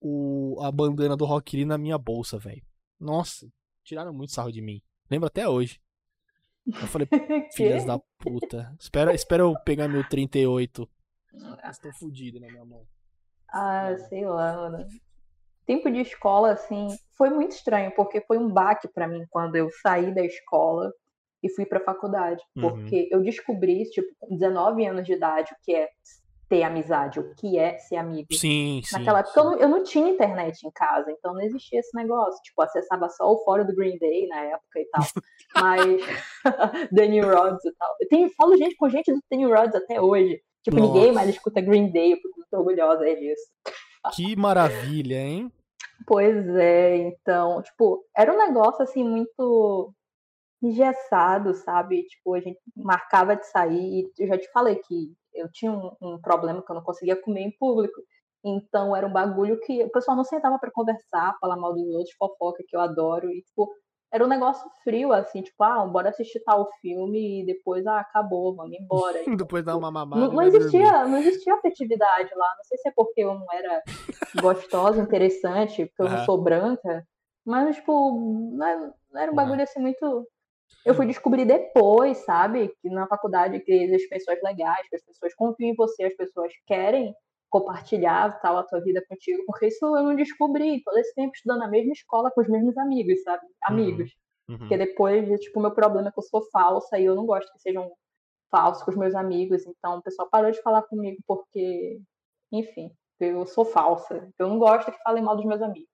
o, 0.00 0.58
a 0.62 0.72
bandana 0.72 1.14
do 1.14 1.26
Rock 1.26 1.56
Lee 1.56 1.66
na 1.66 1.76
minha 1.76 1.98
bolsa, 1.98 2.38
velho. 2.38 2.62
Nossa, 3.00 3.48
tiraram 3.82 4.12
muito 4.12 4.32
sarro 4.32 4.52
de 4.52 4.60
mim. 4.60 4.82
Lembro 5.10 5.26
até 5.26 5.48
hoje. 5.48 5.80
Eu 6.66 6.86
falei, 6.86 7.08
filhas 7.56 7.84
da 7.84 7.98
puta. 8.18 8.74
Espera, 8.78 9.14
espera 9.14 9.42
eu 9.42 9.54
pegar 9.64 9.88
meu 9.88 10.06
38. 10.06 10.88
Estou 11.64 11.92
fudido 11.94 12.38
na 12.38 12.48
minha 12.48 12.64
mão. 12.64 12.86
Ah, 13.48 13.96
sei 14.08 14.26
lá, 14.26 14.56
mano. 14.56 14.86
Tempo 15.66 15.90
de 15.90 16.00
escola, 16.00 16.52
assim, 16.52 16.88
foi 17.16 17.30
muito 17.30 17.52
estranho, 17.52 17.92
porque 17.94 18.20
foi 18.22 18.38
um 18.38 18.48
baque 18.48 18.88
para 18.88 19.08
mim 19.08 19.24
quando 19.30 19.56
eu 19.56 19.70
saí 19.82 20.14
da 20.14 20.24
escola 20.24 20.92
e 21.42 21.48
fui 21.48 21.64
para 21.64 21.78
a 21.78 21.84
faculdade, 21.84 22.42
uhum. 22.56 22.62
porque 22.62 23.08
eu 23.10 23.22
descobri, 23.22 23.84
tipo, 23.90 24.08
com 24.18 24.36
19 24.36 24.84
anos 24.84 25.06
de 25.06 25.14
idade, 25.14 25.52
o 25.52 25.56
que 25.64 25.74
é 25.74 25.88
ter 26.50 26.64
amizade, 26.64 27.20
o 27.20 27.32
que 27.36 27.56
é 27.56 27.78
ser 27.78 27.94
amigo. 27.94 28.26
Sim, 28.34 28.82
sim. 28.84 28.98
Naquela 28.98 29.20
época 29.20 29.38
eu 29.38 29.44
não, 29.44 29.56
eu 29.56 29.68
não, 29.68 29.84
tinha 29.84 30.10
internet 30.10 30.66
em 30.66 30.70
casa, 30.72 31.12
então 31.12 31.32
não 31.32 31.40
existia 31.40 31.78
esse 31.78 31.96
negócio. 31.96 32.42
Tipo, 32.42 32.60
acessava 32.62 33.08
só 33.08 33.32
o 33.32 33.44
fórum 33.44 33.64
do 33.64 33.74
Green 33.74 33.96
Day 33.98 34.26
na 34.26 34.40
época 34.40 34.80
e 34.80 34.84
tal. 34.86 35.04
Mas 35.54 36.90
The 36.92 37.06
New 37.06 37.24
Rods 37.24 37.64
e 37.64 37.72
tal. 37.72 37.96
Eu 38.00 38.08
tenho, 38.08 38.30
falo 38.36 38.56
gente 38.56 38.74
com 38.74 38.88
gente 38.90 39.12
do 39.12 39.20
The 39.30 39.36
New 39.36 39.48
Rods 39.48 39.76
até 39.76 40.00
hoje. 40.00 40.42
Tipo, 40.64 40.78
Nossa. 40.78 40.92
ninguém 40.92 41.12
mais 41.12 41.28
escuta 41.30 41.60
Green 41.60 41.92
Day, 41.92 42.12
eu 42.12 42.16
fico 42.16 42.36
muito 42.36 42.52
orgulhosa 42.52 43.04
disso. 43.14 43.44
Que 44.14 44.34
maravilha, 44.34 45.16
hein? 45.16 45.52
Pois 46.04 46.48
é, 46.56 46.96
então, 46.96 47.62
tipo, 47.62 48.04
era 48.16 48.32
um 48.32 48.38
negócio 48.38 48.82
assim 48.82 49.04
muito 49.04 49.94
engessado, 50.60 51.54
sabe? 51.54 52.02
Tipo, 52.02 52.34
a 52.34 52.40
gente 52.40 52.58
marcava 52.76 53.36
de 53.36 53.46
sair 53.46 54.02
e 54.02 54.12
eu 54.18 54.26
já 54.26 54.38
te 54.38 54.50
falei 54.50 54.76
que 54.76 55.14
eu 55.40 55.50
tinha 55.52 55.72
um, 55.72 55.90
um, 56.00 56.20
problema 56.20 56.62
que 56.62 56.70
eu 56.70 56.76
não 56.76 56.82
conseguia 56.82 57.20
comer 57.20 57.42
em 57.42 57.56
público. 57.58 58.00
Então 58.44 58.96
era 58.96 59.06
um 59.06 59.12
bagulho 59.12 59.60
que 59.60 59.82
o 59.84 59.90
pessoal 59.90 60.16
não 60.16 60.24
sentava 60.24 60.58
para 60.58 60.70
conversar, 60.72 61.36
falar 61.40 61.56
mal 61.56 61.74
dos 61.74 61.86
outros, 61.88 62.14
fofoca 62.16 62.64
que 62.66 62.74
eu 62.74 62.80
adoro 62.80 63.30
e 63.30 63.42
tipo, 63.42 63.70
era 64.12 64.24
um 64.24 64.28
negócio 64.28 64.68
frio 64.82 65.12
assim, 65.12 65.42
tipo, 65.42 65.62
ah, 65.62 65.86
bora 65.86 66.08
assistir 66.08 66.40
tal 66.40 66.68
filme 66.80 67.42
e 67.42 67.46
depois 67.46 67.86
ah, 67.86 68.00
acabou, 68.00 68.54
vamos 68.54 68.76
embora. 68.76 69.20
E, 69.22 69.24
depois 69.36 69.62
tipo, 69.62 69.72
dar 69.72 69.76
uma 69.76 69.90
mamada. 69.90 70.26
Não, 70.26 70.32
não 70.32 70.42
existia, 70.42 71.06
não 71.06 71.18
existia 71.18 71.54
afetividade 71.54 72.30
lá. 72.34 72.54
Não 72.56 72.64
sei 72.64 72.78
se 72.78 72.88
é 72.88 72.92
porque 72.94 73.20
eu 73.20 73.34
não 73.34 73.46
era 73.52 73.82
gostosa, 74.40 75.02
interessante, 75.02 75.86
porque 75.86 76.02
eu 76.02 76.08
não 76.08 76.24
sou 76.24 76.42
branca, 76.42 77.06
mas 77.46 77.76
tipo, 77.76 78.50
não 78.52 78.66
era, 78.66 78.94
não 79.12 79.20
era 79.20 79.32
um 79.32 79.34
bagulho 79.34 79.62
assim 79.62 79.80
muito 79.80 80.26
eu 80.84 80.94
fui 80.94 81.06
descobrir 81.06 81.44
depois, 81.44 82.18
sabe, 82.18 82.74
que 82.80 82.88
na 82.88 83.06
faculdade 83.06 83.60
que 83.60 83.72
existem 83.72 84.08
pessoas 84.08 84.38
legais, 84.42 84.88
que 84.88 84.96
as 84.96 85.04
pessoas 85.04 85.34
confiam 85.34 85.70
em 85.70 85.74
você, 85.74 86.04
as 86.04 86.14
pessoas 86.14 86.52
querem 86.66 87.14
compartilhar 87.50 88.40
tal 88.40 88.56
a 88.56 88.62
tua 88.62 88.80
vida 88.80 89.04
contigo, 89.08 89.42
porque 89.44 89.66
isso 89.66 89.84
eu 89.84 90.04
não 90.04 90.14
descobri 90.14 90.82
todo 90.82 90.96
esse 90.98 91.14
tempo 91.14 91.32
estudando 91.34 91.60
na 91.60 91.68
mesma 91.68 91.92
escola 91.92 92.30
com 92.30 92.40
os 92.40 92.48
mesmos 92.48 92.78
amigos, 92.78 93.22
sabe? 93.22 93.44
Uhum, 93.44 93.50
amigos. 93.62 94.12
Uhum. 94.48 94.58
Porque 94.58 94.76
depois, 94.76 95.40
tipo, 95.40 95.60
meu 95.60 95.72
problema 95.72 96.08
é 96.08 96.12
que 96.12 96.18
eu 96.18 96.22
sou 96.22 96.42
falsa 96.50 96.98
e 96.98 97.04
eu 97.04 97.14
não 97.14 97.26
gosto 97.26 97.52
que 97.52 97.58
sejam 97.60 97.90
falsos 98.50 98.82
com 98.82 98.90
os 98.90 98.96
meus 98.96 99.14
amigos, 99.14 99.66
então 99.66 99.98
o 99.98 100.02
pessoal 100.02 100.28
parou 100.30 100.50
de 100.50 100.62
falar 100.62 100.82
comigo 100.82 101.18
porque, 101.26 102.00
enfim, 102.52 102.90
Eu 103.20 103.46
sou 103.46 103.66
falsa. 103.66 104.32
Eu 104.38 104.48
não 104.48 104.58
gosto 104.58 104.90
que 104.90 105.02
falem 105.02 105.22
mal 105.22 105.36
dos 105.36 105.44
meus 105.44 105.60
amigos. 105.60 105.90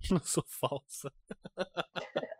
Eu 0.10 0.20
sou 0.20 0.44
falsa. 0.46 1.12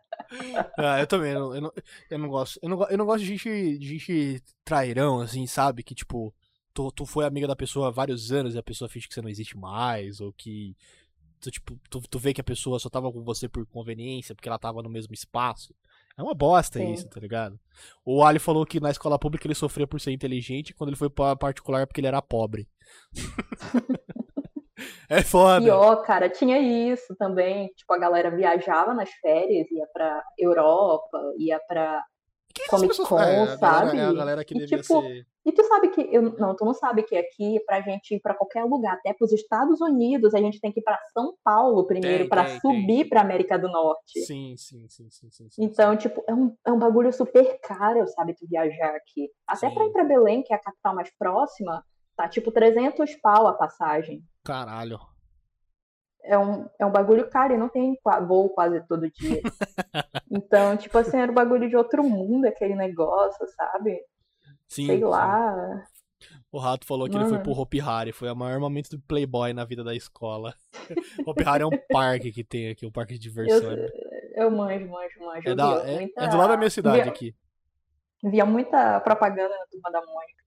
ah, 0.77 0.99
eu 0.99 1.07
também, 1.07 1.31
eu 1.31 1.39
não, 1.39 1.55
eu 1.55 1.61
não, 1.61 1.73
eu 2.09 2.19
não 2.19 2.27
gosto. 2.27 2.59
Eu 2.61 2.69
não, 2.69 2.89
eu 2.89 2.97
não 2.97 3.05
gosto 3.05 3.23
de 3.23 3.35
gente, 3.35 3.77
de 3.77 3.87
gente 3.97 4.43
trairão, 4.63 5.21
assim, 5.21 5.45
sabe? 5.47 5.83
Que, 5.83 5.95
tipo, 5.95 6.33
tu, 6.73 6.91
tu 6.91 7.05
foi 7.05 7.25
amiga 7.25 7.47
da 7.47 7.55
pessoa 7.55 7.87
há 7.87 7.91
vários 7.91 8.31
anos 8.31 8.55
e 8.55 8.57
a 8.57 8.63
pessoa 8.63 8.89
finge 8.89 9.07
que 9.07 9.13
você 9.13 9.21
não 9.21 9.29
existe 9.29 9.57
mais, 9.57 10.19
ou 10.19 10.33
que 10.33 10.75
tu, 11.39 11.51
tipo, 11.51 11.79
tu, 11.89 12.01
tu 12.01 12.19
vê 12.19 12.33
que 12.33 12.41
a 12.41 12.43
pessoa 12.43 12.79
só 12.79 12.89
tava 12.89 13.11
com 13.11 13.23
você 13.23 13.47
por 13.47 13.65
conveniência, 13.65 14.35
porque 14.35 14.49
ela 14.49 14.59
tava 14.59 14.81
no 14.81 14.89
mesmo 14.89 15.13
espaço. 15.13 15.73
É 16.17 16.23
uma 16.23 16.33
bosta 16.33 16.79
Sim. 16.79 16.93
isso, 16.93 17.07
tá 17.09 17.19
ligado? 17.19 17.59
O 18.05 18.23
Ali 18.23 18.39
falou 18.39 18.65
que 18.65 18.79
na 18.79 18.89
escola 18.89 19.19
pública 19.19 19.45
ele 19.45 19.55
sofria 19.55 19.85
por 19.85 19.99
ser 19.99 20.11
inteligente, 20.11 20.73
quando 20.73 20.89
ele 20.89 20.97
foi 20.97 21.09
pra 21.09 21.35
particular 21.35 21.85
porque 21.85 21.99
ele 21.99 22.07
era 22.07 22.21
pobre. 22.21 22.67
é 25.09 25.21
foda. 25.21 25.63
Pior, 25.63 25.95
cara, 26.03 26.29
tinha 26.29 26.59
isso 26.59 27.15
também. 27.15 27.67
Tipo, 27.75 27.93
a 27.93 27.97
galera 27.97 28.29
viajava 28.29 28.93
nas 28.93 29.09
férias, 29.21 29.69
ia 29.71 29.87
pra 29.93 30.23
Europa, 30.37 31.19
ia 31.37 31.59
pra 31.67 32.03
que 32.55 32.69
Comic 32.69 32.95
Con, 32.95 33.19
é, 33.19 33.57
sabe? 33.57 33.97
é 33.97 34.01
a 34.01 34.13
galera 34.13 34.45
que 34.45 34.57
e, 34.57 34.65
tipo, 34.65 35.01
ser... 35.01 35.27
E 35.45 35.51
tu 35.51 35.63
sabe 35.65 35.89
que 35.89 36.07
eu 36.09 36.21
não, 36.21 36.55
tu 36.55 36.63
não 36.63 36.73
sabe 36.73 37.03
que 37.03 37.15
aqui 37.17 37.59
pra 37.67 37.81
gente 37.81 38.15
ir 38.15 38.19
para 38.21 38.33
qualquer 38.33 38.63
lugar, 38.63 38.93
até 38.93 39.13
para 39.13 39.25
os 39.25 39.33
Estados 39.33 39.81
Unidos, 39.81 40.33
a 40.33 40.39
gente 40.39 40.59
tem 40.61 40.71
que 40.71 40.79
ir 40.79 40.83
para 40.83 40.97
São 41.13 41.35
Paulo 41.43 41.85
primeiro 41.85 42.29
para 42.29 42.59
subir 42.61 43.09
para 43.09 43.19
América 43.19 43.59
do 43.59 43.69
Norte. 43.69 44.21
Sim, 44.21 44.55
sim, 44.57 44.87
sim, 44.87 45.07
sim, 45.11 45.29
sim, 45.29 45.47
sim 45.51 45.63
Então, 45.63 45.91
sim. 45.91 45.97
tipo, 45.97 46.23
é 46.27 46.33
um, 46.33 46.55
é 46.65 46.71
um 46.71 46.79
bagulho 46.79 47.11
super 47.11 47.59
caro, 47.61 48.07
sabe, 48.07 48.33
tu 48.33 48.47
viajar 48.49 48.95
aqui. 48.95 49.29
Até 49.45 49.69
para 49.69 49.85
ir 49.85 49.91
para 49.91 50.05
Belém, 50.05 50.41
que 50.41 50.53
é 50.53 50.55
a 50.55 50.61
capital 50.61 50.95
mais 50.95 51.11
próxima, 51.19 51.83
tá 52.15 52.27
tipo 52.27 52.51
300 52.51 53.15
pau 53.15 53.47
a 53.47 53.53
passagem. 53.53 54.23
Caralho 54.43 54.99
é 56.25 56.37
um, 56.37 56.67
é 56.79 56.85
um 56.85 56.91
bagulho 56.91 57.29
caro 57.29 57.53
e 57.53 57.57
não 57.57 57.69
tem 57.69 57.97
voo 58.27 58.49
quase 58.49 58.81
todo 58.87 59.09
dia. 59.11 59.41
então, 60.29 60.75
tipo 60.75 60.97
assim, 60.97 61.17
era 61.17 61.31
um 61.31 61.35
bagulho 61.35 61.69
de 61.69 61.77
outro 61.77 62.03
mundo, 62.03 62.45
aquele 62.45 62.75
negócio, 62.75 63.45
sabe? 63.55 64.01
Sim. 64.67 64.87
Sei 64.87 64.97
sim. 64.97 65.03
lá. 65.03 65.85
O 66.51 66.57
Rato 66.57 66.85
falou 66.85 67.07
que 67.07 67.13
Mano. 67.13 67.27
ele 67.27 67.35
foi 67.35 67.43
pro 67.43 67.59
Hopi 67.59 67.79
Hari, 67.79 68.11
foi 68.11 68.29
o 68.29 68.35
maior 68.35 68.59
momento 68.59 68.89
do 68.89 68.99
Playboy 68.99 69.53
na 69.53 69.65
vida 69.65 69.83
da 69.83 69.93
escola. 69.93 70.55
Hopi 71.27 71.43
Hari 71.43 71.63
é 71.63 71.67
um 71.67 71.79
parque 71.89 72.31
que 72.31 72.43
tem 72.43 72.69
aqui, 72.69 72.85
um 72.85 72.91
parque 72.91 73.13
de 73.13 73.19
diversão. 73.19 73.71
Eu, 73.71 73.89
eu 74.35 74.51
manjo, 74.51 74.87
manjo, 74.87 75.19
manjo. 75.19 75.49
É, 75.49 75.55
da, 75.55 75.83
é, 75.85 75.95
muita... 75.99 76.23
é, 76.23 76.27
do 76.27 76.37
lado 76.37 76.49
da 76.49 76.57
minha 76.57 76.69
cidade 76.69 77.03
via, 77.03 77.11
aqui. 77.11 77.35
Via 78.23 78.45
muita 78.45 78.99
propaganda 79.01 79.49
na 79.49 79.65
turma 79.67 79.91
da 79.91 79.99
Mônica. 80.05 80.44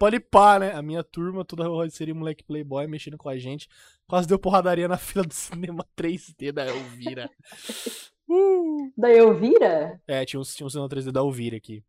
Pode 0.00 0.18
pá, 0.18 0.58
né? 0.58 0.72
A 0.72 0.80
minha 0.80 1.04
turma 1.04 1.44
toda 1.44 1.90
seria 1.90 2.14
moleque 2.14 2.42
playboy 2.42 2.86
mexendo 2.86 3.18
com 3.18 3.28
a 3.28 3.36
gente. 3.36 3.68
Quase 4.08 4.26
deu 4.26 4.38
porradaria 4.38 4.88
na 4.88 4.96
fila 4.98 5.22
do 5.22 5.34
cinema 5.34 5.86
3D 5.94 6.52
da 6.52 6.66
Elvira. 6.66 7.30
uh. 8.26 8.90
Da 8.96 9.10
Elvira? 9.10 10.00
É, 10.08 10.24
tinha 10.24 10.40
um, 10.40 10.42
tinha 10.42 10.66
um 10.66 10.70
cinema 10.70 10.88
3D 10.88 11.12
da 11.12 11.20
Elvira 11.20 11.58
aqui. 11.58 11.84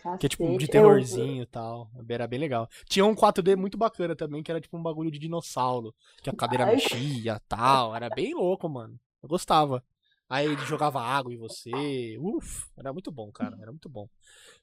Cacete. 0.00 0.18
Que 0.18 0.26
é 0.26 0.28
tipo 0.28 0.58
de 0.58 0.66
terrorzinho 0.66 1.44
e 1.44 1.46
tal. 1.46 1.88
Era 2.08 2.26
bem 2.26 2.40
legal. 2.40 2.68
Tinha 2.86 3.06
um 3.06 3.14
4D 3.14 3.54
muito 3.54 3.78
bacana 3.78 4.16
também, 4.16 4.42
que 4.42 4.50
era 4.50 4.60
tipo 4.60 4.76
um 4.76 4.82
bagulho 4.82 5.12
de 5.12 5.18
dinossauro. 5.20 5.94
Que 6.24 6.28
a 6.28 6.34
cadeira 6.34 6.64
Ai. 6.64 6.74
mexia 6.74 7.36
e 7.36 7.48
tal. 7.48 7.94
Era 7.94 8.10
bem 8.10 8.34
louco, 8.34 8.68
mano. 8.68 8.98
Eu 9.22 9.28
gostava. 9.28 9.80
Aí 10.28 10.46
ele 10.46 10.64
jogava 10.64 11.00
água 11.00 11.32
em 11.32 11.36
você. 11.36 12.16
Uf, 12.18 12.66
era 12.76 12.92
muito 12.92 13.10
bom, 13.10 13.30
cara. 13.30 13.56
Era 13.60 13.70
muito 13.70 13.88
bom. 13.88 14.08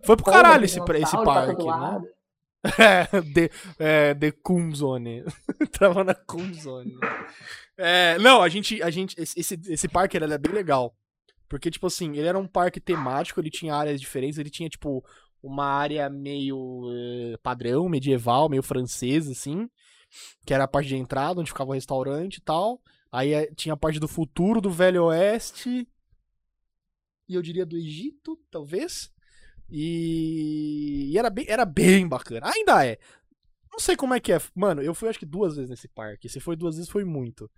Foi 0.04 0.16
pro 0.16 0.26
caralho 0.26 0.66
esse, 0.66 0.80
esse 0.80 1.24
parque, 1.24 1.66
né? 1.66 2.02
É, 2.78 3.06
The, 3.34 3.50
é, 3.80 4.14
The 4.14 4.32
Coom 4.32 4.76
Zone. 4.76 5.24
Tava 5.80 6.04
na. 6.04 6.14
É, 7.76 8.20
não, 8.20 8.42
a 8.44 8.50
gente. 8.50 8.82
A 8.84 8.92
gente 8.92 9.20
esse, 9.20 9.60
esse 9.68 9.88
parque 9.88 10.16
era 10.16 10.38
bem 10.38 10.54
legal. 10.54 10.96
Porque, 11.50 11.72
tipo 11.72 11.88
assim, 11.88 12.16
ele 12.16 12.28
era 12.28 12.40
um 12.40 12.48
parque 12.48 12.80
temático, 12.80 13.40
ele 13.40 13.50
tinha 13.50 13.76
áreas 13.76 14.00
diferentes, 14.00 14.38
ele 14.38 14.50
tinha, 14.50 14.70
tipo, 14.70 15.04
uma 15.44 15.66
área 15.66 16.10
meio 16.10 16.58
uh, 16.58 17.38
padrão, 17.42 17.90
medieval, 17.90 18.48
meio 18.48 18.64
francesa, 18.64 19.32
assim. 19.32 19.68
Que 20.46 20.54
era 20.54 20.64
a 20.64 20.68
parte 20.68 20.90
de 20.90 20.96
entrada, 20.96 21.42
onde 21.42 21.50
ficava 21.50 21.72
o 21.72 21.74
restaurante 21.74 22.38
e 22.38 22.42
tal. 22.42 22.80
Aí 23.12 23.34
eh, 23.34 23.52
tinha 23.56 23.74
a 23.74 23.78
parte 23.78 24.00
do 24.00 24.08
futuro, 24.08 24.62
do 24.62 24.70
Velho 24.70 25.06
Oeste. 25.06 25.88
E 27.28 27.36
eu 27.36 27.42
diria 27.42 27.66
do 27.66 27.78
Egito, 27.78 28.40
talvez. 28.50 29.12
E, 29.70 31.12
e 31.12 31.18
era, 31.18 31.30
bem, 31.30 31.46
era 31.48 31.66
bem 31.66 32.08
bacana. 32.08 32.50
Ainda 32.54 32.86
é. 32.86 32.98
Não 33.72 33.80
sei 33.80 33.96
como 33.96 34.14
é 34.14 34.20
que 34.20 34.34
é. 34.34 34.42
Mano, 34.54 34.82
eu 34.82 34.94
fui 34.94 35.10
acho 35.10 35.20
que 35.20 35.26
duas 35.26 35.56
vezes 35.56 35.70
nesse 35.70 35.88
parque. 35.88 36.30
Se 36.30 36.40
foi 36.40 36.56
duas 36.56 36.76
vezes, 36.76 36.90
foi 36.90 37.04
muito. 37.04 37.50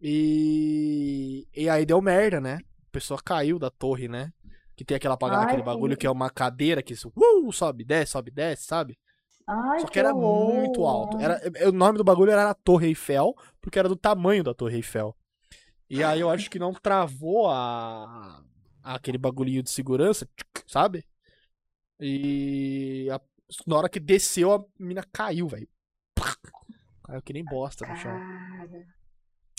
E. 0.00 1.46
E 1.54 1.68
aí 1.68 1.86
deu 1.86 2.00
merda, 2.00 2.40
né? 2.40 2.58
A 2.88 2.90
pessoa 2.92 3.20
caiu 3.22 3.58
da 3.58 3.70
torre, 3.70 4.08
né? 4.08 4.32
Que 4.76 4.84
tem 4.84 4.96
aquela 4.96 5.14
apagada, 5.14 5.44
aquele 5.44 5.62
bagulho 5.62 5.96
que 5.96 6.06
é 6.06 6.10
uma 6.10 6.28
cadeira 6.28 6.82
que 6.82 6.94
uh, 6.94 7.52
sobe, 7.52 7.84
desce, 7.84 8.12
sobe, 8.12 8.32
desce, 8.32 8.64
sabe? 8.64 8.98
Ai, 9.46 9.80
Só 9.80 9.86
que, 9.86 9.92
que 9.92 9.98
era 9.98 10.14
muito 10.14 10.84
alto. 10.84 11.18
Era, 11.20 11.40
o 11.68 11.72
nome 11.72 11.98
do 11.98 12.04
bagulho 12.04 12.30
era 12.30 12.50
a 12.50 12.54
Torre 12.54 12.88
Eiffel, 12.88 13.34
porque 13.60 13.78
era 13.78 13.88
do 13.88 13.96
tamanho 13.96 14.42
da 14.42 14.54
Torre 14.54 14.76
Eiffel. 14.76 15.14
E 15.88 16.02
aí 16.02 16.20
eu 16.20 16.30
acho 16.30 16.50
que 16.50 16.58
não 16.58 16.72
travou 16.72 17.48
a 17.50 18.42
aquele 18.82 19.16
bagulhinho 19.16 19.62
de 19.62 19.70
segurança, 19.70 20.28
sabe? 20.66 21.04
E 21.98 23.08
a, 23.10 23.20
na 23.66 23.76
hora 23.76 23.88
que 23.88 24.00
desceu, 24.00 24.52
a 24.52 24.64
mina 24.78 25.02
caiu, 25.12 25.48
velho. 25.48 25.68
Caiu 27.04 27.22
que 27.22 27.32
nem 27.32 27.44
bosta 27.44 27.86
no 27.86 27.96
chão. 27.96 28.12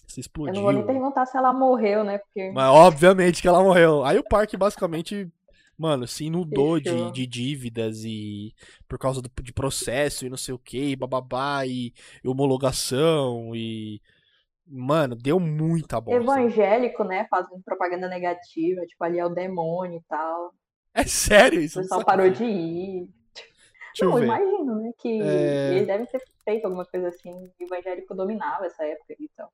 Se 0.08 0.20
explodiu. 0.20 0.54
Eu 0.54 0.56
não 0.56 0.64
vou 0.64 0.72
nem 0.72 0.86
perguntar 0.86 1.26
se 1.26 1.38
ela 1.38 1.54
morreu, 1.54 2.04
né? 2.04 2.20
Porque... 2.20 2.52
Mas 2.52 2.70
obviamente 2.70 3.42
que 3.42 3.48
ela 3.48 3.64
morreu. 3.64 4.04
Aí 4.04 4.18
o 4.18 4.24
parque 4.24 4.56
basicamente, 4.56 5.32
mano, 5.78 6.08
se 6.08 6.26
inundou 6.26 6.80
de, 6.80 7.12
de 7.12 7.28
dívidas 7.28 8.04
e 8.04 8.54
por 8.88 8.98
causa 8.98 9.22
do, 9.22 9.30
de 9.42 9.54
processo 9.54 10.26
e 10.26 10.30
não 10.30 10.38
sei 10.38 10.54
o 10.54 10.60
que, 10.60 10.96
bababá, 10.96 11.66
e, 11.66 11.94
e 12.24 12.28
homologação 12.28 13.56
e. 13.56 14.02
Mano, 14.68 15.16
deu 15.16 15.40
muita 15.40 16.02
bosta. 16.02 16.20
Evangélico, 16.20 17.04
né? 17.04 17.28
Fazendo 17.30 17.62
propaganda 17.64 18.08
negativa, 18.08 18.82
tipo, 18.82 19.04
ali 19.04 19.20
é 19.20 19.26
o 19.26 19.30
demônio 19.30 20.00
e 20.00 20.04
tal. 20.10 20.54
É 20.92 21.04
sério 21.04 21.62
isso? 21.62 21.78
O 21.78 21.82
pessoal 21.84 22.04
parou 22.04 22.30
de 22.30 22.44
ir. 22.44 23.10
Deixa 23.96 24.06
não, 24.06 24.18
eu 24.18 24.24
imagino, 24.24 24.82
né? 24.82 24.92
Que 24.98 25.22
é... 25.22 25.76
eles 25.76 25.88
devem 25.88 26.06
ter 26.08 26.22
feito 26.44 26.66
alguma 26.66 26.86
coisa 26.86 27.10
assim. 27.10 27.32
O 27.32 27.64
evangélico 27.64 28.16
dominava 28.16 28.66
essa 28.66 28.84
época 28.86 29.16
então. 29.20 29.48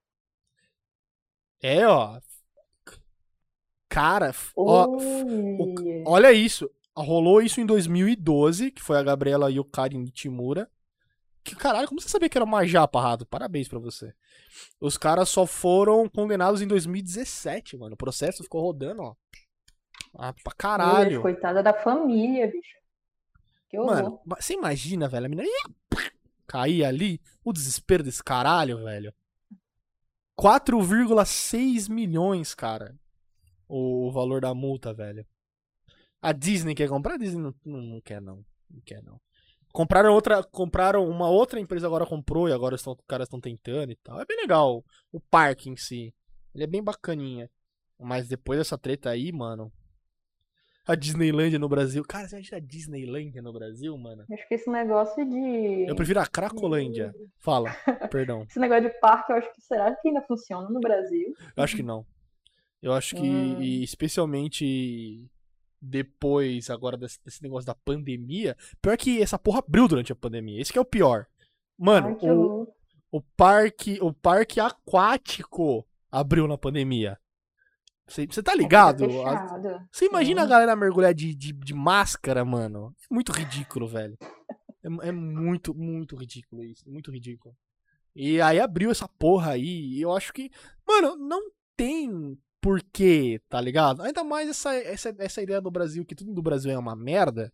É, 1.61 1.86
ó. 1.86 2.19
Cara, 3.91 4.33
ó, 4.55 4.87
o, 4.87 6.03
olha 6.07 6.31
isso. 6.31 6.71
Rolou 6.95 7.41
isso 7.41 7.59
em 7.59 7.65
2012, 7.65 8.71
que 8.71 8.81
foi 8.81 8.97
a 8.97 9.03
Gabriela 9.03 9.51
e 9.51 9.59
o 9.59 9.65
Karin 9.65 10.05
Timura. 10.05 10.69
Que 11.43 11.53
caralho, 11.57 11.89
como 11.89 11.99
você 11.99 12.07
sabia 12.07 12.29
que 12.29 12.37
era 12.37 12.45
uma 12.45 12.65
japa, 12.65 13.01
Rato? 13.01 13.25
Parabéns 13.25 13.67
pra 13.67 13.79
você. 13.79 14.13
Os 14.79 14.95
caras 14.95 15.27
só 15.27 15.45
foram 15.45 16.07
condenados 16.07 16.61
em 16.61 16.67
2017, 16.67 17.75
mano. 17.75 17.95
O 17.95 17.97
processo 17.97 18.43
ficou 18.43 18.61
rodando, 18.61 19.01
ó. 19.01 19.15
Ah, 20.17 20.33
pra 20.41 20.53
caralho. 20.57 21.09
Deus, 21.09 21.21
coitada 21.21 21.61
da 21.61 21.73
família, 21.73 22.47
bicho. 22.47 22.77
Que 23.69 23.77
horror. 23.77 23.93
Mano, 23.93 24.21
você 24.25 24.53
imagina, 24.53 25.09
velho, 25.09 25.25
a 25.25 25.29
menina 25.29 25.45
ia 25.45 26.01
cair 26.47 26.85
ali, 26.85 27.19
o 27.43 27.51
desespero 27.51 28.03
desse 28.03 28.23
caralho, 28.23 28.83
velho. 28.85 29.13
4,6 30.39 31.89
milhões, 31.89 32.55
cara. 32.55 32.95
O 33.74 34.11
valor 34.11 34.41
da 34.41 34.53
multa, 34.53 34.93
velho. 34.93 35.26
A 36.22 36.34
Disney 36.34 36.76
quer 36.76 36.89
comprar? 36.89 37.13
A 37.13 37.17
Disney 37.17 37.41
não, 37.41 37.82
não, 37.82 38.01
quer, 38.01 38.22
não. 38.22 38.43
Não 38.69 38.82
quer, 38.86 39.01
não. 39.01 39.19
Compraram 39.72 40.13
outra. 40.13 40.43
Compraram 40.43 41.07
uma 41.07 41.30
outra 41.30 41.59
empresa 41.59 41.87
agora 41.87 42.05
comprou 42.05 42.50
e 42.50 42.51
agora 42.51 42.75
estão, 42.75 42.93
os 42.93 43.00
caras 43.08 43.28
estão 43.28 43.39
tentando 43.39 43.91
e 43.91 43.95
tal. 43.95 44.20
É 44.20 44.25
bem 44.25 44.37
legal 44.37 44.83
o 45.09 45.21
parque 45.21 45.70
em 45.70 45.78
si. 45.78 46.13
Ele 46.54 46.66
é 46.66 46.67
bem 46.67 46.83
bacaninha. 46.83 47.50
Mas 47.97 48.28
depois 48.28 48.59
dessa 48.59 48.78
treta 48.78 49.09
aí, 49.09 49.32
mano 49.32 49.71
a 50.86 50.95
Disneylandia 50.95 51.59
no 51.59 51.70
Brasil. 51.70 52.04
Cara, 52.04 52.28
você 52.28 52.37
acha 52.37 52.55
a 52.55 52.59
Disneylandia 52.59 53.41
no 53.41 53.54
Brasil, 53.54 53.97
mano? 53.97 54.25
Acho 54.32 54.47
que 54.47 54.55
esse 54.55 54.70
negócio 54.70 55.24
de. 55.25 55.86
Eu 55.87 55.95
prefiro 55.95 56.20
a 56.20 56.28
Cracolândia. 56.28 57.13
Fala, 57.37 57.71
perdão. 58.09 58.45
esse 58.50 58.59
negócio 58.59 58.83
de 58.83 59.00
parque, 59.00 59.32
eu 59.32 59.37
acho 59.37 59.54
que 59.54 59.62
será 59.62 59.95
que 59.95 60.08
ainda 60.08 60.21
funciona 60.24 60.70
no 60.70 60.79
Brasil? 60.79 61.33
Eu 61.55 61.63
acho 61.63 61.75
que 61.75 61.83
não. 61.83 62.05
Eu 62.82 62.93
acho 62.93 63.16
que, 63.16 63.21
hum. 63.21 63.62
especialmente 63.62 65.29
depois 65.82 66.70
agora 66.70 66.95
desse, 66.95 67.20
desse, 67.24 67.41
negócio 67.41 67.66
da 67.66 67.75
pandemia, 67.75 68.55
pior 68.82 68.95
que 68.97 69.21
essa 69.21 69.39
porra 69.39 69.59
abriu 69.59 69.87
durante 69.87 70.12
a 70.12 70.16
pandemia. 70.16 70.62
Esse 70.62 70.78
é 70.78 70.82
o 70.82 70.86
pior. 70.86 71.28
Mano, 71.78 72.17
Ai, 72.21 72.29
o, 72.29 72.67
o 73.12 73.21
parque, 73.36 73.97
o 74.01 74.13
parque 74.13 74.59
aquático 74.59 75.86
abriu 76.12 76.47
na 76.47 76.58
pandemia. 76.58 77.17
Você 78.08 78.43
tá 78.43 78.53
ligado? 78.53 79.05
Você 79.89 80.05
imagina 80.05 80.43
a 80.43 80.45
galera 80.45 80.75
mergulhar 80.75 81.13
de, 81.13 81.33
de, 81.33 81.53
de, 81.53 81.74
máscara, 81.74 82.43
mano? 82.43 82.93
Muito 83.09 83.32
ridículo, 83.32 83.87
velho. 83.87 84.17
É, 84.83 85.08
é, 85.08 85.12
muito, 85.12 85.74
muito 85.74 86.16
ridículo 86.16 86.63
isso. 86.63 86.89
Muito 86.89 87.09
ridículo. 87.09 87.55
E 88.13 88.41
aí 88.41 88.59
abriu 88.59 88.91
essa 88.91 89.08
porra 89.08 89.51
aí. 89.51 89.93
E 89.93 90.01
eu 90.01 90.12
acho 90.12 90.33
que, 90.33 90.51
mano, 90.86 91.16
não 91.16 91.49
tem 91.78 92.37
porquê, 92.62 93.42
tá 93.50 93.59
ligado? 93.59 94.04
Ainda 94.04 94.24
mais 94.24 94.47
essa, 94.47 94.74
essa, 94.75 95.16
essa 95.17 95.42
ideia 95.42 95.59
do 95.59 95.71
Brasil, 95.71 96.05
que 96.05 96.16
tudo 96.16 96.33
do 96.33 96.42
Brasil 96.42 96.71
é 96.71 96.78
uma 96.78 96.96
merda. 96.96 97.51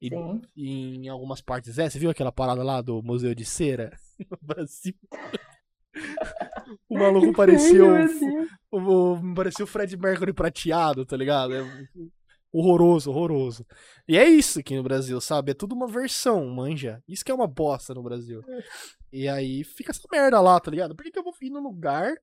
E, 0.00 0.10
e 0.56 0.96
em 0.96 1.08
algumas 1.08 1.40
partes 1.40 1.78
é. 1.78 1.88
Você 1.88 1.98
viu 1.98 2.10
aquela 2.10 2.32
parada 2.32 2.62
lá 2.62 2.80
do 2.80 3.02
Museu 3.02 3.34
de 3.34 3.44
Cera? 3.44 3.96
No 4.30 4.38
Brasil. 4.40 4.94
o 6.88 6.96
maluco 6.96 7.32
parecia 7.32 7.84
o, 7.84 8.78
o, 8.78 9.14
o, 9.14 9.34
parecia 9.34 9.64
o 9.64 9.66
Fred 9.66 9.96
Mercury 9.96 10.32
prateado, 10.32 11.04
tá 11.04 11.16
ligado? 11.16 11.52
É 11.52 11.64
horroroso, 12.52 13.10
horroroso. 13.10 13.66
E 14.06 14.16
é 14.16 14.24
isso 14.24 14.60
aqui 14.60 14.76
no 14.76 14.84
Brasil, 14.84 15.20
sabe? 15.20 15.50
É 15.50 15.54
tudo 15.54 15.74
uma 15.74 15.88
versão, 15.88 16.46
manja. 16.46 17.02
Isso 17.08 17.24
que 17.24 17.32
é 17.32 17.34
uma 17.34 17.48
bosta 17.48 17.92
no 17.92 18.04
Brasil. 18.04 18.40
E 19.12 19.26
aí 19.26 19.64
fica 19.64 19.90
essa 19.90 20.06
merda 20.12 20.40
lá, 20.40 20.60
tá 20.60 20.70
ligado? 20.70 20.94
Por 20.94 21.02
que, 21.02 21.10
que 21.10 21.18
eu 21.18 21.24
vou 21.24 21.34
ir 21.42 21.50
num 21.50 21.62
lugar 21.62 22.14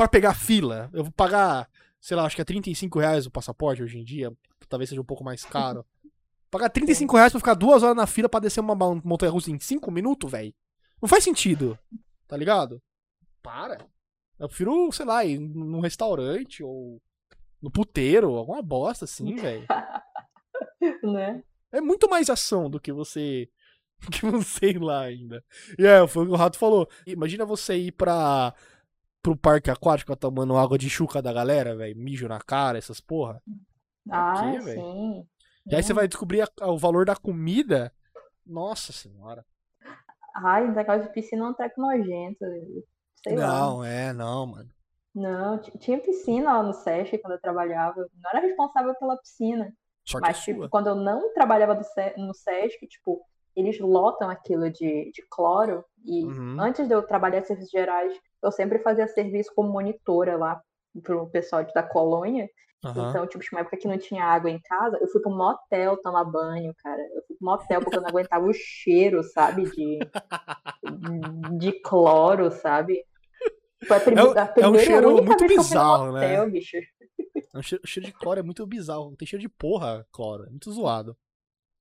para 0.00 0.08
pegar 0.08 0.32
fila? 0.32 0.88
Eu 0.94 1.04
vou 1.04 1.12
pagar, 1.12 1.68
sei 2.00 2.16
lá, 2.16 2.24
acho 2.24 2.34
que 2.34 2.40
é 2.40 2.44
35 2.44 2.98
reais 2.98 3.26
o 3.26 3.30
passaporte 3.30 3.82
hoje 3.82 3.98
em 3.98 4.02
dia. 4.02 4.32
Talvez 4.66 4.88
seja 4.88 5.00
um 5.00 5.04
pouco 5.04 5.22
mais 5.22 5.44
caro. 5.44 5.84
Pagar 6.50 6.70
35 6.70 7.16
reais 7.16 7.30
pra 7.30 7.38
ficar 7.38 7.52
duas 7.52 7.82
horas 7.82 7.94
na 7.94 8.06
fila 8.06 8.26
pra 8.26 8.40
descer 8.40 8.60
uma 8.60 8.74
montanha 8.74 9.30
russa 9.30 9.50
em 9.50 9.58
5 9.60 9.90
minutos, 9.90 10.30
velho. 10.30 10.54
Não 11.02 11.08
faz 11.08 11.22
sentido. 11.22 11.78
Tá 12.26 12.34
ligado? 12.34 12.82
Para. 13.42 13.86
Eu 14.38 14.48
prefiro, 14.48 14.90
sei 14.90 15.04
lá, 15.04 15.22
ir 15.22 15.38
num 15.38 15.80
restaurante 15.80 16.62
ou 16.64 16.98
no 17.60 17.70
puteiro, 17.70 18.34
alguma 18.36 18.62
bosta 18.62 19.04
assim, 19.04 19.36
velho. 19.36 19.66
né? 21.04 21.44
É 21.70 21.80
muito 21.80 22.08
mais 22.08 22.30
ação 22.30 22.70
do 22.70 22.80
que 22.80 22.90
você 22.90 23.50
que 24.10 24.24
você 24.24 24.70
ir 24.70 24.80
lá 24.80 25.02
ainda. 25.02 25.44
E 25.78 25.84
é, 25.84 26.06
foi 26.08 26.24
o 26.24 26.26
que 26.26 26.32
o 26.32 26.36
Rato 26.36 26.58
falou. 26.58 26.88
Imagina 27.06 27.44
você 27.44 27.76
ir 27.76 27.92
pra 27.92 28.54
pro 29.22 29.36
parque 29.36 29.70
aquático 29.70 30.14
tomando 30.16 30.56
água 30.56 30.78
de 30.78 30.88
chuca 30.88 31.20
da 31.20 31.32
galera, 31.32 31.76
velho, 31.76 31.96
mijo 31.96 32.28
na 32.28 32.40
cara, 32.40 32.78
essas 32.78 33.00
porra. 33.00 33.42
Ah, 34.10 34.52
quê, 34.52 34.60
sim. 34.60 35.26
E 35.66 35.76
aí 35.76 35.82
você 35.82 35.92
vai 35.92 36.08
descobrir 36.08 36.42
a, 36.42 36.48
a, 36.60 36.70
o 36.70 36.78
valor 36.78 37.04
da 37.04 37.14
comida. 37.14 37.92
Nossa 38.46 38.92
senhora. 38.92 39.44
Ai, 40.34 40.68
negócio 40.68 41.02
de 41.02 41.12
piscina 41.12 41.44
é 41.44 41.48
um 41.48 41.54
treco 41.54 41.80
nojento. 41.80 42.44
Sei 43.22 43.34
não, 43.34 43.78
lá. 43.78 43.88
é, 43.88 44.12
não, 44.12 44.46
mano. 44.46 44.70
Não, 45.14 45.60
tinha 45.78 46.00
piscina 46.00 46.52
lá 46.52 46.62
no 46.62 46.72
SESC 46.72 47.18
quando 47.18 47.34
eu 47.34 47.40
trabalhava. 47.40 47.96
Não 47.96 48.30
era 48.30 48.40
responsável 48.40 48.94
pela 48.94 49.16
piscina. 49.18 49.72
Só 50.06 50.18
mas, 50.20 50.40
tipo, 50.42 50.68
quando 50.68 50.88
eu 50.88 50.94
não 50.94 51.32
trabalhava 51.34 51.74
no 52.16 52.34
SESC, 52.34 52.86
tipo, 52.86 53.20
eles 53.54 53.78
lotam 53.80 54.30
aquilo 54.30 54.70
de, 54.70 55.10
de 55.12 55.22
cloro. 55.28 55.84
E 56.04 56.24
uhum. 56.24 56.60
antes 56.60 56.86
de 56.86 56.94
eu 56.94 57.02
trabalhar 57.02 57.40
em 57.40 57.44
serviços 57.44 57.70
gerais, 57.70 58.12
eu 58.42 58.52
sempre 58.52 58.78
fazia 58.78 59.06
serviço 59.06 59.52
como 59.54 59.70
monitora 59.70 60.36
lá 60.36 60.60
pro 61.02 61.28
pessoal 61.30 61.64
da 61.74 61.82
colônia. 61.82 62.48
Uhum. 62.84 63.10
Então, 63.10 63.26
tipo, 63.26 63.44
tinha 63.44 63.58
uma 63.58 63.60
época 63.60 63.76
que 63.76 63.88
não 63.88 63.98
tinha 63.98 64.24
água 64.24 64.50
em 64.50 64.58
casa, 64.60 64.98
eu 65.00 65.08
fui 65.08 65.20
pro 65.20 65.30
motel 65.30 65.98
tomar 65.98 66.24
banho, 66.24 66.74
cara. 66.78 67.00
Eu 67.14 67.22
fui 67.26 67.36
pro 67.36 67.46
motel 67.46 67.80
porque 67.80 67.96
eu 67.96 68.00
não 68.00 68.08
aguentava 68.08 68.46
o 68.46 68.52
cheiro, 68.54 69.22
sabe? 69.22 69.64
De, 69.70 69.98
de 71.58 71.72
cloro, 71.82 72.50
sabe? 72.50 73.04
Foi 73.86 73.96
a, 73.96 74.00
prim 74.00 74.16
é, 74.16 74.20
a 74.20 74.46
primeira 74.46 74.60
é 74.60 74.68
um 74.68 74.78
cheiro 74.78 75.22
muito 75.22 75.46
bizarro, 75.46 76.06
no 76.06 76.12
motel, 76.12 76.44
né? 76.44 76.50
bicho. 76.50 76.76
É 77.54 77.58
um 77.58 77.62
cheiro, 77.62 77.84
o 77.84 77.86
cheiro 77.86 78.06
de 78.06 78.12
cloro 78.12 78.40
é 78.40 78.42
muito 78.42 78.66
bizarro. 78.66 79.14
Tem 79.16 79.26
cheiro 79.26 79.42
de 79.42 79.48
porra, 79.48 80.06
cloro. 80.10 80.44
É 80.44 80.50
muito 80.50 80.70
zoado. 80.70 81.16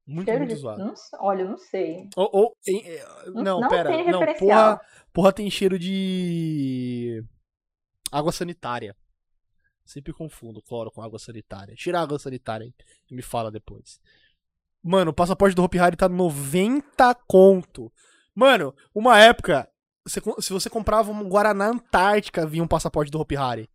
Muito, 0.09 0.25
cheiro 0.27 0.39
muito 0.39 0.55
de... 0.55 0.59
zoado. 0.59 0.83
Não, 0.83 0.93
olha, 1.19 1.43
eu 1.43 1.49
não 1.49 1.57
sei. 1.57 2.09
Ou, 2.15 2.29
ou, 2.33 2.57
em, 2.67 2.83
não, 3.27 3.61
não 3.61 3.69
pera. 3.69 3.89
Não, 4.11 4.19
porra, 4.39 4.81
porra 5.13 5.31
tem 5.33 5.49
cheiro 5.51 5.77
de. 5.77 7.23
Água 8.11 8.31
sanitária. 8.31 8.95
Sempre 9.85 10.11
confundo 10.13 10.61
cloro 10.63 10.91
com 10.91 11.01
água 11.01 11.19
sanitária. 11.19 11.75
Tira 11.75 11.99
a 11.99 12.01
água 12.01 12.17
sanitária 12.17 12.65
e 13.09 13.15
me 13.15 13.21
fala 13.21 13.51
depois. 13.51 13.99
Mano, 14.83 15.11
o 15.11 15.13
passaporte 15.13 15.55
do 15.55 15.63
Hopi 15.63 15.77
Hari 15.77 15.95
tá 15.95 16.09
90 16.09 17.13
conto. 17.27 17.91
Mano, 18.33 18.73
uma 18.93 19.19
época, 19.19 19.69
você- 20.05 20.21
se 20.39 20.53
você 20.53 20.69
comprava 20.69 21.11
um 21.11 21.27
Guaraná 21.27 21.67
Antártica, 21.67 22.47
vinha 22.47 22.63
um 22.63 22.67
passaporte 22.67 23.11
do 23.11 23.19
Hopi 23.19 23.35
Hari. 23.35 23.69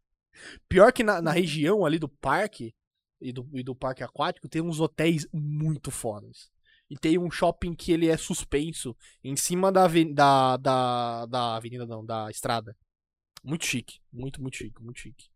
Pior 0.69 0.93
que 0.93 1.05
na, 1.05 1.21
na 1.23 1.31
região 1.31 1.85
ali 1.85 1.99
do 1.99 2.09
parque 2.09 2.75
e 3.21 3.33
do, 3.33 3.49
e 3.53 3.63
do 3.63 3.75
parque 3.75 4.03
aquático 4.03 4.49
tem 4.49 4.63
uns 4.63 4.81
hotéis 4.81 5.27
muito 5.33 5.91
fodas. 5.91 6.51
E 6.91 6.97
tem 6.97 7.19
um 7.19 7.31
shopping 7.31 7.75
que 7.75 7.93
ele 7.93 8.09
é 8.09 8.17
suspenso 8.17 8.95
em 9.23 9.37
cima 9.37 9.73
da, 9.73 9.87
da, 10.13 10.57
da, 10.57 11.27
da 11.27 11.57
avenida, 11.57 11.87
não, 11.87 12.05
da 12.05 12.31
estrada. 12.31 12.77
Muito 13.43 13.65
chique. 13.65 14.01
Muito, 14.13 14.41
muito 14.41 14.57
chique, 14.57 14.83
muito 14.83 15.01
chique. 15.01 15.31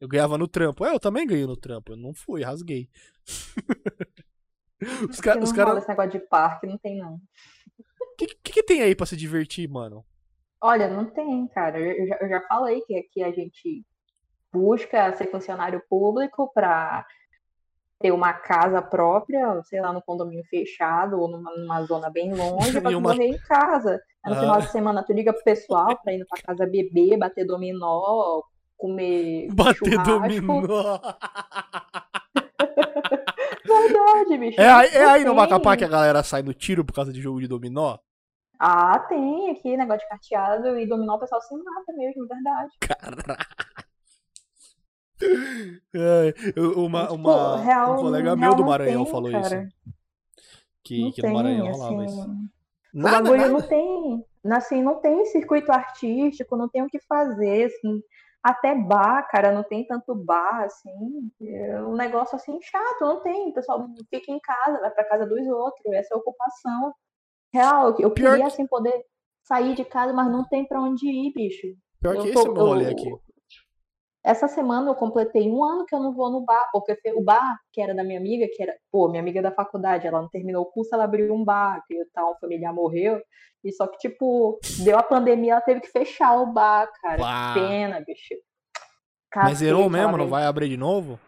Eu 0.00 0.08
ganhava 0.08 0.38
no 0.38 0.46
trampo. 0.46 0.84
É, 0.84 0.92
eu 0.92 1.00
também 1.00 1.26
ganhei 1.26 1.46
no 1.46 1.56
trampo. 1.56 1.92
Eu 1.92 1.96
não 1.96 2.14
fui, 2.14 2.42
rasguei. 2.42 2.88
os 5.10 5.20
caras. 5.20 5.40
não 5.40 5.44
Os 5.44 5.52
cara, 5.52 5.78
esse 5.78 5.88
negócio 5.88 6.12
de 6.12 6.20
parque, 6.20 6.66
não 6.66 6.78
tem 6.78 6.98
não. 6.98 7.14
o 7.14 8.16
que, 8.16 8.26
que, 8.26 8.52
que 8.52 8.62
tem 8.62 8.82
aí 8.82 8.94
pra 8.94 9.06
se 9.06 9.16
divertir, 9.16 9.68
mano? 9.68 10.04
Olha, 10.60 10.88
não 10.88 11.10
tem, 11.10 11.48
cara. 11.48 11.80
Eu 11.80 12.06
já, 12.06 12.18
eu 12.20 12.28
já 12.28 12.40
falei 12.46 12.80
que 12.82 12.96
aqui 12.96 13.22
a 13.22 13.32
gente 13.32 13.84
busca 14.52 15.12
ser 15.12 15.30
funcionário 15.30 15.82
público 15.88 16.50
para 16.54 17.04
ter 17.98 18.10
uma 18.12 18.32
casa 18.34 18.82
própria, 18.82 19.62
sei 19.64 19.80
lá, 19.80 19.92
no 19.92 20.02
condomínio 20.02 20.44
fechado 20.50 21.18
ou 21.18 21.28
numa, 21.28 21.50
numa 21.56 21.82
zona 21.84 22.10
bem 22.10 22.32
longe, 22.34 22.80
pra 22.80 22.90
tu 22.90 22.98
uma- 22.98 23.12
morrer 23.14 23.28
em 23.28 23.38
casa. 23.38 24.00
Aí 24.24 24.32
no 24.32 24.36
Ah. 24.38 24.40
final 24.40 24.60
de 24.60 24.70
semana 24.70 25.02
tu 25.02 25.12
liga 25.12 25.32
pro 25.32 25.42
pessoal 25.44 25.96
pra 26.02 26.12
ir 26.12 26.26
pra 26.28 26.42
casa 26.42 26.66
beber, 26.66 27.16
bater 27.18 27.46
dominó, 27.46 28.42
comer 28.76 29.48
Bater 29.54 29.74
churrasco. 29.76 30.10
dominó. 30.20 30.98
Verdade, 33.64 34.38
bicho. 34.38 34.60
É, 34.60 34.68
aí- 34.68 34.88
é 34.94 35.04
aí 35.04 35.24
no. 35.24 35.34
Macapá 35.34 35.76
que 35.76 35.84
a 35.84 35.88
galera 35.88 36.22
sai 36.22 36.42
no 36.42 36.54
tiro 36.54 36.84
por 36.84 36.92
causa 36.94 37.12
de 37.12 37.20
jogo 37.20 37.40
de 37.40 37.48
dominó? 37.48 37.98
Ah, 38.58 38.98
tem 39.08 39.50
aqui 39.50 39.76
negócio 39.76 40.00
de 40.00 40.08
carteado 40.08 40.78
e 40.78 40.86
dominó 40.86 41.16
o 41.16 41.18
pessoal 41.18 41.40
se 41.42 41.54
mata 41.56 41.92
mesmo, 41.94 42.26
verdade. 42.26 42.70
Caralho. 42.80 43.46
É, 45.94 46.34
eu- 46.54 46.84
uma, 46.84 47.02
Tipo, 47.02 47.14
uma- 47.14 47.56
real, 47.60 47.92
um 47.94 47.96
colega 47.96 48.36
meu 48.36 48.54
do 48.54 48.64
Maranhão 48.64 49.04
tem, 49.04 49.12
falou 49.12 49.30
cara. 49.32 49.62
isso. 49.64 49.76
Que, 50.84 51.02
Não 51.02 51.12
que 51.12 51.22
no 51.22 51.28
tem, 51.28 51.34
Maranhão 51.34 51.72
rolava 51.72 52.04
assim, 52.04 52.04
isso. 52.06 52.30
O 52.94 52.98
Nada, 52.98 53.22
bagulho 53.22 53.36
nada. 53.42 53.52
não 53.52 53.62
tem, 53.62 54.24
assim, 54.52 54.82
não 54.82 54.94
tem 55.00 55.24
circuito 55.26 55.72
artístico, 55.72 56.56
não 56.56 56.68
tem 56.68 56.82
o 56.82 56.86
que 56.88 56.98
fazer, 57.00 57.64
assim, 57.64 58.00
até 58.42 58.74
bar, 58.74 59.26
cara, 59.28 59.52
não 59.52 59.64
tem 59.64 59.84
tanto 59.86 60.14
bar, 60.14 60.62
assim, 60.64 61.30
é 61.42 61.82
um 61.82 61.94
negócio 61.96 62.36
assim 62.36 62.58
chato, 62.62 63.00
não 63.00 63.20
tem, 63.22 63.48
o 63.50 63.52
pessoal 63.54 63.86
fica 64.08 64.30
em 64.30 64.38
casa, 64.38 64.80
vai 64.80 64.90
pra 64.92 65.04
casa 65.08 65.26
dos 65.26 65.46
outros, 65.48 65.84
essa 65.92 66.14
é 66.14 66.16
a 66.16 66.20
ocupação 66.20 66.94
real, 67.52 67.88
eu 67.98 68.10
Pior 68.10 68.30
queria, 68.32 68.36
que- 68.36 68.42
assim, 68.52 68.66
poder 68.66 69.04
sair 69.42 69.74
de 69.74 69.84
casa, 69.84 70.12
mas 70.12 70.30
não 70.30 70.44
tem 70.44 70.64
pra 70.66 70.80
onde 70.80 71.06
ir, 71.08 71.32
bicho. 71.34 71.66
Pior 72.00 72.14
eu 72.14 72.22
que 72.22 72.32
tô- 72.32 72.38
esse 72.40 72.48
é 72.48 72.50
o 72.50 72.54
meu 72.54 72.62
rolê 72.66 72.86
aqui. 72.86 73.10
Essa 74.26 74.48
semana 74.48 74.90
eu 74.90 74.94
completei 74.96 75.48
um 75.48 75.64
ano 75.64 75.86
que 75.86 75.94
eu 75.94 76.00
não 76.00 76.12
vou 76.12 76.28
no 76.28 76.40
bar, 76.44 76.68
porque 76.72 76.98
o 77.14 77.22
bar, 77.22 77.60
que 77.72 77.80
era 77.80 77.94
da 77.94 78.02
minha 78.02 78.18
amiga, 78.18 78.48
que 78.52 78.60
era, 78.60 78.74
pô, 78.90 79.08
minha 79.08 79.22
amiga 79.22 79.40
da 79.40 79.52
faculdade, 79.52 80.04
ela 80.04 80.20
não 80.20 80.28
terminou 80.28 80.64
o 80.64 80.66
curso, 80.66 80.92
ela 80.92 81.04
abriu 81.04 81.32
um 81.32 81.44
bar, 81.44 81.80
que 81.86 81.94
tal, 82.12 82.32
um 82.32 82.38
familiar 82.40 82.74
morreu, 82.74 83.22
e 83.62 83.72
só 83.72 83.86
que, 83.86 83.98
tipo, 83.98 84.58
deu 84.80 84.98
a 84.98 85.02
pandemia, 85.04 85.52
ela 85.52 85.60
teve 85.60 85.80
que 85.80 85.86
fechar 85.86 86.40
o 86.42 86.46
bar, 86.46 86.90
cara. 87.00 87.18
Pá. 87.18 87.54
Pena, 87.54 88.00
bicho. 88.00 88.34
Mas 89.36 89.44
Cacete, 89.44 89.58
zerou 89.58 89.82
ela 89.84 90.10
mesmo? 90.10 90.18
Não 90.18 90.28
vai 90.28 90.44
abrir 90.44 90.70
de 90.70 90.76
novo? 90.76 91.20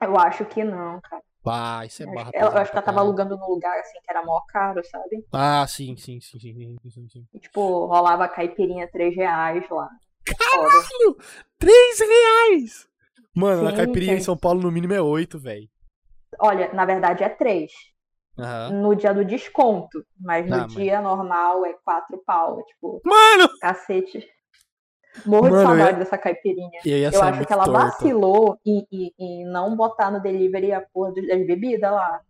Eu 0.00 0.16
acho 0.16 0.44
que 0.44 0.62
não, 0.62 1.00
cara. 1.00 1.22
Pá, 1.42 1.84
isso 1.84 2.04
é 2.04 2.06
barra 2.06 2.30
eu 2.34 2.46
acho 2.56 2.70
que 2.70 2.76
ela 2.76 2.86
tava 2.86 3.00
alugando 3.00 3.36
num 3.36 3.48
lugar, 3.48 3.76
assim, 3.80 3.98
que 4.00 4.08
era 4.08 4.24
mó 4.24 4.40
caro, 4.46 4.80
sabe? 4.84 5.26
Ah, 5.32 5.66
sim, 5.66 5.96
sim, 5.96 6.20
sim, 6.20 6.38
sim, 6.38 7.08
sim, 7.08 7.26
tipo, 7.40 7.86
rolava 7.86 8.28
caipirinha 8.28 8.88
3 8.92 9.16
reais 9.16 9.68
lá. 9.68 9.90
Foda. 10.28 11.16
Três 11.58 11.98
reais! 12.00 12.88
Mano, 13.34 13.62
na 13.62 13.70
Sim, 13.70 13.76
caipirinha 13.76 14.14
em. 14.14 14.20
São 14.20 14.36
Paulo 14.36 14.60
no 14.62 14.70
mínimo 14.70 14.92
é 14.92 15.00
oito, 15.00 15.38
velho. 15.38 15.68
Olha, 16.38 16.72
na 16.72 16.84
verdade 16.84 17.24
é 17.24 17.28
3. 17.28 17.70
Aham. 18.38 18.70
no 18.80 18.94
dia 18.96 19.12
do 19.12 19.26
desconto, 19.26 20.02
mas 20.18 20.48
no 20.48 20.62
Ah, 20.62 20.66
dia 20.66 21.02
normal 21.02 21.66
é 21.66 21.74
quatro 21.84 22.16
pau, 22.24 22.62
tipo, 22.64 22.98
Mano! 23.04 23.46
cacete. 23.60 24.26
Morro 25.26 25.48
de 25.48 25.50
Mano, 25.50 25.66
saudade 25.68 25.92
eu- 25.92 25.98
dessa 25.98 26.16
caipirinha. 26.16 26.80
Ia 26.86 27.10
Eu 27.12 27.22
acho 27.22 27.44
que 27.46 27.52
ela 27.52 27.64
torto. 27.66 27.78
vacilou 27.78 28.58
em, 28.64 28.86
em- 28.90 29.12
em 29.18 29.44
não 29.44 29.76
botar 29.76 30.10
no 30.10 30.22
delivery 30.22 30.72
a 30.72 30.80
porra 30.80 31.12
das 31.12 31.46
bebidas 31.46 31.92
lá. 31.92 32.22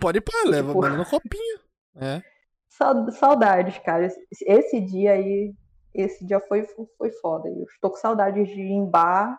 Pode 0.00 0.18
ir 0.18 0.20
pra 0.20 0.44
leva, 0.48 0.68
Tipo- 0.68 0.80
mano, 0.82 0.98
no 0.98 1.04
copinho. 1.04 1.58
É. 1.96 2.22
Sau- 2.70 3.10
Saudades, 3.10 3.76
cara. 3.78 4.06
Esse 4.46 4.80
dia 4.80 5.14
aí, 5.14 5.52
esse 5.94 6.24
dia 6.24 6.40
foi, 6.40 6.64
foi 6.96 7.10
foda. 7.20 7.48
Eu 7.48 7.64
estou 7.64 7.90
com 7.90 7.96
saudades 7.96 8.48
de 8.48 8.60
ir 8.60 8.70
em 8.70 8.88
bar, 8.88 9.38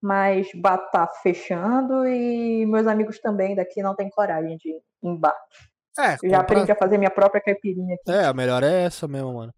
mas 0.00 0.48
bar 0.54 0.78
tá 0.90 1.06
fechando 1.06 2.06
e 2.06 2.64
meus 2.66 2.86
amigos 2.86 3.18
também 3.20 3.54
daqui 3.54 3.82
não 3.82 3.94
têm 3.94 4.10
coragem 4.10 4.56
de 4.56 4.70
ir 4.70 4.82
em 5.02 5.16
bar. 5.16 5.36
É, 5.98 6.16
Eu 6.22 6.30
já 6.30 6.40
aprendi 6.40 6.70
a 6.70 6.76
fazer 6.76 6.96
minha 6.98 7.10
própria 7.10 7.40
caipirinha 7.40 7.94
aqui. 7.94 8.10
É, 8.10 8.26
a 8.26 8.32
melhor 8.32 8.62
é 8.62 8.84
essa 8.84 9.06
mesmo, 9.08 9.34
mano. 9.34 9.52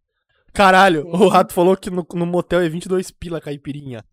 Caralho, 0.52 1.02
Sim. 1.02 1.09
o 1.10 1.28
Rato 1.28 1.52
falou 1.52 1.76
que 1.76 1.90
no, 1.90 2.06
no 2.14 2.26
motel 2.26 2.60
é 2.60 2.68
22 2.68 3.10
pila 3.10 3.40
caipirinha. 3.40 4.04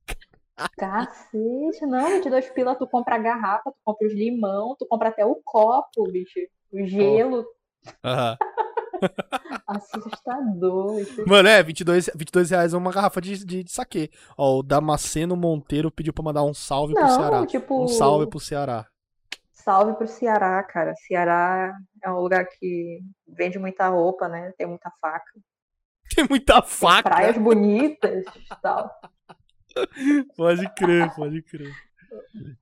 Cacete, 0.77 1.85
não, 1.85 2.09
22 2.09 2.49
pila, 2.51 2.75
tu 2.75 2.85
compra 2.85 3.15
a 3.15 3.19
garrafa, 3.19 3.71
tu 3.71 3.77
compra 3.83 4.07
os 4.07 4.13
limão, 4.13 4.75
tu 4.77 4.85
compra 4.85 5.09
até 5.09 5.25
o 5.25 5.39
copo, 5.43 6.03
bicho. 6.11 6.39
O 6.71 6.85
gelo, 6.85 7.45
Aham. 8.03 8.37
assustador. 9.67 10.95
bicho. 10.97 11.23
Mano, 11.27 11.47
é, 11.49 11.61
22, 11.63 12.09
22 12.15 12.49
reais 12.51 12.73
é 12.73 12.77
uma 12.77 12.91
garrafa 12.91 13.21
de, 13.21 13.43
de, 13.45 13.63
de 13.63 13.71
saquê. 13.71 14.09
Ó, 14.38 14.59
o 14.59 14.63
Damasceno 14.63 15.35
Monteiro 15.35 15.91
pediu 15.91 16.13
pra 16.13 16.23
mandar 16.23 16.43
um 16.43 16.53
salve 16.53 16.93
pro 16.93 17.07
Ceará. 17.09 17.39
Não, 17.39 17.45
tipo, 17.45 17.84
Um 17.84 17.88
salve 17.88 18.27
pro 18.27 18.39
Ceará. 18.39 18.85
salve 19.53 19.93
pro 19.93 20.07
Ceará, 20.07 20.61
cara. 20.63 20.93
Ceará 21.07 21.73
é 22.03 22.11
um 22.11 22.19
lugar 22.19 22.45
que 22.47 22.99
vende 23.27 23.59
muita 23.59 23.88
roupa, 23.89 24.27
né? 24.27 24.51
Tem 24.57 24.67
muita 24.67 24.91
faca. 25.01 25.31
Tem 26.15 26.26
muita 26.27 26.61
faca. 26.61 27.09
Praias 27.09 27.38
bonitas 27.38 28.26
e 28.26 28.61
tal. 28.61 28.89
Pode 30.35 30.67
crer, 30.73 31.13
pode 31.15 31.41
crer. 31.43 31.71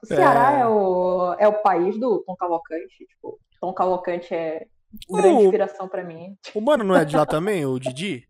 O 0.03 0.05
Ceará 0.05 0.57
É. 0.57 0.61
é, 0.61 0.67
o, 0.67 1.33
é 1.39 1.47
o 1.47 1.61
país 1.61 1.97
do 1.97 2.21
Tom 2.25 2.35
Cavalcante. 2.35 3.05
Tipo, 3.07 3.39
Tom 3.61 3.73
Cavalcante 3.73 4.33
é 4.35 4.67
grande 5.09 5.27
O- 5.27 5.41
inspiração 5.43 5.87
pra 5.87 6.03
mim. 6.03 6.37
O 6.55 6.61
mano 6.61 6.83
não 6.83 6.95
é 6.95 7.03
de 7.05 7.15
lá 7.15 7.25
também, 7.25 7.65
o 7.65 7.79
Didi? 7.79 8.27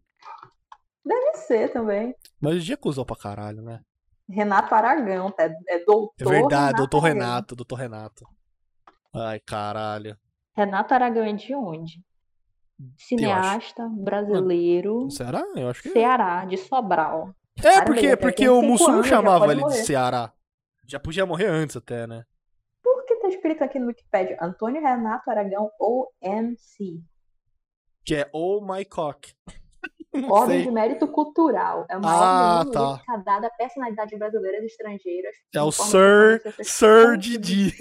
Deve 1.05 1.34
ser 1.38 1.71
também. 1.71 2.13
Mas 2.39 2.55
o 2.55 2.59
Didi 2.59 2.73
é 2.73 2.77
cuzão 2.77 3.05
pra 3.05 3.15
caralho, 3.15 3.61
né? 3.61 3.81
Renato 4.29 4.75
Aragão, 4.75 5.34
é, 5.39 5.45
é 5.69 5.85
doutor. 5.85 6.13
É 6.19 6.25
verdade, 6.25 6.77
doutor 6.77 7.05
Aragão. 7.05 7.21
Renato, 7.23 7.55
doutor 7.55 7.75
Renato. 7.75 8.25
Ai, 9.15 9.39
caralho. 9.39 10.17
Renato 10.55 10.93
Aragão 10.93 11.23
é 11.23 11.31
de 11.34 11.55
onde? 11.55 12.01
Cineasta 12.97 13.88
brasileiro, 13.89 15.09
Será? 15.09 15.43
Eu 15.55 15.69
acho 15.69 15.81
que 15.81 15.89
é. 15.89 15.91
Ceará, 15.93 16.45
de 16.45 16.57
Sobral. 16.57 17.34
É, 17.57 17.61
Cara, 17.61 17.85
porque, 17.85 18.15
porque 18.17 18.49
o 18.49 18.61
Mussum 18.61 19.01
chamava 19.03 19.45
ele 19.45 19.55
de 19.55 19.61
morrer. 19.61 19.84
Ceará. 19.84 20.31
Já 20.85 20.99
podia 20.99 21.25
morrer 21.25 21.47
antes 21.47 21.75
até, 21.75 22.05
né? 22.05 22.23
Tá 23.27 23.33
escrito 23.33 23.61
aqui 23.61 23.77
no 23.77 23.87
Wikipedia 23.87 24.37
Antônio 24.41 24.81
Renato 24.81 25.29
Aragão 25.29 25.69
ou 25.77 26.09
MC? 26.21 27.01
Que 28.05 28.15
é 28.15 28.29
Oh 28.31 28.61
My 28.65 28.85
Cock. 28.85 29.33
Ordem 30.31 30.63
de 30.63 30.71
Mérito 30.71 31.05
Cultural. 31.09 31.85
É 31.89 31.97
uma 31.97 32.09
Ah, 32.09 32.57
ordem 32.59 32.71
tá. 32.71 32.81
honorífica 32.81 33.17
dada 33.25 33.47
a 33.47 33.49
personalidades 33.49 34.17
brasileiras 34.17 34.63
e 34.63 34.65
estrangeiras. 34.67 35.35
É 35.53 35.61
o 35.61 35.71
Sir- 35.73 36.41
Sir 36.63 37.17
Didi. 37.17 37.75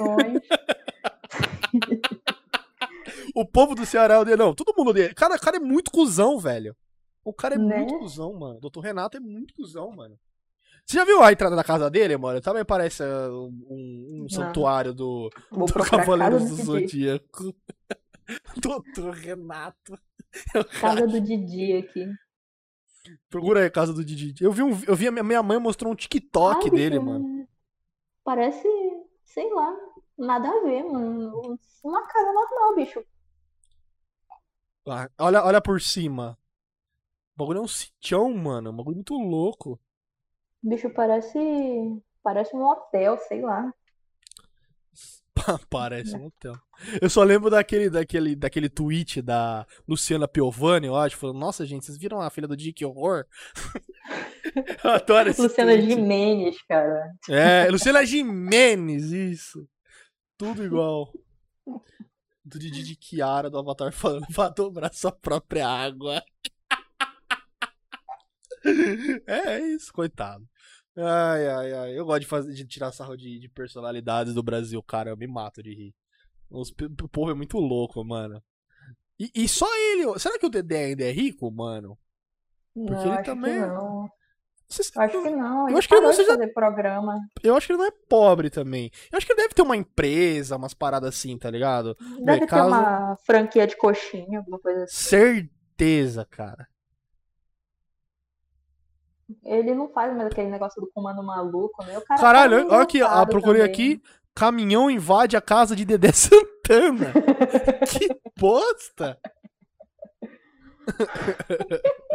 O 3.35 3.47
povo 3.47 3.77
do 3.77 3.87
Ceará 3.87 4.19
odeia. 4.19 4.37
Não, 4.37 4.53
todo 4.53 4.75
mundo 4.77 4.91
odeia. 4.91 5.15
Cara, 5.15 5.37
o 5.37 5.41
cara 5.41 5.59
é 5.59 5.61
muito 5.61 5.93
cuzão, 5.93 6.41
velho. 6.41 6.75
O 7.25 7.33
cara 7.33 7.55
é 7.55 7.59
Né? 7.59 7.79
muito 7.79 7.99
cuzão, 8.01 8.35
mano. 8.35 8.57
O 8.57 8.61
doutor 8.61 8.81
Renato 8.81 9.17
é 9.17 9.21
muito 9.21 9.55
cuzão, 9.55 9.93
mano. 9.93 10.19
Você 10.87 10.99
já 10.99 11.05
viu 11.05 11.21
a 11.21 11.33
entrada 11.33 11.57
da 11.57 11.65
casa 11.65 11.91
dele, 11.91 12.17
mano? 12.17 12.41
Também 12.41 12.65
parece 12.65 13.03
uh, 13.03 13.49
um, 13.69 14.23
um 14.23 14.29
santuário 14.29 14.95
do, 14.95 15.29
Vou 15.51 15.67
do 15.67 15.75
Cavaleiros 15.85 16.49
do. 16.49 16.55
Zodíaco. 16.55 17.53
doutor 18.63 19.13
Renato. 19.13 19.99
É 20.55 20.63
cara- 20.63 21.01
Casa 21.01 21.07
do 21.09 21.21
Didi 21.21 21.73
aqui. 21.73 22.07
Procura 23.29 23.61
aí 23.61 23.67
a 23.67 23.71
casa 23.71 23.93
do 23.93 24.05
Didi. 24.05 24.35
Eu 24.41 24.53
vi, 24.53 24.63
um, 24.63 24.81
eu 24.87 24.95
vi 24.95 25.09
a 25.09 25.23
minha, 25.23 25.43
mãe 25.43 25.59
mostrou 25.59 25.93
um 25.93 25.97
TikTok 25.97 26.69
Ah, 26.69 26.71
dele, 26.71 27.01
mano. 27.01 27.49
Parece, 28.23 28.67
sei 29.25 29.53
lá, 29.53 29.75
nada 30.17 30.49
a 30.49 30.63
ver, 30.63 30.85
mano. 30.85 31.59
Uma 31.83 32.07
casa 32.07 32.33
normal, 32.33 32.75
bicho. 32.77 33.05
Ah, 34.89 35.09
olha, 35.19 35.45
olha 35.45 35.61
por 35.61 35.81
cima. 35.81 36.39
O 37.35 37.39
bagulho 37.39 37.59
é 37.59 37.63
um 37.63 37.69
sitião, 37.69 38.33
mano. 38.33 38.71
Um 38.71 38.77
bagulho 38.77 38.97
muito 38.97 39.15
louco. 39.15 39.81
Bicho 40.67 40.91
parece. 40.91 41.39
Parece 42.25 42.57
um 42.57 42.65
hotel, 42.65 43.17
sei 43.29 43.41
lá. 43.41 43.73
Parece 45.71 46.17
um 46.17 46.27
hotel. 46.27 46.55
Eu 47.01 47.09
só 47.09 47.23
lembro 47.23 47.49
daquele, 47.49 47.89
daquele, 47.89 48.35
daquele 48.35 48.69
tweet 48.69 49.23
da 49.23 49.65
Luciana 49.87 50.27
Piovani, 50.27 50.89
eu 50.89 50.97
acho, 50.97 51.17
falando, 51.17 51.39
nossa, 51.39 51.65
gente, 51.65 51.85
vocês 51.85 51.97
viram 51.97 52.21
a 52.21 52.29
filha 52.31 52.49
do 52.49 52.57
que 52.57 52.85
horror? 52.85 53.27
eu 54.83 54.91
adoro 54.91 55.29
esse 55.29 55.41
Luciana 55.41 55.73
tweet. 55.73 55.89
Gimenez, 55.89 56.61
cara. 56.63 57.13
É, 57.29 57.71
Luciana 57.71 58.05
Jimenez, 58.05 59.13
isso. 59.13 59.69
Tudo 60.37 60.65
igual. 60.65 61.13
Do 62.45 62.59
Didi 62.59 62.83
de 62.83 62.97
Kiara, 62.97 63.49
do 63.49 63.59
Avatar, 63.59 63.93
falando, 63.93 64.27
vá 64.31 64.49
dobrar 64.49 64.93
sua 64.93 65.13
própria 65.13 65.69
água. 65.69 66.25
É, 69.29 69.53
é 69.53 69.61
isso, 69.61 69.93
coitado. 69.93 70.45
Ai, 70.97 71.47
ai, 71.49 71.73
ai. 71.75 71.99
Eu 71.99 72.05
gosto 72.07 72.21
de, 72.21 72.27
fazer, 72.27 72.55
de 72.55 72.67
tirar 72.67 72.91
sarro 72.93 73.17
de, 73.17 73.39
de 73.39 73.49
personalidades 73.49 74.33
do 74.35 74.43
Brasil, 74.43 74.83
cara. 74.83 75.11
Eu 75.11 75.17
me 75.17 75.27
mato 75.27 75.63
de 75.63 75.75
rir. 75.75 75.95
Os, 76.51 76.71
o 77.03 77.09
povo 77.09 77.31
é 77.31 77.35
muito 77.35 77.59
louco, 77.59 78.03
mano. 78.05 78.43
E, 79.19 79.31
e 79.35 79.49
só 79.49 79.67
ele. 79.93 80.19
Será 80.19 80.39
que 80.39 80.47
o 80.47 80.51
Dedé 80.51 80.87
ainda 80.87 81.05
é 81.05 81.11
rico, 81.11 81.51
mano? 81.51 81.99
Não, 82.75 82.87
Porque 82.87 83.03
ele 83.09 83.15
acho 83.17 83.25
também- 83.25 83.55
que 83.61 83.67
não. 83.67 84.11
Acho 84.97 85.23
que 85.23 85.31
não. 85.31 85.69
Eu 85.71 85.79
acho 85.79 85.89
que 85.89 85.95
ele 85.95 86.07
não 86.07 86.13
seja- 86.13 86.33
fazer 86.33 86.49
programa. 86.53 87.21
Eu 87.43 87.57
acho 87.57 87.67
que 87.69 87.73
ele 87.73 87.79
não 87.79 87.87
é 87.87 87.93
pobre 88.09 88.51
também. 88.51 88.91
Eu 89.13 89.17
acho 89.17 89.25
que 89.25 89.33
ele 89.33 89.43
deve 89.43 89.55
ter 89.55 89.63
uma 89.63 89.77
empresa, 89.77 90.57
umas 90.57 90.75
paradas 90.75 91.09
assim, 91.11 91.39
tá 91.39 91.49
ligado? 91.51 91.97
Deve 92.25 92.41
ter 92.41 92.47
caso- 92.49 92.69
uma 92.69 93.17
franquia 93.25 93.65
de 93.67 93.77
coxinha, 93.77 94.41
alguma 94.41 94.59
coisa 94.59 94.83
assim. 94.85 94.95
Certeza, 95.09 96.25
cara. 96.25 96.67
Ele 99.45 99.75
não 99.75 99.89
faz 99.89 100.15
mais 100.15 100.29
aquele 100.31 100.49
negócio 100.49 100.81
do 100.81 100.91
comando 100.93 101.23
maluco, 101.23 101.85
né? 101.85 101.99
O 101.99 102.03
cara 102.03 102.21
Caralho, 102.21 102.69
tá 102.69 102.75
olha 102.75 102.83
aqui, 102.83 103.03
ah, 103.03 103.27
procurei 103.27 103.63
também. 103.63 103.73
aqui. 103.73 104.03
Caminhão 104.35 104.91
invade 104.91 105.37
a 105.37 105.41
casa 105.41 105.75
de 105.75 105.85
Dedé 105.85 106.13
Santana. 106.15 107.13
que 107.91 108.09
bosta! 108.39 109.19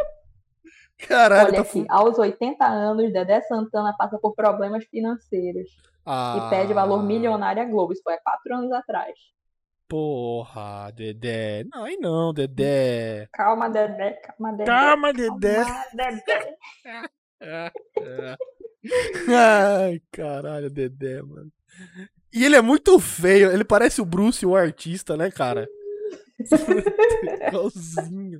Caralho, 1.06 1.48
Olha 1.48 1.56
tá 1.64 1.68
aqui, 1.68 1.84
aos 1.88 2.18
80 2.18 2.64
anos, 2.64 3.12
Dedé 3.12 3.40
Santana 3.42 3.94
passa 3.98 4.18
por 4.18 4.34
problemas 4.34 4.84
financeiros 4.84 5.68
ah, 6.06 6.46
e 6.46 6.50
pede 6.50 6.72
valor 6.72 7.02
milionário 7.02 7.60
à 7.60 7.64
Globo. 7.64 7.92
Isso 7.92 8.02
foi 8.04 8.14
há 8.14 8.20
quatro 8.20 8.54
anos 8.54 8.70
atrás. 8.72 9.12
Porra, 9.96 10.90
Dedé. 10.90 11.64
Não, 11.70 11.84
aí 11.84 11.98
não, 11.98 12.32
Dedé. 12.32 13.28
Calma, 13.30 13.68
Dedé, 13.68 14.12
calma, 14.22 14.52
Dedé. 14.52 14.64
Calma, 14.64 15.12
Dedé. 15.12 15.54
Calma, 15.56 15.84
Dedé. 15.92 16.56
Ai, 19.28 20.00
caralho, 20.10 20.70
Dedé, 20.70 21.20
mano. 21.20 21.52
E 22.32 22.42
ele 22.42 22.56
é 22.56 22.62
muito 22.62 22.98
feio, 22.98 23.52
ele 23.52 23.64
parece 23.64 24.00
o 24.00 24.06
Bruce, 24.06 24.46
o 24.46 24.56
artista, 24.56 25.14
né, 25.14 25.30
cara? 25.30 25.68
Igualzinho. 27.48 28.38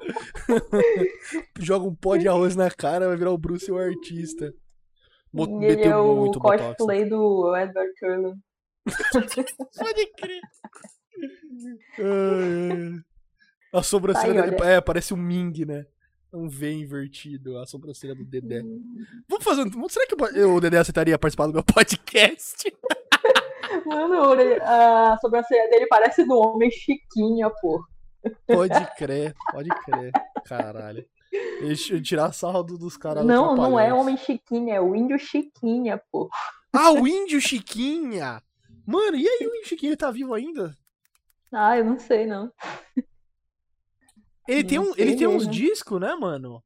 Joga 1.60 1.86
um 1.86 1.94
pó 1.94 2.16
de 2.16 2.28
arroz 2.28 2.56
na 2.56 2.70
cara, 2.70 3.08
vai 3.08 3.16
virar 3.18 3.32
o 3.32 3.36
Bruce, 3.36 3.70
o 3.70 3.76
artista. 3.76 4.54
Mo- 5.30 5.62
Ele 5.62 5.82
é 5.82 5.94
o 5.94 6.16
muito 6.16 6.40
botox. 6.40 6.62
né? 6.62 6.74
cosplay 6.78 7.04
do 7.04 7.54
Edward 7.54 7.92
Cullen. 8.00 8.34
Pode 9.78 10.06
crer. 10.16 10.40
A 13.72 13.82
sobrancelha 13.82 14.42
Tá 14.42 14.50
dele 14.50 14.62
é, 14.62 14.80
parece 14.80 15.12
um 15.12 15.16
Ming, 15.16 15.64
né? 15.66 15.84
Um 16.32 16.48
V 16.48 16.70
invertido, 16.72 17.58
a 17.58 17.66
sobrancelha 17.66 18.14
do 18.14 18.24
Dedé. 18.24 18.60
Vamos 19.28 19.44
fazer 19.44 19.62
um... 19.62 19.88
Será 19.88 20.06
que 20.06 20.14
o 20.42 20.60
Dedé 20.60 20.78
aceitaria 20.78 21.18
participar 21.18 21.46
do 21.46 21.54
meu 21.54 21.62
podcast? 21.74 22.70
Mano, 23.86 24.32
a 24.62 25.16
sobrancelha 25.20 25.68
dele 25.70 25.86
parece 25.86 26.24
do 26.26 26.34
Homem 26.38 26.70
Chiquinha, 26.70 27.50
pô. 27.60 27.82
Pode 28.46 28.96
crer, 28.96 29.34
pode 29.52 29.68
crer. 29.84 30.12
Caralho. 30.44 31.04
Deixa 31.60 31.94
eu 31.94 32.02
tirar 32.02 32.32
sarro 32.32 32.62
do- 32.62 32.78
dos 32.78 32.96
caras. 32.96 33.24
Não, 33.24 33.54
não 33.54 33.78
é. 33.78 33.92
Homem 33.92 34.16
Chiquinha, 34.16 34.74
é 34.76 34.80
o 34.80 34.94
Índio 34.94 35.18
Chiquinha, 35.18 36.00
pô. 36.10 36.28
Ah, 36.72 36.90
o 36.92 37.06
Índio 37.06 37.40
Chiquinha! 37.40 38.42
Mano, 38.90 39.18
e 39.18 39.28
aí 39.28 39.46
o 39.46 39.54
Índio 39.54 39.68
Chiquinha, 39.68 39.90
ele 39.90 39.98
tá 39.98 40.10
vivo 40.10 40.32
ainda? 40.32 40.74
Ah, 41.52 41.76
eu 41.76 41.84
não 41.84 41.98
sei, 41.98 42.24
não. 42.26 42.50
Ele 44.48 44.64
tem, 44.64 44.78
Não 44.78 44.86
um, 44.86 44.94
ele 44.96 45.10
sei 45.10 45.16
tem 45.18 45.26
uns 45.26 45.46
mesmo. 45.46 45.52
discos, 45.52 46.00
né, 46.00 46.14
mano? 46.14 46.64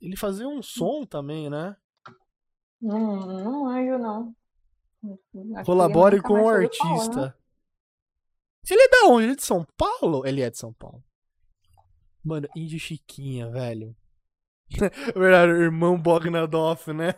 Ele 0.00 0.16
fazia 0.16 0.46
um 0.46 0.62
som 0.62 1.04
também, 1.04 1.50
né? 1.50 1.76
Não, 2.80 3.16
não 3.26 3.66
anjo, 3.68 3.98
não. 3.98 4.36
Aqui 5.56 5.66
Colabore 5.66 6.22
com 6.22 6.34
o 6.34 6.36
falar, 6.36 6.58
né? 6.60 6.64
artista. 6.66 7.38
Ele 8.70 8.82
é 8.82 8.88
da 8.88 9.06
onde? 9.08 9.24
Ele 9.24 9.32
é 9.32 9.36
de 9.36 9.42
São 9.44 9.66
Paulo? 9.76 10.24
Ele 10.26 10.40
é 10.40 10.50
de 10.50 10.56
São 10.58 10.72
Paulo. 10.72 11.02
Mano, 12.24 12.48
Índio 12.54 12.78
Chiquinha, 12.78 13.50
velho. 13.50 13.96
Verdade, 15.16 15.52
irmão 15.52 16.00
Bognadoff, 16.00 16.92
né? 16.92 17.14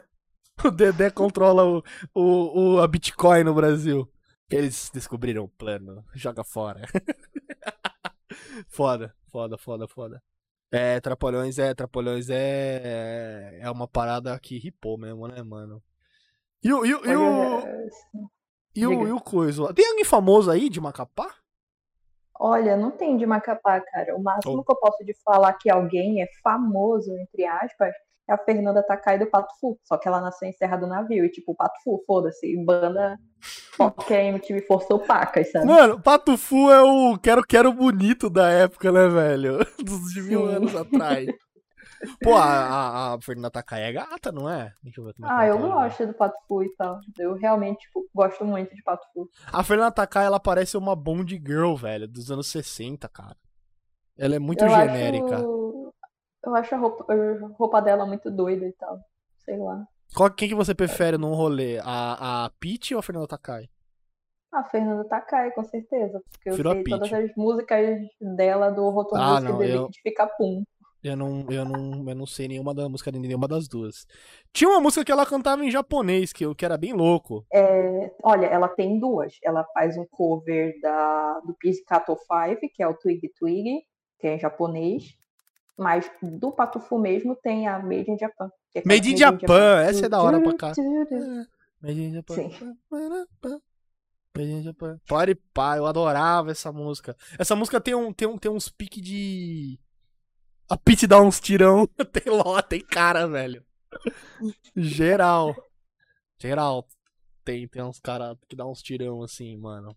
O 0.64 0.70
Dedé 0.70 1.10
controla 1.10 1.64
o, 1.64 1.82
o, 2.14 2.74
o- 2.76 2.80
a 2.80 2.88
Bitcoin 2.88 3.44
no 3.44 3.54
Brasil. 3.54 4.10
Eles 4.50 4.90
descobriram 4.92 5.44
o 5.44 5.48
plano. 5.48 6.04
Joga 6.14 6.42
fora. 6.44 6.82
Foda, 8.68 9.14
foda, 9.30 9.56
foda, 9.58 9.86
foda. 9.88 10.22
É, 10.72 11.00
Trapalhões 11.00 11.58
é, 11.58 11.74
Trapalhões 11.74 12.28
é, 12.30 13.58
é 13.60 13.70
uma 13.70 13.86
parada 13.86 14.38
que 14.40 14.58
ripou 14.58 14.98
mesmo, 14.98 15.26
né, 15.28 15.42
mano? 15.42 15.82
E 16.62 16.72
o, 16.72 16.84
e, 16.84 16.94
o- 16.94 17.04
e 17.04 17.16
o, 17.16 17.62
e 18.74 18.86
o, 18.86 19.06
e 19.08 19.12
o 19.12 19.20
coisa? 19.20 19.72
Tem 19.74 19.86
alguém 19.86 20.04
famoso 20.04 20.50
aí 20.50 20.68
de 20.68 20.80
Macapá? 20.80 21.32
Olha, 22.38 22.76
não 22.76 22.90
tem 22.90 23.16
de 23.16 23.24
Macapá, 23.24 23.80
cara. 23.80 24.14
O 24.16 24.22
máximo 24.22 24.58
Oh. 24.58 24.64
que 24.64 24.72
eu 24.72 24.76
posso 24.76 25.04
de 25.04 25.14
falar 25.24 25.52
que 25.54 25.70
alguém 25.70 26.22
é 26.22 26.26
famoso, 26.42 27.16
entre 27.18 27.46
aspas, 27.46 27.94
é 28.28 28.32
a 28.32 28.38
Fernanda 28.38 28.82
Takai 28.82 29.18
do 29.18 29.26
Pato 29.26 29.54
Fu. 29.60 29.78
Só 29.84 29.96
que 29.96 30.08
ela 30.08 30.20
nasceu 30.20 30.48
em 30.48 30.52
Serra 30.52 30.76
do 30.76 30.86
Navio. 30.86 31.24
E, 31.24 31.30
tipo, 31.30 31.54
Pato 31.54 31.80
Fu, 31.82 32.02
foda-se. 32.06 32.56
Banda 32.64 33.18
qualquer 33.76 34.24
MTV 34.26 34.62
forçou 34.62 34.98
pacas, 34.98 35.50
sabe? 35.52 35.66
Mano, 35.66 36.00
Pato 36.00 36.36
Fu 36.36 36.70
é 36.70 36.82
o 36.82 37.18
quero 37.18 37.42
quero 37.42 37.72
bonito 37.72 38.30
da 38.30 38.50
época, 38.50 38.90
né, 38.90 39.08
velho? 39.08 39.58
Dos 39.84 40.12
de 40.12 40.22
mil 40.22 40.48
Sim. 40.48 40.54
anos 40.54 40.74
atrás. 40.74 41.26
Pô, 42.22 42.34
a, 42.34 43.14
a, 43.14 43.20
Fernanda 43.20 43.50
Takai 43.50 43.84
é 43.84 43.92
gata, 43.92 44.30
não 44.30 44.50
é? 44.50 44.72
Deixa 44.82 45.00
eu 45.00 45.04
ver 45.04 45.14
como 45.14 45.26
é 45.26 45.30
Ah, 45.30 45.46
eu 45.46 45.56
tá. 45.56 45.66
gosto 45.66 46.06
do 46.06 46.14
Pato 46.14 46.36
Fu 46.46 46.62
e 46.62 46.74
tal. 46.76 47.00
Eu 47.18 47.34
realmente, 47.34 47.80
tipo, 47.80 48.06
gosto 48.14 48.44
muito 48.44 48.74
de 48.74 48.82
Pato 48.82 49.06
Fu. 49.12 49.28
A 49.52 49.62
Fernanda 49.62 49.92
Takai, 49.92 50.26
ela 50.26 50.38
parece 50.38 50.76
uma 50.76 50.94
Bond 50.94 51.34
Girl, 51.44 51.74
velho, 51.74 52.06
dos 52.06 52.30
anos 52.30 52.48
60, 52.48 53.08
cara. 53.08 53.36
Ela 54.18 54.36
é 54.36 54.38
muito 54.38 54.64
eu 54.64 54.68
genérica. 54.68 55.36
Acho... 55.36 55.65
Eu 56.44 56.54
acho 56.54 56.74
a 56.74 56.78
roupa, 56.78 57.04
a 57.12 57.46
roupa 57.56 57.80
dela 57.82 58.06
muito 58.06 58.30
doida 58.30 58.66
e 58.66 58.72
tal. 58.72 58.98
Sei 59.44 59.56
lá. 59.58 59.86
Qual, 60.14 60.30
quem 60.30 60.48
que 60.48 60.54
você 60.54 60.74
prefere 60.74 61.18
num 61.18 61.34
rolê? 61.34 61.78
A, 61.82 62.46
a 62.46 62.50
Peach 62.60 62.94
ou 62.94 63.00
a 63.00 63.02
Fernanda 63.02 63.26
Takai? 63.26 63.68
A 64.52 64.64
Fernanda 64.64 65.04
Takai, 65.08 65.50
com 65.50 65.64
certeza. 65.64 66.22
Porque 66.30 66.48
eu 66.50 66.54
Prefiro 66.54 66.70
a 66.70 66.74
sei 66.74 66.84
todas 66.84 67.12
as 67.12 67.36
músicas 67.36 67.98
dela 68.36 68.70
do 68.70 68.88
Rotom 68.90 69.16
Ah, 69.16 69.32
Music 69.40 69.52
não, 69.52 69.62
eu- 69.62 69.88
de 69.88 70.00
ficar 70.02 70.28
pum. 70.28 70.62
Eu 71.04 71.16
não, 71.16 71.46
eu 71.50 71.64
não, 71.64 72.08
eu 72.08 72.14
não 72.16 72.26
sei 72.26 72.48
nenhuma 72.48 72.74
da 72.74 72.88
música 72.88 73.12
de 73.12 73.18
nenhuma 73.20 73.46
das 73.46 73.68
duas. 73.68 74.06
Tinha 74.52 74.68
uma 74.68 74.80
música 74.80 75.04
que 75.04 75.12
ela 75.12 75.24
cantava 75.26 75.64
em 75.64 75.70
japonês, 75.70 76.32
que, 76.32 76.44
eu- 76.44 76.54
que 76.54 76.64
era 76.64 76.76
bem 76.76 76.92
louco. 76.94 77.44
É, 77.52 78.12
olha, 78.24 78.46
ela 78.46 78.68
tem 78.68 78.98
duas. 78.98 79.34
Ela 79.44 79.64
faz 79.72 79.96
um 79.96 80.06
cover 80.10 80.72
da, 80.80 81.40
do 81.40 81.54
Pizzicato 81.54 82.16
5, 82.16 82.60
que 82.74 82.82
é 82.82 82.88
o 82.88 82.94
Twig 82.94 83.20
Twig, 83.38 83.82
que 84.18 84.26
é 84.26 84.34
em 84.34 84.38
japonês. 84.40 85.04
Mas 85.78 86.10
do 86.22 86.50
Patufu 86.52 86.98
mesmo 86.98 87.36
tem 87.36 87.68
a 87.68 87.78
Made 87.78 88.10
in 88.10 88.18
Japan. 88.18 88.50
é 88.74 88.78
aquela 88.78 88.94
Made 88.94 89.12
in 89.12 89.16
Japan, 89.16 89.80
essa 89.82 90.06
é 90.06 90.08
da 90.08 90.22
hora 90.22 90.40
pra 90.40 90.56
cá. 90.56 90.72
Turu, 90.72 91.46
Made 91.82 92.02
in 92.02 92.14
Japan. 92.14 92.34
Sim. 92.34 92.50
Made 94.34 94.50
in 94.50 94.62
Japan. 94.62 94.98
Pare 95.06 95.34
pá, 95.34 95.76
eu 95.76 95.86
adorava 95.86 96.50
essa 96.50 96.72
música. 96.72 97.14
Essa 97.38 97.54
música 97.54 97.80
tem, 97.80 97.94
um, 97.94 98.12
tem, 98.12 98.26
um, 98.26 98.38
tem 98.38 98.50
uns 98.50 98.68
piques 98.68 99.02
de. 99.02 99.78
A 100.68 100.76
Pete 100.76 101.06
dá 101.06 101.20
uns 101.20 101.38
tirão. 101.38 101.86
Tem 102.12 102.32
ló, 102.32 102.60
tem 102.60 102.80
cara, 102.80 103.28
velho. 103.28 103.64
Geral. 104.74 105.54
Geral. 106.40 106.84
Tem, 107.44 107.68
tem 107.68 107.82
uns 107.84 108.00
caras 108.00 108.36
que 108.48 108.56
dá 108.56 108.66
uns 108.66 108.82
tirão 108.82 109.22
assim, 109.22 109.56
mano. 109.56 109.96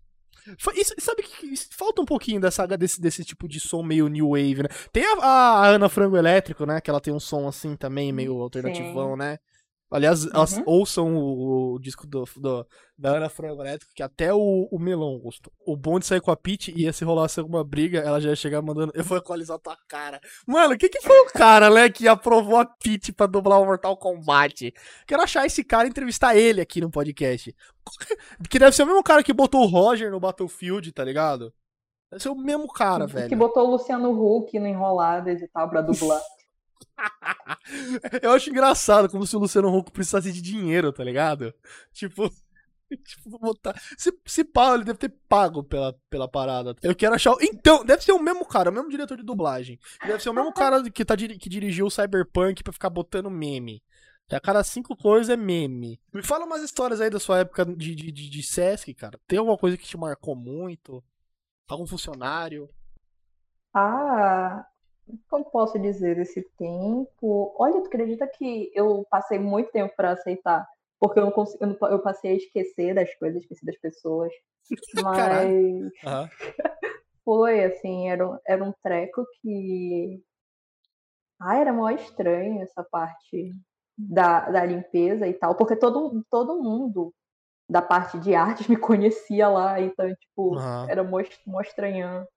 Isso, 0.75 0.93
sabe 0.99 1.23
que 1.23 1.55
falta 1.71 2.01
um 2.01 2.05
pouquinho 2.05 2.39
dessa, 2.39 2.65
desse, 2.65 3.01
desse 3.01 3.23
tipo 3.23 3.47
de 3.47 3.59
som 3.59 3.83
meio 3.83 4.07
new 4.07 4.29
wave, 4.29 4.63
né? 4.63 4.69
Tem 4.91 5.03
a, 5.05 5.25
a 5.25 5.67
Ana 5.67 5.89
Frango 5.89 6.17
Elétrico, 6.17 6.65
né? 6.65 6.81
Que 6.81 6.89
ela 6.89 6.99
tem 7.01 7.13
um 7.13 7.19
som 7.19 7.47
assim 7.47 7.75
também, 7.75 8.11
meio 8.11 8.39
alternativão, 8.41 9.15
né? 9.15 9.39
Aliás, 9.91 10.25
elas 10.27 10.57
Uhum. 10.57 10.63
ouçam 10.67 11.15
o, 11.15 11.73
o 11.73 11.79
disco 11.79 12.05
do, 12.05 12.23
do- 12.37 12.65
da 12.95 13.17
Ana 13.17 13.27
Frango 13.29 13.61
Elétrico, 13.61 13.91
que 13.95 14.03
até 14.03 14.31
o, 14.33 14.67
o 14.71 14.77
Melão 14.77 15.17
gostou. 15.17 15.51
O 15.65 15.75
bom 15.75 15.97
de 15.97 16.05
sair 16.05 16.21
com 16.21 16.29
a 16.29 16.37
Pete 16.37 16.71
ia 16.79 16.93
se 16.93 17.03
rolasse 17.03 17.39
alguma 17.39 17.63
briga, 17.63 17.99
ela 17.99 18.21
já 18.21 18.29
ia 18.29 18.35
chegar 18.35 18.61
mandando, 18.61 18.91
eu 18.95 19.03
vou 19.03 19.17
equalizar 19.17 19.57
tua 19.57 19.75
cara. 19.87 20.19
Mano, 20.45 20.77
quem 20.77 20.89
que 20.89 21.01
foi 21.01 21.17
o 21.21 21.25
cara, 21.33 21.69
né, 21.71 21.89
que 21.89 22.07
aprovou 22.07 22.57
a 22.57 22.65
Pete 22.65 23.11
pra 23.11 23.25
dublar 23.25 23.59
o 23.59 23.65
Mortal 23.65 23.97
Kombat? 23.97 24.71
Quero 25.07 25.23
achar 25.23 25.45
esse 25.45 25.63
cara 25.63 25.87
e 25.87 25.89
entrevistar 25.89 26.35
ele 26.35 26.61
aqui 26.61 26.79
no 26.81 26.91
podcast. 26.91 27.55
Que 28.49 28.59
deve 28.59 28.75
ser 28.75 28.83
o 28.83 28.85
mesmo 28.85 29.01
cara 29.03 29.23
que 29.23 29.33
botou 29.33 29.61
o 29.63 29.67
Roger 29.67 30.11
no 30.11 30.19
Battlefield, 30.19 30.91
tá 30.91 31.03
ligado? 31.03 31.51
Deve 32.11 32.21
ser 32.21 32.29
o 32.29 32.35
mesmo 32.35 32.67
cara, 32.67 33.07
Que 33.07 33.13
velho. 33.13 33.37
botou 33.37 33.67
o 33.67 33.71
Luciano 33.71 34.11
Huck 34.11 34.57
no 34.59 34.67
Enroladas 34.67 35.41
e 35.41 35.47
tal 35.47 35.67
pra 35.69 35.81
dublar. 35.81 36.21
Eu 38.21 38.31
acho 38.31 38.49
engraçado, 38.49 39.09
como 39.09 39.25
se 39.25 39.35
o 39.35 39.39
Luciano 39.39 39.75
Huck 39.75 39.91
precisasse 39.91 40.31
de 40.31 40.41
dinheiro, 40.41 40.91
tá 40.91 41.03
ligado? 41.03 41.53
Tipo, 41.93 42.29
tipo 43.05 43.39
botar. 43.39 43.79
Se, 43.97 44.11
se 44.25 44.41
ele 44.41 44.83
deve 44.83 44.99
ter 44.99 45.13
pago 45.27 45.63
pela, 45.63 45.93
pela 46.09 46.27
parada. 46.27 46.75
Eu 46.81 46.95
quero 46.95 47.15
achar. 47.15 47.35
Então, 47.41 47.83
deve 47.85 48.03
ser 48.03 48.11
o 48.11 48.21
mesmo 48.21 48.45
cara, 48.45 48.69
o 48.69 48.73
mesmo 48.73 48.89
diretor 48.89 49.17
de 49.17 49.23
dublagem. 49.23 49.79
Deve 50.05 50.21
ser 50.21 50.29
o 50.29 50.33
mesmo 50.33 50.53
cara 50.53 50.83
que, 50.89 51.05
tá, 51.05 51.15
que 51.15 51.49
dirigiu 51.49 51.85
o 51.85 51.91
Cyberpunk 51.91 52.63
pra 52.63 52.73
ficar 52.73 52.89
botando 52.89 53.29
meme. 53.29 53.81
A 54.31 54.39
cada 54.39 54.63
cinco 54.63 54.95
coisas 54.95 55.29
é 55.29 55.35
meme. 55.35 55.99
Me 56.13 56.21
fala 56.21 56.45
umas 56.45 56.61
histórias 56.61 57.01
aí 57.01 57.09
da 57.09 57.19
sua 57.19 57.39
época 57.39 57.65
de, 57.65 57.95
de, 57.95 58.11
de, 58.11 58.29
de 58.29 58.43
Sesc, 58.43 58.93
cara. 58.93 59.19
Tem 59.27 59.39
alguma 59.39 59.57
coisa 59.57 59.75
que 59.75 59.87
te 59.87 59.97
marcou 59.97 60.35
muito? 60.35 61.03
Algum 61.67 61.87
funcionário? 61.87 62.69
Ah, 63.73 64.65
como 65.29 65.49
posso 65.49 65.79
dizer 65.79 66.15
desse 66.15 66.41
tempo? 66.57 67.53
Olha, 67.57 67.81
tu 67.81 67.87
acredita 67.87 68.27
que 68.27 68.71
eu 68.73 69.05
passei 69.09 69.39
muito 69.39 69.71
tempo 69.71 69.93
para 69.95 70.11
aceitar? 70.11 70.67
Porque 70.99 71.19
eu 71.19 71.25
não 71.25 71.31
consigo, 71.31 71.63
eu, 71.63 71.67
não- 71.79 71.89
eu 71.89 71.99
passei 72.01 72.31
a 72.31 72.35
esquecer 72.35 72.93
das 72.93 73.13
coisas, 73.15 73.41
esqueci 73.41 73.65
das 73.65 73.77
pessoas. 73.77 74.31
Mas 74.93 75.91
Aham. 76.05 76.29
foi 77.23 77.63
assim, 77.65 78.09
era, 78.09 78.27
um- 78.27 78.37
era 78.47 78.63
um 78.63 78.73
treco 78.83 79.25
que. 79.41 80.21
Ah, 81.39 81.55
era 81.57 81.71
mó 81.73 81.89
estranho 81.89 82.61
essa 82.61 82.83
parte 82.83 83.53
da, 83.97 84.49
da 84.49 84.65
limpeza 84.65 85.27
e 85.27 85.33
tal, 85.33 85.55
porque 85.55 85.75
todo, 85.75 86.23
todo 86.29 86.61
mundo 86.61 87.13
da 87.69 87.81
parte 87.81 88.19
de 88.19 88.35
artes 88.35 88.67
me 88.69 88.77
conhecia 88.77 89.47
lá, 89.49 89.79
então, 89.81 90.13
tipo, 90.15 90.55
Aham. 90.57 90.87
era 90.89 91.03
mó, 91.03 91.19
mó 91.47 91.61
estranhão. 91.61 92.27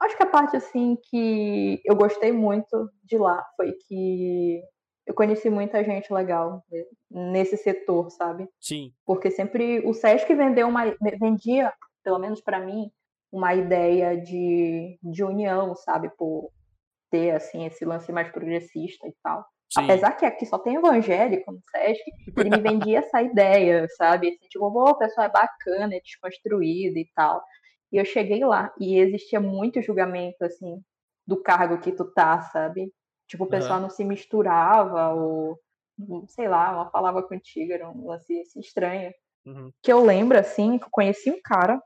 Acho 0.00 0.16
que 0.16 0.22
a 0.22 0.30
parte 0.30 0.56
assim 0.56 0.96
que 1.10 1.80
eu 1.84 1.96
gostei 1.96 2.32
muito 2.32 2.90
de 3.04 3.18
lá 3.18 3.44
foi 3.56 3.72
que 3.86 4.60
eu 5.06 5.14
conheci 5.14 5.48
muita 5.48 5.84
gente 5.84 6.12
legal 6.12 6.64
nesse 7.10 7.56
setor, 7.56 8.10
sabe? 8.10 8.48
Sim. 8.60 8.92
Porque 9.04 9.30
sempre 9.30 9.80
o 9.86 9.94
Sesc 9.94 10.34
vendeu 10.34 10.66
uma 10.66 10.84
vendia, 11.18 11.72
pelo 12.02 12.18
menos 12.18 12.40
para 12.40 12.58
mim, 12.58 12.90
uma 13.30 13.54
ideia 13.54 14.20
de, 14.20 14.98
de 15.02 15.22
união, 15.22 15.74
sabe, 15.76 16.10
por 16.18 16.50
ter 17.10 17.30
assim 17.30 17.64
esse 17.66 17.84
lance 17.84 18.10
mais 18.10 18.28
progressista 18.30 19.06
e 19.06 19.14
tal. 19.22 19.44
sim. 19.72 19.84
Apesar 19.84 20.12
que 20.12 20.26
aqui 20.26 20.44
só 20.44 20.58
tem 20.58 20.74
evangélico 20.74 21.52
no 21.52 21.60
Sesc, 21.70 22.02
ele 22.36 22.50
me 22.50 22.60
vendia 22.60 22.98
essa 22.98 23.22
ideia, 23.22 23.86
sabe? 23.96 24.28
Assim, 24.28 24.48
tipo, 24.48 24.66
o 24.66 24.98
pessoal 24.98 25.26
é 25.28 25.30
bacana, 25.30 25.94
é 25.94 26.00
desconstruído 26.00 26.98
e 26.98 27.08
tal. 27.14 27.42
E 27.92 27.96
eu 27.98 28.04
cheguei 28.04 28.44
lá 28.44 28.72
e 28.80 28.98
existia 28.98 29.40
muito 29.40 29.82
julgamento, 29.82 30.44
assim, 30.44 30.82
do 31.26 31.40
cargo 31.42 31.80
que 31.80 31.92
tu 31.92 32.04
tá, 32.12 32.40
sabe? 32.42 32.92
Tipo, 33.28 33.44
o 33.44 33.48
pessoal 33.48 33.74
Aham. 33.74 33.82
não 33.82 33.90
se 33.90 34.04
misturava, 34.04 35.14
ou, 35.14 35.58
sei 36.28 36.48
lá, 36.48 36.72
uma 36.72 36.90
falava 36.90 37.22
contigo, 37.22 37.72
era 37.72 37.88
um 37.90 38.06
lance 38.06 38.40
assim, 38.40 38.60
estranho. 38.60 39.12
Uhum. 39.46 39.70
Que 39.82 39.92
eu 39.92 40.04
lembro, 40.04 40.38
assim, 40.38 40.78
que 40.78 40.84
eu 40.84 40.90
conheci 40.90 41.30
um 41.30 41.40
cara 41.42 41.80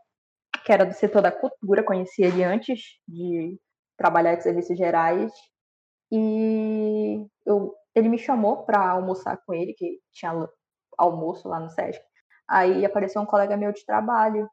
que 0.65 0.73
era 0.73 0.85
do 0.85 0.93
setor 0.95 1.23
da 1.23 1.33
cultura, 1.33 1.83
conheci 1.85 2.23
ele 2.23 2.45
antes 2.45 2.81
de 3.09 3.59
trabalhar 3.97 4.35
de 4.37 4.43
serviços 4.43 4.77
gerais, 4.77 5.33
e 6.13 7.25
eu, 7.47 7.75
ele 7.95 8.09
me 8.09 8.19
chamou 8.19 8.65
para 8.65 8.91
almoçar 8.91 9.39
com 9.47 9.55
ele, 9.55 9.73
que 9.75 9.99
tinha 10.13 10.33
al- 10.33 10.49
almoço 10.99 11.49
lá 11.49 11.61
no 11.61 11.71
Sesc. 11.71 12.03
Aí 12.49 12.85
apareceu 12.85 13.23
um 13.23 13.27
colega 13.27 13.57
meu 13.57 13.73
de 13.73 13.85
trabalho. 13.85 14.49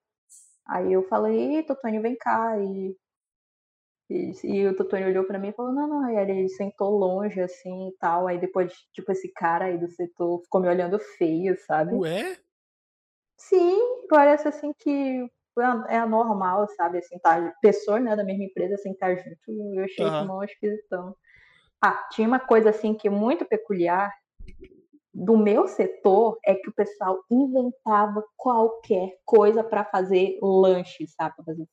Aí 0.68 0.92
eu 0.92 1.04
falei, 1.08 1.64
Totônio, 1.64 2.02
vem 2.02 2.16
cá. 2.18 2.58
E, 2.60 2.96
e, 4.10 4.32
e 4.44 4.68
o 4.68 4.76
Totônio 4.76 5.08
olhou 5.08 5.24
para 5.24 5.40
mim 5.40 5.50
e 5.50 5.54
falou, 5.54 5.72
não, 5.72 5.88
não. 5.88 6.06
Aí 6.06 6.18
ele 6.18 6.50
sentou 6.50 6.98
longe, 6.98 7.40
assim, 7.42 7.90
e 7.90 7.98
tal. 7.98 8.28
Aí 8.28 8.38
depois, 8.38 8.74
tipo, 8.94 9.12
esse 9.12 9.32
cara 9.34 9.66
aí 9.66 9.78
do 9.78 9.90
setor 9.90 10.42
ficou 10.42 10.62
me 10.62 10.68
olhando 10.68 11.00
feio, 11.00 11.58
sabe? 11.66 11.96
Ué? 11.96 12.38
Sim, 13.38 14.08
parece 14.10 14.48
assim 14.48 14.74
que 14.78 15.30
é 15.90 15.98
anormal, 15.98 16.68
sabe? 16.76 17.00
Assim, 17.00 17.18
tá, 17.20 17.54
pessoas 17.62 18.04
né, 18.04 18.16
da 18.16 18.24
mesma 18.24 18.44
empresa 18.44 18.78
sentar 18.78 19.16
junto. 19.16 19.76
Eu 19.76 19.84
achei 19.86 20.06
Aham. 20.06 20.18
isso 20.18 20.28
mó 20.28 20.44
esquisitão. 20.44 21.16
Ah, 21.82 22.08
tinha 22.12 22.28
uma 22.28 22.40
coisa 22.40 22.72
assim 22.72 22.96
que 22.96 23.08
é 23.08 23.12
muito 23.12 23.46
peculiar 23.46 24.12
do 25.20 25.36
meu 25.36 25.68
setor 25.68 26.38
é 26.46 26.54
que 26.54 26.70
o 26.70 26.74
pessoal 26.74 27.18
inventava 27.32 28.24
qualquer 28.38 29.14
coisa 29.26 29.64
pra 29.64 29.84
fazer 29.84 30.38
lanche, 30.42 31.08
sabe? 31.08 31.36
Pra 31.38 31.46
fazer 31.46 31.66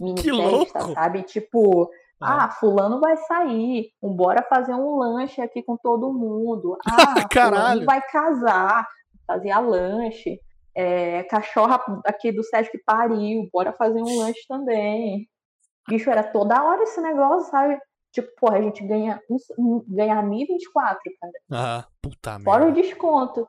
mini 0.00 0.22
Que 0.22 0.30
festa, 0.30 0.78
louco! 0.80 0.94
sabe? 0.94 1.22
Tipo, 1.24 1.90
Ah. 2.20 2.44
ah, 2.44 2.50
fulano 2.50 3.00
vai 3.00 3.16
sair, 3.16 3.90
bora 4.00 4.42
fazer 4.48 4.72
um 4.72 4.96
lanche 4.98 5.40
aqui 5.42 5.62
com 5.64 5.76
todo 5.76 6.12
mundo. 6.12 6.76
Ah, 7.24 7.28
Caralho! 7.28 7.84
vai 7.84 8.00
casar, 8.02 8.86
fazia 9.26 9.58
lanche. 9.58 10.38
É, 10.74 11.24
cachorra 11.24 11.82
aqui 12.04 12.30
do 12.30 12.44
Sesc 12.44 12.70
pariu, 12.86 13.48
bora 13.52 13.72
fazer 13.72 14.00
um 14.00 14.18
lanche 14.18 14.40
também. 14.48 15.26
Bicho, 15.88 16.08
era 16.10 16.22
toda 16.22 16.62
hora 16.62 16.82
esse 16.84 17.00
negócio, 17.00 17.50
sabe? 17.50 17.78
Tipo, 18.16 18.30
porra, 18.40 18.56
a 18.56 18.62
gente 18.62 18.82
ganha, 18.82 19.20
ganha 19.86 20.22
1.024, 20.22 20.72
cara. 20.72 21.32
Ah, 21.52 21.86
puta 22.00 22.30
merda. 22.30 22.44
Fora 22.44 22.66
o 22.66 22.72
desconto. 22.72 23.46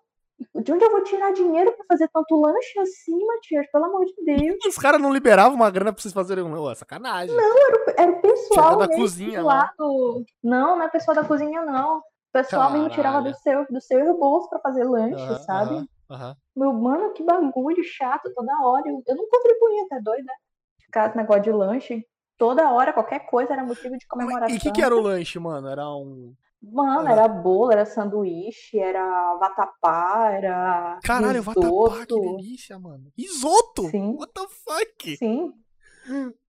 De 0.54 0.74
onde 0.74 0.84
eu 0.84 0.92
vou 0.92 1.04
tirar 1.06 1.32
dinheiro 1.32 1.72
pra 1.72 1.86
fazer 1.88 2.10
tanto 2.10 2.36
lanche 2.36 2.78
assim, 2.78 3.18
Matias? 3.26 3.66
Pelo 3.72 3.86
amor 3.86 4.04
de 4.04 4.14
Deus. 4.26 4.58
Os 4.66 4.76
caras 4.76 5.00
não 5.00 5.14
liberavam 5.14 5.56
uma 5.56 5.72
grana 5.72 5.94
pra 5.94 6.02
vocês 6.02 6.14
fazerem 6.14 6.44
um. 6.44 6.54
Oh, 6.60 6.76
sacanagem. 6.76 7.34
Não, 7.34 7.58
era 7.66 7.78
o, 7.78 8.02
era 8.02 8.12
o 8.12 8.22
pessoal. 8.22 8.76
da 8.76 8.90
cozinha 8.90 9.42
lá. 9.42 9.72
Do... 9.80 10.26
Não, 10.44 10.76
não 10.76 10.84
é 10.84 10.90
pessoal 10.90 11.16
da 11.16 11.24
cozinha, 11.24 11.64
não. 11.64 12.00
O 12.00 12.04
pessoal 12.34 12.70
mesmo 12.70 12.90
tirava 12.90 13.22
do 13.22 13.34
seu, 13.36 13.66
do 13.70 13.80
seu 13.80 14.20
bolso 14.20 14.50
pra 14.50 14.60
fazer 14.60 14.84
lanche, 14.84 15.16
uh 15.16 15.30
-huh, 15.30 15.40
sabe? 15.46 15.76
Uh 15.76 15.80
-huh, 15.80 15.88
uh 16.10 16.18
-huh. 16.18 16.36
Meu, 16.58 16.74
mano, 16.74 17.14
que 17.14 17.24
bagulho 17.24 17.84
chato 17.86 18.30
toda 18.36 18.52
hora. 18.66 18.84
Eu, 18.86 19.02
eu 19.08 19.16
não 19.16 19.30
contribuía, 19.30 19.88
tá 19.88 20.00
doida? 20.04 20.34
Ficar 20.82 21.08
esse 21.08 21.18
negócio 21.18 21.44
de 21.44 21.52
lanche. 21.54 22.06
Toda 22.38 22.72
hora, 22.72 22.94
qualquer 22.94 23.26
coisa 23.26 23.54
era 23.54 23.64
motivo 23.64 23.98
de 23.98 24.06
comemoração. 24.08 24.56
E 24.56 24.58
o 24.58 24.62
que, 24.62 24.72
que 24.72 24.82
era 24.82 24.96
o 24.96 25.02
lanche, 25.02 25.40
mano? 25.40 25.68
Era 25.68 25.90
um. 25.90 26.36
Mano, 26.62 27.08
era 27.08 27.28
bolo, 27.28 27.72
era 27.72 27.86
sanduíche, 27.86 28.80
era 28.80 29.36
vatapá, 29.36 30.32
era. 30.32 31.00
Caralho, 31.04 31.40
risoto. 31.40 31.62
vatapá, 31.62 32.06
que 32.06 32.20
delícia, 32.20 32.80
mano. 32.80 33.12
Isoto? 33.18 33.90
Sim. 33.90 34.16
What 34.18 34.34
the 34.34 34.48
fuck? 34.48 35.18
Sim. 35.18 35.54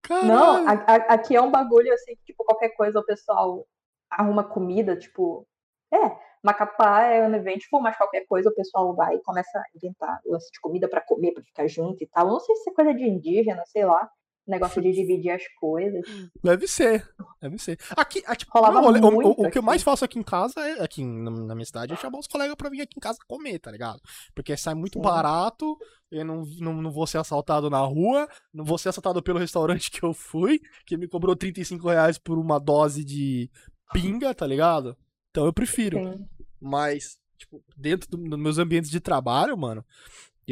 Caralho. 0.03 0.29
Não, 0.29 0.69
a, 0.69 0.73
a, 0.73 0.95
aqui 1.15 1.35
é 1.37 1.43
um 1.43 1.51
bagulho 1.51 1.93
assim, 1.93 2.15
que, 2.17 2.25
tipo, 2.27 2.45
qualquer 2.45 2.71
coisa 2.71 3.01
o 3.01 3.05
pessoal 3.05 3.67
arruma 4.11 4.45
comida, 4.45 4.97
tipo. 4.97 5.47
É, 5.93 6.17
Macapá 6.43 7.03
é 7.05 7.27
um 7.27 7.35
evento, 7.35 7.61
tipo, 7.61 7.81
mas 7.81 7.97
qualquer 7.97 8.27
coisa 8.27 8.49
o 8.49 8.55
pessoal 8.55 8.95
vai 8.95 9.17
e 9.17 9.23
começa 9.23 9.59
a 9.59 9.65
inventar 9.75 10.21
lance 10.25 10.51
de 10.53 10.61
comida 10.61 10.89
pra 10.89 11.01
comer, 11.01 11.33
pra 11.33 11.43
ficar 11.43 11.67
junto 11.67 12.03
e 12.03 12.07
tal. 12.07 12.27
Eu 12.27 12.33
não 12.33 12.41
sei 12.41 12.55
se 12.57 12.71
é 12.71 12.75
coisa 12.75 12.95
de 12.95 13.05
indígena, 13.05 13.63
sei 13.67 13.85
lá. 13.85 14.09
Negócio 14.49 14.81
de 14.81 14.91
dividir 14.93 15.31
as 15.31 15.43
coisas. 15.61 16.01
Deve 16.43 16.67
ser, 16.67 17.07
deve 17.41 17.59
ser. 17.59 17.79
Aqui, 17.97 18.23
tipo, 18.37 18.51
Rolava 18.59 18.81
rolê- 18.81 18.99
o- 18.99 19.11
muito 19.13 19.29
o, 19.29 19.47
o 19.47 19.51
que 19.51 19.59
eu 19.59 19.63
mais 19.63 19.83
faço 19.83 20.05
aqui 20.05 20.19
em 20.19 20.23
casa, 20.23 20.59
é, 20.61 20.83
aqui 20.83 21.05
na, 21.05 21.55
minha 21.55 21.67
cidade, 21.67 21.93
é 21.93 21.97
chamar 21.97 22.19
os 22.19 22.27
colegas 22.27 22.57
pra 22.57 22.71
vir 22.71 22.81
aqui 22.81 22.95
em 22.97 23.01
casa 23.01 23.19
comer, 23.29 23.59
tá 23.59 23.71
ligado? 23.71 24.01
Porque 24.35 24.57
sai 24.57 24.75
muito 24.75 24.95
Sim. 24.99 25.03
barato, 25.03 25.77
eu 26.11 26.25
não, 26.25 26.43
não, 26.61 26.73
não 26.81 26.91
vou 26.91 27.07
ser 27.07 27.19
assaltado 27.19 27.69
na 27.69 27.81
rua, 27.81 28.27
não 28.53 28.65
vou 28.65 28.79
ser 28.79 28.89
assaltado 28.89 29.23
pelo 29.23 29.39
restaurante 29.39 29.91
que 29.93 30.03
eu 30.03 30.15
fui, 30.15 30.61
que 30.87 30.97
me 30.97 31.07
cobrou 31.07 31.37
35 31.37 31.87
reais 31.89 32.17
por 32.17 32.39
uma 32.39 32.59
dose 32.59 33.05
de 33.05 33.51
pinga, 33.93 34.35
tá 34.35 34.47
ligado? 34.47 34.97
Então 35.31 35.45
eu 35.45 35.53
prefiro. 35.53 35.99
Sim. 35.99 36.27
Mas, 36.61 37.19
tipo, 37.37 37.63
dentro 37.77 38.09
do- 38.11 38.17
dos 38.17 38.39
meus 38.39 38.59
ambientes 38.59 38.91
de 38.91 38.99
trabalho, 38.99 39.57
mano, 39.59 39.85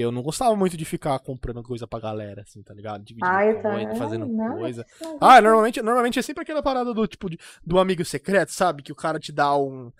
eu 0.00 0.12
não 0.12 0.22
gostava 0.22 0.54
muito 0.56 0.76
de 0.76 0.84
ficar 0.84 1.18
comprando 1.18 1.62
coisa 1.62 1.86
pra 1.86 1.98
galera, 2.00 2.42
assim, 2.42 2.62
tá 2.62 2.72
ligado? 2.74 3.02
Dividindo 3.04 3.30
Ah, 3.30 3.42
coisa, 3.42 3.62
também. 3.62 3.96
fazendo 3.96 4.26
Não, 4.26 4.56
coisa. 4.58 4.84
não, 5.02 5.18
Ah, 5.20 5.40
normalmente, 5.40 5.80
normalmente 5.82 6.18
é 6.18 6.22
sempre 6.22 6.42
aquela 6.42 6.62
parada 6.62 6.92
do 6.94 7.06
tipo 7.06 7.28
de, 7.30 7.38
do 7.64 7.78
amigo 7.78 8.04
secreto, 8.04 8.52
sabe? 8.52 8.82
Que 8.82 8.92
o 8.92 8.96
cara 8.96 9.18
te 9.18 9.32
dá 9.32 9.56
um, 9.56 9.90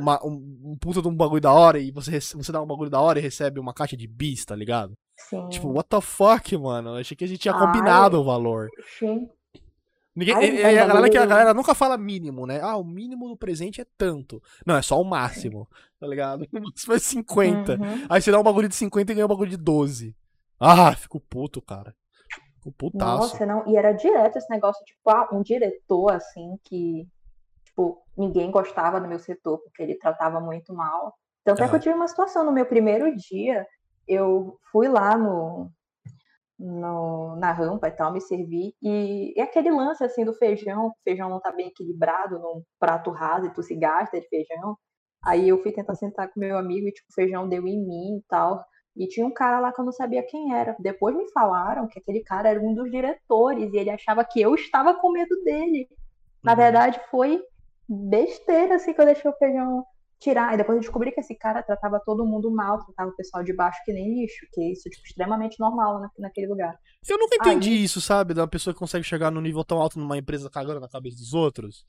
uma- 0.00 0.24
um, 0.26 0.60
um 0.72 0.76
puta 0.80 1.00
de 1.02 1.08
um 1.08 1.14
bagulho 1.16 1.40
da 1.40 1.52
hora 1.52 1.78
e 1.78 1.90
você, 1.90 2.18
você 2.20 2.50
dá 2.52 2.60
um 2.62 2.66
bagulho 2.66 2.90
da 2.90 3.00
hora 3.00 3.18
e 3.18 3.22
recebe 3.22 3.60
uma 3.60 3.74
caixa 3.74 3.96
de 3.96 4.06
bis, 4.06 4.44
tá 4.44 4.54
ligado? 4.56 4.94
Sim. 5.28 5.48
Tipo, 5.50 5.68
what 5.68 5.88
the 5.88 6.00
fuck, 6.00 6.56
mano? 6.56 6.90
Eu 6.90 6.96
achei 6.96 7.16
que 7.16 7.24
a 7.24 7.28
gente 7.28 7.40
tinha 7.40 7.54
Ai. 7.54 7.60
combinado 7.60 8.20
o 8.20 8.24
valor. 8.24 8.68
Sim. 8.98 9.28
Ninguém, 10.14 10.34
Ai, 10.36 10.76
é 10.76 10.80
a, 10.80 10.86
galera 10.86 11.10
que, 11.10 11.16
a 11.16 11.26
galera 11.26 11.54
nunca 11.54 11.74
fala 11.74 11.96
mínimo, 11.96 12.46
né? 12.46 12.60
Ah, 12.60 12.76
o 12.76 12.84
mínimo 12.84 13.28
do 13.28 13.36
presente 13.36 13.80
é 13.80 13.86
tanto. 13.96 14.42
Não, 14.66 14.76
é 14.76 14.82
só 14.82 15.00
o 15.00 15.04
máximo, 15.04 15.66
tá 15.98 16.06
ligado? 16.06 16.46
O 16.52 16.60
máximo 16.60 16.94
é 16.94 16.98
50. 16.98 17.72
Uhum. 17.72 18.06
Aí 18.10 18.20
você 18.20 18.30
dá 18.30 18.38
um 18.38 18.42
bagulho 18.42 18.68
de 18.68 18.74
50 18.74 19.10
e 19.10 19.14
ganha 19.14 19.24
um 19.24 19.28
bagulho 19.28 19.50
de 19.50 19.56
12. 19.56 20.14
Ah, 20.60 20.94
fico 20.94 21.18
puto, 21.18 21.62
cara. 21.62 21.94
Fico 22.58 22.72
putaço. 22.72 23.32
Nossa, 23.32 23.46
não. 23.46 23.66
E 23.66 23.76
era 23.76 23.92
direto 23.92 24.36
esse 24.36 24.50
negócio, 24.50 24.84
tipo, 24.84 25.08
ah, 25.08 25.28
um 25.32 25.42
diretor, 25.42 26.12
assim, 26.12 26.58
que, 26.62 27.08
tipo, 27.64 27.98
ninguém 28.16 28.50
gostava 28.50 29.00
do 29.00 29.08
meu 29.08 29.18
setor, 29.18 29.58
porque 29.58 29.82
ele 29.82 29.94
tratava 29.94 30.40
muito 30.40 30.74
mal. 30.74 31.14
Tanto 31.42 31.62
é 31.62 31.64
que 31.64 31.70
Aham. 31.70 31.76
eu 31.76 31.82
tive 31.82 31.94
uma 31.94 32.06
situação 32.06 32.44
no 32.44 32.52
meu 32.52 32.66
primeiro 32.66 33.16
dia, 33.16 33.66
eu 34.06 34.58
fui 34.70 34.88
lá 34.88 35.16
no, 35.16 35.70
no- 36.62 37.36
na 37.36 37.52
rampa 37.52 37.88
e 37.88 37.92
tal, 37.92 38.12
me 38.12 38.20
servi, 38.20 38.74
e, 38.82 39.34
e 39.36 39.40
aquele 39.40 39.70
lance, 39.70 40.04
assim, 40.04 40.24
do 40.24 40.34
feijão, 40.34 40.88
o 40.88 40.92
feijão 41.04 41.28
não 41.30 41.40
tá 41.40 41.52
bem 41.52 41.68
equilibrado 41.68 42.38
num 42.38 42.62
prato 42.78 43.10
raso 43.10 43.46
e 43.46 43.54
tu 43.54 43.62
se 43.62 43.74
gasta 43.76 44.20
de 44.20 44.28
feijão. 44.28 44.76
Aí 45.24 45.48
eu 45.48 45.62
fui 45.62 45.72
tentar 45.72 45.94
sentar 45.94 46.28
com 46.32 46.40
meu 46.40 46.58
amigo 46.58 46.88
e, 46.88 46.92
tipo, 46.92 47.08
o 47.10 47.14
feijão 47.14 47.48
deu 47.48 47.66
em 47.66 47.78
mim 47.86 48.18
e 48.18 48.22
tal. 48.28 48.64
E 48.96 49.06
tinha 49.08 49.26
um 49.26 49.32
cara 49.32 49.60
lá 49.60 49.72
que 49.72 49.80
eu 49.80 49.84
não 49.84 49.92
sabia 49.92 50.22
quem 50.26 50.54
era. 50.54 50.76
Depois 50.80 51.16
me 51.16 51.30
falaram 51.32 51.88
que 51.88 51.98
aquele 51.98 52.22
cara 52.24 52.50
era 52.50 52.60
um 52.60 52.74
dos 52.74 52.90
diretores 52.90 53.72
e 53.72 53.76
ele 53.78 53.90
achava 53.90 54.24
que 54.24 54.40
eu 54.40 54.54
estava 54.54 54.94
com 54.94 55.12
medo 55.12 55.34
dele. 55.44 55.88
Na 56.44 56.52
Uhum. 56.52 56.58
verdade, 56.58 57.00
foi 57.10 57.42
besteira 57.88 58.76
assim 58.76 58.92
que 58.94 59.00
eu 59.00 59.04
deixei 59.06 59.30
o 59.30 59.34
feijão 59.36 59.84
tirar. 60.22 60.54
E 60.54 60.56
depois 60.56 60.76
eu 60.76 60.80
descobri 60.80 61.12
que 61.12 61.20
esse 61.20 61.34
cara 61.34 61.62
tratava 61.62 62.00
todo 62.04 62.24
mundo 62.24 62.50
mal, 62.50 62.78
tratava 62.84 63.10
o 63.10 63.16
pessoal 63.16 63.42
de 63.42 63.52
baixo 63.54 63.80
que 63.84 63.92
nem 63.92 64.20
lixo, 64.20 64.46
que 64.52 64.60
é 64.60 64.72
isso 64.72 64.88
tipo, 64.88 65.04
extremamente 65.06 65.58
normal 65.58 66.00
na- 66.00 66.10
naquele 66.18 66.46
lugar. 66.46 66.74
Eu 67.08 67.18
nunca 67.18 67.36
entendi 67.36 67.70
Aí- 67.70 67.84
isso, 67.84 68.00
sabe? 68.00 68.32
Da 68.34 68.46
pessoa 68.46 68.72
que 68.72 68.78
consegue 68.80 69.04
chegar 69.04 69.30
num 69.30 69.40
nível 69.40 69.64
tão 69.64 69.78
alto 69.80 69.98
numa 69.98 70.16
empresa 70.18 70.48
cagando 70.50 70.80
na 70.80 70.88
cabeça 70.88 71.16
dos 71.16 71.34
outros. 71.34 71.84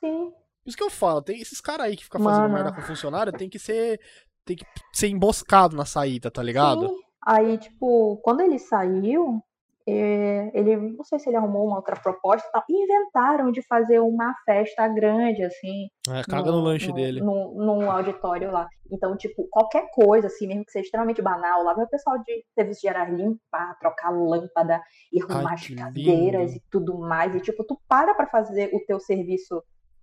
Sim, 0.00 0.30
Por 0.30 0.68
isso 0.68 0.76
que 0.76 0.82
eu 0.84 0.90
falo, 0.90 1.20
tem 1.22 1.40
esses 1.40 1.60
caras 1.60 1.86
aí 1.86 1.96
que 1.96 2.04
ficam 2.04 2.22
fazendo 2.22 2.42
Mano. 2.42 2.54
merda 2.54 2.72
com 2.72 2.82
funcionário, 2.82 3.32
tem 3.32 3.48
que 3.48 3.58
ser. 3.58 3.98
Tem 4.44 4.56
que 4.56 4.64
ser 4.92 5.08
emboscado 5.08 5.76
na 5.76 5.84
saída, 5.84 6.30
tá 6.30 6.42
ligado? 6.42 6.88
sim. 6.88 7.00
Aí, 7.24 7.56
tipo, 7.58 8.16
quando 8.24 8.40
ele 8.40 8.58
saiu, 8.58 9.38
é, 9.38 9.40
ele, 9.86 10.76
não 10.76 11.04
sei 11.04 11.18
se 11.18 11.28
ele 11.28 11.36
arrumou 11.36 11.66
uma 11.66 11.76
outra 11.76 11.96
proposta 11.96 12.46
e 12.48 12.52
tal, 12.52 12.62
inventaram 12.68 13.50
de 13.50 13.62
fazer 13.62 14.00
uma 14.00 14.34
festa 14.44 14.86
grande, 14.88 15.42
assim, 15.42 15.88
É, 16.08 16.22
caga 16.22 16.50
no, 16.52 16.60
lanche 16.60 16.92
dele. 16.92 17.20
Num, 17.20 17.54
num 17.54 17.90
auditório 17.90 18.50
lá. 18.50 18.68
Então, 18.90 19.16
tipo, 19.16 19.46
qualquer 19.50 19.88
coisa, 19.92 20.26
assim, 20.26 20.46
mesmo 20.46 20.64
que 20.64 20.72
seja 20.72 20.84
extremamente 20.84 21.22
banal, 21.22 21.64
lá 21.64 21.74
vai 21.74 21.84
o 21.84 21.88
pessoal 21.88 22.18
de 22.18 22.44
serviço 22.54 22.80
de 22.82 22.88
área 22.88 23.10
limpar, 23.12 23.78
trocar 23.78 24.10
lâmpada 24.10 24.80
e 25.12 25.22
arrumar 25.22 25.54
as 25.54 25.66
cadeiras 25.68 26.54
e 26.54 26.62
tudo 26.70 26.98
mais. 26.98 27.34
E, 27.34 27.40
tipo, 27.40 27.64
tu 27.64 27.78
para 27.88 28.14
pra 28.14 28.26
fazer 28.26 28.70
o 28.74 28.80
teu 28.86 29.00
serviço 29.00 29.62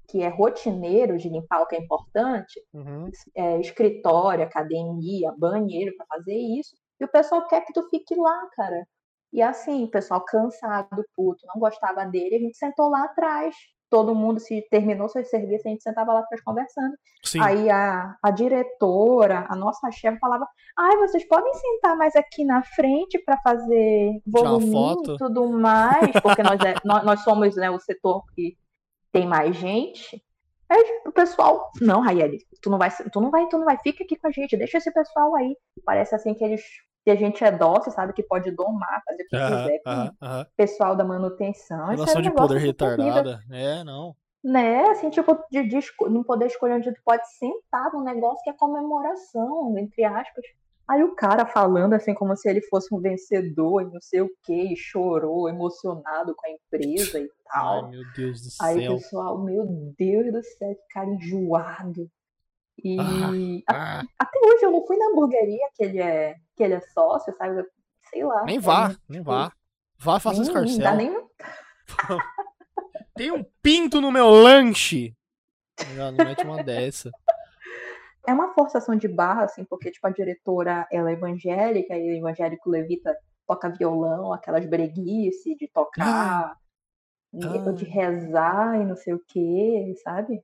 que 0.10 0.24
é 0.24 0.28
rotineiro 0.28 1.18
de 1.20 1.30
limpar 1.30 1.62
o 1.62 1.68
que 1.68 1.76
é 1.76 1.80
importante, 1.80 2.60
Uhum. 2.74 3.10
é, 3.36 3.60
escritório, 3.60 4.44
academia, 4.44 5.32
banheiro, 5.38 5.96
pra 5.96 6.06
fazer 6.08 6.36
isso. 6.36 6.76
E 7.00 7.06
o 7.06 7.08
pessoal 7.08 7.48
quer 7.48 7.62
que 7.64 7.72
tu 7.72 7.88
fique 7.90 8.16
lá, 8.16 8.42
cara. 8.56 8.88
E 9.32 9.42
assim, 9.42 9.84
o 9.84 9.92
pessoal 9.92 10.22
cansado, 10.22 11.06
puto, 11.16 11.46
não 11.48 11.60
gostava 11.60 12.06
dele, 12.06 12.36
a 12.36 12.40
gente 12.40 12.58
sentou 12.58 12.90
lá 12.90 13.04
atrás. 13.04 13.56
Todo 13.90 14.14
mundo 14.14 14.40
se 14.40 14.62
terminou 14.70 15.10
seu 15.10 15.24
serviço, 15.26 15.68
a 15.68 15.72
gente 15.72 15.82
sentava 15.82 16.14
lá 16.14 16.20
atrás 16.20 16.44
conversando. 16.44 16.96
Sim. 17.24 17.40
Aí 17.42 17.70
a, 17.72 18.16
a 18.22 18.30
diretora, 18.32 19.48
a 19.50 19.56
nossa 19.56 19.90
chefe 19.92 20.20
falava: 20.20 20.48
"Ai, 20.78 20.96
vocês 20.98 21.28
podem 21.28 21.52
sentar 21.56 21.96
mais 21.98 22.16
aqui 22.16 22.46
na 22.46 22.62
frente 22.62 23.18
para 23.20 23.38
fazer 23.42 24.22
volume 24.28 24.72
foto." 24.72 25.16
e 25.16 25.18
tudo 25.18 25.50
mais, 25.50 26.12
porque 26.22 26.44
nós, 26.44 26.60
é- 26.62 26.76
nós, 26.86 27.04
nós 27.04 27.24
somos 27.24 27.56
né, 27.56 27.70
o 27.72 27.80
setor 27.80 28.24
que 28.36 28.56
tem 29.12 29.28
mais 29.28 29.56
gente." 29.56 30.24
Aí 30.70 31.02
o 31.04 31.12
pessoal, 31.12 31.72
não, 31.82 32.00
Raieli, 32.00 32.46
tu 32.62 32.70
não 32.70 32.78
vai, 32.78 32.92
tu 32.92 33.20
não 33.20 33.32
vai, 33.32 33.48
tu 33.48 33.58
não 33.58 33.66
vai, 33.66 33.76
fica 33.80 34.04
aqui 34.04 34.16
com 34.16 34.28
a 34.28 34.32
gente, 34.32 34.56
deixa 34.56 34.78
esse 34.78 34.94
pessoal 34.94 35.36
aí. 35.36 35.58
Parece 35.84 36.14
assim 36.14 36.36
que 36.36 36.44
eles 36.44 36.62
que 37.04 37.12
a 37.12 37.16
gente 37.16 37.44
é 37.44 37.52
dócil, 37.52 37.92
sabe, 37.92 38.14
que 38.14 38.24
pode 38.24 38.52
domar, 38.52 39.02
fazer 39.06 39.24
o 39.24 39.28
que 39.28 39.38
quiser 39.38 39.82
com 39.84 40.42
o 40.42 40.46
pessoal 40.56 40.96
da 40.96 41.04
manutenção. 41.04 41.92
Isso 41.92 42.04
Relação 42.04 42.16
é 42.16 42.20
um 42.20 42.22
de 42.22 42.32
poder 42.32 42.58
assim, 42.58 42.66
retardada. 42.66 43.40
É, 43.52 43.84
não. 43.84 44.16
né? 44.44 44.84
Assim, 44.90 45.10
tipo, 45.10 45.38
de, 45.52 45.64
de 45.68 45.80
não 46.10 46.24
poder 46.24 46.48
escolher 46.48 46.76
onde 46.76 46.94
tu 46.94 47.02
pode 47.04 47.26
sentar 47.38 47.92
num 47.94 48.04
negócio 48.04 48.44
que 48.44 48.50
é 48.50 48.54
comemoração, 48.54 49.78
entre 49.78 50.04
aspas. 50.04 50.44
Aí 50.90 51.04
o 51.04 51.14
cara 51.14 51.46
falando 51.46 51.94
assim, 51.94 52.16
como 52.16 52.36
se 52.36 52.50
ele 52.50 52.62
fosse 52.64 52.94
um 52.94 53.00
vencedor 53.00 53.84
e 53.84 53.86
não 53.86 54.02
sei 54.02 54.22
o 54.22 54.30
que, 54.44 54.74
e 54.74 54.76
chorou, 54.76 55.48
emocionado 55.48 56.34
com 56.36 56.48
a 56.48 56.52
empresa 56.52 57.20
e 57.20 57.24
Ai, 57.24 57.30
tal. 57.54 57.90
meu 57.90 58.02
Deus 58.16 58.42
do 58.42 58.66
Aí 58.66 58.82
céu. 58.82 58.92
o 58.92 58.96
pessoal, 58.96 59.44
meu 59.44 59.66
Deus 59.98 60.34
do 60.34 60.44
céu, 60.44 60.74
que 60.74 60.94
cara 60.94 61.10
enjoado. 61.10 62.10
E 62.84 63.64
a- 63.68 64.00
Ah, 64.00 64.04
até 64.20 64.40
hoje 64.46 64.66
eu 64.66 64.72
não 64.72 64.86
fui 64.86 64.98
na 64.98 65.08
hamburgueria 65.08 65.68
que 65.76 65.84
ele 65.84 66.00
é, 66.00 66.36
que 66.56 66.64
ele 66.64 66.74
é 66.76 66.80
sócio, 66.82 67.34
sabe? 67.38 67.64
Sei 68.10 68.24
lá. 68.24 68.44
nem 68.46 68.58
é 68.58 68.60
vá, 68.60 68.96
nem 69.08 69.22
vá. 69.22 69.52
Vá, 69.98 70.20
faça 70.20 70.38
nem- 70.40 70.48
escarcel. 70.48 70.78
Não 70.78 70.84
dá 70.84 70.96
nem 70.96 71.28
Tem 73.16 73.32
um 73.32 73.44
pinto 73.62 74.00
no 74.02 74.12
meu 74.12 74.30
lanche. 74.30 75.14
Não, 75.96 76.12
não 76.12 76.26
mete 76.26 76.44
uma 76.46 76.64
dessa. 76.64 77.10
é 78.28 78.34
uma 78.34 78.54
forçação 78.54 78.96
de 78.96 79.08
barra, 79.08 79.44
assim, 79.46 79.64
porque, 79.66 79.92
tipo, 79.92 80.06
a 80.08 80.12
diretora, 80.12 80.88
ela 80.92 81.10
é 81.10 81.14
evangélica, 81.14 81.96
e 81.96 82.12
o 82.12 82.18
evangélico 82.18 82.70
levita 82.70 83.16
toca 83.48 83.70
violão, 83.70 84.32
aquelas 84.34 84.66
breguice 84.66 85.56
de 85.56 85.68
tocar, 85.68 86.56
Ah. 87.34 87.72
de 87.74 87.86
rezar 87.86 88.80
e 88.82 88.86
não 88.86 88.96
sei 88.96 89.14
o 89.14 89.20
que, 89.28 89.94
sabe? 90.04 90.42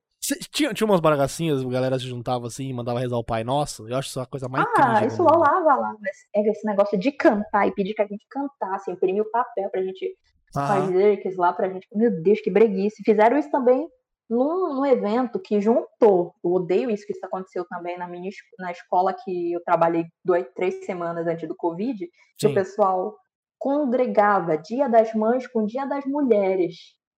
Tinha, 0.50 0.72
tinha 0.74 0.86
umas 0.86 1.00
baragacinhas, 1.00 1.62
a 1.62 1.68
galera 1.68 1.98
se 1.98 2.06
juntava 2.06 2.46
assim 2.46 2.72
mandava 2.72 3.00
rezar 3.00 3.16
o 3.16 3.24
Pai 3.24 3.44
Nosso. 3.44 3.88
Eu 3.88 3.96
acho 3.96 4.08
isso 4.08 4.20
a 4.20 4.26
coisa 4.26 4.48
mais 4.48 4.66
ah, 4.76 5.04
isso 5.04 5.22
mundo. 5.22 5.34
rolava 5.34 5.74
lá, 5.76 5.94
mas 6.00 6.16
é 6.34 6.50
esse 6.50 6.66
negócio 6.66 6.98
de 6.98 7.12
cantar 7.12 7.68
e 7.68 7.72
pedir 7.72 7.94
que 7.94 8.02
a 8.02 8.06
gente 8.06 8.26
cantasse, 8.28 8.90
imprimir 8.90 9.22
o 9.22 9.30
papel 9.30 9.70
pra 9.70 9.82
gente 9.82 10.16
Faz 10.64 10.88
lyrics 10.88 11.36
lá 11.36 11.52
pra 11.52 11.68
gente. 11.68 11.86
Meu 11.92 12.10
Deus, 12.22 12.40
que 12.40 12.50
breguice. 12.50 13.02
Fizeram 13.04 13.36
isso 13.36 13.50
também 13.50 13.88
num, 14.28 14.74
num, 14.74 14.86
evento 14.86 15.38
que 15.38 15.60
juntou. 15.60 16.34
Eu 16.42 16.52
odeio 16.52 16.90
isso, 16.90 17.06
que 17.06 17.12
isso 17.12 17.24
aconteceu 17.24 17.64
também 17.66 17.98
na, 17.98 18.08
minha, 18.08 18.30
na 18.58 18.72
escola 18.72 19.14
que 19.14 19.52
eu 19.52 19.62
trabalhei 19.64 20.04
duas, 20.24 20.46
três 20.54 20.84
semanas 20.84 21.26
antes 21.26 21.46
do 21.46 21.54
Covid, 21.54 21.98
Sim. 21.98 22.08
que 22.38 22.46
o 22.46 22.54
pessoal 22.54 23.16
congregava 23.58 24.56
Dia 24.56 24.88
das 24.88 25.12
Mães 25.14 25.46
com 25.46 25.66
Dia 25.66 25.86
das 25.86 26.04
Mulheres. 26.06 26.74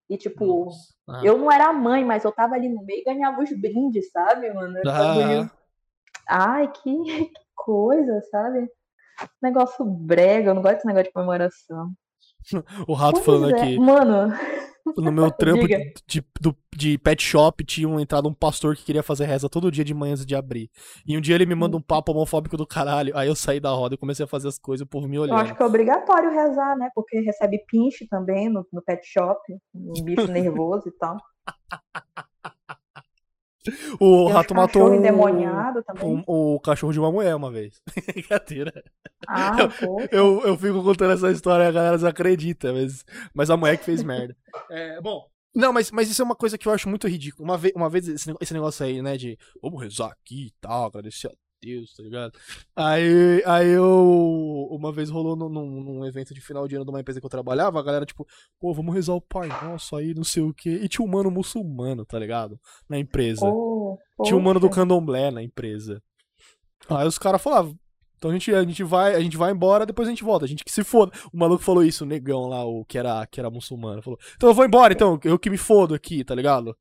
E, 0.08 0.16
tipo, 0.16 0.70
ah. 1.08 1.20
eu 1.22 1.36
não 1.36 1.52
era 1.52 1.72
mãe, 1.72 2.04
mas 2.04 2.24
eu 2.24 2.32
tava 2.32 2.54
ali 2.54 2.68
no 2.68 2.82
meio 2.82 3.00
e 3.00 3.04
ganhava 3.04 3.42
os 3.42 3.50
brindes, 3.52 4.10
sabe, 4.10 4.52
mano? 4.52 4.80
Ah. 4.86 5.50
Ai, 6.28 6.68
que, 6.68 7.04
que 7.04 7.30
coisa, 7.54 8.20
sabe? 8.30 8.70
Negócio 9.42 9.84
brega, 9.84 10.50
eu 10.50 10.54
não 10.54 10.62
gosto 10.62 10.76
desse 10.76 10.86
negócio 10.86 11.08
de 11.08 11.12
comemoração. 11.12 11.92
o 12.86 12.94
rato 12.94 13.14
pois 13.14 13.26
falando 13.26 13.54
é. 13.54 13.62
aqui. 13.62 13.78
Mano, 13.78 14.32
no 14.96 15.12
meu 15.12 15.30
trampo 15.30 15.66
de, 15.66 15.94
de, 16.06 16.24
de, 16.74 16.98
pet 16.98 17.22
shop 17.22 17.64
tinha 17.64 17.88
um, 17.88 17.98
entrado 18.00 18.28
um 18.28 18.34
pastor 18.34 18.76
que 18.76 18.84
queria 18.84 19.02
fazer 19.02 19.26
reza 19.26 19.48
todo 19.48 19.70
dia 19.70 19.84
de 19.84 19.94
manhãs 19.94 20.24
de 20.24 20.34
abrir. 20.34 20.70
E 21.06 21.16
um 21.16 21.20
dia 21.20 21.34
ele 21.34 21.46
me 21.46 21.54
manda 21.54 21.76
um 21.76 21.80
papo 21.80 22.12
homofóbico 22.12 22.56
do 22.56 22.66
caralho. 22.66 23.16
Aí 23.16 23.28
eu 23.28 23.36
saí 23.36 23.60
da 23.60 23.70
roda 23.70 23.94
e 23.94 23.98
comecei 23.98 24.24
a 24.24 24.28
fazer 24.28 24.48
as 24.48 24.58
coisas 24.58 24.84
o 24.84 24.88
povo 24.88 25.08
me 25.08 25.18
olhando. 25.18 25.38
Eu 25.38 25.42
acho 25.42 25.54
que 25.54 25.62
é 25.62 25.66
obrigatório 25.66 26.30
rezar, 26.30 26.76
né? 26.76 26.90
Porque 26.94 27.20
recebe 27.20 27.64
pinche 27.66 28.06
também 28.08 28.48
no, 28.48 28.66
no 28.72 28.82
pet 28.82 29.06
shop. 29.06 29.40
Um 29.74 30.04
bicho 30.04 30.26
nervoso 30.28 30.88
e 30.88 30.92
tal. 30.92 31.16
O 34.00 34.26
Tem 34.26 34.32
rato 34.34 34.54
matou 34.54 34.90
um, 34.90 35.02
um, 36.02 36.22
o 36.26 36.60
cachorro 36.60 36.92
de 36.92 37.00
uma 37.00 37.10
mulher 37.10 37.34
uma 37.34 37.50
vez. 37.50 37.80
Brincadeira. 38.14 38.72
Ah, 39.26 39.56
eu, 39.82 40.08
eu, 40.10 40.46
eu, 40.46 40.56
fico 40.56 40.82
contando 40.82 41.12
essa 41.12 41.30
história 41.30 41.64
e 41.64 41.66
a 41.66 41.72
galera 41.72 41.96
desacredita, 41.96 42.72
mas, 42.72 43.04
mas 43.34 43.50
a 43.50 43.56
mulher 43.56 43.76
que 43.76 43.84
fez 43.84 44.02
merda. 44.02 44.36
É, 44.70 45.00
bom, 45.00 45.24
não, 45.54 45.72
mas, 45.72 45.90
mas 45.90 46.10
isso 46.10 46.20
é 46.20 46.24
uma 46.24 46.36
coisa 46.36 46.58
que 46.58 46.68
eu 46.68 46.72
acho 46.72 46.88
muito 46.88 47.08
ridículo. 47.08 47.44
Uma 47.44 47.56
vez, 47.56 47.72
uma 47.74 47.88
vez 47.88 48.06
esse, 48.06 48.34
esse 48.40 48.54
negócio 48.54 48.84
aí, 48.84 49.00
né, 49.02 49.16
de 49.16 49.38
vamos 49.62 49.80
rezar 49.80 50.08
aqui 50.08 50.46
e 50.46 50.52
tal, 50.60 50.86
agradecer 50.86 51.28
a 51.28 51.32
Deus, 51.60 51.94
tá 51.94 52.02
ligado? 52.02 52.32
Aí, 52.74 53.42
aí 53.44 53.68
eu. 53.68 54.68
Uma 54.70 54.92
vez 54.92 55.10
rolou 55.10 55.36
num, 55.36 55.48
num, 55.48 56.06
evento 56.06 56.32
de 56.32 56.40
final 56.40 56.68
de 56.68 56.76
ano 56.76 56.84
de 56.84 56.90
uma 56.90 57.00
empresa 57.00 57.20
que 57.20 57.26
eu 57.26 57.30
trabalhava, 57.30 57.78
a 57.78 57.82
galera, 57.82 58.06
tipo, 58.06 58.26
pô, 58.58 58.72
vamos 58.72 58.94
rezar 58.94 59.14
o 59.14 59.20
Pai 59.20 59.48
Nosso 59.48 59.96
aí, 59.96 60.14
não 60.14 60.24
sei 60.24 60.42
o 60.42 60.54
quê. 60.54 60.80
E 60.82 60.88
tinha 60.88 61.04
um 61.04 61.10
mano 61.10 61.30
muçulmano, 61.30 62.04
tá 62.04 62.18
ligado? 62.18 62.58
Na 62.88 62.98
empresa. 62.98 63.46
Oh, 63.46 63.98
tinha 64.22 64.36
um 64.36 64.40
mano 64.40 64.60
do 64.60 64.70
candomblé 64.70 65.30
na 65.30 65.42
empresa. 65.42 66.02
Aí 66.88 67.06
os 67.06 67.18
caras 67.18 67.42
falavam. 67.42 67.76
Então 68.16 68.30
a 68.30 68.34
gente, 68.34 68.52
a 68.52 68.62
gente 68.64 68.82
vai, 68.82 69.14
a 69.14 69.20
gente 69.20 69.36
vai 69.36 69.52
embora, 69.52 69.86
depois 69.86 70.08
a 70.08 70.10
gente 70.10 70.24
volta. 70.24 70.44
A 70.44 70.48
gente 70.48 70.64
que 70.64 70.72
se 70.72 70.82
foda. 70.82 71.12
O 71.32 71.36
maluco 71.36 71.62
falou 71.62 71.84
isso, 71.84 72.04
o 72.04 72.06
negão 72.06 72.48
lá, 72.48 72.64
o 72.64 72.84
que 72.84 72.98
era, 72.98 73.24
que 73.26 73.38
era 73.38 73.50
muçulmano. 73.50 74.02
Falou: 74.02 74.18
Então 74.36 74.48
eu 74.48 74.54
vou 74.54 74.64
embora, 74.64 74.92
então, 74.92 75.18
eu 75.24 75.38
que 75.38 75.50
me 75.50 75.58
fodo 75.58 75.94
aqui, 75.94 76.24
tá 76.24 76.34
ligado? 76.34 76.76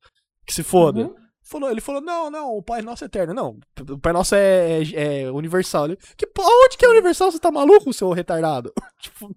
Que 0.46 0.54
se 0.54 0.64
foda. 0.64 1.02
Uhum. 1.02 1.27
Falou, 1.48 1.72
ele 1.72 1.80
falou, 1.80 2.02
não, 2.02 2.30
não, 2.30 2.58
o 2.58 2.62
Pai 2.62 2.82
Nosso 2.82 3.06
é 3.06 3.08
eterno. 3.08 3.34
Não, 3.34 3.60
o 3.90 3.98
Pai 3.98 4.12
Nosso 4.12 4.36
é, 4.36 4.84
é, 4.84 5.22
é 5.22 5.32
universal. 5.32 5.86
Ele, 5.86 5.96
que, 6.18 6.30
onde 6.38 6.78
que 6.78 6.86
é 6.86 6.90
universal? 6.90 7.32
Você 7.32 7.40
tá 7.40 7.50
maluco, 7.50 7.94
seu 7.94 8.12
retardado? 8.12 8.74
tipo, 9.00 9.34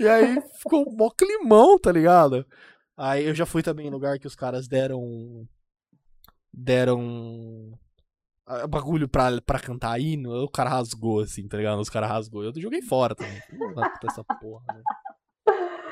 e 0.00 0.08
aí 0.08 0.40
ficou 0.58 0.88
um 0.88 0.96
mó 0.96 1.08
climão, 1.10 1.78
tá 1.78 1.92
ligado? 1.92 2.44
Aí 2.96 3.24
eu 3.24 3.34
já 3.34 3.46
fui 3.46 3.62
também 3.62 3.86
em 3.86 3.90
lugar 3.90 4.18
que 4.18 4.26
os 4.26 4.34
caras 4.34 4.66
deram. 4.66 5.46
Deram. 6.52 7.78
Bagulho 8.68 9.08
pra, 9.08 9.40
pra 9.40 9.60
cantar 9.60 10.00
hino, 10.00 10.44
o 10.44 10.50
cara 10.50 10.70
rasgou, 10.70 11.20
assim, 11.20 11.46
tá 11.46 11.56
ligado? 11.56 11.80
Os 11.80 11.90
caras 11.90 12.08
rasgou. 12.08 12.42
Eu 12.42 12.52
joguei 12.60 12.82
fora 12.82 13.14
também. 13.14 13.40
essa 14.08 14.24
porra, 14.24 14.64
né? 14.72 14.82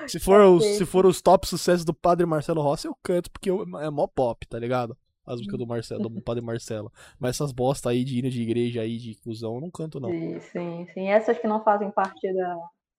Se 0.08 0.18
for, 0.18 0.40
os, 0.40 0.64
se 0.64 0.84
for 0.84 1.06
os 1.06 1.22
top 1.22 1.46
sucessos 1.46 1.84
do 1.84 1.94
Padre 1.94 2.26
Marcelo 2.26 2.60
Rossi, 2.60 2.86
eu 2.88 2.96
canto, 3.02 3.30
porque 3.30 3.50
eu, 3.50 3.62
é 3.78 3.88
mó 3.88 4.06
pop, 4.06 4.46
tá 4.46 4.58
ligado? 4.58 4.96
As 5.26 5.36
músicas 5.36 5.58
do 5.58 5.66
Marcelo, 5.66 6.08
do 6.08 6.20
Padre 6.22 6.44
Marcelo. 6.44 6.92
Mas 7.18 7.36
essas 7.36 7.52
bosta 7.52 7.90
aí 7.90 8.04
de 8.04 8.18
hino 8.18 8.30
de 8.30 8.42
igreja 8.42 8.82
aí, 8.82 8.98
de 8.98 9.14
cuzão, 9.16 9.56
eu 9.56 9.60
não 9.60 9.70
canto, 9.70 10.00
não. 10.00 10.10
Sim, 10.10 10.40
sim, 10.40 10.86
sim. 10.92 11.08
Essas 11.08 11.38
que 11.38 11.46
não 11.46 11.62
fazem 11.62 11.90
parte 11.90 12.32
da, 12.32 12.56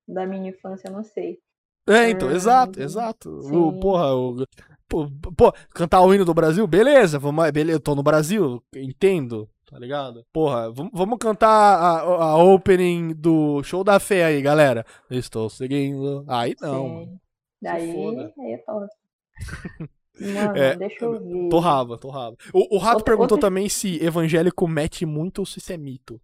da 0.08 0.26
minha 0.26 0.50
infância, 0.50 0.88
eu 0.88 0.94
não 0.94 1.04
sei. 1.04 1.40
É, 1.88 2.10
então, 2.10 2.30
hum, 2.30 2.32
exato, 2.32 2.82
exato. 2.82 3.30
O, 3.30 3.80
porra, 3.80 4.16
o, 4.16 4.44
pô, 4.90 5.08
pô, 5.38 5.54
cantar 5.70 6.02
o 6.02 6.14
hino 6.14 6.26
do 6.26 6.34
Brasil, 6.34 6.66
beleza, 6.66 7.20
vamos, 7.20 7.50
beleza, 7.52 7.78
eu 7.78 7.80
tô 7.80 7.94
no 7.94 8.02
Brasil, 8.02 8.60
entendo, 8.76 9.48
tá 9.70 9.78
ligado? 9.78 10.26
Porra, 10.34 10.72
vamos, 10.72 11.20
cantar 11.20 11.48
a, 11.48 12.00
a 12.00 12.44
opening 12.44 13.14
do 13.14 13.62
show 13.62 13.84
da 13.84 14.00
fé 14.00 14.26
aí, 14.26 14.42
galera. 14.42 14.84
Estou 15.12 15.48
seguindo. 15.48 16.26
Aí 16.28 16.56
não. 16.60 17.20
Daí, 17.62 18.34
aí 18.40 18.54
é 18.54 18.58
top. 18.58 18.88
Mano, 20.20 20.58
é, 20.58 20.76
deixa 20.76 21.06
eu 21.06 21.20
ver. 21.20 21.50
Torrava, 21.50 21.98
torrava. 21.98 22.36
O, 22.54 22.76
o 22.76 22.78
Rato 22.78 22.98
outra, 22.98 23.06
perguntou 23.06 23.36
outra... 23.36 23.50
também 23.50 23.68
se 23.68 24.04
evangélico 24.04 24.68
mete 24.68 25.06
muito 25.06 25.40
ou 25.40 25.46
se 25.46 25.60
isso 25.60 25.74
é 25.74 25.78
mito. 25.78 26.22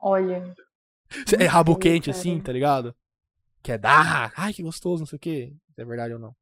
Olha. 0.00 0.54
É 1.38 1.44
rabo 1.44 1.76
quente 1.76 2.06
cara. 2.06 2.18
assim, 2.18 2.40
tá 2.40 2.52
ligado? 2.52 2.94
Que 3.62 3.72
é 3.72 3.78
dar, 3.78 4.32
ai 4.36 4.52
que 4.52 4.62
gostoso, 4.62 5.00
não 5.00 5.06
sei 5.06 5.16
o 5.16 5.20
que. 5.20 5.56
É 5.76 5.84
verdade 5.84 6.14
ou 6.14 6.18
não? 6.18 6.34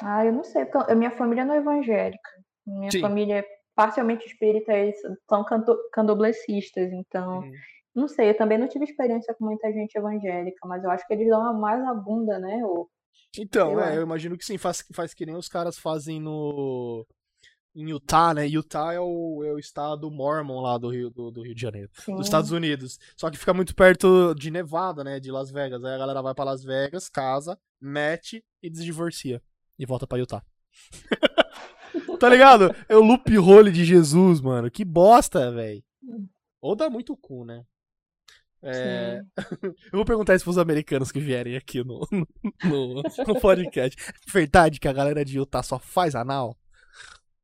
Ah, 0.00 0.24
eu 0.24 0.32
não 0.32 0.44
sei, 0.44 0.64
porque 0.64 0.92
a 0.92 0.94
minha 0.94 1.10
família 1.10 1.44
não 1.44 1.54
é 1.54 1.58
evangélica. 1.58 2.30
Minha 2.66 2.90
Sim. 2.90 3.00
família 3.00 3.38
é 3.38 3.44
parcialmente 3.74 4.26
espírita, 4.26 4.72
eles 4.72 4.96
são 5.28 5.44
candoblecistas, 5.92 6.92
então. 6.92 7.40
Hum. 7.40 7.52
Não 7.94 8.06
sei, 8.06 8.30
eu 8.30 8.36
também 8.36 8.58
não 8.58 8.68
tive 8.68 8.84
experiência 8.84 9.34
com 9.34 9.44
muita 9.44 9.72
gente 9.72 9.96
evangélica, 9.96 10.66
mas 10.66 10.84
eu 10.84 10.90
acho 10.90 11.06
que 11.06 11.14
eles 11.14 11.28
dão 11.28 11.58
mais 11.58 11.82
a 11.84 11.94
bunda, 11.94 12.38
né? 12.38 12.60
O, 12.64 12.88
então, 13.36 13.72
eu, 13.72 13.80
é, 13.80 13.96
eu 13.96 14.02
imagino 14.02 14.36
que 14.36 14.44
sim, 14.44 14.58
faz, 14.58 14.84
faz 14.92 15.14
que 15.14 15.26
nem 15.26 15.36
os 15.36 15.48
caras 15.48 15.78
fazem 15.78 16.20
no. 16.20 17.06
Em 17.74 17.90
Utah, 17.90 18.34
né? 18.34 18.46
Utah 18.46 18.92
é 18.92 18.98
o, 18.98 19.44
é 19.44 19.52
o 19.52 19.58
estado 19.58 20.10
mormon 20.10 20.60
lá 20.60 20.76
do 20.78 20.88
Rio, 20.88 21.10
do, 21.10 21.30
do 21.30 21.42
Rio 21.42 21.54
de 21.54 21.60
Janeiro, 21.60 21.90
sim. 21.94 22.16
dos 22.16 22.26
Estados 22.26 22.50
Unidos. 22.50 22.98
Só 23.16 23.30
que 23.30 23.38
fica 23.38 23.54
muito 23.54 23.74
perto 23.74 24.34
de 24.34 24.50
Nevada, 24.50 25.04
né? 25.04 25.20
De 25.20 25.30
Las 25.30 25.50
Vegas. 25.50 25.84
Aí 25.84 25.94
a 25.94 25.98
galera 25.98 26.22
vai 26.22 26.34
para 26.34 26.46
Las 26.46 26.64
Vegas, 26.64 27.08
casa, 27.08 27.58
mete 27.80 28.44
e 28.62 28.68
desdivorcia. 28.68 29.40
E 29.78 29.86
volta 29.86 30.06
pra 30.06 30.18
Utah. 30.18 30.42
tá 32.18 32.28
ligado? 32.28 32.74
É 32.88 32.96
o 32.96 33.04
loop 33.04 33.36
role 33.36 33.70
de 33.70 33.84
Jesus, 33.84 34.40
mano. 34.40 34.70
Que 34.70 34.84
bosta, 34.84 35.52
velho. 35.52 35.82
Hum. 36.02 36.26
Ou 36.60 36.74
dá 36.74 36.90
muito 36.90 37.16
cu, 37.16 37.44
né? 37.44 37.64
É... 38.62 39.20
Eu 39.62 39.74
vou 39.92 40.04
perguntar 40.04 40.34
isso 40.34 40.44
pros 40.44 40.58
americanos 40.58 41.12
que 41.12 41.20
vierem 41.20 41.56
aqui 41.56 41.84
no, 41.84 42.06
no, 42.64 43.02
no 43.26 43.40
podcast. 43.40 44.00
É 44.10 44.32
verdade 44.32 44.80
que 44.80 44.88
a 44.88 44.92
galera 44.92 45.24
de 45.24 45.38
Utah 45.38 45.62
só 45.62 45.78
faz 45.78 46.14
anal? 46.14 46.56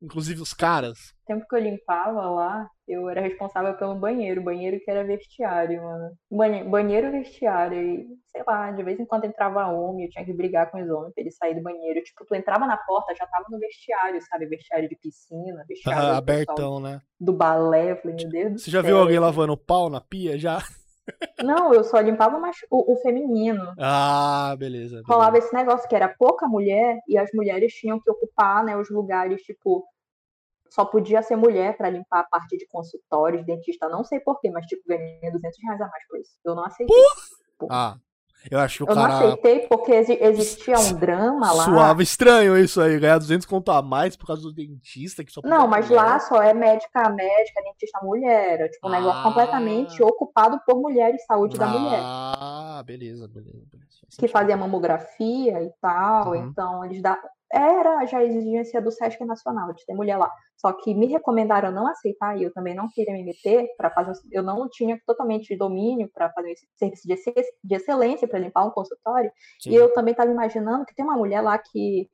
Inclusive 0.05 0.43
os 0.43 0.53
caras. 0.53 1.15
O 1.23 1.27
tempo 1.27 1.47
que 1.49 1.57
eu 1.57 1.61
limpava 1.61 2.29
lá, 2.29 2.69
eu 2.87 3.09
era 3.09 3.23
responsável 3.23 3.73
pelo 3.75 3.95
banheiro. 3.95 4.43
Banheiro 4.43 4.79
que 4.85 4.91
era 4.91 5.03
vestiário, 5.03 5.83
mano. 5.83 6.13
Banheiro, 6.69 7.11
vestiário. 7.11 7.81
E, 7.81 8.07
sei 8.31 8.43
lá, 8.47 8.71
de 8.73 8.83
vez 8.83 9.01
em 9.01 9.07
quando 9.07 9.25
entrava 9.25 9.67
homem, 9.69 10.05
eu 10.05 10.11
tinha 10.11 10.25
que 10.25 10.35
brigar 10.35 10.71
com 10.71 10.83
os 10.83 10.91
homens 10.91 11.15
pra 11.15 11.23
eles 11.23 11.37
saírem 11.37 11.63
do 11.63 11.65
banheiro. 11.65 12.03
Tipo, 12.03 12.27
tu 12.27 12.35
entrava 12.35 12.67
na 12.67 12.77
porta, 12.77 13.15
já 13.17 13.27
tava 13.27 13.47
no 13.51 13.59
vestiário, 13.59 14.21
sabe? 14.29 14.47
Vestiário 14.47 14.89
de 14.91 14.97
piscina, 14.97 15.65
vestiário. 15.67 16.03
Ah, 16.03 16.17
abertão, 16.19 16.79
né? 16.79 17.01
Do 17.19 17.33
balé. 17.33 17.93
Eu 17.93 17.97
falei, 17.97 18.17
meu 18.17 18.29
Deus 18.29 18.63
Você 18.63 18.71
já 18.71 18.83
céu. 18.83 18.89
viu 18.89 18.99
alguém 18.99 19.19
lavando 19.19 19.57
pau 19.57 19.89
na 19.89 20.03
pia 20.03 20.39
já? 20.39 20.63
Não, 21.43 21.75
eu 21.75 21.85
só 21.85 22.01
limpava 22.01 22.41
o, 22.71 22.93
o 22.93 22.97
feminino. 22.97 23.75
Ah, 23.79 24.55
beleza, 24.59 24.97
beleza. 24.97 25.05
Rolava 25.07 25.39
esse 25.39 25.55
negócio 25.55 25.89
que 25.89 25.95
era 25.95 26.09
pouca 26.09 26.47
mulher 26.47 27.01
e 27.09 27.19
as 27.19 27.31
mulheres 27.35 27.73
tinham 27.75 28.01
que 28.01 28.11
ocupar 28.11 28.65
né, 28.65 28.77
os 28.77 28.91
lugares, 28.91 29.43
tipo, 29.43 29.87
só 30.71 30.85
podia 30.85 31.23
ser 31.23 31.37
mulher 31.37 31.77
para 31.77 31.91
limpar 31.91 32.21
a 32.21 32.25
parte 32.25 32.57
de 32.57 32.67
consultórios, 32.67 33.45
dentista, 33.45 33.89
não 33.89 34.03
sei 34.03 34.21
porquê, 34.21 34.51
mas 34.51 34.67
tipo, 34.67 34.83
ganhei 34.87 35.31
200 35.31 35.59
reais 35.63 35.81
a 35.81 35.89
mais 35.89 36.07
por 36.09 36.19
isso. 36.19 36.33
Eu 36.45 36.55
não 36.55 36.65
aceitei. 36.65 36.97
Uh! 37.63 37.69
Ah, 37.71 37.97
eu 38.51 38.59
acho 38.59 38.79
que 38.79 38.83
o 38.85 38.89
eu 38.89 38.95
cara. 38.95 39.09
não 39.09 39.17
aceitei 39.17 39.61
porque 39.61 39.93
existia 39.93 40.79
um 40.79 40.95
drama 40.95 41.53
lá. 41.53 41.65
Suave 41.65 42.03
estranho 42.03 42.59
isso 42.59 42.81
aí, 42.81 42.99
ganhar 42.99 43.19
200 43.19 43.47
conto 43.47 43.71
a 43.71 43.83
mais 43.83 44.17
por 44.17 44.27
causa 44.27 44.43
do 44.43 44.53
dentista 44.53 45.25
que 45.25 45.33
só 45.33 45.41
Não, 45.45 45.67
mas 45.67 45.89
mulher. 45.89 46.03
lá 46.03 46.19
só 46.21 46.43
é 46.43 46.53
médica, 46.53 47.09
médica, 47.11 47.63
dentista 47.63 47.99
mulher. 48.03 48.61
É 48.61 48.69
tipo 48.69 48.87
um 48.87 48.93
ah. 48.93 48.97
negócio 48.99 49.23
completamente 49.23 50.03
ocupado 50.03 50.61
por 50.67 50.77
mulheres, 50.77 51.25
saúde 51.27 51.57
ah, 51.57 51.61
da 51.61 51.67
mulher. 51.67 52.01
Ah, 52.03 52.83
beleza, 52.85 53.27
beleza. 53.29 53.63
beleza. 53.71 53.95
Que 54.19 54.29
fazia 54.29 54.57
mamografia 54.57 55.63
e 55.63 55.71
tal, 55.81 56.29
uhum. 56.29 56.37
então 56.37 56.85
eles 56.85 57.03
dá 57.03 57.19
era 57.53 58.05
já 58.07 58.19
a 58.19 58.25
exigência 58.25 58.81
do 58.81 58.91
SESC 58.91 59.25
Nacional 59.25 59.73
de 59.73 59.85
ter 59.85 59.95
mulher 59.95 60.17
lá. 60.17 60.31
Só 60.57 60.73
que 60.73 60.95
me 60.95 61.07
recomendaram 61.07 61.71
não 61.71 61.87
aceitar 61.87 62.37
e 62.39 62.43
eu 62.43 62.53
também 62.53 62.75
não 62.75 62.89
queria 62.89 63.13
me 63.13 63.25
meter 63.25 63.69
para 63.77 63.91
fazer. 63.91 64.13
Eu 64.33 64.43
não 64.43 64.69
tinha 64.69 64.99
totalmente 65.07 65.57
domínio 65.57 66.11
para 66.13 66.31
fazer 66.31 66.53
esse 66.53 66.67
serviço 66.77 67.07
de, 67.07 67.43
de 67.63 67.75
excelência 67.75 68.27
para 68.27 68.39
limpar 68.39 68.65
um 68.65 68.71
consultório. 68.71 69.31
Sim. 69.61 69.71
E 69.71 69.75
eu 69.75 69.93
também 69.93 70.13
estava 70.13 70.31
imaginando 70.31 70.85
que 70.85 70.95
tem 70.95 71.05
uma 71.05 71.17
mulher 71.17 71.41
lá 71.43 71.59
que 71.59 72.09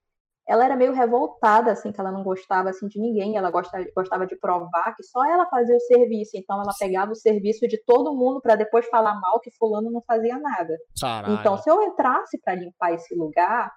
ela 0.51 0.65
era 0.65 0.75
meio 0.75 0.93
revoltada, 0.93 1.71
assim, 1.71 1.93
que 1.93 2.01
ela 2.01 2.11
não 2.11 2.25
gostava 2.25 2.71
assim 2.71 2.89
de 2.89 3.01
ninguém, 3.01 3.37
ela 3.37 3.53
gostava, 3.53 3.85
gostava 3.95 4.27
de 4.27 4.37
provar 4.37 4.97
que 4.97 5.05
só 5.05 5.25
ela 5.25 5.47
fazia 5.47 5.77
o 5.77 5.81
serviço, 5.81 6.33
então 6.35 6.61
ela 6.61 6.73
pegava 6.77 7.13
o 7.13 7.15
serviço 7.15 7.69
de 7.69 7.81
todo 7.85 8.17
mundo 8.17 8.41
para 8.41 8.57
depois 8.57 8.85
falar 8.89 9.15
mal 9.21 9.39
que 9.39 9.51
fulano 9.53 9.93
não 9.93 10.03
fazia 10.05 10.37
nada. 10.39 10.77
Caralho. 11.01 11.35
Então, 11.35 11.57
se 11.57 11.71
eu 11.71 11.81
entrasse 11.83 12.37
para 12.41 12.57
limpar 12.57 12.93
esse 12.95 13.15
lugar, 13.15 13.71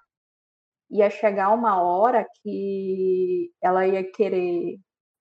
ia 0.94 1.10
chegar 1.10 1.50
uma 1.52 1.82
hora 1.82 2.24
que 2.40 3.50
ela 3.60 3.84
ia 3.84 4.04
querer 4.12 4.78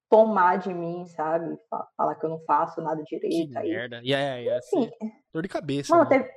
tomar 0.08 0.58
de 0.58 0.72
mim, 0.72 1.08
sabe? 1.08 1.58
Falar 1.98 2.14
que 2.16 2.26
eu 2.26 2.30
não 2.30 2.40
faço 2.46 2.80
nada 2.80 3.02
direito. 3.04 3.52
que 3.52 3.58
aí. 3.58 3.70
merda. 3.70 4.00
E 4.04 4.14
é, 4.14 4.46
é 4.46 4.58
assim, 4.58 4.92
dor 5.34 5.42
de 5.42 5.50
cabeça. 5.50 5.92
Mano, 5.92 6.08
né? 6.08 6.18
teve, 6.18 6.32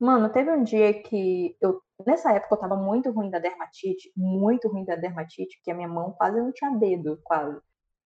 mano, 0.00 0.28
teve 0.30 0.50
um 0.50 0.62
dia 0.64 1.02
que 1.02 1.54
eu. 1.60 1.78
Nessa 2.06 2.32
época 2.32 2.54
eu 2.54 2.60
tava 2.60 2.76
muito 2.76 3.10
ruim 3.10 3.28
da 3.28 3.38
dermatite, 3.38 4.10
muito 4.16 4.68
ruim 4.68 4.84
da 4.86 4.96
dermatite, 4.96 5.60
que 5.62 5.70
a 5.70 5.74
minha 5.74 5.88
mão 5.88 6.12
quase 6.12 6.40
não 6.40 6.52
tinha 6.52 6.70
dedo, 6.70 7.20
quase. 7.22 7.60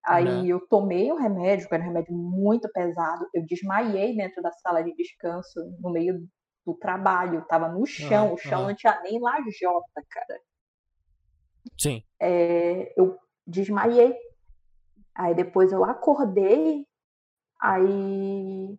Aí 0.05 0.49
eu 0.49 0.59
tomei 0.67 1.09
o 1.13 1.15
remédio, 1.15 1.69
que 1.69 1.73
era 1.73 1.81
um 1.81 1.87
remédio 1.87 2.13
muito 2.13 2.69
pesado. 2.73 3.25
Eu 3.33 3.45
desmaiei 3.45 4.17
dentro 4.17 4.41
da 4.41 4.51
sala 4.51 4.83
de 4.83 4.93
descanso, 4.95 5.57
no 5.79 5.91
meio 5.91 6.27
do 6.65 6.73
trabalho. 6.73 7.45
Tava 7.47 7.69
no 7.69 7.85
chão, 7.85 8.33
o 8.33 8.37
chão 8.37 8.63
não 8.63 8.75
tinha 8.75 8.99
nem 9.01 9.21
lajota, 9.21 10.03
cara. 10.09 10.41
Sim. 11.77 12.03
É, 12.19 12.93
eu 12.97 13.17
desmaiei. 13.45 14.15
Aí 15.15 15.35
depois 15.35 15.71
eu 15.71 15.83
acordei, 15.83 16.87
aí 17.61 18.77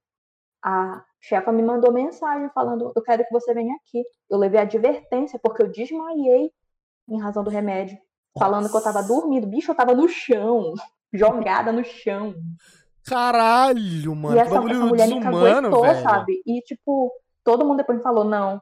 a 0.63 1.05
chefa 1.21 1.53
me 1.53 1.63
mandou 1.63 1.93
mensagem 1.93 2.49
falando: 2.51 2.93
Eu 2.95 3.03
quero 3.03 3.25
que 3.25 3.33
você 3.33 3.55
venha 3.55 3.75
aqui. 3.77 4.03
Eu 4.31 4.39
levei 4.39 4.61
advertência 4.61 5.39
porque 5.39 5.63
eu 5.63 5.71
desmaiei 5.71 6.51
em 7.09 7.21
razão 7.21 7.45
do 7.45 7.51
remédio, 7.51 7.99
falando 8.39 8.69
que 8.71 8.77
eu 8.77 8.83
tava 8.83 9.03
dormindo. 9.03 9.47
Bicho, 9.47 9.71
eu 9.71 9.77
tava 9.77 9.95
no 9.95 10.09
chão, 10.09 10.73
jogada 11.13 11.71
no 11.71 11.85
chão. 11.85 12.35
Caralho, 13.05 14.17
mano. 14.17 14.35
e 14.35 14.39
essa, 14.39 14.55
essa 14.55 14.61
mulher 14.63 15.09
me 15.09 15.21
desumano, 15.21 15.71
caguetou, 15.71 15.83
velho. 15.83 16.03
sabe? 16.03 16.43
E 16.47 16.61
tipo, 16.63 17.13
todo 17.45 17.65
mundo 17.65 17.77
depois 17.77 17.99
me 17.99 18.03
falou: 18.03 18.25
Não, 18.25 18.61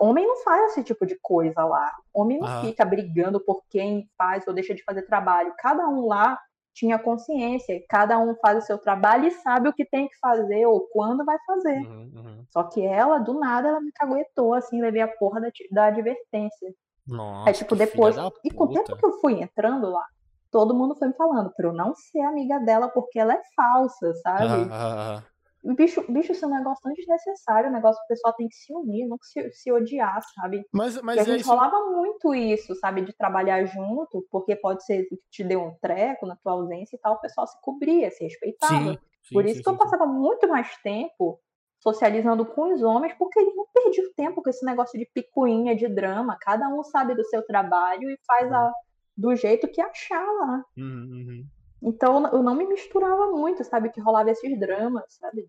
homem 0.00 0.26
não 0.26 0.36
faz 0.42 0.72
esse 0.72 0.82
tipo 0.82 1.06
de 1.06 1.16
coisa 1.20 1.64
lá. 1.64 1.92
Homem 2.12 2.38
não 2.38 2.46
Aham. 2.46 2.66
fica 2.66 2.84
brigando 2.84 3.40
por 3.40 3.62
quem 3.70 4.08
faz 4.16 4.46
ou 4.46 4.54
deixa 4.54 4.74
de 4.74 4.82
fazer 4.82 5.02
trabalho. 5.02 5.54
Cada 5.58 5.86
um 5.88 6.06
lá 6.06 6.38
tinha 6.74 6.98
consciência, 6.98 7.82
cada 7.88 8.18
um 8.18 8.34
faz 8.36 8.64
o 8.64 8.66
seu 8.66 8.78
trabalho 8.78 9.26
e 9.26 9.30
sabe 9.30 9.68
o 9.68 9.72
que 9.72 9.84
tem 9.84 10.08
que 10.08 10.18
fazer 10.18 10.66
ou 10.66 10.88
quando 10.92 11.24
vai 11.24 11.36
fazer. 11.46 11.76
Uhum, 11.78 12.12
uhum. 12.14 12.44
Só 12.50 12.64
que 12.64 12.84
ela, 12.84 13.18
do 13.18 13.34
nada, 13.38 13.68
ela 13.68 13.80
me 13.80 13.92
caguetou, 13.92 14.54
assim, 14.54 14.80
levei 14.80 15.02
a 15.02 15.08
porra 15.08 15.40
da, 15.40 15.48
da 15.70 15.86
advertência. 15.86 16.72
Nossa, 17.06 17.50
Aí, 17.50 17.54
tipo, 17.54 17.76
depois. 17.76 18.16
E 18.44 18.50
com 18.50 18.64
o 18.64 18.72
tempo 18.72 18.96
que 18.96 19.06
eu 19.06 19.20
fui 19.20 19.40
entrando 19.40 19.90
lá, 19.90 20.04
todo 20.50 20.74
mundo 20.74 20.96
foi 20.96 21.08
me 21.08 21.14
falando 21.14 21.52
pra 21.54 21.68
eu 21.68 21.72
não 21.72 21.94
ser 21.94 22.20
amiga 22.22 22.58
dela 22.60 22.88
porque 22.88 23.18
ela 23.18 23.34
é 23.34 23.42
falsa, 23.54 24.14
sabe? 24.22 24.44
Aham, 24.44 24.70
aham, 24.70 24.98
aham. 24.98 25.24
Bicho, 25.62 26.02
bicho, 26.10 26.32
isso 26.32 26.44
é 26.44 26.48
um 26.48 26.54
negócio 26.54 26.82
tão 26.82 26.92
desnecessário, 26.94 27.68
um 27.68 27.72
negócio 27.72 27.98
que 28.00 28.04
o 28.04 28.08
pessoal 28.08 28.34
tem 28.34 28.48
que 28.48 28.54
se 28.54 28.72
unir, 28.74 29.06
não 29.06 29.18
se, 29.20 29.50
se 29.52 29.70
odiar, 29.70 30.20
sabe? 30.34 30.64
Mas, 30.72 30.94
Porque 30.94 31.06
mas 31.06 31.18
a 31.18 31.20
é 31.20 31.24
gente 31.24 31.40
isso. 31.40 31.50
rolava 31.50 31.90
muito 31.90 32.34
isso, 32.34 32.74
sabe? 32.76 33.02
De 33.02 33.12
trabalhar 33.12 33.64
junto, 33.66 34.26
porque 34.30 34.56
pode 34.56 34.84
ser 34.84 35.04
que 35.04 35.18
te 35.30 35.44
deu 35.44 35.62
um 35.62 35.74
treco 35.80 36.26
na 36.26 36.36
tua 36.36 36.52
ausência 36.52 36.96
e 36.96 36.98
tal, 36.98 37.14
o 37.14 37.20
pessoal 37.20 37.46
se 37.46 37.60
cobria, 37.60 38.10
se 38.10 38.24
respeitava. 38.24 38.92
Sim. 38.92 38.98
sim, 39.22 39.34
Por 39.34 39.44
sim, 39.44 39.50
isso 39.50 39.62
que 39.62 39.68
eu 39.68 39.74
sim, 39.74 39.78
sim. 39.78 39.84
passava 39.84 40.06
muito 40.06 40.48
mais 40.48 40.74
tempo 40.78 41.38
socializando 41.80 42.44
com 42.46 42.72
os 42.74 42.82
homens, 42.82 43.14
porque 43.18 43.38
eles 43.38 43.54
não 43.56 43.66
perdiam 43.72 44.12
tempo 44.14 44.42
com 44.42 44.50
esse 44.50 44.64
negócio 44.64 44.98
de 44.98 45.06
picuinha, 45.14 45.74
de 45.74 45.88
drama. 45.88 46.36
Cada 46.40 46.68
um 46.68 46.82
sabe 46.84 47.14
do 47.14 47.24
seu 47.24 47.42
trabalho 47.46 48.10
e 48.10 48.18
faz 48.26 48.52
a, 48.52 48.72
do 49.16 49.34
jeito 49.34 49.68
que 49.68 49.80
achar 49.80 50.24
lá. 50.24 50.64
Uhum, 50.76 50.84
uhum. 51.10 51.44
Então 51.82 52.26
eu 52.32 52.42
não 52.42 52.54
me 52.54 52.66
misturava 52.66 53.30
muito, 53.30 53.64
sabe? 53.64 53.90
Que 53.90 54.00
rolava 54.00 54.30
esses 54.30 54.58
dramas, 54.58 55.04
sabe? 55.08 55.48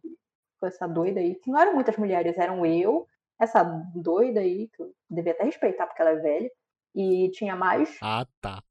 Com 0.59 0.67
essa 0.67 0.87
doida 0.87 1.19
aí, 1.19 1.35
que 1.35 1.49
não 1.51 1.59
eram 1.59 1.73
muitas 1.73 1.97
mulheres, 1.97 2.37
eram 2.37 2.65
eu, 2.65 3.07
essa 3.39 3.63
doida 3.95 4.39
aí, 4.39 4.69
que 4.69 4.81
eu 4.81 4.93
devia 5.09 5.33
até 5.33 5.43
respeitar 5.43 5.87
porque 5.87 6.01
ela 6.01 6.11
é 6.11 6.15
velha, 6.17 6.51
e 6.95 7.29
tinha 7.31 7.55
mais 7.55 7.97
Ah, 8.01 8.25
tá. 8.39 8.61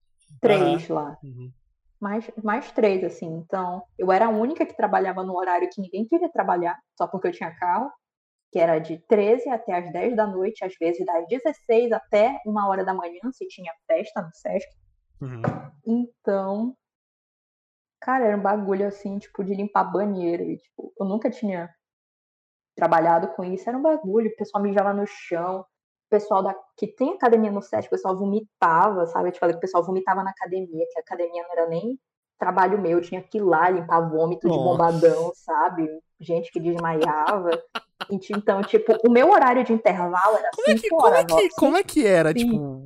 três 0.40 0.88
lá 0.88 1.16
Uhum. 1.22 1.50
mais, 2.00 2.30
mais 2.42 2.70
três, 2.72 3.02
assim. 3.04 3.26
Então, 3.26 3.82
eu 3.98 4.10
era 4.12 4.26
a 4.26 4.30
única 4.30 4.64
que 4.64 4.76
trabalhava 4.76 5.22
no 5.22 5.36
horário 5.36 5.68
que 5.70 5.80
ninguém 5.80 6.06
queria 6.06 6.30
trabalhar, 6.30 6.78
só 6.96 7.06
porque 7.06 7.28
eu 7.28 7.32
tinha 7.32 7.54
carro, 7.56 7.90
que 8.52 8.58
era 8.58 8.78
de 8.78 8.98
13 9.06 9.48
até 9.48 9.72
as 9.74 9.92
10 9.92 10.16
da 10.16 10.26
noite, 10.26 10.64
às 10.64 10.74
vezes 10.78 11.04
das 11.04 11.26
16 11.28 11.92
até 11.92 12.38
uma 12.46 12.68
hora 12.68 12.84
da 12.84 12.94
manhã, 12.94 13.20
se 13.32 13.46
tinha 13.48 13.72
festa 13.86 14.22
no 14.22 14.30
Sesc. 14.34 14.68
Uhum. 15.20 15.42
Então, 15.86 16.76
cara, 18.00 18.24
era 18.26 18.36
um 18.36 18.42
bagulho 18.42 18.86
assim, 18.86 19.18
tipo, 19.18 19.44
de 19.44 19.54
limpar 19.54 19.84
banheiro. 19.84 20.42
E, 20.42 20.56
tipo, 20.58 20.92
eu 20.98 21.06
nunca 21.06 21.30
tinha 21.30 21.70
trabalhado 22.74 23.28
com 23.28 23.44
isso, 23.44 23.68
era 23.68 23.78
um 23.78 23.82
bagulho. 23.82 24.30
O 24.30 24.36
pessoal 24.36 24.62
mijava 24.62 24.92
no 24.92 25.06
chão. 25.06 25.60
O 25.60 25.66
pessoal 26.10 26.42
da, 26.42 26.56
que 26.76 26.88
tem 26.88 27.12
academia 27.14 27.52
no 27.52 27.62
SESC, 27.62 27.86
o 27.86 27.90
pessoal 27.90 28.16
vomitava, 28.16 29.06
sabe? 29.06 29.28
Eu 29.28 29.32
te 29.32 29.38
falei 29.38 29.54
que 29.54 29.58
o 29.58 29.60
pessoal 29.60 29.84
vomitava 29.84 30.24
na 30.24 30.30
academia, 30.30 30.84
que 30.90 30.98
a 30.98 31.02
academia 31.02 31.42
não 31.44 31.52
era 31.52 31.68
nem 31.68 32.00
trabalho 32.36 32.80
meu, 32.80 32.92
eu 32.92 33.02
tinha 33.02 33.22
que 33.22 33.36
ir 33.36 33.42
lá 33.42 33.68
limpar 33.68 34.00
vômito 34.00 34.48
de 34.48 34.56
Nossa. 34.56 34.70
bombadão, 34.70 35.30
sabe? 35.34 35.88
Gente 36.18 36.50
que 36.50 36.58
desmaiava. 36.58 37.50
Então, 38.10 38.62
tipo, 38.62 38.96
o 39.06 39.10
meu 39.10 39.30
horário 39.30 39.62
de 39.62 39.74
intervalo 39.74 40.38
era 40.38 40.50
Como 40.56 40.70
é 40.70 40.74
que, 40.74 40.80
5 40.80 40.96
como 40.96 41.06
é 41.14 41.18
horas. 41.18 41.32
que, 41.32 41.48
como 41.50 41.76
é 41.76 41.82
que 41.84 42.06
era, 42.06 42.30
Sim. 42.30 42.34
tipo, 42.34 42.82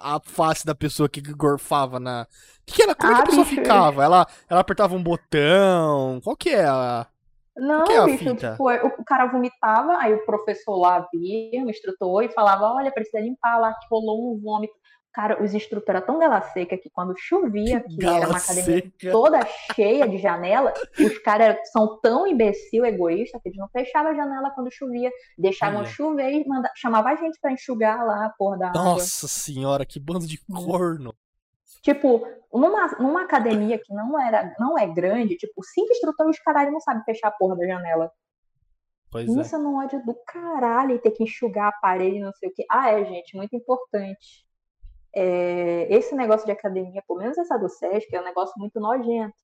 a 0.00 0.20
face 0.20 0.64
da 0.64 0.74
pessoa 0.74 1.08
que 1.08 1.20
gorfava 1.20 1.98
na. 2.00 2.26
Que 2.66 2.74
que 2.76 2.82
era? 2.82 2.94
Como 2.94 3.12
é 3.12 3.14
que 3.14 3.20
Ah, 3.20 3.22
a 3.22 3.26
pessoa 3.26 3.44
bicho. 3.44 3.56
ficava? 3.56 4.04
Ela, 4.04 4.26
ela 4.48 4.60
apertava 4.60 4.94
um 4.94 5.02
botão? 5.02 6.20
Qual 6.22 6.36
que 6.36 6.50
é 6.50 6.64
a. 6.64 7.06
Não, 7.56 7.84
que 7.84 7.92
é 7.92 7.98
a 7.98 8.04
bicho, 8.04 8.34
tipo, 8.36 8.64
o 8.70 8.86
o 9.00 9.04
cara 9.04 9.26
vomitava, 9.26 9.96
aí 9.98 10.14
o 10.14 10.24
professor 10.24 10.76
lá 10.76 11.08
via, 11.12 11.64
o 11.64 11.68
instrutor, 11.70 12.22
e 12.22 12.28
falava, 12.32 12.72
olha, 12.72 12.92
precisa 12.92 13.20
limpar 13.20 13.58
lá, 13.58 13.72
que 13.74 13.86
rolou 13.90 14.32
um 14.32 14.40
vômito. 14.40 14.74
Cara, 15.18 15.42
os 15.42 15.52
instrutores 15.52 15.96
eram 15.96 16.06
tão 16.06 16.18
gala 16.20 16.40
seca 16.40 16.78
que 16.78 16.88
quando 16.88 17.12
chovia, 17.18 17.80
que 17.80 17.96
era 18.00 18.20
Gala 18.20 18.28
uma 18.28 18.38
academia 18.38 18.82
seca. 18.82 19.10
toda 19.10 19.40
cheia 19.74 20.08
de 20.08 20.16
janela, 20.16 20.72
os 20.96 21.18
caras 21.18 21.58
são 21.72 21.98
tão 22.00 22.24
imbecil, 22.24 22.84
egoísta, 22.86 23.40
que 23.40 23.48
eles 23.48 23.58
não 23.58 23.68
fechavam 23.68 24.12
a 24.12 24.14
janela 24.14 24.52
quando 24.52 24.70
chovia, 24.70 25.10
deixavam 25.36 25.80
Olha. 25.80 25.88
chover 25.88 26.30
e 26.30 26.46
manda... 26.46 26.70
chamava 26.76 27.08
a 27.08 27.16
gente 27.16 27.36
pra 27.40 27.50
enxugar 27.50 28.06
lá 28.06 28.26
a 28.26 28.30
porra 28.30 28.58
da 28.58 28.68
água. 28.68 28.80
Nossa 28.80 29.26
senhora, 29.26 29.84
que 29.84 29.98
bando 29.98 30.24
de 30.24 30.38
corno. 30.46 31.12
Tipo, 31.82 32.24
numa, 32.54 32.86
numa 33.00 33.22
academia 33.22 33.76
que 33.76 33.92
não 33.92 34.20
era, 34.20 34.54
não 34.56 34.78
é 34.78 34.86
grande, 34.86 35.36
tipo, 35.36 35.64
cinco 35.64 35.90
instrutores, 35.90 36.36
os 36.36 36.44
caralho 36.44 36.70
não 36.70 36.78
sabem 36.78 37.02
fechar 37.02 37.26
a 37.26 37.32
porra 37.32 37.56
da 37.56 37.66
janela. 37.66 38.12
Pois 39.10 39.28
é. 39.28 39.40
Isso 39.40 39.58
não 39.58 39.78
ódio 39.78 40.00
do 40.06 40.14
caralho, 40.24 41.00
ter 41.00 41.10
que 41.10 41.24
enxugar 41.24 41.70
a 41.70 41.80
parede, 41.80 42.20
não 42.20 42.32
sei 42.34 42.50
o 42.50 42.54
que. 42.54 42.64
Ah, 42.70 42.92
é, 42.92 43.04
gente, 43.04 43.36
muito 43.36 43.56
importante. 43.56 44.46
É, 45.14 45.86
esse 45.94 46.14
negócio 46.14 46.46
de 46.46 46.52
academia, 46.52 47.02
pelo 47.06 47.18
menos 47.18 47.36
essa 47.38 47.56
do 47.58 47.68
Sesc, 47.68 48.14
é 48.14 48.20
um 48.20 48.24
negócio 48.24 48.54
muito 48.58 48.78
nojento. 48.80 49.34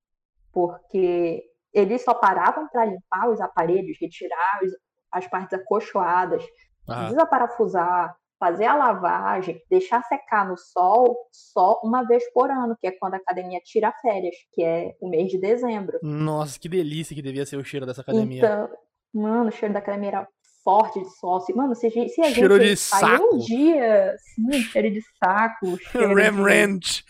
Porque 0.53 1.43
eles 1.73 2.03
só 2.03 2.15
paravam 2.15 2.69
para 2.69 2.85
limpar 2.85 3.29
os 3.31 3.41
aparelhos, 3.41 3.97
retirar 4.01 4.61
os- 4.63 4.73
as 5.11 5.27
partes 5.27 5.53
acolchoadas, 5.59 6.45
Ah, 6.89 7.09
desaparafusar, 7.09 8.15
fazer 8.39 8.67
a 8.67 8.75
lavagem, 8.77 9.61
deixar 9.71 10.03
secar 10.05 10.47
no 10.47 10.57
sol 10.57 11.17
só 11.33 11.81
uma 11.83 12.03
vez 12.07 12.23
por 12.33 12.51
ano, 12.51 12.77
que 12.79 12.87
é 12.87 12.93
quando 12.93 13.15
a 13.15 13.17
academia 13.17 13.59
tira 13.65 13.91
férias, 14.03 14.35
que 14.53 14.63
é 14.63 14.95
o 15.01 15.09
mês 15.09 15.31
de 15.31 15.39
dezembro. 15.39 15.99
nossa, 16.03 16.59
que 16.59 16.69
delícia 16.69 17.15
que 17.17 17.23
devia 17.23 17.47
ser 17.47 17.57
o 17.57 17.65
cheiro 17.65 17.87
dessa 17.87 18.03
academia. 18.03 18.39
Então, 18.45 18.71
mano, 19.15 19.49
o 19.49 19.53
cheiro 19.53 19.73
da 19.73 19.81
academia 19.81 20.09
era 20.11 20.29
forte 20.65 20.99
de. 21.01 21.07
Assim, 21.37 21.53
mano, 21.55 21.75
se, 21.75 21.87
a 21.87 21.91
gente- 21.91 22.11
se 22.13 22.21
a 22.23 22.31
Cheiro 22.33 22.57
gente 22.59 22.71
de 22.71 22.77
sair 22.77 23.21
um 23.21 23.33
saco. 23.33 23.39
dia, 23.41 24.17
sim, 24.19 24.53
cheiro 24.63 24.91
de 24.91 25.01
saco, 25.23 25.79
cheiro 25.93 26.15
Ram 26.43 26.79
de... 26.79 27.05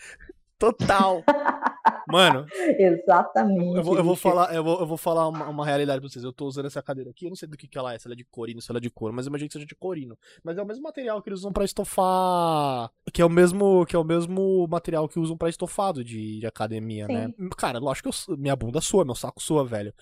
Total. 0.57 1.21
Mano, 2.07 2.45
Exatamente. 2.79 3.75
eu 3.77 3.83
vou, 3.83 3.97
eu 3.97 4.03
vou 4.03 4.15
falar, 4.15 4.53
eu 4.55 4.63
vou, 4.63 4.79
eu 4.79 4.85
vou 4.87 4.95
falar 4.97 5.27
uma, 5.27 5.49
uma 5.49 5.65
realidade 5.65 5.99
pra 5.99 6.07
vocês. 6.09 6.23
Eu 6.23 6.31
tô 6.31 6.45
usando 6.45 6.65
essa 6.67 6.81
cadeira 6.81 7.09
aqui, 7.09 7.25
eu 7.25 7.29
não 7.29 7.35
sei 7.35 7.47
do 7.47 7.57
que, 7.57 7.67
que 7.67 7.77
ela 7.77 7.93
é, 7.93 7.99
se 7.99 8.07
ela 8.07 8.13
é 8.13 8.17
de 8.17 8.23
corino, 8.23 8.61
se 8.61 8.71
ela 8.71 8.77
é 8.77 8.81
de 8.81 8.89
couro, 8.89 9.13
mas 9.13 9.25
eu 9.25 9.31
imagino 9.31 9.49
que 9.49 9.53
seja 9.53 9.65
de 9.65 9.75
corino. 9.75 10.17
Mas 10.43 10.57
é 10.57 10.61
o 10.61 10.65
mesmo 10.65 10.83
material 10.83 11.21
que 11.21 11.29
eles 11.29 11.39
usam 11.39 11.51
pra 11.51 11.65
estofar. 11.65 12.89
Que 13.11 13.21
é 13.21 13.25
o 13.25 13.29
mesmo, 13.29 13.85
que 13.85 13.95
é 13.95 13.99
o 13.99 14.03
mesmo 14.03 14.67
material 14.69 15.07
que 15.09 15.19
usam 15.19 15.35
pra 15.37 15.49
estofado 15.49 16.03
de, 16.03 16.39
de 16.39 16.47
academia, 16.47 17.07
né? 17.07 17.33
Cara, 17.57 17.79
lógico 17.79 18.09
que 18.11 18.31
eu- 18.31 18.37
minha 18.37 18.55
bunda 18.55 18.79
sua, 18.81 19.03
meu 19.03 19.15
saco 19.15 19.41
sua, 19.41 19.65
velho. 19.65 19.93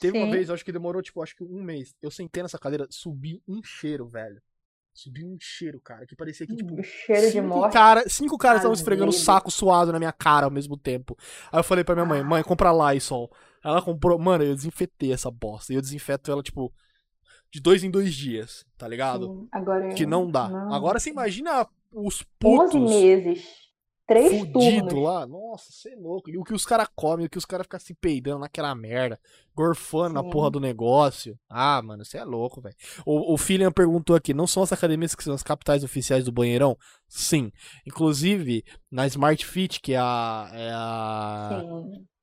Teve 0.00 0.16
uma 0.18 0.26
Sim. 0.26 0.32
vez, 0.32 0.48
eu 0.48 0.54
acho 0.54 0.64
que 0.64 0.72
demorou, 0.72 1.02
tipo, 1.02 1.22
acho 1.22 1.36
que 1.36 1.44
um 1.44 1.62
mês. 1.62 1.94
Eu 2.00 2.10
sentei 2.10 2.42
nessa 2.42 2.58
cadeira, 2.58 2.86
subi 2.90 3.40
um 3.46 3.62
cheiro, 3.62 4.08
velho. 4.08 4.40
Subi 4.92 5.24
um 5.24 5.36
cheiro, 5.38 5.80
cara, 5.80 6.04
que 6.06 6.16
parecia 6.16 6.46
que, 6.46 6.56
tipo, 6.56 6.74
O 6.74 6.82
cheiro 6.82 7.26
de 7.26 7.32
cinco 7.32 7.46
morte. 7.46 7.72
Cara, 7.72 8.08
cinco 8.08 8.36
caras 8.38 8.58
estavam 8.58 8.74
esfregando 8.74 9.12
saco 9.12 9.50
suado 9.50 9.92
na 9.92 9.98
minha 9.98 10.12
cara 10.12 10.46
ao 10.46 10.50
mesmo 10.50 10.76
tempo. 10.76 11.16
Aí 11.52 11.60
eu 11.60 11.64
falei 11.64 11.84
pra 11.84 11.94
minha 11.94 12.06
mãe, 12.06 12.24
mãe, 12.24 12.42
compra 12.42 12.72
Lysol. 12.92 13.30
Ela 13.62 13.80
comprou, 13.82 14.18
mano, 14.18 14.42
eu 14.42 14.54
desinfetei 14.54 15.12
essa 15.12 15.30
bosta. 15.30 15.72
E 15.72 15.76
eu 15.76 15.82
desinfeto 15.82 16.32
ela, 16.32 16.42
tipo, 16.42 16.72
de 17.52 17.60
dois 17.60 17.84
em 17.84 17.90
dois 17.90 18.14
dias, 18.14 18.64
tá 18.78 18.88
ligado? 18.88 19.26
Sim, 19.26 19.48
Agora, 19.52 19.88
Que 19.94 20.06
não 20.06 20.30
dá. 20.30 20.48
não. 20.48 20.72
Agora 20.74 20.98
você 20.98 21.10
imagina 21.10 21.66
os 21.92 22.22
11 22.22 22.26
putos. 22.38 22.90
meses. 22.90 23.44
Três 24.10 24.28
fudido 24.38 24.52
turnos. 24.88 24.94
lá. 25.04 25.26
Nossa, 25.26 25.70
você 25.70 25.90
é 25.90 25.96
louco. 25.96 26.28
E 26.28 26.36
o 26.36 26.42
que 26.42 26.52
os 26.52 26.64
caras 26.66 26.88
comem, 26.96 27.26
o 27.26 27.30
que 27.30 27.38
os 27.38 27.44
caras 27.44 27.64
ficam 27.64 27.78
se 27.78 27.94
peidando 27.94 28.40
naquela 28.40 28.74
merda, 28.74 29.18
gorfando 29.54 30.14
na 30.14 30.22
Sim. 30.22 30.30
porra 30.30 30.50
do 30.50 30.58
negócio. 30.58 31.38
Ah, 31.48 31.80
mano, 31.80 32.04
você 32.04 32.18
é 32.18 32.24
louco, 32.24 32.60
velho. 32.60 32.74
O, 33.06 33.34
o 33.34 33.38
Filian 33.38 33.70
perguntou 33.70 34.16
aqui: 34.16 34.34
não 34.34 34.46
são 34.48 34.62
as 34.64 34.72
academias 34.72 35.14
que 35.14 35.22
são 35.22 35.32
as 35.34 35.42
capitais 35.44 35.84
oficiais 35.84 36.24
do 36.24 36.32
banheirão? 36.32 36.76
Sim. 37.08 37.52
Inclusive, 37.86 38.64
na 38.90 39.06
Smart 39.06 39.46
Fit, 39.46 39.80
que 39.80 39.92
é 39.94 39.98
a. 39.98 40.50
É 40.52 40.70
a 40.72 41.62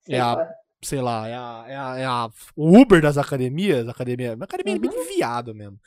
Sim. 0.05 0.13
é 0.13 0.19
a- 0.19 0.49
Sei 0.87 1.01
lá. 1.01 1.27
é 1.27 1.33
a, 1.35 1.65
é 1.67 1.75
a, 1.75 1.97
é 1.99 2.05
a- 2.05 2.29
o 2.55 2.79
Uber 2.79 3.01
das 3.01 3.17
academias, 3.17 3.89
academia, 3.89 4.35
uma 4.35 4.45
academia 4.45 4.75
Uhum. 4.75 4.79
bem 4.79 5.07
viado 5.17 5.53
mesmo. 5.53 5.77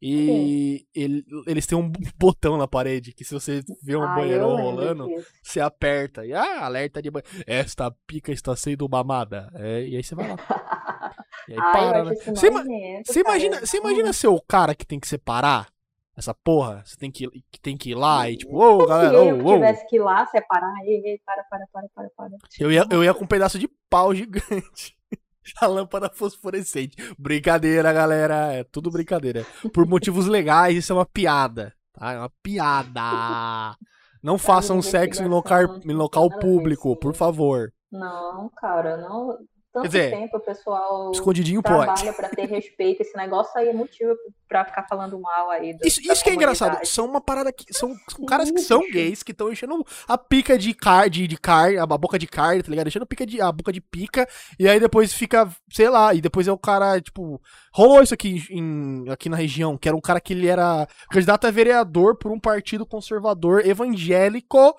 E 0.00 0.86
ele- 0.94 1.24
eles 1.46 1.66
têm 1.66 1.76
um 1.76 1.90
botão 2.16 2.56
na 2.56 2.68
parede 2.68 3.12
que 3.12 3.24
se 3.24 3.34
você 3.34 3.62
vê 3.82 3.96
um 3.96 4.02
Ah, 4.04 4.14
banheirão 4.14 4.54
rolando, 4.56 5.08
você 5.42 5.58
aperta 5.60 6.24
e 6.24 6.32
ah, 6.32 6.64
alerta 6.64 7.02
de 7.02 7.10
banho. 7.10 7.24
Esta 7.46 7.90
pica 8.06 8.30
está 8.30 8.54
sendo 8.54 8.88
mamada. 8.88 9.50
É, 9.56 9.84
e 9.86 9.96
aí 9.96 10.04
você 10.04 10.14
vai 10.14 10.28
lá. 10.28 10.36
E 11.46 11.52
aí 11.52 11.58
Ai, 11.60 11.72
para, 11.72 12.04
né? 12.04 12.14
Você 12.14 12.46
ima- 12.46 12.64
Você 13.04 13.20
imagina, 13.20 13.60
você 13.60 13.76
imagina 13.76 14.12
ser 14.14 14.28
o 14.28 14.40
cara 14.40 14.74
que 14.74 14.86
tem 14.86 14.98
que 14.98 15.06
separar 15.06 15.66
essa 16.16 16.34
porra? 16.34 16.82
Você 16.84 16.96
tem 16.96 17.10
que, 17.10 17.28
tem 17.60 17.76
que 17.76 17.90
ir 17.90 17.94
lá 17.94 18.30
e 18.30 18.36
tipo, 18.36 18.56
ô, 18.56 18.86
galera, 18.86 19.10
Se 19.10 19.14
eu 19.16 19.34
ô, 19.34 19.38
que 19.38 19.44
ô. 19.44 19.54
tivesse 19.54 19.86
que 19.86 19.96
ir 19.96 20.00
lá 20.00 20.26
separar, 20.26 20.74
ei, 20.84 21.02
ei, 21.04 21.20
para, 21.24 21.44
para, 21.44 21.66
para, 21.72 21.88
para, 21.94 22.08
para. 22.16 22.36
Eu 22.58 22.70
ia, 22.70 22.86
eu 22.90 23.02
ia 23.02 23.14
com 23.14 23.24
um 23.24 23.28
pedaço 23.28 23.58
de 23.58 23.68
pau 23.90 24.14
gigante. 24.14 24.96
A 25.60 25.66
lâmpada 25.66 26.08
fosforescente. 26.08 26.96
Brincadeira, 27.18 27.92
galera. 27.92 28.52
É 28.54 28.64
tudo 28.64 28.90
brincadeira. 28.90 29.44
Por 29.74 29.86
motivos 29.86 30.26
legais, 30.26 30.74
isso 30.76 30.92
é 30.92 30.96
uma 30.96 31.04
piada. 31.04 31.74
Tá? 31.92 32.12
É 32.12 32.18
uma 32.18 32.30
piada. 32.42 33.76
Não 34.22 34.38
façam 34.38 34.80
sexo 34.80 35.22
em 35.22 35.28
local, 35.28 35.60
em 35.84 35.92
local 35.92 36.30
público, 36.38 36.96
por 36.96 37.14
favor. 37.14 37.70
Não, 37.92 38.50
cara, 38.56 38.96
não. 38.96 39.38
Tanto 39.74 39.88
dizer, 39.88 40.10
tempo 40.12 40.36
o 40.36 40.40
pessoal 40.40 41.10
Escondidinho 41.10 41.60
pode. 41.60 41.84
trabalha 41.84 42.12
pra 42.12 42.28
ter 42.28 42.46
respeito. 42.46 43.02
Esse 43.02 43.16
negócio 43.16 43.50
aí 43.58 43.68
é 43.68 43.72
motivo 43.72 44.14
pra 44.48 44.64
ficar 44.64 44.86
falando 44.88 45.18
mal 45.20 45.50
aí. 45.50 45.74
do- 45.76 45.84
Isso, 45.84 46.00
isso 46.00 46.22
que 46.22 46.30
é 46.30 46.34
engraçado. 46.34 46.78
São 46.86 47.04
uma 47.06 47.20
parada 47.20 47.52
que. 47.52 47.64
São, 47.74 47.88
são 48.08 48.20
Sim, 48.20 48.24
caras 48.24 48.50
que 48.52 48.60
são 48.60 48.80
gays 48.88 49.24
que 49.24 49.32
estão 49.32 49.50
enchendo 49.50 49.84
a 50.06 50.16
pica 50.16 50.56
de 50.56 50.72
carne, 50.72 51.10
de, 51.10 51.26
de 51.26 51.36
carne, 51.36 51.76
a 51.76 51.84
boca 51.86 52.16
de 52.18 52.28
carne, 52.28 52.62
tá 52.62 52.70
ligado? 52.70 52.86
Enchendo 52.86 53.02
a, 53.02 53.06
pica 53.06 53.26
de, 53.26 53.40
a 53.40 53.50
boca 53.50 53.72
de 53.72 53.80
pica. 53.80 54.28
E 54.60 54.68
aí 54.68 54.78
depois 54.78 55.12
fica, 55.12 55.50
sei 55.68 55.88
lá, 55.90 56.14
e 56.14 56.20
depois 56.20 56.46
é 56.46 56.52
o 56.52 56.58
cara, 56.58 57.00
tipo. 57.00 57.40
Rolou 57.74 58.00
isso 58.00 58.14
aqui, 58.14 58.40
em, 58.50 59.04
aqui 59.10 59.28
na 59.28 59.36
região, 59.36 59.76
que 59.76 59.88
era 59.88 59.96
um 59.96 60.00
cara 60.00 60.20
que 60.20 60.32
ele 60.32 60.46
era 60.46 60.86
candidato 61.10 61.48
a 61.48 61.50
vereador 61.50 62.16
por 62.16 62.30
um 62.30 62.38
partido 62.38 62.86
conservador 62.86 63.66
evangélico. 63.66 64.76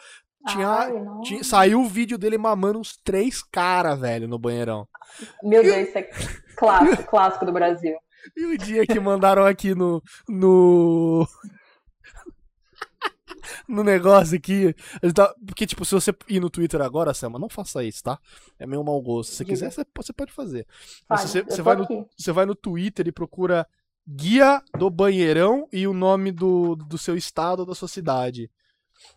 Tinha, 0.47 0.67
Ai, 0.67 0.91
tinha- 1.23 1.43
saiu 1.43 1.81
o 1.81 1.89
vídeo 1.89 2.17
dele 2.17 2.37
mamando 2.37 2.79
uns 2.79 2.97
três 3.03 3.41
caras, 3.43 3.99
velho, 3.99 4.27
no 4.27 4.37
banheirão. 4.37 4.87
Meu 5.43 5.63
Deus, 5.63 5.87
isso 5.89 5.97
é 5.97 6.03
clássico, 6.55 7.03
clássico 7.03 7.45
do 7.45 7.51
Brasil. 7.51 7.95
E 8.35 8.45
o 8.45 8.57
dia 8.57 8.85
que 8.85 8.99
mandaram 8.99 9.45
aqui 9.45 9.73
no. 9.75 10.01
no. 10.27 11.27
no 13.67 13.83
negócio 13.83 14.37
aqui. 14.37 14.73
tá- 15.13 15.33
Porque, 15.45 15.65
tipo, 15.67 15.85
se 15.85 15.93
você 15.93 16.13
ir 16.27 16.39
no 16.39 16.49
Twitter 16.49 16.81
agora, 16.81 17.13
Selma, 17.13 17.39
não 17.39 17.49
faça 17.49 17.83
isso, 17.83 18.03
tá? 18.03 18.19
É 18.59 18.65
meio 18.65 18.83
mau 18.83 19.01
gosto. 19.01 19.31
Se 19.31 19.37
você 19.37 19.45
quiser, 19.45 19.71
você 19.71 20.13
pode 20.13 20.31
fazer. 20.31 20.65
Fale, 21.07 21.21
você, 21.27 21.43
você 21.43 21.61
vai 21.61 21.75
no, 21.75 22.09
você 22.17 22.31
vai 22.31 22.45
no 22.45 22.55
Twitter 22.55 23.07
e 23.07 23.11
procura 23.11 23.67
Guia 24.07 24.61
do 24.77 24.89
Banheirão 24.89 25.67
e 25.71 25.87
o 25.87 25.93
nome 25.93 26.31
do, 26.31 26.75
do 26.75 26.97
seu 26.97 27.15
estado 27.15 27.61
ou 27.61 27.65
da 27.65 27.75
sua 27.75 27.87
cidade. 27.87 28.49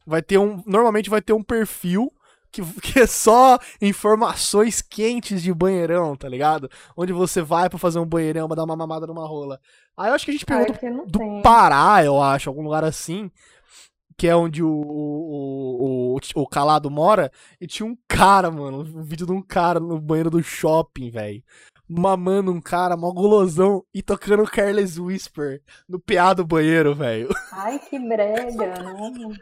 Vai 0.07 0.23
ter 0.23 0.39
um. 0.39 0.63
Normalmente 0.67 1.11
vai 1.11 1.21
ter 1.21 1.33
um 1.33 1.43
perfil. 1.43 2.13
Que, 2.51 2.63
que 2.81 3.01
é 3.01 3.07
só 3.07 3.59
informações 3.81 4.81
quentes 4.81 5.43
de 5.43 5.53
banheirão, 5.53 6.17
tá 6.17 6.27
ligado? 6.27 6.71
Onde 6.97 7.13
você 7.13 7.43
vai 7.43 7.69
pra 7.69 7.79
fazer 7.79 7.99
um 7.99 8.07
banheirão, 8.07 8.47
pra 8.47 8.57
dar 8.57 8.65
uma 8.65 8.75
mamada 8.75 9.07
numa 9.07 9.27
rola. 9.27 9.61
Aí 9.95 10.09
eu 10.09 10.15
acho 10.15 10.25
que 10.25 10.31
a 10.31 10.35
gente 10.35 10.47
Ai, 10.49 10.59
pergunta 10.59 10.79
que 10.79 10.89
não 10.89 11.07
do 11.07 11.19
tem. 11.19 11.43
Pará, 11.43 12.03
eu 12.03 12.23
acho, 12.23 12.49
algum 12.49 12.63
lugar 12.63 12.85
assim, 12.85 13.31
que 14.19 14.27
é 14.27 14.35
onde 14.35 14.63
o, 14.63 14.69
o, 14.69 16.17
o, 16.17 16.21
o 16.35 16.47
Calado 16.47 16.91
mora, 16.91 17.31
e 17.61 17.67
tinha 17.67 17.87
um 17.87 17.97
cara, 18.09 18.51
mano, 18.51 18.81
um 18.81 19.03
vídeo 19.03 19.25
de 19.25 19.33
um 19.33 19.41
cara 19.41 19.79
no 19.79 20.01
banheiro 20.01 20.29
do 20.29 20.43
shopping, 20.43 21.11
velho. 21.11 21.43
Mamando 21.89 22.53
um 22.53 22.61
cara, 22.61 22.97
mó 22.97 23.13
gulosão, 23.13 23.85
e 23.95 24.03
tocando 24.03 24.45
Careless 24.45 25.01
Whisper 25.01 25.63
no 25.89 26.01
PA 26.01 26.35
do 26.35 26.45
banheiro, 26.45 26.95
velho. 26.95 27.29
Ai, 27.53 27.79
que 27.79 27.99
brega, 27.99 28.83
não. 28.83 29.33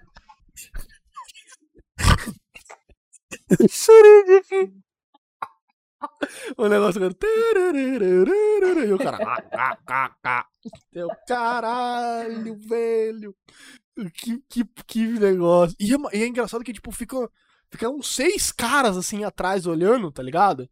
Chorei 3.69 4.25
de 4.25 4.41
rir. 4.51 4.73
O 6.57 6.69
negócio 6.69 7.01
E 8.87 8.93
o 8.93 8.99
cara. 8.99 9.19
Teu 10.93 11.09
caralho, 11.27 12.57
velho. 12.59 13.35
Que, 14.15 14.43
que, 14.49 14.65
que 14.87 15.07
negócio. 15.07 15.75
E 15.81 15.95
é, 15.95 15.97
e 16.13 16.23
é 16.23 16.27
engraçado 16.27 16.63
que, 16.63 16.73
tipo, 16.73 16.93
ficam 16.93 17.29
fica 17.71 17.89
uns 17.89 18.15
seis 18.15 18.53
caras 18.53 18.97
assim 18.97 19.25
atrás 19.25 19.67
olhando, 19.67 20.13
tá 20.13 20.23
ligado? 20.23 20.69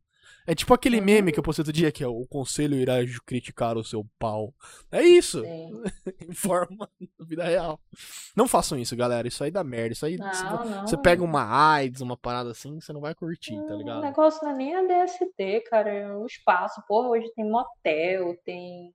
É 0.46 0.54
tipo 0.54 0.74
aquele 0.74 0.98
Uhum. 0.98 1.04
meme 1.04 1.32
que 1.32 1.38
eu 1.38 1.42
postei 1.42 1.62
outro 1.62 1.72
dia, 1.72 1.90
que 1.90 2.04
é 2.04 2.06
o 2.06 2.26
conselho 2.26 2.76
irá 2.76 2.96
criticar 3.24 3.78
o 3.78 3.84
seu 3.84 4.06
pau. 4.18 4.52
É 4.92 5.02
isso. 5.02 5.40
Sim. 5.42 5.82
Em 6.28 6.34
forma 6.34 6.88
da 7.18 7.24
vida 7.24 7.44
real. 7.44 7.80
Não 8.36 8.46
façam 8.46 8.78
isso, 8.78 8.94
galera. 8.94 9.26
Isso 9.26 9.42
aí 9.42 9.50
dá 9.50 9.64
merda. 9.64 9.92
Isso 9.94 10.04
aí. 10.04 10.18
se 10.18 10.44
vo- 10.44 10.56
Não, 10.58 10.64
não. 10.66 10.86
você 10.86 10.96
pega 10.98 11.22
uma 11.24 11.72
AIDS, 11.74 12.00
uma 12.02 12.16
parada 12.16 12.50
assim, 12.50 12.78
você 12.80 12.92
não 12.92 13.00
vai 13.00 13.14
curtir, 13.14 13.54
tá 13.66 13.74
O 13.74 13.78
ligado? 13.78 14.02
negócio 14.02 14.44
não 14.44 14.52
é 14.52 14.54
nem 14.56 14.74
a 14.76 14.82
DST, 14.82 15.62
cara. 15.70 15.90
é 15.90 16.14
O 16.14 16.26
espaço. 16.26 16.82
Porra, 16.86 17.08
hoje 17.08 17.32
tem 17.34 17.48
motel, 17.50 18.36
tem 18.44 18.92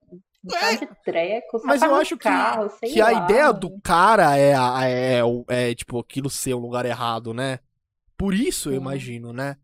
É, 0.53 0.85
treco. 1.03 1.59
Mas 1.65 1.81
eu 1.81 1.87
paga 1.89 1.93
um 1.93 2.01
acho 2.01 2.15
que, 2.17 2.23
carro, 2.23 2.69
que 2.79 3.01
a 3.01 3.09
lá, 3.11 3.23
ideia 3.25 3.51
do 3.51 3.77
cara 3.81 4.37
é, 4.37 4.53
a- 4.55 4.85
é, 4.85 5.23
o- 5.23 5.43
é, 5.49 5.73
tipo, 5.75 5.99
aquilo 5.99 6.29
ser 6.29 6.53
um 6.53 6.59
lugar 6.59 6.85
errado, 6.85 7.33
né? 7.33 7.59
Por 8.15 8.33
isso, 8.33 8.69
eu 8.69 8.75
imagino, 8.75 9.33
né? 9.33 9.57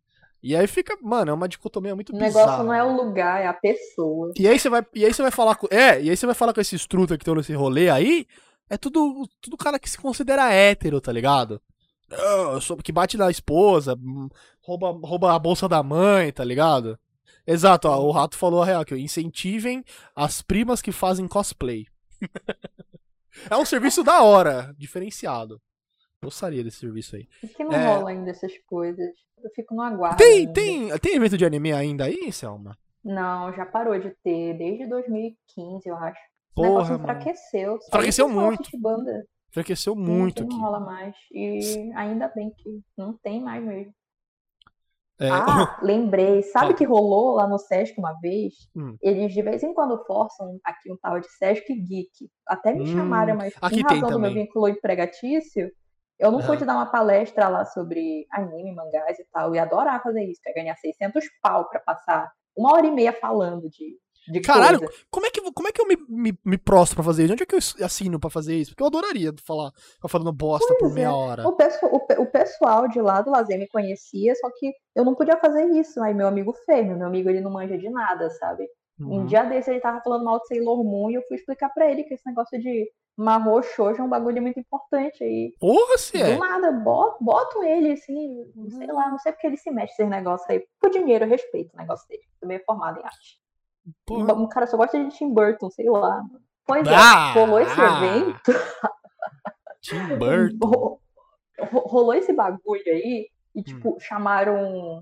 E 0.47 0.55
aí 0.55 0.67
fica, 0.67 0.95
mano, 1.01 1.31
é 1.31 1.33
uma 1.33 1.49
dicotomia 1.49 1.95
muito 1.95 2.15
O 2.15 2.19
bizarra. 2.19 2.45
negócio 2.45 2.63
não 2.65 2.71
é 2.73 2.83
o 2.83 2.95
lugar, 2.95 3.41
é 3.41 3.47
a 3.47 3.53
pessoa. 3.53 4.31
E 4.37 4.47
aí 4.47 4.59
você 4.59 4.69
vai, 4.69 4.85
e 4.93 5.03
aí 5.03 5.11
você 5.11 5.23
vai 5.23 5.31
falar 5.31 5.55
com, 5.55 5.67
é, 5.71 5.99
e 5.99 6.07
aí 6.07 6.15
você 6.15 6.27
vai 6.27 6.35
falar 6.35 6.53
com 6.53 6.61
esses 6.61 6.85
truta 6.85 7.17
que 7.17 7.23
estão 7.23 7.33
nesse 7.33 7.51
rolê 7.53 7.89
aí, 7.89 8.27
é 8.69 8.77
tudo, 8.77 9.27
tudo 9.41 9.57
cara 9.57 9.79
que 9.79 9.89
se 9.89 9.97
considera 9.97 10.53
hétero, 10.53 11.01
tá 11.01 11.11
ligado? 11.11 11.59
Ah, 12.11 12.59
que 12.83 12.91
bate 12.91 13.17
na 13.17 13.31
esposa, 13.31 13.95
hum, 13.95 14.29
rouba, 14.61 14.91
rouba 14.91 15.33
a 15.33 15.39
bolsa 15.39 15.67
da 15.67 15.81
mãe, 15.81 16.31
tá 16.31 16.43
ligado? 16.43 16.99
Exato, 17.47 17.87
ó, 17.87 17.99
o 17.99 18.11
Rato 18.11 18.37
falou 18.37 18.61
a 18.61 18.65
real, 18.67 18.85
que 18.85 18.95
incentivem 18.95 19.83
as 20.15 20.43
primas 20.43 20.79
que 20.79 20.91
fazem 20.91 21.27
cosplay. 21.27 21.87
é 23.49 23.57
um 23.57 23.65
serviço 23.65 24.03
da 24.03 24.21
hora, 24.21 24.75
diferenciado. 24.77 25.59
Gostaria 26.23 26.63
desse 26.63 26.77
serviço 26.77 27.15
aí. 27.15 27.27
Por 27.41 27.49
que 27.49 27.63
não 27.63 27.73
É. 27.73 27.95
rola 27.95 28.11
ainda 28.11 28.29
essas 28.29 28.53
coisas? 28.67 29.09
Eu 29.45 29.51
fico 29.55 29.75
no 29.75 29.81
aguardo. 29.83 30.17
Tem, 30.17 30.39
ainda. 30.39 30.53
tem, 30.53 30.97
tem 30.99 31.15
evento 31.15 31.37
de 31.37 31.45
anime 31.45 31.71
ainda 31.71 32.05
aí, 32.05 32.31
Selma? 32.31 32.75
Não, 33.03 33.53
já 33.53 33.63
parou 33.65 33.97
de 33.99 34.09
ter, 34.23 34.57
desde 34.57 34.87
2015, 34.89 35.87
eu 35.87 35.95
acho. 35.97 36.19
O 36.51 36.55
Porra, 36.55 36.69
negócio 36.69 36.91
mano. 36.93 37.03
enfraqueceu. 37.03 37.79
Enfraqueceu 37.87 38.25
o 38.25 38.29
muito. 38.29 38.69
Banda. 38.79 39.23
Enfraqueceu 39.49 39.95
muito 39.95 40.41
aqui. 40.43 40.51
Não 40.51 40.61
rola 40.61 40.79
mais. 40.79 41.15
E 41.31 41.91
ainda 41.95 42.27
bem 42.35 42.49
que 42.57 42.81
não 42.97 43.13
tem 43.21 43.39
mais 43.41 43.63
mesmo. 43.63 43.93
É, 45.19 45.29
Ah, 45.29 45.77
lembrei. 45.83 46.41
Sabe 46.43 46.65
Fala. 46.65 46.73
que 46.73 46.83
rolou 46.83 47.35
lá 47.35 47.47
no 47.47 47.57
Sesc 47.59 47.97
uma 47.99 48.13
vez? 48.19 48.53
Hum. 48.75 48.97
Eles 49.01 49.31
de 49.33 49.41
vez 49.43 49.63
em 49.63 49.73
quando 49.73 50.03
forçam 50.05 50.59
aqui 50.63 50.91
um 50.91 50.97
tal 50.97 51.19
de 51.19 51.29
Sesc 51.37 51.71
Geek. 51.73 52.09
Até 52.47 52.73
me 52.73 52.81
Hum, 52.81 52.85
chamaram, 52.87 53.35
mas 53.37 53.53
aqui 53.61 53.79
em 53.79 53.83
tem 53.85 53.99
razão 54.01 54.09
do 54.17 54.19
meu 54.19 54.33
vínculo 54.33 54.67
empregatício, 54.67 55.71
eu 56.19 56.31
não 56.31 56.39
Aham. 56.39 56.47
pude 56.47 56.65
dar 56.65 56.75
uma 56.75 56.85
palestra 56.85 57.47
lá 57.49 57.65
sobre 57.65 58.25
anime, 58.31 58.73
mangás 58.73 59.19
e 59.19 59.25
tal. 59.31 59.53
Ia 59.55 59.63
adorar 59.63 60.01
fazer 60.01 60.23
isso, 60.23 60.41
que 60.41 60.49
ia 60.49 60.55
ganhar 60.55 60.75
600 60.75 61.23
pau 61.41 61.67
pra 61.69 61.79
passar 61.79 62.31
uma 62.55 62.73
hora 62.73 62.87
e 62.87 62.91
meia 62.91 63.11
falando 63.11 63.69
de, 63.69 63.97
de 64.31 64.39
Caralho, 64.41 64.79
coisa. 64.79 64.93
Como 65.11 65.25
é 65.25 65.29
que, 65.29 65.41
como 65.51 65.67
é 65.67 65.71
que 65.73 65.81
eu 65.81 65.87
me, 65.87 65.97
me, 66.07 66.39
me 66.45 66.57
prostro 66.57 66.95
pra 66.95 67.03
fazer 67.03 67.23
isso? 67.25 67.33
Onde 67.33 67.43
é 67.43 67.45
que 67.45 67.55
eu 67.55 67.59
assino 67.85 68.19
pra 68.19 68.29
fazer 68.29 68.55
isso? 68.55 68.71
Porque 68.71 68.81
eu 68.83 68.87
adoraria 68.87 69.33
falar, 69.45 69.71
ficar 69.95 70.07
falando 70.07 70.31
bosta 70.31 70.73
por 70.75 70.79
Pois 70.79 70.93
meia 70.93 71.07
é. 71.07 71.09
hora. 71.09 71.47
O, 71.47 71.51
pesso- 71.53 71.85
o 71.85 72.05
o 72.21 72.25
pessoal 72.27 72.87
de 72.87 73.01
lá 73.01 73.21
do 73.21 73.29
Lazer 73.31 73.59
me 73.59 73.67
conhecia, 73.67 74.33
só 74.35 74.49
que 74.57 74.71
eu 74.95 75.03
não 75.03 75.13
podia 75.15 75.35
fazer 75.37 75.65
isso. 75.71 76.01
Aí 76.01 76.13
meu 76.13 76.27
amigo 76.27 76.53
fez, 76.65 76.85
meu 76.87 77.05
amigo 77.05 77.29
ele 77.29 77.41
não 77.41 77.51
manja 77.51 77.77
de 77.77 77.89
nada, 77.89 78.29
sabe? 78.29 78.65
Um 78.97 79.17
Uhum. 79.19 79.25
dia 79.25 79.43
desse 79.43 79.69
ele 79.69 79.81
tava 79.81 79.99
falando 80.01 80.23
mal 80.23 80.39
de 80.39 80.47
Sailor 80.47 80.81
Moon 80.81 81.11
e 81.11 81.15
eu 81.15 81.21
fui 81.27 81.35
explicar 81.35 81.67
pra 81.73 81.91
ele 81.91 82.03
que 82.05 82.13
esse 82.13 82.25
negócio 82.25 82.57
de 82.57 82.89
marro 83.17 83.61
shoujo 83.63 84.01
é 84.01 84.03
um 84.03 84.09
bagulho 84.09 84.41
muito 84.41 84.59
importante. 84.59 85.23
Aí, 85.23 85.53
Porra, 85.59 85.97
se 85.97 86.21
é. 86.21 86.33
do 86.33 86.39
nada, 86.39 86.71
bo- 86.71 87.17
botam 87.21 87.63
ele 87.63 87.93
assim, 87.93 88.45
sei 88.77 88.87
lá, 88.87 89.09
não 89.09 89.17
sei 89.19 89.31
porque 89.31 89.47
ele 89.47 89.57
se 89.57 89.71
mexe 89.71 89.93
nesses 89.93 90.09
negócios 90.09 90.49
aí. 90.49 90.65
Por 90.79 90.89
dinheiro, 90.89 91.25
eu 91.25 91.29
respeito 91.29 91.73
o 91.73 91.77
negócio 91.77 92.07
dele. 92.07 92.23
Também 92.39 92.57
é 92.57 92.63
formado 92.63 92.99
em 92.99 93.03
arte. 93.03 93.39
Porra. 94.05 94.33
Um 94.33 94.47
cara 94.49 94.67
só 94.67 94.77
gosta 94.77 94.97
de 95.03 95.09
Tim 95.15 95.33
Burton, 95.33 95.69
sei 95.69 95.89
lá. 95.89 96.21
Pois 96.65 96.87
é, 96.87 96.95
Ah, 96.95 97.31
rolou 97.33 97.59
esse 97.59 97.79
ah. 97.79 98.03
evento. 98.03 98.51
Tim 99.81 100.17
Burton. 100.17 100.99
Ro- 101.71 101.87
rolou 101.87 102.13
esse 102.13 102.33
bagulho 102.33 102.83
aí 102.87 103.27
e, 103.55 103.63
tipo, 103.63 103.91
hum. 103.95 103.99
chamaram. 103.99 105.01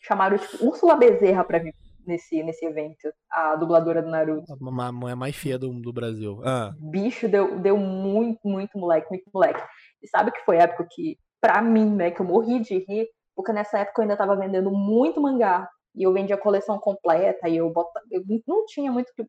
Chamaram, 0.00 0.38
tipo, 0.38 0.64
Úrsula 0.66 0.94
Bezerra 0.94 1.44
pra 1.44 1.58
vir 1.58 1.74
nesse, 2.06 2.42
nesse 2.42 2.64
evento, 2.64 3.12
a 3.30 3.56
dubladora 3.56 4.02
do 4.02 4.10
Naruto. 4.10 4.52
A 4.52 4.92
mulher 4.92 5.16
mais 5.16 5.36
feia 5.36 5.58
do, 5.58 5.72
do 5.80 5.92
Brasil. 5.92 6.40
Ah. 6.44 6.72
Bicho, 6.78 7.28
deu, 7.28 7.58
deu 7.58 7.76
muito, 7.76 8.40
muito 8.44 8.78
moleque, 8.78 9.08
muito 9.10 9.30
moleque. 9.32 9.62
E 10.02 10.08
sabe 10.08 10.30
que 10.32 10.44
foi 10.44 10.58
a 10.58 10.62
época 10.62 10.86
que, 10.90 11.18
pra 11.40 11.60
mim, 11.62 11.94
né, 11.94 12.10
que 12.10 12.20
eu 12.20 12.26
morri 12.26 12.60
de 12.60 12.78
rir, 12.78 13.08
porque 13.34 13.52
nessa 13.52 13.78
época 13.78 14.00
eu 14.00 14.02
ainda 14.02 14.16
tava 14.16 14.36
vendendo 14.36 14.70
muito 14.70 15.20
mangá. 15.20 15.68
E 15.94 16.02
eu 16.02 16.12
vendia 16.12 16.34
a 16.36 16.38
coleção 16.38 16.78
completa, 16.78 17.48
e 17.48 17.56
eu, 17.56 17.70
bota, 17.70 18.02
eu 18.10 18.22
não 18.46 18.66
tinha 18.66 18.92
muito 18.92 19.10
que 19.14 19.24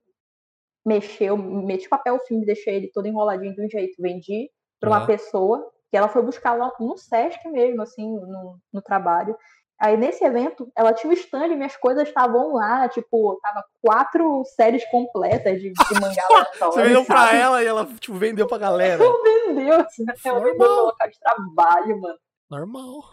mexer, 0.85 1.25
eu 1.25 1.37
meti 1.37 1.87
papel 1.87 2.19
filme, 2.27 2.45
deixei 2.45 2.75
ele 2.75 2.91
todo 2.93 3.07
enroladinho 3.07 3.53
de 3.53 3.65
um 3.65 3.69
jeito, 3.69 4.01
vendi 4.01 4.49
pra 4.79 4.89
uma 4.89 5.03
ah. 5.03 5.05
pessoa 5.05 5.71
que 5.89 5.97
ela 5.97 6.09
foi 6.09 6.21
buscar 6.21 6.53
lá 6.53 6.71
no 6.79 6.97
Sesc 6.97 7.47
mesmo, 7.49 7.81
assim, 7.81 8.05
no, 8.05 8.59
no 8.73 8.81
trabalho. 8.81 9.35
Aí 9.79 9.95
nesse 9.95 10.23
evento, 10.23 10.71
ela 10.75 10.91
tinha 10.91 11.09
o 11.09 11.13
um 11.13 11.17
stand 11.17 11.47
e 11.47 11.55
minhas 11.55 11.77
coisas 11.77 12.07
estavam 12.07 12.53
lá, 12.53 12.89
tipo, 12.89 13.39
tava 13.43 13.63
quatro 13.79 14.43
séries 14.55 14.83
completas 14.89 15.61
de, 15.61 15.71
de 15.71 16.01
mangá 16.01 16.23
lá 16.31 16.47
Você 16.71 16.83
vendeu 16.83 17.05
pra 17.05 17.35
ela 17.35 17.63
e 17.63 17.67
ela, 17.67 17.85
tipo, 17.99 18.17
vendeu 18.17 18.47
pra 18.47 18.57
galera. 18.57 19.03
Ela 19.03 19.13
vendeu, 19.47 19.79
assim, 19.79 20.03
ela 20.25 20.39
vendeu 20.39 20.67
no 20.67 20.81
local 20.85 21.09
de 21.09 21.19
trabalho, 21.19 22.01
mano. 22.01 22.17
Normal. 22.49 23.03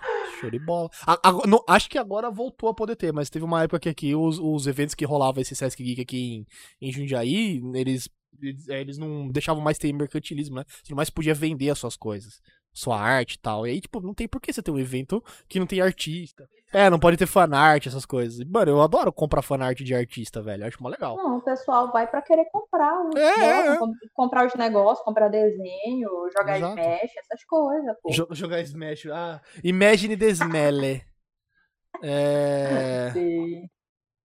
Show 0.41 0.51
de 0.51 0.59
bola. 0.59 0.89
A, 1.07 1.15
a, 1.15 1.74
acho 1.74 1.91
que 1.91 1.99
agora 1.99 2.31
voltou 2.31 2.69
a 2.69 2.74
poder 2.74 2.97
ter, 2.97 3.12
mas 3.12 3.28
teve 3.28 3.45
uma 3.45 3.65
época 3.65 3.81
que 3.81 3.89
aqui 3.89 4.15
os, 4.15 4.39
os 4.39 4.66
eventos 4.66 4.95
que 4.95 5.05
rolavam 5.05 5.43
esse 5.43 5.57
Sesc 5.57 5.82
Geek 5.82 6.01
aqui 6.01 6.47
em, 6.81 6.89
em 6.89 6.93
Jundiaí, 6.93 7.61
eles, 7.74 8.09
eles, 8.41 8.69
é, 8.69 8.81
eles 8.81 8.97
não 8.97 9.28
deixavam 9.28 9.62
mais 9.62 9.77
ter 9.77 9.93
mercantilismo, 9.93 10.57
né? 10.57 10.65
Você 10.82 10.93
não 10.93 10.97
mais 10.97 11.11
podia 11.11 11.35
vender 11.35 11.69
as 11.69 11.78
suas 11.78 11.97
coisas 11.97 12.41
sua 12.74 13.01
arte 13.01 13.34
e 13.34 13.38
tal. 13.38 13.66
E 13.66 13.70
aí, 13.70 13.80
tipo, 13.80 14.01
não 14.01 14.12
tem 14.12 14.26
por 14.26 14.40
que 14.40 14.52
você 14.52 14.60
ter 14.60 14.72
um 14.72 14.78
evento 14.78 15.22
que 15.48 15.60
não 15.60 15.66
tem 15.66 15.80
artista. 15.80 16.48
É, 16.72 16.90
não 16.90 16.98
pode 16.98 17.16
ter 17.16 17.26
fanart, 17.26 17.86
essas 17.86 18.05
coisas. 18.05 18.44
Mano, 18.44 18.72
eu 18.72 18.82
adoro 18.82 19.12
comprar 19.12 19.42
fanart 19.42 19.80
de 19.80 19.94
artista, 19.94 20.42
velho. 20.42 20.64
Eu 20.64 20.66
acho 20.66 20.82
mó 20.82 20.88
legal. 20.88 21.16
Não, 21.16 21.38
o 21.38 21.40
pessoal 21.40 21.92
vai 21.92 22.05
para 22.05 22.20
querer 22.20 22.46
comprar. 22.51 22.92
Os 23.09 23.14
é, 23.14 23.36
negócios, 23.36 23.96
é. 24.02 24.09
Comprar 24.12 24.46
os 24.46 24.55
negócios, 24.55 25.05
comprar 25.05 25.28
desenho, 25.28 26.10
jogar 26.36 26.56
Exato. 26.56 26.80
Smash, 26.80 27.16
essas 27.16 27.44
coisas, 27.44 27.96
pô. 28.02 28.34
jogar 28.34 28.60
Smash. 28.62 29.06
Ah, 29.06 29.40
Imagine 29.62 30.16
the 30.16 30.26
Smell. 30.30 30.80
é. 32.02 33.10
Sim. 33.14 33.68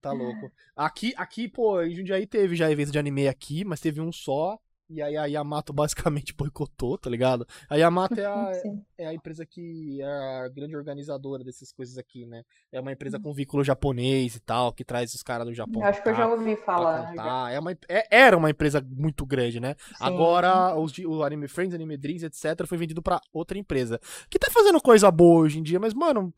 Tá 0.02 0.12
louco. 0.12 0.52
Aqui, 0.76 1.14
aqui, 1.18 1.48
pô, 1.48 1.82
em 1.84 1.94
Jundiaí 1.94 2.26
teve 2.26 2.56
já 2.56 2.72
evento 2.72 2.92
de 2.92 2.98
anime 2.98 3.28
aqui, 3.28 3.64
mas 3.64 3.80
teve 3.80 4.02
um 4.02 4.12
só. 4.12 4.58
E 4.90 5.02
aí 5.04 5.16
a 5.16 5.26
Yamato 5.26 5.72
basicamente 5.72 6.34
boicotou, 6.36 6.98
tá 6.98 7.10
ligado? 7.10 7.48
A 7.70 7.76
Yamato 7.76 8.20
é 8.20 8.26
a, 8.26 8.52
é 8.98 9.08
a 9.08 9.14
empresa 9.14 9.46
que 9.46 10.02
é 10.02 10.06
a 10.06 10.50
grande 10.50 10.76
organizadora 10.76 11.44
dessas 11.44 11.72
coisas 11.72 11.98
aqui, 11.98 12.26
né? 12.26 12.44
É 12.72 12.80
uma 12.80 12.92
empresa 12.92 13.20
com 13.20 13.32
vínculo 13.32 13.64
japonês 13.64 14.36
e 14.36 14.40
tal, 14.40 14.74
que 14.74 14.84
traz 14.84 15.14
os 15.14 15.22
caras 15.22 15.46
do 15.46 15.54
Japão. 15.54 15.84
Acho 15.84 16.02
que 16.02 16.10
eu 16.10 16.16
já 16.16 16.28
ouvi 16.28 16.56
falar. 16.56 17.14
É 17.52 17.60
uma, 17.60 17.72
é, 17.88 18.08
era 18.10 18.36
uma 18.36 18.50
empresa 18.50 18.84
muito 18.90 19.26
grande, 19.26 19.60
né? 19.60 19.76
Sim. 19.80 19.96
Agora 20.00 20.76
os, 20.76 20.98
o 21.00 21.24
Anime 21.24 21.48
Friends, 21.48 21.76
Anime 21.76 21.98
Dreams, 21.98 22.24
etc., 22.24 22.66
foi 22.66 22.78
vendido 22.78 23.02
para 23.02 23.22
outra 23.32 23.58
empresa. 23.58 24.00
Que 24.30 24.40
tá 24.40 24.50
fazendo 24.52 24.82
coisa 24.82 25.12
boa 25.12 25.44
hoje 25.44 25.60
em 25.60 25.64
dia, 25.64 25.80
mas, 25.80 25.94
mano. 25.94 26.34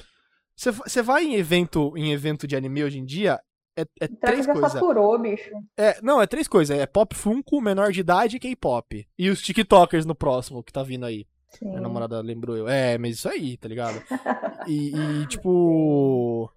Você 0.53 1.01
vai 1.01 1.23
em 1.23 1.35
evento, 1.35 1.97
em 1.97 2.11
evento 2.11 2.45
de 2.45 2.55
anime 2.55 2.83
hoje 2.83 2.99
em 2.99 3.05
dia, 3.05 3.39
é, 3.77 3.85
é 4.01 4.07
três 4.07 4.45
coisas. 4.45 4.71
saturou, 4.73 5.17
bicho. 5.19 5.51
É, 5.77 5.99
não, 6.01 6.21
é 6.21 6.27
três 6.27 6.47
coisas. 6.47 6.77
É 6.77 6.85
pop 6.85 7.15
funko, 7.15 7.61
menor 7.61 7.91
de 7.91 8.01
idade 8.01 8.37
e 8.37 8.39
K-pop. 8.39 9.07
E 9.17 9.29
os 9.29 9.41
TikTokers 9.41 10.05
no 10.05 10.15
próximo 10.15 10.63
que 10.63 10.73
tá 10.73 10.83
vindo 10.83 11.05
aí. 11.05 11.25
Sim. 11.49 11.67
Minha 11.69 11.81
namorada 11.81 12.21
lembrou 12.21 12.55
eu. 12.55 12.67
É, 12.67 12.97
mas 12.97 13.15
isso 13.15 13.29
aí, 13.29 13.57
tá 13.57 13.67
ligado? 13.67 14.01
e, 14.67 14.95
e, 14.95 15.27
tipo. 15.27 16.51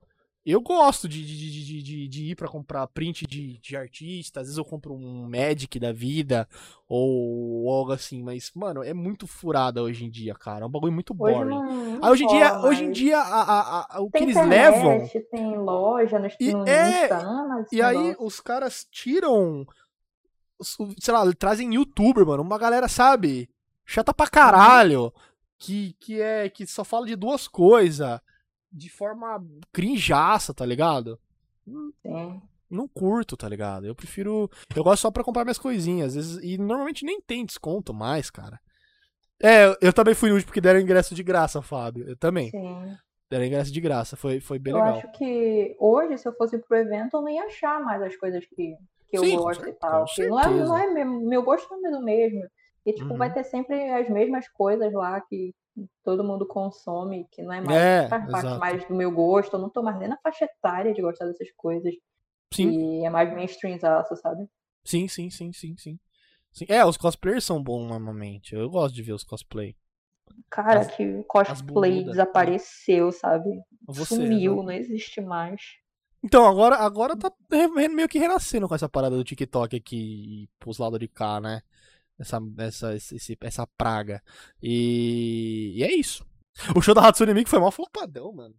Eu 0.47 0.61
gosto 0.61 1.09
de, 1.09 1.25
de, 1.25 1.37
de, 1.51 1.83
de, 1.83 2.09
de 2.09 2.25
ir 2.25 2.35
para 2.35 2.49
comprar 2.49 2.87
print 2.89 3.27
de, 3.27 3.59
de 3.59 3.77
artista, 3.77 4.41
às 4.41 4.47
vezes 4.47 4.59
eu 4.59 4.65
compro 4.65 4.93
um 4.93 5.27
Magic 5.27 5.81
da 5.81 5.91
vida, 5.91 6.47
ou 6.87 7.71
algo 7.71 7.93
assim, 7.93 8.23
mas, 8.23 8.51
mano, 8.55 8.83
é 8.83 8.93
muito 8.93 9.27
furada 9.27 9.83
hoje 9.83 10.05
em 10.05 10.11
dia, 10.11 10.35
cara. 10.35 10.65
É 10.65 10.67
um 10.67 10.71
bagulho 10.71 10.93
muito 10.93 11.15
boring. 11.15 11.35
Hoje, 11.35 11.49
não, 11.49 11.99
não 11.99 12.11
hoje 12.11 12.25
em 12.25 12.27
dia, 12.27 12.61
hoje 12.61 12.85
em 12.85 12.93
dia 12.93 13.19
a, 13.19 13.43
a, 13.43 13.97
a 13.97 14.01
o 14.03 14.11
que 14.11 14.19
eles 14.19 14.37
internet, 14.37 14.75
levam. 14.75 15.09
Tem 15.31 15.57
loja 15.57 16.19
no, 16.19 16.29
e, 16.39 16.53
no 16.53 16.69
é, 16.69 17.09
E 17.73 17.81
aí 17.81 18.15
os 18.19 18.39
caras 18.39 18.87
tiram. 18.91 19.67
Sei 21.01 21.13
lá, 21.13 21.25
trazem 21.33 21.75
youtuber, 21.75 22.27
mano. 22.27 22.43
Uma 22.43 22.59
galera, 22.59 22.87
sabe? 22.87 23.49
Chata 23.87 24.13
pra 24.13 24.29
caralho. 24.29 25.11
Que, 25.57 25.97
que 25.99 26.21
é 26.21 26.51
que 26.51 26.67
só 26.67 26.85
fala 26.85 27.07
de 27.07 27.17
duas 27.17 27.49
coisas 27.49 28.21
de 28.75 28.91
forma 28.91 29.43
crinjaça, 29.73 30.53
tá 30.53 30.67
ligado? 30.67 31.19
Sim. 31.67 32.43
Não 32.69 32.89
curto, 32.89 33.37
tá 33.37 33.49
ligado? 33.49 33.87
Eu 33.87 33.95
prefiro. 33.95 34.51
Eu 34.75 34.83
gosto 34.83 35.03
só 35.03 35.11
pra 35.11 35.23
comprar 35.23 35.45
minhas 35.45 35.59
coisinhas. 35.59 36.09
Às 36.09 36.15
vezes, 36.15 36.43
e 36.43 36.59
normalmente 36.59 37.05
nem 37.05 37.21
tem 37.21 37.47
desconto 37.47 37.95
mais, 37.95 38.31
cara. 38.31 38.59
É, 39.41 39.77
eu 39.81 39.93
também 39.93 40.15
fui 40.15 40.33
útil 40.33 40.47
porque 40.47 40.61
deram 40.61 40.81
ingresso 40.81 41.15
de 41.15 41.23
graça, 41.23 41.63
Fábio. 41.63 42.09
Eu 42.09 42.17
também. 42.17 42.51
Sim. 42.51 42.97
Deram 43.31 43.45
ingresso 43.45 43.73
de 43.73 43.81
graça. 43.81 44.17
Foi, 44.17 44.41
foi 44.41 44.59
bem 44.59 44.73
eu 44.73 44.79
legal. 44.79 44.95
Eu 44.95 44.99
acho 44.99 45.13
que 45.13 45.77
hoje, 45.79 46.19
se 46.19 46.27
eu 46.27 46.33
fosse 46.35 46.59
pro 46.59 46.77
evento, 46.77 47.17
eu 47.17 47.23
não 47.23 47.29
ia 47.29 47.45
achar 47.45 47.81
mais 47.81 48.03
as 48.03 48.17
coisas 48.17 48.45
que, 48.45 48.75
que 49.09 49.17
eu 49.17 49.37
gosto 49.37 49.69
e 49.69 49.73
tal. 49.73 50.05
Não 50.19 50.41
é, 50.41 50.49
não 50.49 50.79
é 50.79 50.87
meu, 50.91 51.07
meu 51.21 51.43
gosto 51.43 51.69
não 51.77 51.95
é 51.95 51.99
o 51.99 52.03
mesmo. 52.03 52.43
E, 52.85 52.93
tipo, 52.93 53.13
uhum. 53.13 53.17
vai 53.17 53.33
ter 53.33 53.45
sempre 53.45 53.91
as 53.91 54.09
mesmas 54.11 54.49
coisas 54.49 54.93
lá 54.93 55.21
que 55.21 55.55
todo 56.03 56.25
mundo 56.25 56.47
consome, 56.47 57.27
que 57.31 57.43
não 57.43 57.53
é 57.53 57.61
mais 57.61 57.79
é, 57.79 58.09
faz 58.09 58.31
parte 58.31 58.47
exato. 58.47 58.61
mais 58.61 58.89
do 58.89 58.95
meu 58.95 59.11
gosto. 59.11 59.55
Eu 59.55 59.61
não 59.61 59.71
tô 59.71 59.83
mais 59.83 59.99
nem 59.99 60.09
na 60.09 60.19
faixa 60.19 60.45
etária 60.45 60.93
de 60.93 61.03
gostar 61.03 61.27
dessas 61.27 61.51
coisas. 61.57 61.95
Sim. 62.53 63.01
E 63.01 63.05
é 63.05 63.11
mais 63.11 63.33
mainstreamzaço, 63.33 64.17
sabe? 64.17 64.47
Sim, 64.85 65.09
sim, 65.09 65.31
sim, 65.31 65.53
sim, 65.53 65.75
sim, 65.77 65.99
sim. 66.53 66.67
É, 66.69 66.85
os 66.85 66.97
cosplayers 66.97 67.45
são 67.45 67.63
bons 67.63 67.89
normalmente. 67.89 68.55
Eu 68.55 68.71
gosto 68.71 68.95
de 68.95 69.03
ver 69.03 69.13
os 69.13 69.25
cosplay. 69.25 69.77
Cara, 70.51 70.81
as, 70.81 70.95
que 70.95 71.23
cosplay 71.25 72.05
desapareceu, 72.05 73.11
sabe? 73.13 73.51
Você, 73.87 74.17
Sumiu, 74.17 74.57
não... 74.57 74.65
não 74.65 74.73
existe 74.73 75.21
mais. 75.21 75.61
Então, 76.23 76.47
agora, 76.47 76.77
agora 76.77 77.17
tá 77.17 77.31
meio 77.91 78.09
que 78.09 78.19
renascendo 78.19 78.67
com 78.67 78.75
essa 78.75 78.89
parada 78.89 79.17
do 79.17 79.25
TikTok 79.25 79.77
aqui 79.77 80.49
pros 80.59 80.79
lados 80.79 80.99
de 80.99 81.07
cá, 81.07 81.39
né? 81.39 81.61
Essa, 82.19 82.39
essa, 82.59 82.95
esse, 82.95 83.37
essa 83.41 83.67
praga. 83.67 84.23
E, 84.63 85.75
e 85.77 85.83
é 85.83 85.95
isso. 85.95 86.25
O 86.75 86.81
show 86.81 86.95
da 86.95 87.07
Hatsune 87.07 87.35
Miku 87.35 87.51
foi 87.51 87.59
mal 87.59 87.73
flopadão, 87.73 88.33
mano. 88.33 88.55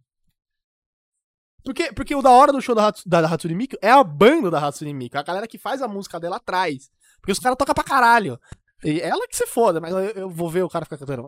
Porque, 1.64 1.92
porque 1.92 2.14
o 2.14 2.22
da 2.22 2.30
hora 2.30 2.52
do 2.52 2.60
show 2.60 2.74
da, 2.74 2.92
da, 3.04 3.22
da 3.22 3.28
Hatsune 3.28 3.54
Miku 3.54 3.76
é 3.82 3.90
a 3.90 4.04
banda 4.04 4.50
da 4.50 4.64
Hatsune 4.64 4.94
Miku, 4.94 5.18
a 5.18 5.22
galera 5.22 5.48
que 5.48 5.58
faz 5.58 5.82
a 5.82 5.88
música 5.88 6.20
dela 6.20 6.36
atrás. 6.36 6.90
Porque 7.20 7.32
os 7.32 7.38
caras 7.38 7.56
tocam 7.56 7.74
pra 7.74 7.82
caralho. 7.82 8.38
E 8.84 9.00
ela 9.00 9.26
que 9.26 9.36
se 9.36 9.46
foda, 9.46 9.80
mas 9.80 9.92
eu, 9.92 10.00
eu 10.00 10.30
vou 10.30 10.50
ver 10.50 10.62
o 10.62 10.68
cara 10.68 10.84
ficar 10.84 10.98
cantando. 10.98 11.26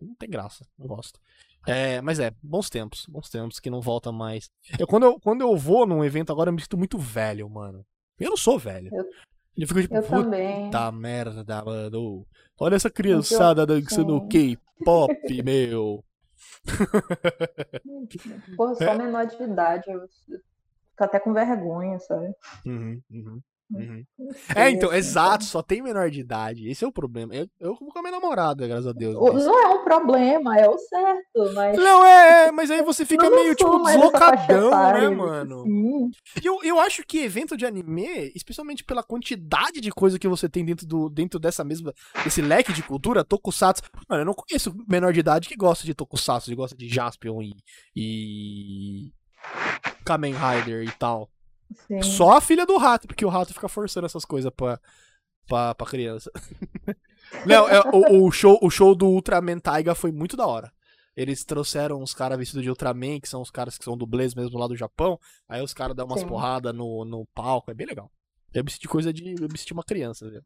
Não 0.00 0.14
tem 0.16 0.28
graça, 0.28 0.66
não 0.78 0.86
gosto. 0.86 1.18
É, 1.66 2.00
mas 2.00 2.18
é, 2.18 2.32
bons 2.42 2.68
tempos, 2.68 3.06
bons 3.08 3.28
tempos 3.30 3.60
que 3.60 3.70
não 3.70 3.80
volta 3.80 4.10
mais. 4.12 4.50
Eu, 4.78 4.86
quando, 4.86 5.04
eu, 5.04 5.20
quando 5.20 5.40
eu 5.40 5.56
vou 5.56 5.86
num 5.86 6.04
evento 6.04 6.32
agora, 6.32 6.50
eu 6.50 6.54
me 6.54 6.60
sinto 6.60 6.76
muito 6.76 6.98
velho, 6.98 7.48
mano. 7.48 7.84
Eu 8.18 8.30
não 8.30 8.36
sou 8.36 8.58
velho. 8.58 8.90
Eu, 8.92 9.04
eu 9.56 9.68
fico 9.68 9.80
tipo, 9.80 9.94
eu 9.94 10.02
também. 10.02 10.64
puta 10.64 10.92
merda, 10.92 11.64
mano. 11.64 12.26
Olha 12.58 12.76
essa 12.76 12.90
criançada 12.90 13.66
dançando 13.66 14.26
K-pop, 14.28 15.12
meu. 15.42 16.04
Porra, 18.56 18.74
só 18.74 18.84
é. 18.84 18.98
menor 18.98 19.26
de 19.26 19.42
idade. 19.42 19.90
Eu 19.90 20.08
fico 20.08 20.42
até 20.98 21.18
com 21.18 21.32
vergonha, 21.32 21.98
sabe? 21.98 22.32
Uhum, 22.64 23.00
uhum. 23.10 23.40
Uhum. 23.74 24.04
É, 24.54 24.70
então, 24.70 24.92
exato, 24.92 25.44
só 25.44 25.62
tem 25.62 25.82
menor 25.82 26.10
de 26.10 26.20
idade. 26.20 26.68
Esse 26.68 26.84
é 26.84 26.86
o 26.86 26.92
problema. 26.92 27.34
Eu, 27.34 27.46
eu 27.60 27.76
com 27.76 27.98
a 27.98 28.02
minha 28.02 28.12
namorada, 28.12 28.66
graças 28.66 28.86
a 28.86 28.92
Deus. 28.92 29.14
Mas... 29.14 29.44
Não 29.44 29.58
é 29.58 29.68
um 29.68 29.84
problema, 29.84 30.56
é 30.58 30.68
o 30.68 30.78
certo, 30.78 31.54
mas. 31.54 31.76
Não, 31.76 32.04
é, 32.04 32.48
é 32.48 32.52
mas 32.52 32.70
aí 32.70 32.82
você 32.82 33.04
fica 33.04 33.28
meio, 33.28 33.54
tipo, 33.54 33.82
deslocadão, 33.82 34.70
né, 34.70 35.08
mano? 35.08 35.64
E 36.42 36.46
eu, 36.46 36.60
eu 36.62 36.80
acho 36.80 37.04
que 37.06 37.18
evento 37.18 37.56
de 37.56 37.66
anime, 37.66 38.32
especialmente 38.34 38.84
pela 38.84 39.02
quantidade 39.02 39.80
de 39.80 39.90
coisa 39.90 40.18
que 40.18 40.28
você 40.28 40.48
tem 40.48 40.64
dentro, 40.64 40.86
do, 40.86 41.08
dentro 41.08 41.38
dessa 41.38 41.64
mesma. 41.64 41.92
desse 42.24 42.40
leque 42.40 42.72
de 42.72 42.82
cultura, 42.82 43.24
Tokusatsu. 43.24 43.82
Mano, 44.08 44.22
eu 44.22 44.26
não 44.26 44.34
conheço 44.34 44.74
menor 44.88 45.12
de 45.12 45.20
idade 45.20 45.48
que 45.48 45.56
gosta 45.56 45.84
de 45.84 45.94
Tokusatsu, 45.94 46.50
que 46.50 46.56
gosta 46.56 46.76
de 46.76 46.88
Jaspion 46.88 47.42
e. 47.42 47.56
e. 47.96 49.12
Kamen 50.04 50.34
Rider 50.34 50.84
e 50.84 50.90
tal. 50.92 51.28
Sim. 51.86 52.02
Só 52.02 52.36
a 52.36 52.40
filha 52.40 52.64
do 52.66 52.76
rato, 52.76 53.06
porque 53.06 53.24
o 53.24 53.28
rato 53.28 53.52
fica 53.52 53.68
forçando 53.68 54.06
essas 54.06 54.24
coisas 54.24 54.50
pra, 54.54 54.80
pra, 55.46 55.74
pra 55.74 55.86
criança. 55.86 56.30
Não, 57.46 57.68
é, 57.68 57.80
o, 57.92 58.26
o, 58.26 58.30
show, 58.32 58.58
o 58.62 58.68
show 58.70 58.94
do 58.94 59.06
Ultraman 59.06 59.58
Taiga 59.58 59.94
foi 59.94 60.12
muito 60.12 60.36
da 60.36 60.46
hora. 60.46 60.72
Eles 61.16 61.44
trouxeram 61.44 62.02
os 62.02 62.14
caras 62.14 62.38
vestidos 62.38 62.62
de 62.62 62.70
Ultraman, 62.70 63.20
que 63.20 63.28
são 63.28 63.40
os 63.42 63.50
caras 63.50 63.76
que 63.78 63.84
são 63.84 63.96
dublês 63.96 64.34
mesmo 64.34 64.58
lá 64.58 64.66
do 64.66 64.76
Japão. 64.76 65.18
Aí 65.48 65.62
os 65.62 65.74
caras 65.74 65.94
dão 65.96 66.06
umas 66.06 66.22
porradas 66.28 66.74
no, 66.74 67.04
no 67.04 67.26
palco, 67.34 67.70
é 67.70 67.74
bem 67.74 67.86
legal. 67.86 68.10
Eu 68.52 68.64
me 68.64 68.70
senti 68.70 68.86
coisa 68.88 69.12
de. 69.12 69.34
Eu 69.40 69.48
me 69.50 69.58
senti 69.58 69.72
uma 69.72 69.84
criança, 69.84 70.28
viu? 70.30 70.42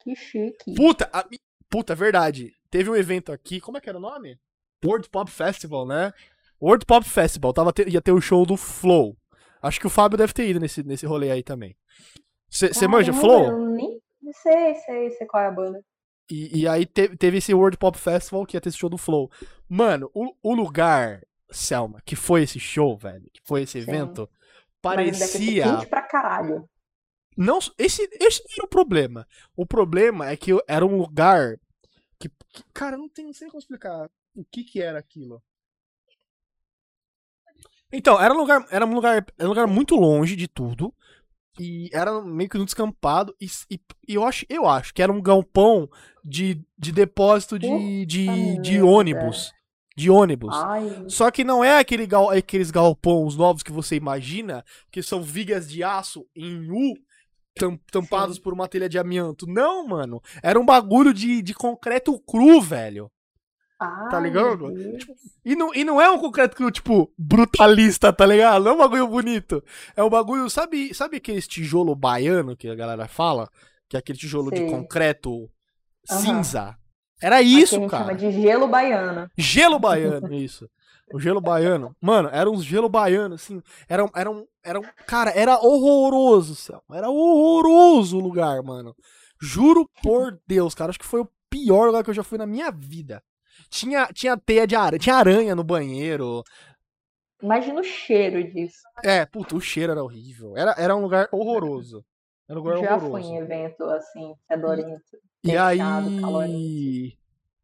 Que 0.00 0.14
chique. 0.14 0.74
Puta! 0.74 1.08
A, 1.12 1.24
Puta, 1.68 1.92
é 1.92 1.96
verdade. 1.96 2.52
Teve 2.70 2.90
um 2.90 2.96
evento 2.96 3.32
aqui, 3.32 3.60
como 3.60 3.76
é 3.76 3.80
que 3.80 3.88
era 3.88 3.98
o 3.98 4.00
nome? 4.00 4.38
World 4.84 5.08
Pop 5.10 5.30
Festival, 5.30 5.86
né? 5.86 6.12
World 6.62 6.86
Pop 6.86 7.04
Festival, 7.08 7.52
tava 7.52 7.72
te- 7.72 7.88
ia 7.88 8.00
ter 8.00 8.12
o 8.12 8.20
show 8.20 8.46
do 8.46 8.56
Flow. 8.56 9.16
Acho 9.66 9.80
que 9.80 9.86
o 9.86 9.90
Fábio 9.90 10.16
deve 10.18 10.32
ter 10.32 10.48
ido 10.48 10.60
nesse, 10.60 10.82
nesse 10.82 11.04
rolê 11.06 11.30
aí 11.30 11.42
também. 11.42 11.76
Você 12.48 12.86
manja 12.88 13.12
Flow? 13.12 13.44
Eu 13.50 13.66
nem 13.70 14.00
sei, 14.42 14.74
sei, 14.76 15.10
sei 15.10 15.26
qual 15.26 15.42
é 15.42 15.46
a 15.46 15.50
banda. 15.50 15.84
E, 16.30 16.60
e 16.62 16.68
aí 16.68 16.84
teve, 16.86 17.16
teve 17.16 17.38
esse 17.38 17.54
World 17.54 17.76
Pop 17.78 17.96
Festival 17.98 18.44
que 18.46 18.56
ia 18.56 18.60
ter 18.60 18.68
esse 18.70 18.78
show 18.78 18.90
do 18.90 18.98
Flow. 18.98 19.30
Mano, 19.68 20.10
o, 20.14 20.32
o 20.42 20.54
lugar, 20.54 21.22
Selma, 21.50 22.00
que 22.04 22.16
foi 22.16 22.42
esse 22.42 22.58
show, 22.58 22.96
velho, 22.96 23.28
que 23.32 23.40
foi 23.44 23.62
esse 23.62 23.72
Sim. 23.72 23.88
evento, 23.90 24.28
Mas 24.84 24.94
parecia. 24.96 25.64
quente 25.64 25.86
pra 25.86 26.02
caralho. 26.02 26.68
Não, 27.36 27.58
esse, 27.78 28.08
esse 28.20 28.42
não 28.44 28.54
era 28.56 28.64
o 28.64 28.68
problema. 28.68 29.26
O 29.54 29.66
problema 29.66 30.28
é 30.30 30.36
que 30.36 30.50
era 30.66 30.86
um 30.86 30.96
lugar 30.96 31.58
que, 32.18 32.28
que- 32.28 32.64
cara, 32.72 32.96
não 32.96 33.08
tem, 33.08 33.26
não 33.26 33.32
sei 33.34 33.48
como 33.48 33.58
explicar 33.60 34.08
o 34.34 34.44
que 34.50 34.64
que 34.64 34.80
era 34.80 34.98
aquilo. 34.98 35.42
Então, 37.92 38.20
era 38.20 38.32
um 38.34 38.36
lugar, 38.36 38.66
era 38.70 38.84
um 38.86 38.94
lugar, 38.94 39.24
era 39.38 39.46
um 39.46 39.50
lugar 39.50 39.66
muito 39.66 39.94
longe 39.94 40.34
de 40.36 40.48
tudo 40.48 40.92
e 41.58 41.88
era 41.92 42.20
meio 42.20 42.50
que 42.50 42.58
no 42.58 42.64
descampado 42.64 43.34
e, 43.40 43.46
e- 43.70 43.80
e 44.08 44.14
eu 44.14 44.24
acho, 44.24 44.44
eu 44.48 44.66
acho 44.68 44.92
que 44.92 45.02
era 45.02 45.12
um 45.12 45.22
galpão 45.22 45.88
de, 46.24 46.60
de 46.78 46.92
depósito 46.92 47.58
de, 47.58 48.04
de, 48.04 48.58
de 48.58 48.82
ônibus, 48.82 49.52
de 49.96 50.10
ônibus. 50.10 50.54
Ai, 50.56 51.04
Só 51.08 51.30
que 51.30 51.44
não 51.44 51.64
é 51.64 51.78
aquele 51.78 52.06
gal, 52.06 52.28
aqueles 52.30 52.70
galpões 52.70 53.36
novos 53.36 53.62
que 53.62 53.72
você 53.72 53.96
imagina, 53.96 54.64
que 54.90 55.02
são 55.02 55.22
vigas 55.22 55.68
de 55.70 55.82
aço 55.82 56.26
em 56.36 56.70
U, 56.70 56.94
tam- 57.58 57.78
tampados 57.90 58.36
Sim. 58.36 58.42
por 58.42 58.52
uma 58.52 58.68
telha 58.68 58.88
de 58.88 58.98
amianto. 58.98 59.46
Não, 59.46 59.86
mano. 59.86 60.20
Era 60.42 60.60
um 60.60 60.66
bagulho 60.66 61.14
de, 61.14 61.40
de 61.40 61.54
concreto 61.54 62.18
cru, 62.20 62.60
velho. 62.60 63.10
Ai, 63.80 64.22
ligado? 64.22 64.68
meu 64.68 64.74
Deus. 64.74 65.04
E 65.44 65.54
não, 65.54 65.74
e 65.74 65.84
não 65.84 66.00
é 66.00 66.10
um 66.10 66.18
concreto 66.18 66.70
tipo, 66.70 67.12
brutalista, 67.18 68.12
tá 68.12 68.24
ligado? 68.26 68.64
Não 68.64 68.72
é 68.72 68.74
um 68.74 68.78
bagulho 68.78 69.08
bonito. 69.08 69.62
É 69.96 70.02
um 70.02 70.08
bagulho, 70.10 70.48
sabe, 70.50 70.94
sabe 70.94 71.16
aqueles 71.18 71.46
tijolo 71.46 71.94
baiano 71.94 72.56
que 72.56 72.68
a 72.68 72.74
galera 72.74 73.06
fala? 73.06 73.48
Que 73.88 73.96
é 73.96 73.98
aquele 73.98 74.18
tijolo 74.18 74.50
de 74.50 74.58
Sei. 74.58 74.70
concreto 74.70 75.48
Aham. 76.10 76.20
cinza. 76.20 76.76
Era 77.22 77.38
Aqui 77.38 77.60
isso, 77.62 77.76
a 77.76 77.78
gente 77.80 77.90
cara. 77.90 78.04
chama 78.04 78.16
de 78.18 78.30
gelo 78.30 78.68
baiano. 78.68 79.30
Gelo 79.38 79.78
baiano, 79.80 80.34
isso. 80.34 80.68
O 81.12 81.20
gelo 81.20 81.40
baiano. 81.40 81.94
Mano, 82.00 82.28
era 82.32 82.50
uns 82.50 82.64
gelo 82.64 82.88
baiano, 82.88 83.36
assim. 83.36 83.62
Era, 83.88 84.04
era, 84.14 84.30
um, 84.30 84.44
era 84.64 84.80
um. 84.80 84.82
Cara, 85.06 85.30
era 85.30 85.56
horroroso, 85.58 86.54
céu. 86.56 86.82
Era 86.92 87.08
horroroso 87.08 88.18
o 88.18 88.20
lugar, 88.20 88.60
mano. 88.62 88.94
Juro 89.40 89.88
por 90.02 90.38
Deus, 90.46 90.74
cara. 90.74 90.90
Acho 90.90 90.98
que 90.98 91.06
foi 91.06 91.20
o 91.20 91.28
pior 91.48 91.86
lugar 91.86 92.02
que 92.02 92.10
eu 92.10 92.14
já 92.14 92.24
fui 92.24 92.36
na 92.38 92.46
minha 92.46 92.70
vida. 92.72 93.22
Tinha, 93.70 94.06
tinha 94.12 94.36
teia 94.36 94.66
de 94.66 94.74
aranha. 94.76 94.98
Tinha 94.98 95.16
aranha 95.16 95.54
no 95.54 95.64
banheiro. 95.64 96.42
Imagina 97.42 97.80
o 97.80 97.84
cheiro 97.84 98.42
disso. 98.52 98.78
É, 99.04 99.26
puta, 99.26 99.54
o 99.56 99.60
cheiro 99.60 99.92
era 99.92 100.02
horrível. 100.02 100.56
Era, 100.56 100.74
era 100.78 100.96
um 100.96 101.00
lugar 101.02 101.28
horroroso. 101.32 102.04
Era 102.48 102.58
um 102.58 102.62
lugar 102.62 102.78
Já 102.78 102.94
horroroso. 102.96 103.10
fui 103.10 103.22
em 103.22 103.36
evento 103.38 103.84
assim, 103.84 104.34
fedorento. 104.48 105.02
E 105.44 105.50
fechado, 105.50 106.38
aí. 106.38 107.12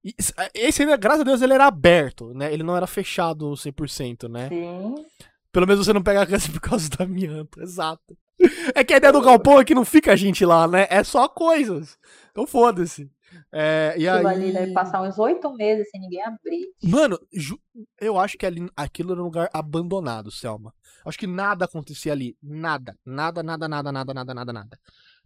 e- 0.05 0.15
Esse 0.55 0.83
ainda, 0.83 0.97
graças 0.97 1.20
a 1.23 1.24
Deus, 1.24 1.41
ele 1.43 1.55
era 1.55 1.66
aberto, 1.66 2.35
né? 2.35 2.53
Ele 2.53 2.62
não 2.62 2.77
era 2.77 2.87
fechado 2.87 3.57
100%, 3.57 4.29
né? 4.29 4.49
Sim. 4.49 4.95
Pelo 5.51 5.66
menos 5.66 5.85
você 5.87 5.93
não 5.93 6.03
pega 6.03 6.27
câncer 6.27 6.51
por 6.53 6.61
causa 6.61 6.89
do 6.91 7.03
amianto, 7.03 7.61
exato. 7.62 8.16
É 8.74 8.83
que 8.83 8.93
a 8.93 8.97
ideia 8.97 9.12
do 9.12 9.20
galpão 9.23 9.61
é 9.61 9.65
que 9.65 9.74
não 9.74 9.85
fica 9.85 10.12
a 10.12 10.16
gente 10.16 10.45
lá, 10.45 10.66
né? 10.66 10.87
É 10.91 11.05
só 11.05 11.29
coisas. 11.29 11.97
Então 12.31 12.47
foda-se. 12.47 13.09
É, 13.51 13.95
e 13.99 14.09
Aquilo 14.09 14.29
aí... 14.29 14.37
ali 14.37 14.53
deve 14.53 14.73
passar 14.73 15.03
uns 15.03 15.19
oito 15.19 15.53
meses 15.55 15.89
sem 15.91 16.01
ninguém 16.01 16.23
abrir. 16.23 16.69
Mano, 16.83 17.19
ju- 17.33 17.61
eu 18.01 18.19
acho 18.19 18.37
que 18.39 18.47
ali, 18.47 18.69
aquilo 18.77 19.13
era 19.13 19.21
um 19.21 19.25
lugar 19.25 19.49
abandonado, 19.53 20.31
Selma. 20.31 20.75
Acho 21.05 21.19
que 21.19 21.27
nada 21.27 21.65
acontecia 21.65 22.13
ali. 22.13 22.37
Nada. 22.43 22.97
Nada, 23.05 23.43
nada, 23.43 23.69
nada, 23.69 23.91
nada, 23.93 24.15
nada, 24.15 24.35
nada, 24.35 24.53
nada. 24.53 24.81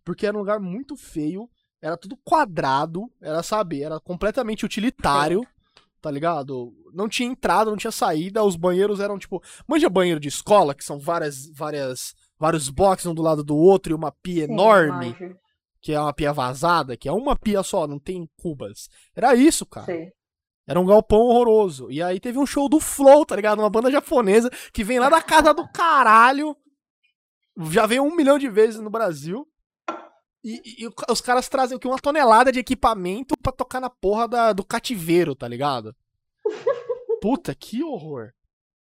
Porque 0.04 0.26
era 0.26 0.36
um 0.36 0.40
lugar 0.40 0.58
muito 0.58 0.96
feio. 0.96 1.48
Era 1.82 1.96
tudo 1.96 2.16
quadrado. 2.24 3.10
Era, 3.20 3.42
sabe, 3.42 3.82
era 3.82 4.00
completamente 4.00 4.64
utilitário. 4.64 5.46
Tá 5.98 6.10
ligado? 6.10 6.72
Não 6.92 7.08
tinha 7.08 7.28
entrada, 7.28 7.68
não 7.68 7.76
tinha 7.76 7.90
saída. 7.90 8.44
Os 8.44 8.54
banheiros 8.54 9.00
eram 9.00 9.18
tipo. 9.18 9.42
Manja 9.66 9.88
banheiro 9.88 10.20
de 10.20 10.28
escola, 10.28 10.72
que 10.72 10.84
são 10.84 11.00
várias, 11.00 11.50
várias, 11.50 12.14
vários 12.38 12.68
boxes 12.68 13.06
um 13.06 13.14
do 13.14 13.22
lado 13.22 13.42
do 13.42 13.56
outro 13.56 13.90
e 13.92 13.94
uma 13.94 14.12
pia 14.12 14.46
Sim, 14.46 14.52
enorme, 14.52 15.08
manjo. 15.18 15.36
Que 15.86 15.92
é 15.92 16.00
uma 16.00 16.12
pia 16.12 16.32
vazada, 16.32 16.96
que 16.96 17.08
é 17.08 17.12
uma 17.12 17.36
pia 17.36 17.62
só, 17.62 17.86
não 17.86 17.96
tem 17.96 18.28
cubas. 18.36 18.88
Era 19.14 19.36
isso, 19.36 19.64
cara. 19.64 19.86
Sei. 19.86 20.10
Era 20.66 20.80
um 20.80 20.84
galpão 20.84 21.20
horroroso. 21.20 21.88
E 21.92 22.02
aí 22.02 22.18
teve 22.18 22.40
um 22.40 22.44
show 22.44 22.68
do 22.68 22.80
Flow, 22.80 23.24
tá 23.24 23.36
ligado? 23.36 23.60
Uma 23.60 23.70
banda 23.70 23.88
japonesa 23.88 24.50
que 24.72 24.82
vem 24.82 24.98
lá 24.98 25.08
da 25.08 25.22
casa 25.22 25.54
do 25.54 25.64
caralho. 25.70 26.56
Já 27.70 27.86
veio 27.86 28.02
um 28.02 28.16
milhão 28.16 28.36
de 28.36 28.48
vezes 28.48 28.80
no 28.80 28.90
Brasil. 28.90 29.46
E, 30.42 30.56
e- 30.64 30.84
e 30.86 30.90
os 31.08 31.20
caras 31.20 31.48
trazem 31.48 31.76
o 31.76 31.78
quê? 31.80 31.86
Uma 31.86 32.00
tonelada 32.00 32.50
de 32.50 32.58
equipamento 32.58 33.36
pra 33.40 33.52
tocar 33.52 33.80
na 33.80 33.88
porra 33.88 34.26
da- 34.26 34.52
do 34.52 34.64
cativeiro, 34.64 35.36
tá 35.36 35.46
ligado? 35.46 35.94
Puta, 37.22 37.54
que 37.54 37.84
horror. 37.84 38.32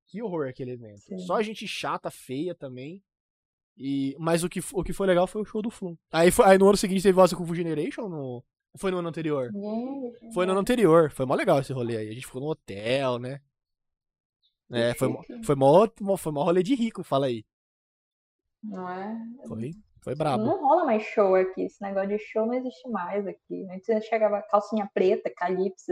Que 0.08 0.24
horror 0.24 0.48
aquele 0.48 0.72
evento. 0.72 1.02
Sim. 1.02 1.20
Só 1.20 1.40
gente 1.44 1.68
chata, 1.68 2.10
feia 2.10 2.56
também. 2.56 3.04
E, 3.78 4.16
mas 4.18 4.44
o 4.44 4.50
que, 4.50 4.62
o 4.74 4.84
que 4.84 4.94
foi 4.94 5.06
legal 5.08 5.28
foi 5.28 5.42
o 5.42 5.46
show 5.46 5.62
do 5.62 5.70
Flow. 5.70 5.98
Aí, 6.12 6.32
foi- 6.32 6.46
aí 6.46 6.58
no 6.58 6.68
ano 6.68 6.78
seguinte 6.78 7.04
teve 7.04 7.18
com 7.36 7.46
Full 7.46 7.56
Generation 7.56 8.04
ou 8.04 8.10
no, 8.10 8.44
foi 8.78 8.92
no 8.92 8.98
ano 9.00 9.10
anterior? 9.10 9.52
Foi 10.34 10.46
no 10.46 10.52
ano 10.54 10.62
anterior. 10.62 11.12
Foi 11.12 11.26
mó 11.26 11.36
legal 11.36 11.60
esse 11.60 11.74
rolê 11.74 11.98
aí. 11.98 12.10
A 12.10 12.14
gente 12.14 12.26
ficou 12.26 12.42
no 12.42 12.48
hotel, 12.50 13.20
né? 13.20 13.42
É, 14.72 14.94
foi, 14.96 15.10
foi 15.44 15.56
mó, 15.56 15.88
mó- 16.02 16.18
foi 16.18 16.32
mó 16.32 16.44
rolê 16.44 16.64
de 16.64 16.74
rico, 16.74 17.04
fala 17.04 17.28
aí. 17.28 17.46
Não 18.64 18.90
é? 18.90 19.16
Foi, 19.48 19.72
foi 20.02 20.16
brabo. 20.16 20.44
Não 20.44 20.60
rola 20.66 20.86
mais 20.86 21.04
show 21.04 21.36
aqui. 21.36 21.64
Esse 21.64 21.82
negócio 21.82 22.10
de 22.10 22.18
show 22.18 22.46
não 22.46 22.54
existe 22.56 22.90
mais 22.90 23.28
aqui. 23.28 23.68
Antes 23.70 24.06
chegava 24.06 24.42
calcinha 24.50 24.90
preta, 24.94 25.32
calypso, 25.36 25.92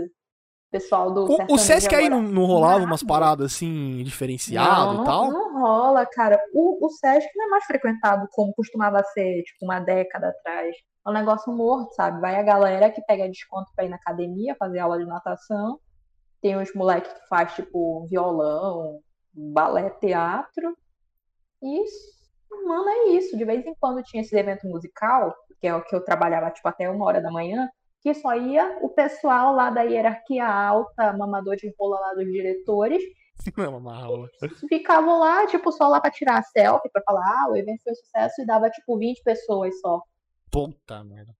pessoal 0.73 1.11
do 1.11 1.31
O, 1.31 1.53
o 1.53 1.57
Sesc 1.59 1.93
aí 1.93 2.09
não, 2.09 2.19
não 2.19 2.45
rolava 2.45 2.79
nada. 2.79 2.85
umas 2.85 3.03
paradas 3.03 3.53
assim, 3.53 4.03
diferenciado 4.03 4.95
não, 4.95 5.03
e 5.03 5.05
tal? 5.05 5.31
Não, 5.31 5.61
rola, 5.61 6.03
cara. 6.05 6.39
O, 6.51 6.83
o 6.83 6.89
Sesc 6.89 7.29
não 7.35 7.45
é 7.45 7.49
mais 7.49 7.65
frequentado 7.65 8.27
como 8.31 8.53
costumava 8.55 9.03
ser, 9.03 9.43
tipo, 9.43 9.63
uma 9.65 9.79
década 9.79 10.29
atrás. 10.29 10.75
É 11.05 11.09
um 11.09 11.13
negócio 11.13 11.53
morto, 11.53 11.93
sabe? 11.93 12.19
Vai 12.19 12.35
a 12.35 12.41
galera 12.41 12.89
que 12.89 13.01
pega 13.03 13.29
desconto 13.29 13.71
pra 13.75 13.85
ir 13.85 13.89
na 13.89 13.97
academia, 13.97 14.55
fazer 14.57 14.79
aula 14.79 14.97
de 14.97 15.05
natação. 15.05 15.79
Tem 16.41 16.57
os 16.57 16.73
moleques 16.73 17.13
que 17.13 17.27
faz, 17.27 17.53
tipo, 17.53 18.07
violão, 18.07 18.99
balé, 19.31 19.91
teatro. 19.91 20.75
E 21.61 21.83
isso, 21.83 22.13
mano, 22.65 22.89
é 22.89 23.09
isso. 23.09 23.37
De 23.37 23.45
vez 23.45 23.63
em 23.63 23.75
quando 23.79 24.01
tinha 24.01 24.23
esse 24.23 24.35
evento 24.35 24.67
musical, 24.67 25.35
que 25.61 25.67
é 25.67 25.75
o 25.75 25.83
que 25.83 25.95
eu 25.95 26.03
trabalhava, 26.03 26.49
tipo, 26.49 26.67
até 26.67 26.89
uma 26.89 27.05
hora 27.05 27.21
da 27.21 27.31
manhã, 27.31 27.69
que 28.03 28.13
só 28.13 28.35
ia 28.35 28.77
o 28.81 28.89
pessoal 28.89 29.55
lá 29.55 29.69
da 29.69 29.81
hierarquia 29.81 30.45
alta, 30.45 31.13
mamador 31.13 31.55
de 31.55 31.73
rola 31.80 31.99
lá 31.99 32.13
dos 32.13 32.25
diretores, 32.25 33.01
Não, 33.57 33.77
uma 33.77 34.03
aula. 34.03 34.30
ficavam 34.69 35.19
lá, 35.19 35.47
tipo, 35.47 35.71
só 35.71 35.88
lá 35.88 35.99
pra 35.99 36.11
tirar 36.11 36.43
selfie, 36.43 36.89
pra 36.91 37.01
falar, 37.03 37.25
ah, 37.25 37.49
o 37.49 37.55
evento 37.55 37.81
foi 37.84 37.95
sucesso 37.95 38.41
e 38.41 38.45
dava, 38.45 38.69
tipo, 38.69 38.97
20 38.97 39.23
pessoas 39.23 39.80
só. 39.80 40.01
Puta 40.51 41.03
merda. 41.03 41.34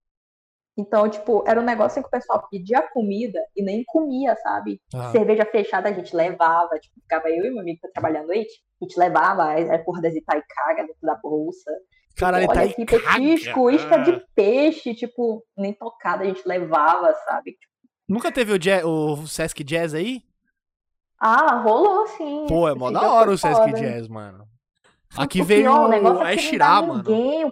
Então, 0.76 1.08
tipo, 1.08 1.44
era 1.48 1.62
um 1.62 1.64
negócio 1.64 2.00
em 2.00 2.02
que 2.02 2.08
o 2.08 2.12
pessoal 2.12 2.48
pedia 2.50 2.82
comida 2.82 3.40
e 3.56 3.64
nem 3.64 3.84
comia, 3.86 4.36
sabe? 4.38 4.82
Ah, 4.94 5.12
Cerveja 5.12 5.46
fechada 5.46 5.90
a 5.90 5.94
gente 5.94 6.16
levava, 6.16 6.80
tipo, 6.80 7.00
ficava 7.00 7.30
eu 7.30 7.46
e 7.46 7.52
meu 7.52 7.60
amigo 7.60 7.80
que 7.80 7.92
trabalhando 7.92 8.32
aí, 8.32 8.42
a 8.42 8.86
gente 8.86 8.98
levava 8.98 9.54
a 9.54 9.80
porra 9.84 10.02
das 10.02 10.16
Itaicaga 10.16 10.82
dentro 10.88 10.98
da 11.04 11.16
bolsa. 11.16 11.72
Caralho, 12.16 12.48
Olha 12.50 12.54
tá 12.60 12.64
aqui, 12.64 12.82
aí. 12.82 12.86
petisco, 12.86 13.70
isca 13.70 13.98
de 14.00 14.26
peixe, 14.36 14.94
tipo, 14.94 15.44
nem 15.58 15.74
tocada 15.74 16.24
a 16.24 16.28
gente 16.28 16.42
levava, 16.48 17.14
sabe? 17.26 17.58
Nunca 18.08 18.32
teve 18.32 18.52
o, 18.54 18.60
jazz, 18.60 18.84
o 18.84 19.26
Sesc 19.28 19.64
Jazz 19.64 19.94
aí? 19.94 20.22
Ah, 21.20 21.62
rolou 21.62 22.06
sim. 22.08 22.46
Pô, 22.48 22.68
é 22.68 22.76
mó 22.76 22.92
da 22.92 23.12
hora 23.12 23.32
o 23.32 23.38
Sesc 23.38 23.56
foda. 23.64 23.80
Jazz, 23.80 24.08
mano. 24.08 24.46
Aqui 25.18 25.42
O 25.42 25.46
veio 25.46 25.64
pior, 25.64 25.86
o 25.86 25.90
negócio 25.90 26.24
é 26.26 26.36
que 26.36 26.58
dá 26.58 26.82
mano. 26.82 26.96
ninguém. 27.04 27.52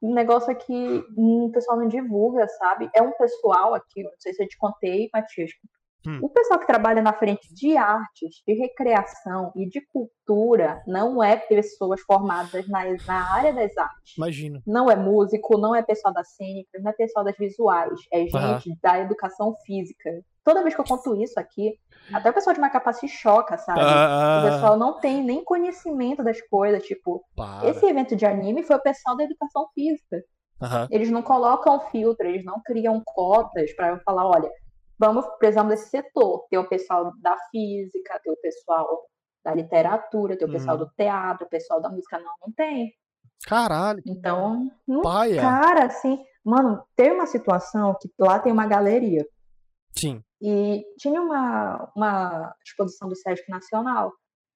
O 0.00 0.14
negócio 0.14 0.50
é 0.52 0.54
que 0.54 0.72
hum, 1.16 1.46
o 1.46 1.52
pessoal 1.52 1.78
não 1.78 1.88
divulga, 1.88 2.46
sabe? 2.46 2.88
É 2.94 3.02
um 3.02 3.10
pessoal 3.12 3.74
aqui, 3.74 4.02
não 4.04 4.12
sei 4.18 4.32
se 4.34 4.42
eu 4.42 4.46
te 4.48 4.56
contei, 4.56 5.10
Matias. 5.12 5.50
Hum. 6.06 6.18
O 6.22 6.28
pessoal 6.28 6.58
que 6.58 6.66
trabalha 6.66 7.00
na 7.00 7.12
frente 7.12 7.52
de 7.54 7.76
artes, 7.76 8.42
de 8.46 8.54
recreação 8.54 9.52
e 9.54 9.68
de 9.68 9.80
cultura 9.92 10.82
não 10.86 11.22
é 11.22 11.36
pessoas 11.36 12.00
formadas 12.00 12.68
na, 12.68 12.80
na 13.06 13.32
área 13.34 13.52
das 13.52 13.76
artes. 13.76 14.16
Imagina. 14.16 14.60
Não 14.66 14.90
é 14.90 14.96
músico, 14.96 15.56
não 15.58 15.74
é 15.74 15.82
pessoal 15.82 16.12
da 16.12 16.24
cênica, 16.24 16.78
não 16.80 16.90
é 16.90 16.94
pessoal 16.94 17.24
das 17.24 17.36
visuais, 17.36 17.98
é 18.12 18.20
gente 18.26 18.34
Aham. 18.36 18.58
da 18.82 18.98
educação 19.00 19.54
física. 19.64 20.10
Toda 20.44 20.62
vez 20.62 20.74
que 20.74 20.80
eu 20.80 20.84
conto 20.84 21.14
isso 21.22 21.38
aqui, 21.38 21.78
até 22.12 22.30
o 22.30 22.34
pessoal 22.34 22.52
de 22.52 22.60
Macapá 22.60 22.92
se 22.92 23.06
choca, 23.06 23.56
sabe? 23.58 23.80
O 23.80 23.84
Ah, 23.84 24.42
pessoal 24.50 24.76
não 24.76 24.98
tem 24.98 25.22
nem 25.22 25.44
conhecimento 25.44 26.24
das 26.24 26.40
coisas, 26.48 26.82
tipo, 26.82 27.24
para. 27.36 27.68
esse 27.68 27.86
evento 27.86 28.16
de 28.16 28.26
anime 28.26 28.64
foi 28.64 28.74
o 28.74 28.82
pessoal 28.82 29.16
da 29.16 29.22
educação 29.22 29.68
física. 29.72 30.20
Aham. 30.60 30.88
Eles 30.90 31.10
não 31.10 31.22
colocam 31.22 31.78
filtro, 31.90 32.26
eles 32.26 32.44
não 32.44 32.60
criam 32.64 33.00
cotas 33.04 33.72
para 33.74 33.98
falar, 34.00 34.26
olha, 34.26 34.50
vamos 35.02 35.26
precisamos 35.38 35.70
desse 35.70 35.90
setor. 35.90 36.46
Tem 36.48 36.58
o 36.58 36.68
pessoal 36.68 37.12
da 37.20 37.36
física, 37.50 38.20
tem 38.22 38.32
o 38.32 38.36
pessoal 38.36 39.02
da 39.44 39.52
literatura, 39.52 40.36
tem 40.36 40.46
o 40.48 40.52
pessoal 40.52 40.78
Uhum. 40.78 40.84
do 40.84 40.90
teatro, 40.96 41.46
o 41.46 41.50
pessoal 41.50 41.80
da 41.80 41.88
música. 41.88 42.18
Não, 42.20 42.32
não 42.46 42.52
tem. 42.52 42.92
Caralho, 43.46 44.00
Então, 44.06 44.70
não 44.86 45.02
paia. 45.02 45.40
Cara, 45.40 45.86
assim, 45.86 46.24
mano, 46.44 46.80
teve 46.94 47.12
uma 47.16 47.26
situação 47.26 47.96
que 48.00 48.08
lá 48.16 48.38
tem 48.38 48.52
uma 48.52 48.68
galeria 48.68 49.26
Sim. 49.98 50.22
e 50.40 50.84
tinha 50.96 51.20
uma, 51.20 51.90
uma 51.96 52.54
exposição 52.64 53.08
do 53.08 53.16
Sesc 53.16 53.50
Nacional. 53.50 54.12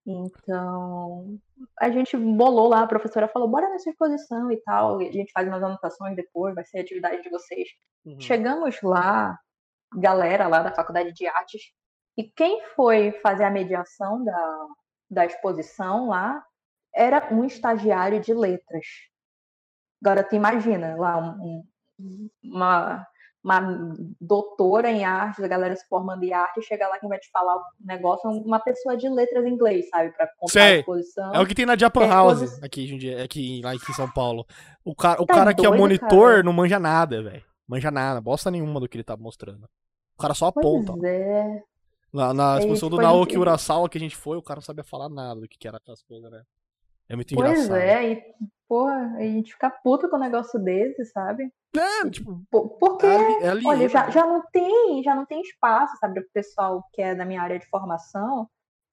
Então, 0.07 1.37
a 1.81 1.91
gente 1.91 2.17
bolou 2.17 2.69
lá, 2.69 2.83
a 2.83 2.87
professora 2.87 3.27
falou, 3.27 3.49
bora 3.49 3.69
nessa 3.71 3.91
exposição 3.91 4.53
e 4.53 4.57
tal, 4.63 5.03
e 5.03 5.09
a 5.09 5.13
gente 5.13 5.33
faz 5.33 5.49
umas 5.49 5.61
anotações 5.61 6.15
depois, 6.15 6.55
vai 6.55 6.65
ser 6.65 6.79
a 6.79 6.83
atividade 6.83 7.21
de 7.23 7.29
vocês. 7.29 7.69
Uhum. 8.05 8.21
Chegamos 8.21 8.81
lá, 8.85 9.37
galera 9.95 10.47
lá 10.49 10.63
da 10.63 10.73
Faculdade 10.75 11.13
de 11.13 11.27
Artes, 11.27 11.63
e 12.19 12.25
quem 12.25 12.63
foi 12.75 13.13
fazer 13.23 13.45
a 13.45 13.51
mediação 13.51 14.25
da, 14.25 14.67
da 15.11 15.27
exposição 15.27 16.09
lá 16.09 16.43
era 16.95 17.29
um 17.33 17.45
estagiário 17.45 18.21
de 18.21 18.33
letras. 18.33 18.87
Agora, 20.03 20.23
tu 20.25 20.35
imagina 20.35 20.97
lá 20.97 21.19
um- 21.19 21.63
um- 21.99 22.29
uma, 22.45 23.07
uma 23.45 23.95
doutora 24.21 24.91
em 24.91 25.05
artes, 25.05 25.43
a 25.45 25.49
galera 25.49 25.77
se 25.77 25.87
formando 25.89 26.23
em 26.25 26.33
arte, 26.33 26.63
chega 26.63 26.89
lá 26.89 26.99
quem 26.99 27.09
vai 27.09 27.19
te 27.19 27.31
falar 27.31 27.55
o 27.57 27.63
negócio, 27.81 28.29
uma 28.31 28.59
pessoa 28.61 28.97
de 28.97 29.09
letras 29.09 29.45
em 29.45 29.51
inglês, 29.51 29.89
sabe? 29.89 30.11
Pra 30.13 30.27
contar 30.39 30.53
a 30.63 30.75
exposição. 30.81 31.35
É 31.35 31.41
o 31.41 31.47
que 31.47 31.55
tem 31.55 31.67
na 31.67 31.77
Japan 31.77 32.07
House, 32.07 32.43
exposi- 32.43 32.65
aqui, 32.65 33.21
aqui, 33.23 33.61
lá 33.63 33.71
aqui 33.73 33.91
em 33.91 33.95
São 33.95 34.11
Paulo. 34.11 34.47
O 34.85 34.95
cara, 34.95 35.21
o 35.23 35.27
Tá 35.27 35.35
cara 35.35 35.55
que 35.55 35.65
é 35.65 35.69
doido, 35.69 35.81
monitor 35.81 36.31
cara. 36.33 36.43
não 36.43 36.53
manja 36.53 36.79
nada, 36.79 37.23
velho. 37.23 37.45
Manja 37.67 37.91
nada, 37.91 38.21
bosta 38.21 38.51
nenhuma 38.51 38.79
do 38.81 38.89
que 38.89 38.97
ele 38.97 39.05
tá 39.05 39.17
mostrando. 39.17 39.65
O 40.17 40.23
cara 40.23 40.35
só 40.35 40.47
aponta. 40.47 40.93
Pois 40.93 41.05
é. 41.05 41.63
Na, 42.13 42.33
na 42.33 42.57
É, 42.57 42.59
exposição 42.61 42.89
do 42.89 42.97
Naoki 42.97 43.33
gente- 43.33 43.41
Urasawa 43.41 43.89
que 43.89 43.99
a 43.99 44.01
gente 44.01 44.17
foi, 44.17 44.37
o 44.39 44.43
cara 44.43 44.59
não 44.59 44.63
sabia 44.63 44.85
falar 44.85 45.09
nada 45.09 45.41
do 45.41 45.49
que, 45.49 45.59
que 45.59 45.67
era 45.69 45.77
aquelas 45.77 46.03
coisas, 46.03 46.31
né? 46.31 46.43
É 47.09 47.15
muito 47.17 47.35
Pois 47.35 47.51
engraçado. 47.51 47.77
é, 47.77 48.13
e, 48.13 48.35
porra, 48.69 49.15
a 49.17 49.21
gente 49.23 49.53
fica 49.53 49.71
puto 49.71 50.09
com 50.09 50.17
um 50.17 50.21
negócio 50.21 50.59
desse, 50.59 51.05
sabe? 51.07 51.53
É, 51.77 52.09
tipo, 52.11 52.43
Por- 52.51 52.71
Porque, 52.79 53.07
é 53.07 53.49
ali, 53.49 53.65
é 53.65 53.69
olha, 53.69 53.89
já, 53.89 54.09
já 54.11 54.25
não 54.27 54.43
tem, 54.51 55.03
já 55.03 55.15
não 55.15 55.27
tem 55.27 55.41
espaço, 55.43 55.97
sabe, 56.01 56.21
pro 56.23 56.31
pessoal 56.33 56.83
que 56.93 57.03
é 57.03 57.15
da 57.15 57.25
minha 57.25 57.43
área 57.43 57.59
de 57.59 57.67
formação. 57.69 58.49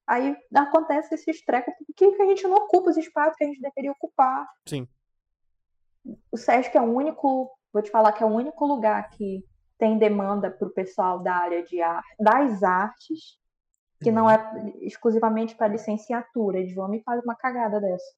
Aí 0.05 0.35
acontece 0.53 1.15
esses 1.15 1.41
trecos, 1.45 1.73
por 1.87 1.95
que 1.95 2.11
que 2.11 2.21
a 2.21 2.25
gente 2.25 2.43
não 2.43 2.57
ocupa 2.57 2.89
os 2.89 2.97
espaços 2.97 3.37
que 3.37 3.45
a 3.45 3.47
gente 3.47 3.61
deveria 3.61 3.91
ocupar? 3.93 4.45
Sim. 4.67 4.85
O 6.31 6.37
SESC 6.37 6.75
é 6.77 6.81
o 6.81 6.93
único, 6.93 7.49
vou 7.73 7.81
te 7.81 7.91
falar 7.91 8.13
que 8.13 8.23
é 8.23 8.25
o 8.25 8.29
único 8.29 8.65
lugar 8.65 9.09
que 9.09 9.43
tem 9.77 9.97
demanda 9.97 10.51
pro 10.51 10.69
pessoal 10.73 11.19
da 11.19 11.35
área 11.35 11.63
de 11.63 11.81
ar, 11.81 12.03
das 12.19 12.63
artes, 12.63 13.37
que 14.01 14.11
não 14.11 14.25
Uhum. 14.25 14.29
é 14.29 14.73
exclusivamente 14.81 15.55
para 15.55 15.67
licenciatura. 15.73 16.59
Eles 16.59 16.75
vão 16.75 16.89
me 16.89 17.01
fazer 17.03 17.23
uma 17.23 17.35
cagada 17.35 17.81
dessa. 17.81 18.13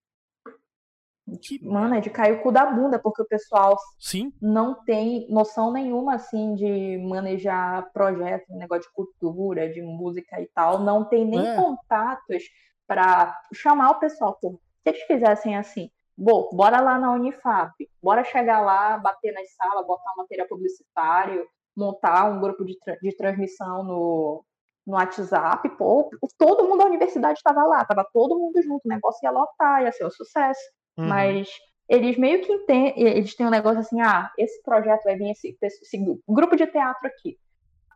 Que 1.42 1.60
Mano, 1.66 1.96
é 1.96 2.02
de 2.02 2.10
cair 2.12 2.34
o 2.34 2.44
cu 2.44 2.52
da 2.52 2.66
bunda, 2.68 3.00
porque 3.00 3.22
o 3.22 3.28
pessoal 3.28 3.78
Sim, 4.00 4.32
não 4.42 4.84
tem 4.86 5.28
noção 5.32 5.72
nenhuma, 5.72 6.16
assim, 6.16 6.54
de 6.56 6.98
manejar 7.00 7.92
projetos, 7.94 8.48
negócio 8.56 8.84
de 8.84 8.94
cultura, 8.94 9.70
de 9.72 9.82
música 9.82 10.40
e 10.42 10.48
tal. 10.54 10.80
Não 10.80 11.06
tem 11.06 11.26
nem 11.26 11.48
É. 11.48 11.56
contatos 11.56 12.44
para 12.88 13.36
chamar 13.54 13.92
o 13.92 14.00
pessoal. 14.00 14.38
Pô, 14.42 14.52
se 14.84 14.90
eles 14.90 15.02
fizessem 15.04 15.58
assim, 15.58 15.90
bom, 16.18 16.50
bora 16.54 16.80
lá 16.82 16.98
na 16.98 17.12
Unifap, 17.14 17.72
bora 18.02 18.24
chegar 18.24 18.62
lá, 18.62 18.98
bater 18.98 19.34
nas 19.34 19.54
salas, 19.56 19.86
botar 19.86 20.14
um 20.14 20.18
material 20.18 20.48
publicitário, 20.48 21.46
montar 21.76 22.26
um 22.26 22.40
grupo 22.40 22.64
de, 22.64 22.78
tra- 22.80 22.98
de 23.02 23.16
transmissão 23.16 23.84
no, 23.84 24.46
no 24.86 24.94
WhatsApp, 24.94 25.68
pô, 25.78 26.10
todo 26.38 26.68
mundo 26.68 26.80
da 26.80 26.86
universidade 26.86 27.38
estava 27.38 27.64
lá, 27.66 27.84
tava 27.86 28.08
todo 28.14 28.38
mundo 28.40 28.62
junto, 28.62 28.86
o 28.86 28.90
negócio 28.90 29.20
ia 29.24 29.32
lotar, 29.32 29.84
ia 29.84 29.92
ser 29.92 30.06
um 30.06 30.12
sucesso. 30.12 30.62
Uhum. 30.98 31.08
Mas 31.08 31.50
eles 31.90 32.18
meio 32.18 32.42
que 32.42 32.52
entendem, 32.52 32.94
eles 32.98 33.36
têm 33.36 33.46
um 33.46 33.52
negócio 33.52 33.80
assim, 33.80 34.02
ah, 34.02 34.32
esse 34.38 34.62
projeto 34.64 35.04
vai 35.04 35.16
vir 35.16 35.32
esse, 35.32 35.58
esse 35.62 35.98
grupo 36.28 36.56
de 36.56 36.66
teatro 36.68 37.08
aqui. 37.08 37.38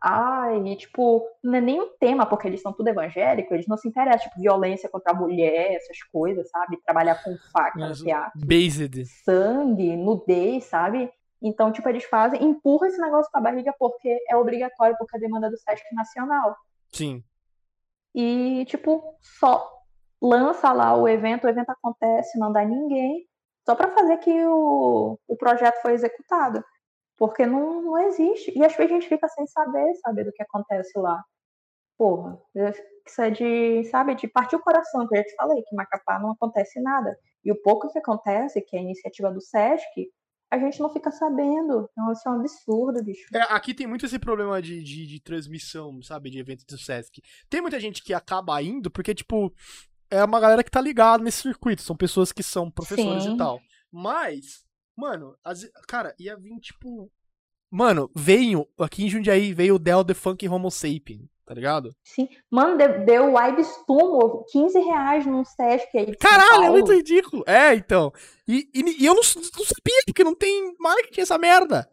E 0.02 0.76
tipo, 0.76 1.26
não 1.42 1.56
é 1.56 1.60
nem 1.60 1.80
um 1.80 1.90
tema, 1.98 2.24
porque 2.24 2.48
eles 2.48 2.62
são 2.62 2.72
tudo 2.72 2.88
evangélicos, 2.88 3.52
eles 3.52 3.66
não 3.66 3.76
se 3.76 3.88
interessam, 3.88 4.28
tipo, 4.28 4.40
violência 4.40 4.88
contra 4.88 5.12
a 5.12 5.14
mulher, 5.14 5.74
essas 5.74 6.02
coisas, 6.10 6.48
sabe? 6.48 6.80
Trabalhar 6.82 7.22
com 7.22 7.36
faca 7.52 7.92
teatro, 7.92 8.40
Based. 8.46 9.04
sangue, 9.24 9.96
nudez, 9.96 10.64
sabe? 10.64 11.10
Então, 11.42 11.70
tipo, 11.72 11.88
eles 11.88 12.04
fazem, 12.04 12.42
empurram 12.42 12.88
esse 12.88 13.00
negócio 13.00 13.30
com 13.30 13.38
a 13.38 13.42
barriga 13.42 13.74
porque 13.78 14.18
é 14.28 14.36
obrigatório, 14.36 14.96
porque 14.98 15.16
é 15.16 15.18
a 15.18 15.20
demanda 15.20 15.50
do 15.50 15.58
Sesc 15.58 15.84
Nacional. 15.94 16.56
Sim. 16.92 17.22
E, 18.14 18.64
tipo, 18.66 19.02
só 19.20 19.70
lança 20.20 20.72
lá 20.72 20.94
o 20.94 21.08
evento, 21.08 21.44
o 21.44 21.48
evento 21.48 21.70
acontece, 21.70 22.38
não 22.38 22.52
dá 22.52 22.64
ninguém, 22.64 23.26
só 23.66 23.74
para 23.74 23.90
fazer 23.90 24.18
que 24.18 24.44
o, 24.46 25.18
o 25.28 25.36
projeto 25.36 25.80
foi 25.80 25.92
executado. 25.92 26.62
Porque 27.20 27.44
não, 27.44 27.82
não 27.82 27.98
existe. 27.98 28.50
E 28.58 28.64
às 28.64 28.74
vezes 28.74 28.90
a 28.90 28.94
gente 28.94 29.08
fica 29.08 29.28
sem 29.28 29.46
saber, 29.46 29.94
sabe, 29.96 30.24
do 30.24 30.32
que 30.32 30.42
acontece 30.42 30.98
lá. 30.98 31.22
Porra, 31.98 32.40
isso 33.06 33.20
é 33.20 33.30
de, 33.30 33.84
sabe, 33.90 34.14
de 34.14 34.26
partir 34.26 34.56
o 34.56 34.62
coração, 34.62 35.06
que 35.06 35.14
eu 35.14 35.18
já 35.18 35.24
te 35.24 35.34
falei, 35.34 35.62
que 35.62 35.76
Macapá 35.76 36.18
não 36.18 36.30
acontece 36.30 36.80
nada. 36.80 37.14
E 37.44 37.52
o 37.52 37.60
pouco 37.60 37.92
que 37.92 37.98
acontece, 37.98 38.62
que 38.62 38.74
é 38.74 38.78
a 38.78 38.82
iniciativa 38.82 39.30
do 39.30 39.38
SESC, 39.38 40.08
a 40.50 40.58
gente 40.58 40.80
não 40.80 40.90
fica 40.90 41.10
sabendo. 41.10 41.90
Então, 41.92 42.10
isso 42.10 42.26
é 42.26 42.32
um 42.32 42.40
absurdo, 42.40 43.04
bicho. 43.04 43.26
É, 43.34 43.42
aqui 43.54 43.74
tem 43.74 43.86
muito 43.86 44.06
esse 44.06 44.18
problema 44.18 44.62
de, 44.62 44.82
de, 44.82 45.06
de 45.06 45.20
transmissão, 45.20 46.02
sabe, 46.02 46.30
de 46.30 46.38
eventos 46.38 46.64
do 46.64 46.78
Sesc. 46.78 47.20
Tem 47.50 47.60
muita 47.60 47.78
gente 47.78 48.02
que 48.02 48.14
acaba 48.14 48.62
indo 48.62 48.90
porque, 48.90 49.14
tipo, 49.14 49.52
é 50.10 50.24
uma 50.24 50.40
galera 50.40 50.64
que 50.64 50.70
tá 50.70 50.80
ligada 50.80 51.22
nesse 51.22 51.42
circuito. 51.42 51.82
São 51.82 51.94
pessoas 51.94 52.32
que 52.32 52.42
são 52.42 52.70
professores 52.70 53.24
Sim. 53.24 53.34
e 53.34 53.36
tal. 53.36 53.60
Mas, 53.92 54.64
mano, 55.00 55.34
as- 55.42 55.70
cara, 55.88 56.14
ia 56.18 56.36
vir, 56.36 56.58
tipo. 56.60 57.10
Mano, 57.72 58.10
veio, 58.14 58.66
aqui 58.78 59.04
em 59.04 59.08
Jundiaí, 59.08 59.54
veio 59.54 59.76
o 59.76 59.78
Del 59.78 60.04
The 60.04 60.12
Funk 60.14 60.46
Homo 60.48 60.70
Sapien, 60.70 61.28
tá 61.46 61.54
ligado? 61.54 61.94
Sim. 62.04 62.28
Mano, 62.50 62.76
deu, 62.76 63.04
deu 63.04 63.32
Vibes 63.34 63.68
Tumo, 63.86 64.44
15 64.50 64.78
reais 64.80 65.24
num 65.24 65.44
Sesc 65.44 65.96
aí. 65.96 66.06
de 66.06 66.16
São 66.20 66.30
Caralho, 66.30 66.64
é 66.64 66.70
muito 66.70 66.92
ridículo. 66.92 67.44
É, 67.46 67.74
então. 67.74 68.12
E, 68.46 68.68
e- 68.74 69.02
e 69.02 69.06
eu 69.06 69.14
não, 69.14 69.22
não 69.22 69.64
sabia, 69.64 70.02
porque 70.04 70.24
não 70.24 70.34
tem 70.34 70.74
marketing 70.80 71.20
essa 71.20 71.38
merda. 71.38 71.88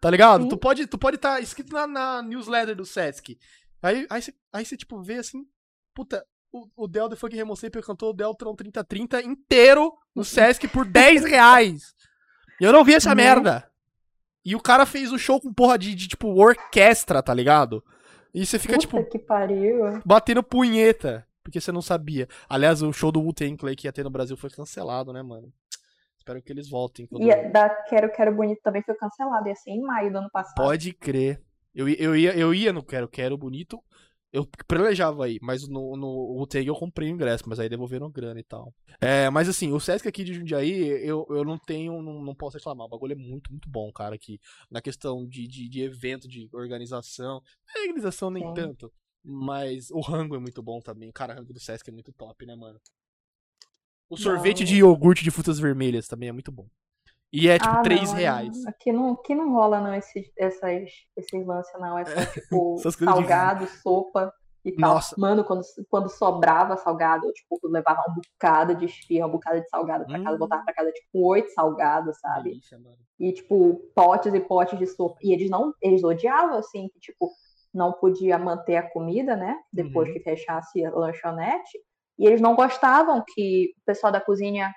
Tá 0.00 0.10
ligado? 0.10 0.42
Sim. 0.42 0.48
Tu 0.48 0.58
pode 0.58 0.86
tu 0.86 0.98
pode 0.98 1.16
estar 1.16 1.40
escrito 1.40 1.72
na, 1.72 1.86
na 1.86 2.22
newsletter 2.22 2.74
do 2.76 2.84
Sesc. 2.84 3.38
Aí, 3.82 4.06
aí, 4.10 4.20
você, 4.22 4.34
aí 4.52 4.64
você, 4.66 4.76
tipo, 4.76 5.00
vê 5.02 5.14
assim, 5.14 5.46
puta, 5.94 6.26
o, 6.52 6.66
o 6.76 6.86
Del 6.88 7.08
The 7.08 7.16
Funk 7.16 7.34
Remosei 7.34 7.70
cantou 7.70 8.10
o 8.10 8.12
Deltron 8.12 8.54
3030 8.54 9.22
inteiro 9.22 9.92
no 10.14 10.24
Sesc 10.24 10.68
por 10.68 10.84
10 10.84 11.24
reais. 11.24 11.94
E 12.62 12.64
eu 12.64 12.72
não 12.72 12.84
vi 12.84 12.94
essa 12.94 13.12
Né? 13.12 13.24
merda. 13.24 13.68
E 14.44 14.54
o 14.54 14.60
cara 14.60 14.86
fez 14.86 15.10
o 15.12 15.18
show 15.18 15.40
com 15.40 15.52
porra 15.52 15.76
de, 15.76 15.96
de, 15.96 16.06
tipo, 16.06 16.28
orquestra, 16.28 17.20
tá 17.20 17.34
ligado? 17.34 17.82
E 18.32 18.46
você 18.46 18.56
fica, 18.56 18.74
Puta 18.74 18.80
tipo, 18.86 19.04
que 19.10 19.18
pariu. 19.18 20.00
batendo 20.06 20.44
punheta, 20.44 21.26
porque 21.42 21.60
você 21.60 21.72
não 21.72 21.82
sabia. 21.82 22.28
Aliás, 22.48 22.80
o 22.82 22.92
show 22.92 23.10
do 23.10 23.20
Wu-Tang 23.20 23.56
Clay 23.56 23.74
que 23.74 23.88
ia 23.88 23.92
ter 23.92 24.04
no 24.04 24.10
Brasil 24.10 24.36
foi 24.36 24.48
cancelado, 24.48 25.12
né, 25.12 25.22
mano? 25.22 25.52
Espero 26.16 26.40
que 26.40 26.52
eles 26.52 26.70
voltem. 26.70 27.04
quando- 27.06 27.24
E 27.24 27.48
da 27.50 27.68
Quero 27.68 28.12
Quero 28.12 28.32
Bonito 28.34 28.60
também 28.62 28.80
foi 28.82 28.94
cancelado. 28.94 29.48
Ia 29.48 29.56
ser 29.56 29.70
em 29.72 29.82
maio 29.82 30.12
do 30.12 30.18
ano 30.18 30.30
passado. 30.30 30.54
Pode 30.54 30.92
crer. 30.92 31.42
Eu, 31.74 31.88
eu, 31.88 32.14
ia, 32.16 32.32
eu 32.36 32.54
ia 32.54 32.72
no 32.72 32.80
Quero 32.84 33.08
Quero 33.08 33.36
Bonito, 33.36 33.82
eu 34.32 34.48
planejava 34.66 35.26
aí, 35.26 35.38
mas 35.42 35.68
no, 35.68 35.94
no 35.94 36.08
Wu-Tang 36.08 36.66
eu 36.66 36.74
comprei 36.74 37.10
o 37.10 37.14
ingresso, 37.14 37.44
mas 37.46 37.60
aí 37.60 37.68
devolveram 37.68 38.10
grana 38.10 38.40
e 38.40 38.42
tal. 38.42 38.74
É, 38.98 39.28
mas 39.28 39.46
assim, 39.46 39.72
o 39.72 39.78
Sesc 39.78 40.08
aqui 40.08 40.24
de 40.24 40.32
Jundiaí, 40.32 40.72
eu, 41.06 41.26
eu 41.28 41.44
não 41.44 41.58
tenho, 41.58 42.00
não, 42.00 42.22
não 42.22 42.34
posso 42.34 42.56
reclamar. 42.56 42.86
O 42.86 42.90
bagulho 42.90 43.12
é 43.12 43.16
muito, 43.16 43.50
muito 43.50 43.68
bom, 43.68 43.92
cara, 43.92 44.14
aqui. 44.14 44.40
Na 44.70 44.80
questão 44.80 45.26
de, 45.28 45.46
de, 45.46 45.68
de 45.68 45.82
evento, 45.82 46.26
de 46.26 46.48
organização. 46.52 47.42
É, 47.76 47.80
organização 47.80 48.30
nem 48.30 48.46
Sim. 48.48 48.54
tanto. 48.54 48.90
Mas 49.22 49.90
o 49.90 50.00
rango 50.00 50.34
é 50.34 50.38
muito 50.38 50.62
bom 50.62 50.80
também. 50.80 51.12
Cara, 51.12 51.34
o 51.34 51.36
rango 51.36 51.52
do 51.52 51.60
Sesc 51.60 51.90
é 51.90 51.92
muito 51.92 52.10
top, 52.12 52.46
né, 52.46 52.56
mano? 52.56 52.80
O 54.08 54.16
sorvete 54.16 54.60
Não. 54.60 54.66
de 54.66 54.76
iogurte 54.76 55.22
de 55.22 55.30
frutas 55.30 55.58
vermelhas 55.58 56.06
também 56.06 56.30
é 56.30 56.32
muito 56.32 56.50
bom. 56.50 56.66
E 57.32 57.48
é 57.48 57.58
tipo 57.58 57.74
Ah, 57.74 57.82
3 57.82 58.10
não, 58.10 58.18
reais. 58.18 58.66
Aqui 58.66 58.92
não, 58.92 59.12
aqui 59.14 59.34
não 59.34 59.52
rola, 59.52 59.80
não, 59.80 59.94
esses, 59.94 60.30
essas, 60.36 60.84
esses 61.16 61.46
lances, 61.46 61.72
não. 61.80 61.98
É 61.98 62.04
só, 62.04 62.26
tipo, 62.26 62.74
Essas 62.78 62.96
coisas 62.96 63.14
de- 63.14 63.20
salgado, 63.20 63.66
sopa 63.82 64.32
e 64.64 64.72
tal. 64.76 64.94
Nossa. 64.94 65.14
Mano, 65.18 65.42
quando, 65.42 65.62
quando 65.88 66.08
sobrava 66.10 66.76
salgado, 66.76 67.26
eu, 67.26 67.32
tipo, 67.32 67.58
levava 67.64 68.02
um 68.10 68.14
bocado 68.14 68.74
de 68.74 68.84
esfirra, 68.84 69.26
um 69.26 69.30
bocado 69.30 69.60
de 69.62 69.68
salgado 69.70 70.04
pra 70.04 70.18
casa, 70.22 70.36
Hum. 70.36 70.38
voltava 70.38 70.62
pra 70.64 70.74
casa, 70.74 70.92
tipo, 70.92 71.26
oito 71.26 71.50
salgados, 71.52 72.18
sabe? 72.20 72.50
Delícia. 72.50 72.78
E, 73.18 73.32
tipo, 73.32 73.80
potes 73.94 74.34
e 74.34 74.40
potes 74.40 74.78
de 74.78 74.86
sopa. 74.86 75.16
E 75.22 75.32
eles 75.32 75.48
não, 75.48 75.72
eles 75.80 76.04
odiavam, 76.04 76.58
assim, 76.58 76.88
que, 76.92 77.00
tipo, 77.00 77.30
não 77.72 77.92
podia 77.92 78.38
manter 78.38 78.76
a 78.76 78.82
comida, 78.90 79.34
né? 79.34 79.56
Depois 79.72 80.06
Uhum. 80.08 80.14
que 80.14 80.20
fechasse 80.20 80.84
a 80.84 80.90
lanchonete. 80.90 81.78
E 82.18 82.26
eles 82.26 82.42
não 82.42 82.54
gostavam 82.54 83.24
que 83.34 83.72
o 83.78 83.84
pessoal 83.86 84.12
da 84.12 84.20
cozinha 84.20 84.70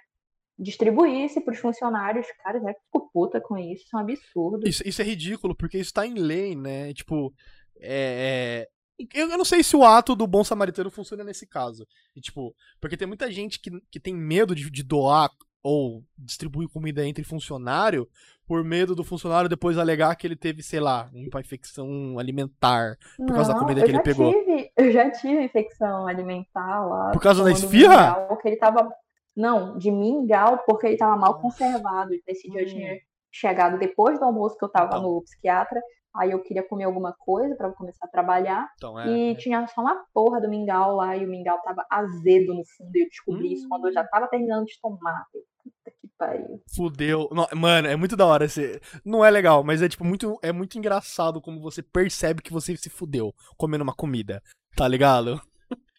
distribuísse 0.57 1.41
para 1.41 1.53
os 1.53 1.59
funcionários. 1.59 2.25
Cara, 2.43 2.59
já 2.59 2.73
ficou 2.73 3.09
puta 3.13 3.41
com 3.41 3.57
isso, 3.57 3.83
isso 3.83 3.95
é 3.95 3.97
um 3.97 4.01
absurdo. 4.01 4.67
Isso, 4.67 4.83
isso 4.87 5.01
é 5.01 5.05
ridículo, 5.05 5.55
porque 5.55 5.77
isso 5.77 5.93
tá 5.93 6.05
em 6.05 6.15
lei, 6.15 6.55
né? 6.55 6.93
Tipo, 6.93 7.33
é, 7.79 8.67
é, 8.99 9.07
eu, 9.13 9.29
eu 9.29 9.37
não 9.37 9.45
sei 9.45 9.63
se 9.63 9.75
o 9.75 9.83
ato 9.83 10.15
do 10.15 10.27
bom 10.27 10.43
samaritano 10.43 10.89
funciona 10.89 11.23
nesse 11.23 11.47
caso. 11.47 11.85
E, 12.15 12.21
tipo, 12.21 12.55
porque 12.79 12.97
tem 12.97 13.07
muita 13.07 13.31
gente 13.31 13.59
que, 13.59 13.69
que 13.91 13.99
tem 13.99 14.15
medo 14.15 14.55
de, 14.55 14.69
de 14.69 14.83
doar 14.83 15.29
ou 15.61 16.03
distribuir 16.17 16.69
comida 16.69 17.03
entre 17.05 17.23
funcionário 17.23 18.07
por 18.47 18.63
medo 18.63 18.93
do 18.93 19.03
funcionário 19.03 19.49
depois 19.49 19.79
alegar 19.79 20.15
que 20.15 20.27
ele 20.27 20.35
teve, 20.35 20.61
sei 20.61 20.79
lá, 20.79 21.09
uma 21.11 21.41
infecção 21.41 22.19
alimentar 22.19 22.95
por 23.17 23.33
causa 23.33 23.51
da 23.51 23.59
comida 23.59 23.83
que 23.83 23.89
ele 23.89 24.03
pegou. 24.03 24.31
Tive, 24.31 24.71
eu 24.77 24.91
já 24.91 25.09
tive 25.09 25.43
infecção 25.43 26.07
alimentar 26.07 26.85
lá. 26.85 27.11
Por 27.11 27.21
causa 27.21 27.43
da 27.43 27.51
esfirra? 27.51 28.13
Porque 28.27 28.47
ele 28.47 28.57
tava 28.57 28.87
não, 29.35 29.77
de 29.77 29.91
mingau, 29.91 30.59
porque 30.65 30.87
ele 30.87 30.97
tava 30.97 31.17
mal 31.17 31.39
conservado. 31.39 32.11
Nesse 32.27 32.49
dia 32.49 32.61
eu 32.61 32.67
tinha 32.67 32.93
hum. 32.93 32.97
chegado 33.31 33.77
depois 33.77 34.17
do 34.17 34.25
almoço 34.25 34.57
que 34.57 34.63
eu 34.63 34.69
tava 34.69 34.97
então. 34.97 35.03
no 35.03 35.21
psiquiatra. 35.23 35.81
Aí 36.15 36.31
eu 36.31 36.41
queria 36.41 36.63
comer 36.63 36.85
alguma 36.85 37.13
coisa 37.13 37.55
para 37.55 37.69
começar 37.73 38.05
a 38.05 38.09
trabalhar. 38.09 38.69
Então, 38.77 38.97
é, 38.97 39.09
e 39.09 39.31
é. 39.31 39.35
tinha 39.35 39.67
só 39.67 39.81
uma 39.81 40.01
porra 40.13 40.39
do 40.39 40.47
mingau 40.47 40.95
lá, 40.95 41.17
e 41.17 41.25
o 41.25 41.29
mingau 41.29 41.59
tava 41.61 41.85
azedo 41.91 42.53
no 42.53 42.63
fundo. 42.65 42.95
E 42.95 43.01
eu 43.01 43.09
descobri 43.09 43.49
hum. 43.49 43.51
isso 43.51 43.67
quando 43.67 43.87
eu 43.87 43.93
já 43.93 44.01
hum. 44.01 44.07
tava 44.09 44.27
terminando 44.27 44.65
de 44.65 44.79
tomar. 44.81 45.25
Puta 45.33 45.91
que 45.99 46.07
pariu. 46.17 46.61
Fudeu. 46.73 47.27
Não, 47.31 47.45
mano, 47.53 47.89
é 47.89 47.97
muito 47.97 48.15
da 48.15 48.25
hora. 48.25 48.47
Não 49.03 49.25
é 49.25 49.29
legal, 49.29 49.61
mas 49.65 49.81
é 49.81 49.89
tipo 49.89 50.05
muito, 50.05 50.39
é 50.41 50.53
muito 50.53 50.77
engraçado 50.77 51.41
como 51.41 51.59
você 51.59 51.83
percebe 51.83 52.41
que 52.41 52.53
você 52.53 52.77
se 52.77 52.89
fudeu 52.89 53.33
comendo 53.57 53.83
uma 53.83 53.93
comida. 53.93 54.41
Tá 54.77 54.87
ligado? 54.87 55.41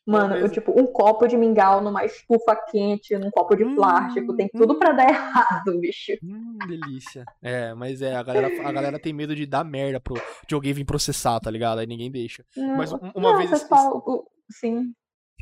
Mano, 0.06 0.36
eu, 0.36 0.48
tipo, 0.48 0.72
um 0.80 0.86
copo 0.86 1.26
de 1.26 1.36
mingau 1.36 1.80
numa 1.80 2.04
estufa 2.04 2.54
quente, 2.70 3.18
num 3.18 3.30
copo 3.30 3.56
de 3.56 3.64
hum, 3.64 3.74
plástico, 3.74 4.36
tem 4.36 4.48
tudo 4.48 4.78
para 4.78 4.92
dar 4.92 5.08
errado, 5.10 5.80
bicho. 5.80 6.12
Hum, 6.22 6.56
delícia. 6.68 7.24
É, 7.42 7.74
mas 7.74 8.00
é, 8.00 8.14
a 8.14 8.22
galera, 8.22 8.68
a 8.68 8.72
galera 8.72 8.98
tem 9.00 9.12
medo 9.12 9.34
de 9.34 9.44
dar 9.44 9.64
merda 9.64 9.98
pro, 9.98 10.14
de 10.46 10.54
alguém 10.54 10.72
vir 10.72 10.84
processar, 10.84 11.40
tá 11.40 11.50
ligado? 11.50 11.80
Aí 11.80 11.86
ninguém 11.88 12.10
deixa. 12.10 12.44
Não, 12.56 12.76
mas 12.76 12.92
uma 12.92 13.10
não, 13.14 13.36
vez. 13.38 13.50
Pessoal, 13.50 14.30
sim. 14.48 14.92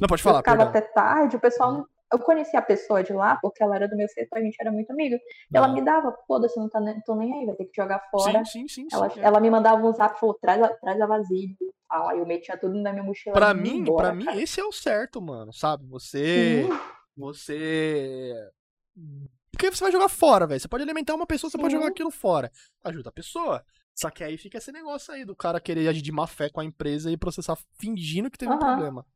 Não, 0.00 0.08
pode 0.08 0.22
falar, 0.22 0.38
eu 0.38 0.42
ficava 0.42 0.62
até 0.62 0.80
tarde, 0.80 1.36
o 1.36 1.40
pessoal 1.40 1.72
não 1.72 1.86
eu 2.12 2.18
conheci 2.18 2.56
a 2.56 2.62
pessoa 2.62 3.02
de 3.02 3.12
lá, 3.12 3.36
porque 3.40 3.62
ela 3.62 3.76
era 3.76 3.88
do 3.88 3.96
meu 3.96 4.08
setor, 4.08 4.38
a 4.38 4.42
gente 4.42 4.56
era 4.60 4.70
muito 4.70 4.90
amigo. 4.90 5.16
E 5.52 5.56
ela 5.56 5.68
me 5.68 5.82
dava, 5.82 6.16
foda-se, 6.26 6.58
não 6.58 6.68
tá 6.68 6.80
nem, 6.80 7.00
tô 7.00 7.14
nem 7.14 7.32
aí, 7.32 7.46
vai 7.46 7.54
ter 7.56 7.64
que 7.64 7.74
jogar 7.74 8.00
fora. 8.10 8.44
Sim, 8.44 8.68
sim, 8.68 8.88
sim. 8.88 8.88
Ela, 8.92 9.10
sim, 9.10 9.20
é. 9.20 9.24
ela 9.24 9.40
me 9.40 9.50
mandava 9.50 9.84
um 9.84 9.92
zap, 9.92 10.18
falou, 10.18 10.34
traz 10.40 10.62
a, 10.62 10.68
traz 10.68 11.00
a 11.00 11.06
vasilha. 11.06 11.54
Aí 11.90 12.18
eu 12.18 12.26
metia 12.26 12.56
tudo 12.56 12.74
na 12.74 12.92
minha 12.92 13.04
mochila. 13.04 13.34
Pra 13.34 13.54
mim, 13.54 13.78
embora, 13.78 14.08
pra 14.08 14.14
mim, 14.14 14.40
esse 14.40 14.60
é 14.60 14.64
o 14.64 14.72
certo, 14.72 15.20
mano, 15.20 15.52
sabe? 15.52 15.86
Você. 15.86 16.64
Sim. 16.64 16.78
Você. 17.16 18.34
Porque 19.50 19.70
você 19.70 19.84
vai 19.84 19.92
jogar 19.92 20.08
fora, 20.08 20.46
velho. 20.46 20.60
Você 20.60 20.68
pode 20.68 20.82
alimentar 20.82 21.14
uma 21.14 21.26
pessoa, 21.26 21.50
você 21.50 21.56
Sim. 21.56 21.62
pode 21.62 21.74
jogar 21.74 21.88
aquilo 21.88 22.10
fora. 22.10 22.50
Ajuda 22.82 23.08
a 23.08 23.12
pessoa. 23.12 23.64
Só 23.94 24.10
que 24.10 24.24
aí 24.24 24.36
fica 24.36 24.58
esse 24.58 24.72
negócio 24.72 25.14
aí 25.14 25.24
do 25.24 25.36
cara 25.36 25.60
querer 25.60 25.88
agir 25.88 26.02
de 26.02 26.10
má 26.10 26.26
fé 26.26 26.50
com 26.50 26.60
a 26.60 26.64
empresa 26.64 27.10
e 27.10 27.16
processar 27.16 27.56
fingindo 27.78 28.28
que 28.28 28.36
teve 28.36 28.50
uhum. 28.50 28.56
um 28.56 28.60
problema. 28.60 29.06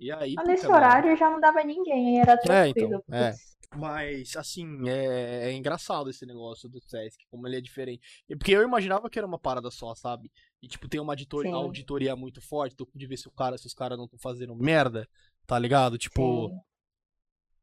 E 0.00 0.10
aí. 0.10 0.34
Mas 0.34 0.48
nesse 0.48 0.66
horário 0.66 1.14
já 1.16 1.30
não 1.30 1.38
dava 1.38 1.62
ninguém, 1.62 2.20
era 2.20 2.36
tranquilo. 2.38 2.94
É, 2.94 2.96
então, 2.96 3.04
é. 3.14 3.34
Mas, 3.76 4.34
assim, 4.34 4.88
é, 4.88 5.50
é, 5.50 5.52
engraçado 5.52 6.10
esse 6.10 6.26
negócio 6.26 6.68
do 6.68 6.80
Sesc, 6.80 7.24
como 7.30 7.46
ele 7.46 7.56
é 7.56 7.60
diferente. 7.60 8.02
Porque 8.26 8.50
eu 8.50 8.62
imaginava 8.62 9.08
que 9.08 9.16
era 9.16 9.26
uma 9.26 9.38
parada 9.38 9.70
só, 9.70 9.94
sabe? 9.94 10.32
E, 10.60 10.66
tipo, 10.66 10.88
tem 10.88 11.00
uma 11.00 11.12
auditoria, 11.12 11.54
auditoria 11.54 12.16
muito 12.16 12.40
forte, 12.40 12.74
tu 12.74 12.88
de 12.92 13.06
ver 13.06 13.16
se, 13.16 13.28
o 13.28 13.30
cara, 13.30 13.56
se 13.56 13.66
os 13.66 13.74
caras 13.74 13.96
não 13.96 14.06
estão 14.06 14.18
fazendo 14.18 14.56
merda, 14.56 15.08
tá 15.46 15.58
ligado? 15.58 15.96
Tipo. 15.98 16.48
Sim. 16.48 16.58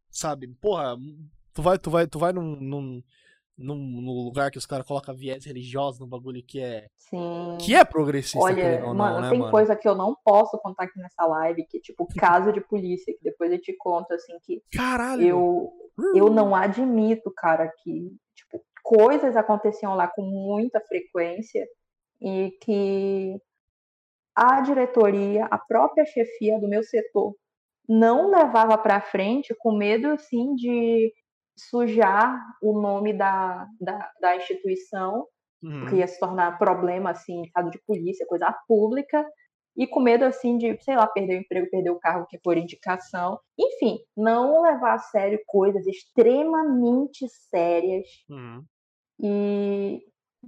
Sabe? 0.10 0.48
Porra, 0.62 0.96
tu 1.54 1.62
vai, 1.62 1.78
tu 1.78 1.90
vai, 1.90 2.08
tu 2.08 2.20
vai 2.20 2.32
num, 2.32 2.56
num, 2.56 3.04
num, 3.58 4.06
lugar 4.24 4.52
que 4.52 4.58
os 4.58 4.66
caras 4.66 4.86
colocam 4.86 5.16
viés 5.16 5.44
religiosos 5.44 6.00
no 6.00 6.06
bagulho 6.06 6.44
que 6.44 6.60
é. 6.60 6.88
Sim. 6.96 7.58
Que 7.60 7.74
é 7.74 7.84
progressista. 7.84 8.40
Olha, 8.40 8.82
não, 8.82 8.94
mano, 8.94 9.22
né, 9.22 9.30
tem 9.30 9.50
coisa 9.50 9.76
que 9.76 9.88
eu 9.88 9.96
não 9.96 10.16
posso 10.24 10.58
contar 10.60 10.84
aqui 10.84 11.00
nessa 11.00 11.26
live, 11.26 11.66
que, 11.66 11.80
tipo, 11.80 12.08
caso 12.18 12.54
de 12.54 12.62
polícia, 12.62 13.14
que 13.14 13.24
depois 13.24 13.52
eu 13.52 13.60
te 13.60 13.76
conto, 13.78 14.14
assim, 14.14 14.38
que. 14.44 14.62
Caralho! 14.72 15.26
Eu, 15.26 15.72
eu 16.16 16.30
não 16.30 16.54
admito, 16.54 17.32
cara, 17.36 17.68
que, 17.84 18.16
tipo, 18.36 18.64
coisas 18.84 19.36
aconteciam 19.36 19.96
lá 19.96 20.08
com 20.08 20.22
muita 20.22 20.80
frequência 20.82 21.66
e 22.22 22.52
que 22.62 23.42
a 24.36 24.62
diretoria, 24.62 25.46
a 25.46 25.58
própria 25.58 26.06
chefia 26.06 26.60
do 26.60 26.68
meu 26.68 26.84
setor, 26.84 27.36
não 27.90 28.30
levava 28.30 28.78
para 28.78 29.02
frente 29.02 29.56
com 29.58 29.76
medo, 29.76 30.08
assim, 30.10 30.54
de 30.56 31.12
sujar 31.58 32.40
o 32.62 32.80
nome 32.80 33.14
da, 33.14 33.68
da, 33.80 34.12
da 34.22 34.36
instituição, 34.36 35.26
uhum. 35.64 35.82
porque 35.82 35.96
ia 35.96 36.08
se 36.08 36.20
tornar 36.20 36.58
problema, 36.58 37.12
assim, 37.12 37.42
em 37.42 37.52
caso 37.52 37.70
de 37.70 37.80
polícia, 37.86 38.26
coisa 38.28 38.54
pública, 38.68 39.26
e 39.76 39.86
com 39.86 40.00
medo, 40.00 40.26
assim, 40.26 40.58
de, 40.58 40.76
sei 40.82 40.96
lá, 40.96 41.06
perder 41.06 41.38
o 41.38 41.42
emprego, 41.42 41.70
perder 41.70 41.92
o 41.92 42.00
carro 42.00 42.26
que 42.28 42.40
for 42.44 42.58
indicação. 42.58 43.40
Enfim, 43.58 44.00
não 44.16 44.64
levar 44.64 44.96
a 44.96 45.00
sério 45.00 45.40
coisas 45.46 45.86
extremamente 45.86 47.28
sérias. 47.30 48.08
Uhum. 48.28 48.64
E 49.22 50.02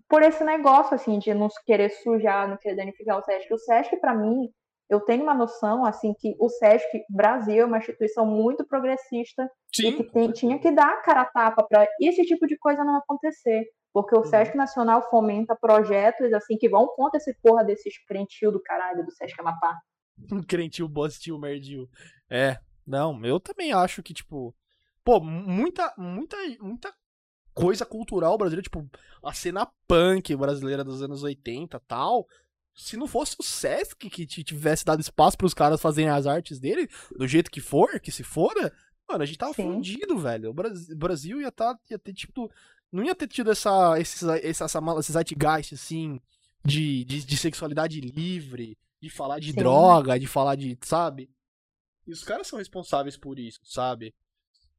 por 0.08 0.24
esse 0.24 0.44
negócio, 0.44 0.96
assim, 0.96 1.20
de 1.20 1.32
não 1.34 1.48
querer 1.64 1.90
sujar, 1.90 2.48
não 2.50 2.58
querer 2.58 2.76
danificar 2.76 3.20
o 3.20 3.24
SESC. 3.24 3.54
O 3.54 3.58
SESC, 3.58 3.98
para 3.98 4.16
mim, 4.16 4.50
eu 4.90 5.00
tenho 5.02 5.24
uma 5.24 5.36
noção, 5.36 5.86
assim, 5.86 6.14
que 6.18 6.36
o 6.40 6.50
SESC 6.50 7.06
Brasil 7.10 7.62
é 7.62 7.66
uma 7.66 7.78
instituição 7.78 8.26
muito 8.26 8.66
progressista 8.66 9.50
Sim. 9.74 9.88
e 9.88 9.94
que 9.94 10.04
tem, 10.04 10.32
tinha 10.32 10.58
que 10.58 10.72
dar 10.72 11.02
cara 11.04 11.22
a 11.22 11.26
tapa 11.26 11.64
para 11.64 11.88
esse 12.02 12.24
tipo 12.24 12.48
de 12.48 12.58
coisa 12.58 12.84
não 12.84 12.96
acontecer. 12.96 13.66
Porque 13.94 14.16
o 14.16 14.20
uhum. 14.20 14.26
SESC 14.26 14.56
Nacional 14.56 15.08
fomenta 15.10 15.56
projetos, 15.56 16.34
assim, 16.34 16.58
que 16.58 16.68
vão 16.70 16.88
contra 16.88 17.18
esse 17.18 17.36
porra 17.42 17.64
desses 17.64 18.04
crentil 18.06 18.52
do 18.52 18.62
caralho 18.62 19.06
do 19.06 19.12
SESC 19.12 19.40
Amapá. 19.40 19.76
Um 20.34 20.44
crentil, 20.44 20.88
bostil, 20.90 21.40
merdil. 21.40 21.88
É, 22.30 22.58
não, 22.86 23.24
eu 23.24 23.40
também 23.40 23.72
acho 23.72 24.04
que, 24.04 24.14
tipo, 24.14 24.54
pô, 25.02 25.22
muita, 25.22 25.94
muita, 25.98 26.36
muita 26.60 26.94
coisa 27.54 27.86
cultural 27.86 28.38
brasileira, 28.38 28.64
tipo, 28.64 28.86
a 29.24 29.34
cena 29.34 29.66
punk 29.88 30.36
brasileira 30.36 30.84
dos 30.84 31.02
anos 31.02 31.24
80 31.24 31.80
tal, 31.88 32.26
se 32.80 32.96
não 32.96 33.08
fosse 33.08 33.36
o 33.38 33.44
Sesc 33.44 34.10
que 34.10 34.26
tivesse 34.26 34.86
dado 34.86 35.02
espaço 35.02 35.38
para 35.38 35.46
os 35.46 35.54
caras 35.54 35.82
fazerem 35.82 36.10
as 36.10 36.26
artes 36.26 36.60
dele, 36.60 36.90
do 37.12 37.28
jeito 37.28 37.52
que 37.52 37.60
for, 37.60 38.00
que 38.00 38.10
se 38.10 38.24
foda, 38.24 38.74
mano, 39.08 39.22
a 39.22 39.26
gente 39.26 39.38
tava 39.38 39.54
Sim. 39.54 39.64
fundido, 39.64 40.18
velho. 40.18 40.52
O 40.52 40.96
Brasil, 40.96 41.42
ia, 41.42 41.52
tá, 41.52 41.78
ia 41.90 42.00
ter, 42.00 42.14
tipo, 42.14 42.50
não 42.90 43.04
ia 43.04 43.14
ter 43.14 43.28
tido 43.28 43.52
essa, 43.52 44.00
esse, 44.00 44.26
essa, 44.44 44.64
essa, 44.64 44.80
esse 44.98 45.12
zeitgeist, 45.12 45.74
assim, 45.74 46.22
de, 46.64 47.04
de, 47.04 47.26
de, 47.26 47.38
sexualidade 47.38 48.00
livre, 48.00 48.78
de 49.02 49.10
falar 49.10 49.40
de 49.40 49.52
Sim. 49.52 49.58
droga, 49.58 50.18
de 50.18 50.26
falar 50.26 50.56
de, 50.56 50.78
sabe? 50.82 51.30
E 52.08 52.14
os 52.14 52.24
caras 52.24 52.48
são 52.48 52.60
responsáveis 52.60 53.18
por 53.18 53.38
isso, 53.38 53.60
sabe? 53.66 54.16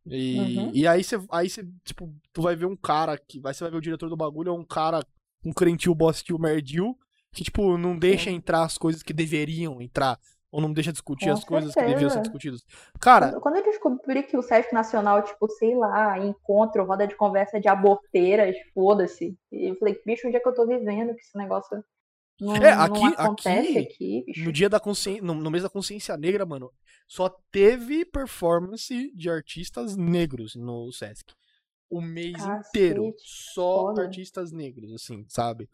E, 0.07 0.39
uhum. 0.39 0.71
e 0.73 0.87
aí 0.87 1.05
você, 1.05 1.17
aí 1.31 1.51
você, 1.51 1.69
tipo, 1.85 2.11
tu 2.33 2.41
vai 2.41 2.57
ver 2.57 2.65
um 2.65 2.77
cara 2.77 3.19
que, 3.19 3.39
vai, 3.39 3.53
você 3.53 3.63
vai 3.63 3.71
ver 3.71 3.77
o 3.77 3.83
diretor 3.83 4.09
do 4.09 4.17
bagulho, 4.17 4.49
é 4.49 4.53
um 4.53 4.65
cara, 4.65 5.05
um 5.45 5.53
crentil, 5.53 5.95
bostil, 5.95 6.39
merdil, 6.39 6.99
que, 7.33 7.45
tipo, 7.45 7.77
não 7.77 7.99
deixa 7.99 8.31
entrar 8.31 8.65
as 8.65 8.77
coisas 8.77 9.03
que 9.03 9.13
deveriam 9.13 9.81
entrar. 9.81 10.19
Ou 10.53 10.61
não 10.61 10.73
deixa 10.73 10.91
discutir 10.91 11.27
Com 11.27 11.33
as 11.33 11.41
certeza. 11.41 11.61
coisas 11.61 11.75
que 11.75 11.85
deviam 11.85 12.11
ser 12.11 12.23
discutidas. 12.23 12.65
Cara. 13.01 13.39
Quando 13.41 13.57
eu 13.57 13.65
descobri 13.65 14.25
que 14.25 14.37
o 14.37 14.43
Sesc 14.43 14.75
Nacional, 14.75 15.23
tipo, 15.23 15.49
sei 15.49 15.77
lá, 15.77 16.19
encontro, 16.19 16.85
roda 16.85 17.07
de 17.07 17.15
conversa 17.15 17.61
de 17.61 17.69
aborteiras, 17.69 18.57
foda-se. 18.75 19.39
Eu 19.53 19.77
falei, 19.77 20.01
bicho, 20.05 20.27
onde 20.27 20.37
é 20.37 20.41
que 20.41 20.49
eu 20.49 20.55
tô 20.55 20.67
vivendo 20.67 21.15
que 21.15 21.21
esse 21.21 21.39
negócio 21.39 21.85
não, 22.41 22.57
é, 22.57 22.73
aqui, 22.73 23.05
aqui, 23.19 23.79
aqui 23.79 24.25
No 24.39 24.51
dia 24.51 24.69
da 24.69 24.81
consciência. 24.81 25.23
No, 25.23 25.35
no 25.35 25.51
mês 25.51 25.63
da 25.63 25.69
consciência 25.69 26.17
negra, 26.17 26.47
mano, 26.47 26.73
só 27.07 27.29
teve 27.53 28.05
performance 28.05 29.13
de 29.15 29.29
artistas 29.29 29.95
negros 29.95 30.57
no 30.57 30.91
Sesc. 30.91 31.35
O 31.91 32.01
mês 32.01 32.33
Cacete, 32.33 32.69
inteiro. 32.69 33.15
Só 33.19 33.89
foda. 33.89 34.03
artistas 34.03 34.53
negros, 34.53 34.93
assim, 34.95 35.25
sabe? 35.29 35.69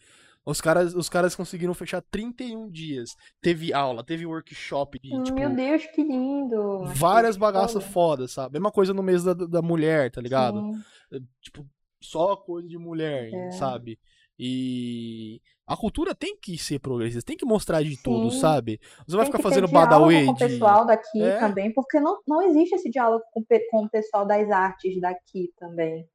Os 0.46 0.60
caras, 0.60 0.94
os 0.94 1.08
caras 1.08 1.34
conseguiram 1.34 1.74
fechar 1.74 2.00
31 2.00 2.70
dias. 2.70 3.16
Teve 3.42 3.74
aula, 3.74 4.04
teve 4.04 4.24
workshop. 4.24 4.96
De, 5.00 5.22
tipo, 5.24 5.38
Meu 5.40 5.52
Deus, 5.52 5.84
que 5.86 6.04
lindo! 6.04 6.84
Várias 6.94 7.36
bagaças 7.36 7.82
fodas, 7.82 8.30
sabe? 8.30 8.52
Mesma 8.52 8.70
coisa 8.70 8.94
no 8.94 9.02
mês 9.02 9.24
da, 9.24 9.34
da 9.34 9.60
mulher, 9.60 10.08
tá 10.12 10.20
ligado? 10.20 10.60
Sim. 10.60 10.80
Eh, 11.14 11.20
tipo, 11.42 11.66
só 12.00 12.36
coisa 12.36 12.68
de 12.68 12.78
mulher, 12.78 13.28
é. 13.34 13.50
sabe? 13.50 13.98
E 14.38 15.40
a 15.66 15.76
cultura 15.76 16.14
tem 16.14 16.36
que 16.36 16.56
ser 16.56 16.78
progressista, 16.78 17.26
tem 17.26 17.36
que 17.36 17.44
mostrar 17.44 17.82
de 17.82 17.96
Sim. 17.96 18.02
tudo, 18.04 18.30
sabe? 18.30 18.78
Você 19.04 19.16
vai 19.16 19.26
ficar 19.26 19.40
fazendo 19.40 19.66
badaway 19.66 20.26
com 20.26 20.32
o 20.32 20.38
pessoal 20.38 20.86
daqui 20.86 21.22
é. 21.22 21.38
também, 21.38 21.72
porque 21.72 21.98
não, 21.98 22.20
não 22.26 22.42
existe 22.42 22.76
esse 22.76 22.88
diálogo 22.88 23.24
com, 23.32 23.42
com 23.70 23.84
o 23.84 23.90
pessoal 23.90 24.24
das 24.24 24.48
artes 24.48 25.00
daqui 25.00 25.52
também. 25.58 26.06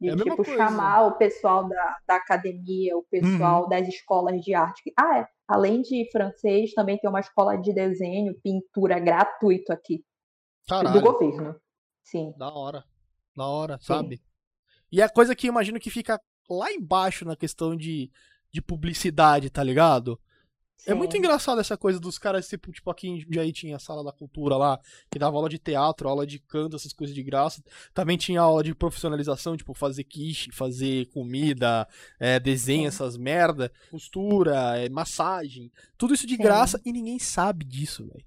De, 0.00 0.08
é 0.08 0.16
tipo, 0.16 0.42
chamar 0.44 1.06
o 1.06 1.18
pessoal 1.18 1.68
da, 1.68 1.98
da 2.06 2.16
academia, 2.16 2.96
o 2.96 3.04
pessoal 3.10 3.64
uhum. 3.64 3.68
das 3.68 3.86
escolas 3.86 4.40
de 4.40 4.54
arte. 4.54 4.92
Ah, 4.98 5.18
é. 5.18 5.28
Além 5.46 5.82
de 5.82 6.08
francês, 6.10 6.72
também 6.72 6.96
tem 6.96 7.10
uma 7.10 7.20
escola 7.20 7.56
de 7.56 7.74
desenho, 7.74 8.34
pintura 8.42 8.98
gratuito 8.98 9.72
aqui. 9.72 10.02
Caralho. 10.66 10.94
Do 10.94 11.12
governo. 11.12 11.56
Sim. 12.02 12.32
Da 12.38 12.52
hora. 12.52 12.84
na 13.36 13.46
hora, 13.46 13.78
sabe? 13.80 14.20
E 14.90 15.00
é 15.02 15.08
coisa 15.08 15.34
que 15.34 15.46
eu 15.46 15.50
imagino 15.50 15.78
que 15.78 15.90
fica 15.90 16.20
lá 16.48 16.72
embaixo 16.72 17.24
na 17.24 17.36
questão 17.36 17.76
de, 17.76 18.10
de 18.50 18.60
publicidade, 18.60 19.50
tá 19.50 19.62
ligado? 19.62 20.18
É 20.86 20.94
muito 20.94 21.12
Sim. 21.12 21.18
engraçado 21.18 21.60
essa 21.60 21.76
coisa 21.76 22.00
dos 22.00 22.18
caras, 22.18 22.48
tipo, 22.48 22.72
tipo 22.72 22.90
aqui 22.90 23.08
em 23.08 23.20
Jundiaí 23.20 23.52
tinha 23.52 23.76
a 23.76 23.78
sala 23.78 24.02
da 24.02 24.12
cultura 24.12 24.56
lá, 24.56 24.80
que 25.10 25.18
dava 25.18 25.36
aula 25.36 25.48
de 25.48 25.58
teatro, 25.58 26.08
aula 26.08 26.26
de 26.26 26.38
canto, 26.38 26.76
essas 26.76 26.92
coisas 26.92 27.14
de 27.14 27.22
graça. 27.22 27.62
Também 27.92 28.16
tinha 28.16 28.40
aula 28.40 28.62
de 28.62 28.74
profissionalização, 28.74 29.56
tipo, 29.56 29.74
fazer 29.74 30.04
quiche, 30.04 30.50
fazer 30.52 31.06
comida, 31.06 31.86
é, 32.18 32.40
desenho, 32.40 32.82
Sim. 32.82 32.86
essas 32.86 33.16
merda, 33.16 33.70
costura, 33.90 34.78
é, 34.78 34.88
massagem. 34.88 35.70
Tudo 35.98 36.14
isso 36.14 36.26
de 36.26 36.36
Sim. 36.36 36.42
graça 36.42 36.80
e 36.84 36.92
ninguém 36.92 37.18
sabe 37.18 37.64
disso, 37.64 38.06
velho. 38.06 38.24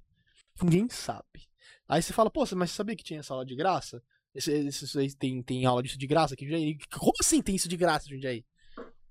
Ninguém 0.62 0.88
sabe. 0.90 1.48
Aí 1.88 2.02
você 2.02 2.14
fala, 2.14 2.30
pô, 2.30 2.42
mas 2.56 2.72
você 2.72 2.78
sabia 2.78 2.96
que 2.96 3.04
tinha 3.04 3.20
essa 3.20 3.34
aula 3.34 3.46
de 3.46 3.56
graça? 3.56 4.02
Esse, 4.34 4.52
esse, 4.52 4.98
aí 4.98 5.14
tem, 5.14 5.44
tem 5.44 5.66
aula 5.66 5.84
disso 5.84 5.98
de 5.98 6.08
graça 6.08 6.34
aqui 6.34 6.46
em 6.46 6.48
Jundiaí? 6.48 6.78
Como 6.98 7.14
assim 7.20 7.42
tem 7.42 7.56
isso 7.56 7.68
de 7.68 7.78
graça 7.78 8.10
Jundiaí? 8.10 8.44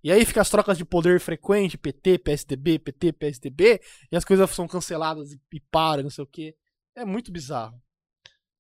E 0.05 0.11
aí 0.11 0.25
fica 0.25 0.41
as 0.41 0.51
trocas 0.51 0.77
de 0.77 0.85
poder 0.85 1.21
frequente, 1.21 1.79
PT, 1.79 2.19
PSDB, 2.19 2.79
PT, 2.79 3.13
PSDB, 3.13 3.81
e 4.11 4.17
as 4.17 4.25
coisas 4.25 4.51
são 4.51 4.67
canceladas 4.67 5.33
e, 5.33 5.41
e 5.53 5.61
param, 5.61 6.03
não 6.05 6.11
sei 6.11 6.25
o 6.25 6.27
quê. 6.27 6.57
É 6.97 7.05
muito 7.05 7.31
bizarro. 7.31 7.81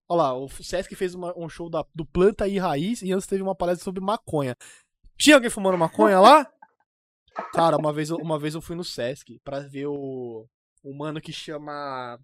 Olha 0.08 0.22
lá, 0.22 0.34
o 0.38 0.48
Sesc 0.48 0.94
fez 0.94 1.14
uma- 1.14 1.36
um 1.36 1.48
show 1.48 1.68
da- 1.70 1.84
do 1.94 2.04
Planta 2.06 2.46
e 2.46 2.58
Raiz 2.58 3.02
e 3.02 3.12
antes 3.12 3.26
teve 3.26 3.42
uma 3.42 3.54
palestra 3.56 3.82
sobre 3.84 4.00
maconha. 4.02 4.56
Tinha 5.16 5.36
alguém 5.36 5.50
fumando 5.50 5.76
maconha 5.78 6.20
lá? 6.20 6.46
Cara, 7.52 7.76
uma 7.76 7.92
vez, 7.92 8.10
uma 8.10 8.38
vez 8.38 8.54
eu 8.54 8.60
fui 8.60 8.76
no 8.76 8.84
Sesc 8.84 9.38
pra 9.42 9.60
ver 9.60 9.86
o, 9.86 10.46
o 10.82 10.94
mano 10.94 11.20
que 11.20 11.32
chama. 11.32 12.18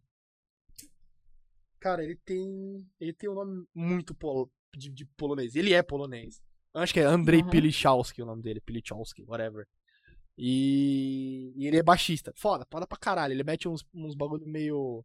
Cara, 1.80 2.02
ele 2.04 2.16
tem. 2.24 2.86
Ele 3.00 3.12
tem 3.12 3.28
um 3.30 3.34
nome 3.34 3.66
muito 3.74 4.14
polo, 4.14 4.50
de, 4.76 4.90
de 4.90 5.04
polonês. 5.16 5.54
Ele 5.54 5.72
é 5.72 5.82
polonês. 5.82 6.42
Acho 6.82 6.92
que 6.94 7.00
é 7.00 7.04
Andrei 7.04 7.42
Uhum. 7.42 7.50
Pilichowski 7.50 8.22
o 8.22 8.26
nome 8.26 8.42
dele. 8.42 8.60
Pilichowski, 8.60 9.24
whatever. 9.24 9.66
E, 10.36 11.52
e 11.56 11.66
ele 11.66 11.78
é 11.78 11.82
baixista. 11.82 12.32
Foda, 12.36 12.66
foda 12.70 12.86
pra 12.86 12.96
caralho. 12.96 13.32
Ele 13.32 13.42
mete 13.42 13.68
uns, 13.68 13.84
uns 13.92 14.14
bagulho 14.14 14.46
meio. 14.46 15.04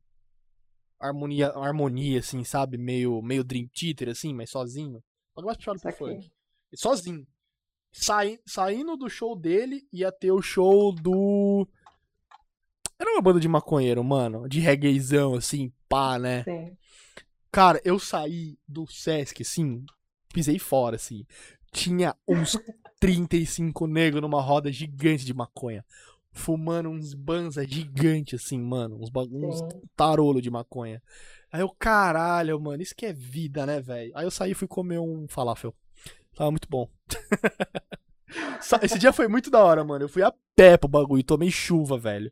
Harmonia, 1.00 1.50
harmonia, 1.50 2.20
assim, 2.20 2.44
sabe? 2.44 2.78
Meio, 2.78 3.22
meio 3.22 3.44
Dream 3.44 3.68
Theater, 3.68 4.10
assim, 4.10 4.34
mas 4.34 4.52
sozinho. 4.52 5.04
Bagulho 5.36 5.48
mais 5.48 5.58
puxado 5.58 5.80
pro 5.80 5.92
funk. 5.92 6.32
Sozinho. 6.76 7.28
Sai, 7.92 8.40
saindo 8.46 8.96
do 8.96 9.10
show 9.10 9.36
dele, 9.36 9.88
ia 9.92 10.12
ter 10.12 10.32
o 10.32 10.42
show 10.42 10.94
do. 10.94 11.68
Era 12.98 13.12
uma 13.12 13.22
banda 13.22 13.40
de 13.40 13.48
maconheiro, 13.48 14.04
mano. 14.04 14.48
De 14.48 14.60
reggaezão, 14.60 15.36
assim, 15.36 15.74
pá, 15.90 16.18
né? 16.18 16.44
Sim. 16.44 16.78
Cara, 17.52 17.82
eu 17.84 18.00
saí 18.00 18.58
do 18.68 18.88
Sesc, 18.88 19.42
assim, 19.42 19.86
pisei 20.34 20.58
fora, 20.58 20.96
assim. 20.96 21.26
Tinha 21.74 22.16
uns 22.28 22.58
35 23.00 23.88
negros 23.88 24.22
numa 24.22 24.42
roda 24.42 24.72
gigante 24.72 25.26
de 25.26 25.34
maconha. 25.34 25.84
Fumando 26.32 26.90
uns 26.90 27.14
banza 27.14 27.66
gigantes, 27.68 28.44
assim, 28.44 28.60
mano. 28.60 28.98
Uns, 29.02 29.10
ba- 29.10 29.26
uns 29.30 29.60
Sim. 29.60 29.82
tarolo 29.96 30.42
de 30.42 30.50
maconha. 30.50 31.02
Aí 31.52 31.62
eu, 31.62 31.70
caralho, 31.70 32.60
mano, 32.60 32.82
isso 32.82 32.96
que 32.96 33.06
é 33.06 33.14
vida, 33.14 33.66
né, 33.66 33.80
velho? 33.82 34.12
Aí 34.16 34.26
eu 34.26 34.32
saí 34.32 34.52
e 34.52 34.56
fui 34.56 34.68
comer 34.68 35.00
um 35.00 35.28
falafel. 35.28 35.76
Tava 36.36 36.50
muito 36.50 36.68
bom. 36.70 36.90
Esse 38.82 38.98
dia 38.98 39.14
foi 39.14 39.28
muito 39.28 39.52
da 39.52 39.64
hora, 39.64 39.84
mano. 39.84 40.06
Eu 40.06 40.10
fui 40.10 40.24
a 40.24 40.34
pé 40.56 40.78
pro 40.78 40.88
bagulho, 40.88 41.24
tomei 41.24 41.52
chuva, 41.52 41.98
velho. 41.98 42.32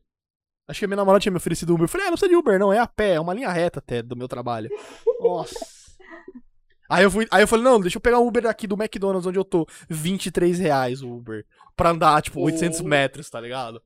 Acho 0.68 0.80
que 0.80 0.86
a 0.86 0.88
minha 0.88 0.98
namorada 0.98 1.22
tinha 1.22 1.32
me 1.32 1.38
oferecido 1.38 1.74
Uber. 1.74 1.84
Eu 1.84 1.90
falei, 1.90 2.08
ah, 2.08 2.10
não 2.10 2.18
precisa 2.18 2.30
de 2.30 2.36
Uber, 2.36 2.58
não, 2.58 2.72
é 2.74 2.80
a 2.80 2.88
pé, 2.88 3.14
é 3.16 3.20
uma 3.20 3.34
linha 3.34 3.52
reta 3.52 3.80
até 3.80 4.02
do 4.02 4.16
meu 4.16 4.28
trabalho. 4.28 4.70
Nossa. 5.20 5.54
Aí 6.92 7.04
eu, 7.06 7.12
fui, 7.12 7.26
aí 7.32 7.42
eu 7.42 7.48
falei, 7.48 7.64
não, 7.64 7.80
deixa 7.80 7.98
eu 7.98 8.02
pegar 8.02 8.20
um 8.20 8.28
Uber 8.28 8.46
aqui 8.48 8.68
do 8.68 8.76
McDonald's, 8.76 9.26
onde 9.26 9.40
eu 9.40 9.46
tô. 9.46 9.66
23 9.90 10.60
reais 10.60 11.02
o 11.02 11.10
Uber. 11.10 11.46
Pra 11.76 11.92
andar, 11.92 12.22
tipo, 12.22 12.42
800 12.42 12.80
Sim. 12.80 12.84
metros, 12.88 13.30
tá 13.30 13.40
ligado? 13.40 13.82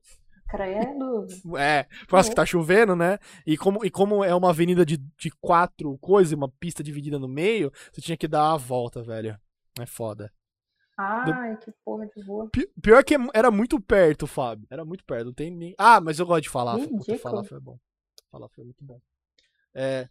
Credo. 0.48 1.26
É, 1.58 1.84
por 2.00 2.08
causa 2.10 2.28
que 2.28 2.34
tá 2.34 2.44
chovendo, 2.44 2.96
né? 2.96 3.18
E 3.46 3.56
como, 3.56 3.84
e 3.84 3.90
como 3.90 4.24
é 4.24 4.34
uma 4.34 4.50
avenida 4.50 4.84
de, 4.84 4.96
de 4.96 5.30
quatro 5.40 5.96
coisas, 5.98 6.32
uma 6.32 6.48
pista 6.48 6.82
dividida 6.82 7.18
no 7.18 7.28
meio, 7.28 7.72
você 7.92 8.00
tinha 8.00 8.16
que 8.16 8.26
dar 8.28 8.52
a 8.52 8.56
volta, 8.56 9.02
velho. 9.02 9.38
É 9.80 9.86
foda. 9.86 10.32
Ai, 10.98 11.56
que 11.58 11.70
porra 11.84 12.06
de 12.06 12.24
boa. 12.24 12.48
Pi- 12.50 12.68
Pior 12.82 13.04
que 13.04 13.14
era 13.34 13.50
muito 13.50 13.78
perto, 13.80 14.26
Fábio. 14.26 14.66
Era 14.70 14.84
muito 14.84 15.04
perto. 15.04 15.26
Não 15.26 15.32
tem 15.32 15.50
nem. 15.50 15.74
Ah, 15.78 16.00
mas 16.00 16.18
eu 16.18 16.26
gosto 16.26 16.44
de 16.44 16.48
falar. 16.48 16.78
Puta, 16.78 17.18
falar 17.18 17.44
foi 17.44 17.60
bom. 17.60 17.78
Falar 18.32 18.48
foi 18.48 18.64
muito 18.64 18.82
bom. 18.84 18.98
É. 19.74 20.08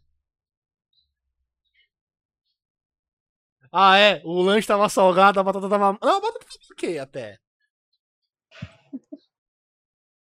Ah, 3.71 3.97
é. 3.97 4.21
O 4.23 4.41
lanche 4.41 4.67
tava 4.67 4.87
salgado, 4.89 5.39
a 5.39 5.43
batata 5.43 5.69
tava. 5.69 5.97
Não, 6.01 6.17
a 6.17 6.21
batata 6.21 6.45
tava 6.45 6.59
ok 6.71 6.99
até. 6.99 7.37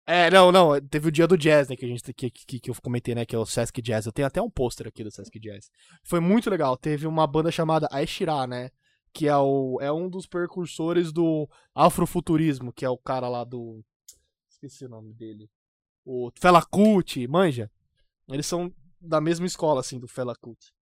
É, 0.06 0.31
não, 0.31 0.51
não. 0.51 0.81
Teve 0.81 1.09
o 1.09 1.12
dia 1.12 1.27
do 1.27 1.36
jazz, 1.36 1.69
né? 1.69 1.77
Que, 1.77 1.85
a 1.85 1.89
gente, 1.89 2.15
que, 2.15 2.31
que, 2.31 2.60
que 2.60 2.70
eu 2.70 2.74
comentei, 2.82 3.15
né? 3.15 3.27
Que 3.27 3.36
é 3.36 3.39
o 3.39 3.44
Sesc 3.44 3.82
Jazz. 3.82 4.06
Eu 4.06 4.12
tenho 4.12 4.27
até 4.27 4.40
um 4.40 4.48
pôster 4.48 4.89
aqui 4.89 5.05
do 5.05 5.10
Sesc 5.10 5.39
Jazz. 5.39 5.70
Foi 6.02 6.19
muito 6.19 6.48
legal. 6.48 6.78
Teve 6.78 7.06
uma 7.06 7.27
banda 7.27 7.51
chamada 7.51 7.86
Aeshira, 7.93 8.47
né? 8.47 8.70
Que 9.12 9.28
é, 9.28 9.36
o, 9.36 9.78
é 9.82 9.93
um 9.93 10.09
dos 10.09 10.27
precursores 10.27 11.12
do 11.12 11.47
afrofuturismo, 11.74 12.73
que 12.73 12.86
é 12.86 12.89
o 12.89 12.97
cara 12.97 13.28
lá 13.28 13.44
do. 13.44 13.85
Esqueci 14.48 14.86
o 14.86 14.89
nome 14.89 15.12
dele. 15.12 15.51
O 16.06 16.31
Fela 16.40 16.62
Kuti, 16.65 17.28
manja? 17.28 17.70
Eles 18.31 18.47
são 18.47 18.73
da 18.98 19.20
mesma 19.20 19.44
escola, 19.44 19.81
assim, 19.81 20.01
do 20.01 20.09
Fela 20.09 20.35
Kuti. 20.35 20.73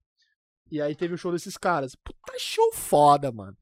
E 0.70 0.80
aí 0.80 0.94
teve 0.94 1.14
o 1.14 1.18
show 1.18 1.32
desses 1.32 1.56
caras. 1.56 1.94
Puta 1.94 2.38
show 2.38 2.72
foda, 2.72 3.30
mano. 3.30 3.56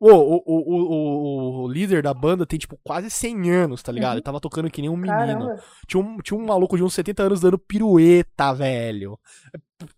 O, 0.00 0.10
o, 0.10 0.42
o, 0.46 1.62
o, 1.64 1.68
líder 1.68 2.02
da 2.04 2.14
banda 2.14 2.46
tem, 2.46 2.56
tipo, 2.56 2.78
quase 2.84 3.10
100 3.10 3.50
anos, 3.50 3.82
tá 3.82 3.90
ligado? 3.90 4.12
Uhum. 4.12 4.18
Ele 4.18 4.22
tava 4.22 4.40
tocando 4.40 4.70
que 4.70 4.80
nem 4.80 4.88
um 4.88 4.96
menino. 4.96 5.18
Caramba. 5.18 5.62
Tinha 5.88 6.00
um, 6.00 6.18
tinha 6.18 6.38
um 6.38 6.46
maluco 6.46 6.76
de 6.76 6.84
uns 6.84 6.94
70 6.94 7.24
anos 7.24 7.40
dando 7.40 7.58
pirueta, 7.58 8.52
velho. 8.54 9.18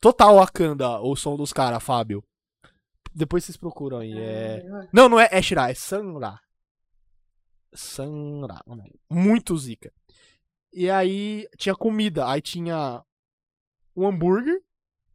Total 0.00 0.34
Wakanda, 0.36 1.00
o 1.00 1.14
som 1.14 1.36
dos 1.36 1.52
caras, 1.52 1.82
Fábio. 1.82 2.24
Depois 3.14 3.44
vocês 3.44 3.58
procuram 3.58 3.98
aí. 3.98 4.14
É... 4.16 4.64
Não, 4.90 5.06
não 5.08 5.20
é 5.20 5.28
Eshira, 5.32 5.70
é 5.70 5.74
Sanra. 5.74 6.40
Sanra. 7.74 8.62
nome. 8.66 8.98
Muito 9.10 9.56
zica. 9.58 9.92
E 10.72 10.88
aí 10.88 11.46
tinha 11.58 11.74
comida. 11.74 12.26
Aí 12.26 12.40
tinha 12.40 13.04
um 13.94 14.06
hambúrguer. 14.06 14.62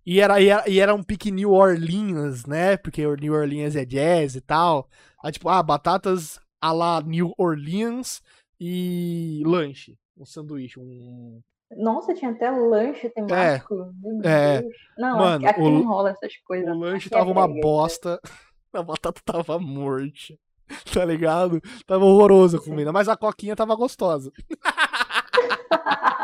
E 0.06 0.20
era, 0.22 0.40
e 0.40 0.48
era, 0.50 0.70
e 0.70 0.80
era 0.80 0.94
um 0.94 1.02
pique 1.04 1.32
New 1.32 1.52
Orleans, 1.52 2.46
né? 2.46 2.78
Porque 2.78 3.06
New 3.18 3.34
Orleans 3.34 3.76
é 3.76 3.84
jazz 3.86 4.36
e 4.36 4.42
tal. 4.42 4.88
Aí, 5.24 5.32
tipo, 5.32 5.50
ah, 5.50 5.64
batatas 5.64 6.40
a 6.62 6.72
la 6.72 7.02
New 7.02 7.34
Orleans 7.38 8.22
e 8.60 9.42
lanche. 9.46 9.98
Um 10.18 10.26
sanduíche, 10.26 10.80
um. 10.80 11.42
Nossa, 11.76 12.14
tinha 12.14 12.30
até 12.32 12.50
lanche 12.52 13.10
temático. 13.10 13.92
É. 14.24 14.62
Deus. 14.62 14.74
Não, 14.98 15.18
Mano, 15.18 15.48
aqui 15.48 15.60
o- 15.62 15.70
não 15.72 15.84
rola 15.88 16.12
essas 16.12 16.38
coisas. 16.46 16.70
O 16.70 16.78
lanche 16.80 17.08
Aqui 17.08 17.16
é 17.16 17.18
tava 17.18 17.32
uma 17.32 17.48
brega. 17.48 17.62
bosta. 17.62 18.20
A 18.74 18.84
batata 18.84 19.22
tava 19.26 19.58
morta. 19.60 20.36
Tá 20.94 21.06
ligado? 21.06 21.62
Tava 21.86 22.04
horrorosa 22.06 22.58
a 22.58 22.62
comida. 22.62 22.92
Mas 22.92 23.08
a 23.08 23.16
coquinha 23.16 23.56
tava 23.56 23.76
gostosa. 23.76 24.32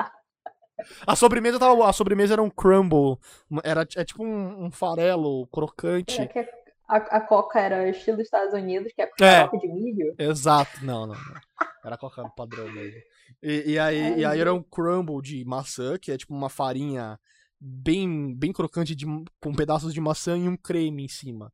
A 1.06 1.16
sobremesa 1.16 1.60
tava. 1.60 1.88
A 1.90 1.94
sobremesa 1.94 2.34
era 2.34 2.41
um 2.41 2.49
crumble. 2.49 3.18
Era 3.64 3.88
é 3.95 4.06
tipo 4.06 4.24
um, 4.24 4.66
um 4.66 4.72
farelo 4.72 5.48
crocante. 5.48 6.14
Será 6.14 6.28
que 6.28 6.40
a, 6.88 6.98
a 6.98 7.22
Coca 7.22 7.60
era 7.60 7.90
estilo 7.90 8.22
Estados 8.22 8.53
Unidos, 8.53 8.91
que 8.94 9.02
é 9.02 9.10
É. 9.22 9.40
xarope 9.40 9.60
de 9.60 9.68
milho? 9.68 10.14
Exato. 10.18 10.84
Não, 10.86 11.08
não, 11.08 11.16
não. 11.16 11.41
Era 11.84 11.98
coca 11.98 12.28
padrão 12.30 12.72
mesmo. 12.72 12.99
E, 13.41 13.72
e 13.72 13.80
aí, 13.80 14.20
e 14.20 14.26
aí 14.26 14.40
era 14.40 14.53
um 14.53 14.62
crumble 14.62 15.22
de 15.22 15.44
maçã, 15.45 15.98
que 15.98 16.12
é 16.12 16.18
tipo 16.18 16.34
uma 16.34 16.49
farinha 16.49 17.20
bem, 17.60 18.36
bem 18.36 18.52
crocante 18.52 18.94
de, 18.94 19.06
com 19.41 19.53
pedaços 19.53 19.94
de 19.94 20.02
maçã 20.02 20.38
e 20.38 20.48
um 20.48 20.58
creme 20.58 21.06
em 21.06 21.08
cima. 21.08 21.52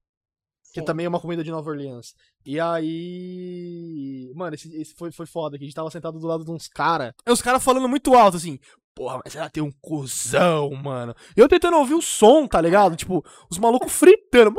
Que 0.73 0.81
Sim. 0.81 0.85
também 0.85 1.05
é 1.05 1.09
uma 1.09 1.19
comida 1.19 1.43
de 1.43 1.51
Nova 1.51 1.69
Orleans. 1.69 2.13
E 2.45 2.59
aí. 2.59 4.31
Mano, 4.35 4.55
esse, 4.55 4.73
esse 4.75 4.93
foi, 4.95 5.11
foi 5.11 5.25
foda, 5.25 5.57
que 5.57 5.63
a 5.63 5.67
gente 5.67 5.75
tava 5.75 5.89
sentado 5.89 6.19
do 6.19 6.27
lado 6.27 6.43
de 6.43 6.51
uns 6.51 6.67
caras. 6.67 7.13
E 7.25 7.31
os 7.31 7.41
caras 7.41 7.63
falando 7.63 7.87
muito 7.87 8.13
alto, 8.15 8.37
assim. 8.37 8.59
Porra, 8.97 9.21
mas 9.23 9.35
ela 9.35 9.47
tem 9.47 9.61
um 9.61 9.71
cuzão, 9.79 10.71
mano. 10.71 11.13
Eu 11.35 11.47
tentando 11.47 11.77
ouvir 11.77 11.93
o 11.93 12.01
som, 12.01 12.47
tá 12.47 12.59
ligado? 12.59 12.95
Tipo, 12.95 13.23
os 13.47 13.59
malucos 13.59 13.93
fritando. 13.93 14.55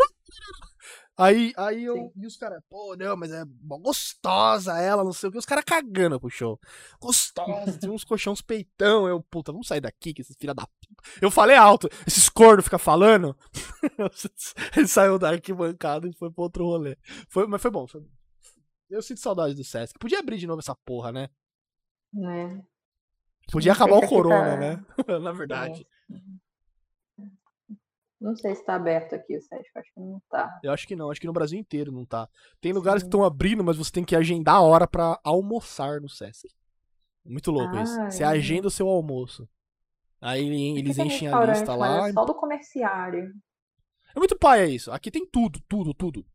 Aí, 1.17 1.53
aí 1.57 1.83
eu. 1.83 1.97
Sim. 1.97 2.13
E 2.15 2.27
os 2.29 2.37
caras, 2.37 2.63
pô, 2.71 2.95
não, 2.95 3.17
mas 3.17 3.33
é 3.33 3.43
gostosa 3.83 4.79
ela, 4.79 5.03
não 5.03 5.13
sei 5.13 5.29
o 5.29 5.33
que. 5.33 5.39
Os 5.39 5.45
caras 5.45 5.65
cagando 5.65 6.21
pro 6.21 6.31
show. 6.31 6.57
Gostosa, 7.01 7.77
tem 7.81 7.91
uns 7.91 8.05
colchões 8.05 8.41
peitão. 8.41 9.09
Eu, 9.09 9.21
puta, 9.21 9.51
vamos 9.51 9.67
sair 9.67 9.81
daqui, 9.81 10.15
que 10.15 10.23
esses 10.23 10.37
filha 10.39 10.55
da 10.55 10.65
puta. 10.65 11.19
Eu 11.21 11.33
falei 11.33 11.57
alto, 11.57 11.89
esses 12.07 12.29
cornos 12.29 12.65
ficam 12.65 12.79
falando. 12.79 13.37
Ele 14.77 14.87
saiu 14.87 15.19
da 15.19 15.31
arquibancada 15.31 16.07
e 16.07 16.13
foi 16.13 16.31
pro 16.31 16.45
outro 16.45 16.65
rolê. 16.65 16.97
Foi, 17.29 17.45
mas 17.49 17.61
foi 17.61 17.73
bom, 17.73 17.89
foi 17.89 18.03
bom. 18.03 18.09
Eu 18.89 19.03
sinto 19.03 19.19
saudade 19.19 19.57
do 19.57 19.65
Sesc. 19.65 19.99
Podia 19.99 20.21
abrir 20.21 20.39
de 20.39 20.47
novo 20.47 20.61
essa 20.61 20.77
porra, 20.77 21.11
né? 21.11 21.29
Né? 22.13 22.63
Podia 23.51 23.73
acabar 23.73 23.97
o 23.97 24.07
corona, 24.07 24.55
aqui 24.55 24.61
né? 24.61 24.85
Na 25.21 25.33
verdade. 25.33 25.87
Não 28.21 28.35
sei 28.35 28.55
se 28.55 28.65
tá 28.65 28.75
aberto 28.75 29.15
aqui 29.15 29.37
o 29.37 29.41
Sesc, 29.41 29.71
acho 29.77 29.95
que 29.95 30.01
não 30.01 30.21
tá. 30.29 30.59
Eu 30.63 30.73
acho 30.73 30.89
que 30.89 30.97
não, 30.97 31.11
acho 31.11 31.21
que 31.21 31.27
no 31.27 31.33
Brasil 31.33 31.59
inteiro 31.59 31.93
não 31.93 32.05
tá. 32.05 32.29
Tem 32.61 32.73
lugares 32.73 33.03
Sim. 33.03 33.07
que 33.07 33.09
estão 33.09 33.25
abrindo, 33.25 33.63
mas 33.63 33.77
você 33.77 33.93
tem 33.93 34.05
que 34.05 34.17
agendar 34.17 34.57
a 34.57 34.61
hora 34.61 34.89
para 34.89 35.21
almoçar 35.23 36.01
no 36.01 36.09
Sesc. 36.09 36.49
Muito 37.25 37.51
louco 37.51 37.77
ah, 37.77 37.83
isso. 37.83 37.95
Você 38.11 38.25
é. 38.25 38.27
agenda 38.27 38.67
o 38.67 38.71
seu 38.71 38.89
almoço. 38.89 39.49
Aí 40.21 40.77
eles 40.77 40.99
enchem 40.99 41.29
a 41.29 41.45
lista 41.45 41.77
lá. 41.77 42.09
É 42.09 42.13
só 42.13 42.25
do 42.25 42.35
comerciário. 42.35 43.33
É 44.17 44.19
muito 44.19 44.37
paia 44.37 44.67
isso. 44.67 44.91
Aqui 44.91 45.11
tem 45.13 45.25
tudo, 45.25 45.61
tudo, 45.69 45.95
tudo. 45.95 46.27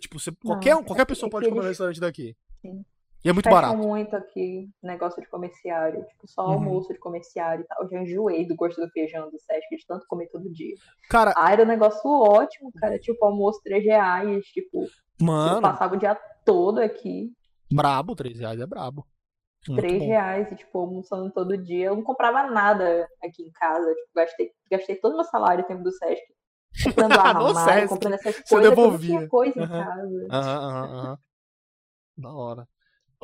Tipo, 0.00 0.18
você, 0.18 0.32
qualquer, 0.32 0.74
não, 0.74 0.82
qualquer 0.82 1.02
é 1.02 1.06
pessoa 1.06 1.30
pode 1.30 1.48
comer 1.48 1.60
no 1.60 1.68
restaurante 1.68 2.00
daqui. 2.00 2.36
Sim. 2.60 2.84
E 3.24 3.28
é 3.28 3.32
muito 3.32 3.44
Fecham 3.44 3.60
barato. 3.62 3.78
muito 3.78 4.16
aqui 4.16 4.68
negócio 4.82 5.22
de 5.22 5.28
comerciário. 5.28 6.04
Tipo, 6.04 6.26
só 6.26 6.46
uhum. 6.46 6.52
almoço 6.54 6.92
de 6.92 6.98
comerciário 6.98 7.62
e 7.62 7.66
tal. 7.66 7.82
Eu 7.84 7.88
já 7.88 8.02
enjoei 8.02 8.46
do 8.46 8.56
gosto 8.56 8.80
do 8.80 8.90
feijão 8.90 9.30
do 9.30 9.38
Sesc 9.38 9.76
de 9.76 9.86
tanto 9.86 10.06
comer 10.08 10.26
todo 10.28 10.52
dia. 10.52 10.74
Cara. 11.08 11.32
Ah, 11.36 11.52
era 11.52 11.62
um 11.62 11.66
negócio 11.66 12.10
ótimo, 12.10 12.72
cara. 12.72 12.98
Tipo, 12.98 13.24
almoço 13.24 13.60
3 13.62 13.84
reais. 13.84 14.44
Tipo, 14.46 14.86
Mano. 15.20 15.58
Eu 15.58 15.62
passava 15.62 15.94
o 15.94 15.98
dia 15.98 16.16
todo 16.44 16.80
aqui. 16.80 17.32
Brabo, 17.72 18.16
3 18.16 18.40
reais 18.40 18.60
é 18.60 18.66
brabo. 18.66 19.06
Muito 19.68 19.80
3 19.80 20.00
bom. 20.00 20.08
reais 20.08 20.50
e, 20.50 20.56
tipo, 20.56 20.76
almoçando 20.76 21.30
todo 21.30 21.56
dia. 21.56 21.86
Eu 21.86 21.96
não 21.96 22.02
comprava 22.02 22.50
nada 22.50 23.08
aqui 23.22 23.44
em 23.44 23.52
casa. 23.52 23.86
Tipo, 23.94 24.08
gastei, 24.16 24.50
gastei 24.68 24.96
todo 24.96 25.12
o 25.12 25.16
meu 25.16 25.24
salário 25.24 25.64
tempo 25.64 25.84
do 25.84 25.92
Sesc. 25.92 26.24
Comprando 26.82 27.12
armário, 27.20 27.88
comprando 27.88 28.14
essas 28.14 28.34
coisas. 28.34 28.48
Você 28.48 28.60
devolvia. 28.60 29.18
Tinha 29.18 29.28
coisa 29.28 29.60
uhum. 29.60 29.64
em 29.64 29.68
casa. 29.68 30.28
Aham, 30.30 30.58
aham, 30.58 30.98
aham. 30.98 31.18
Da 32.18 32.32
hora. 32.32 32.68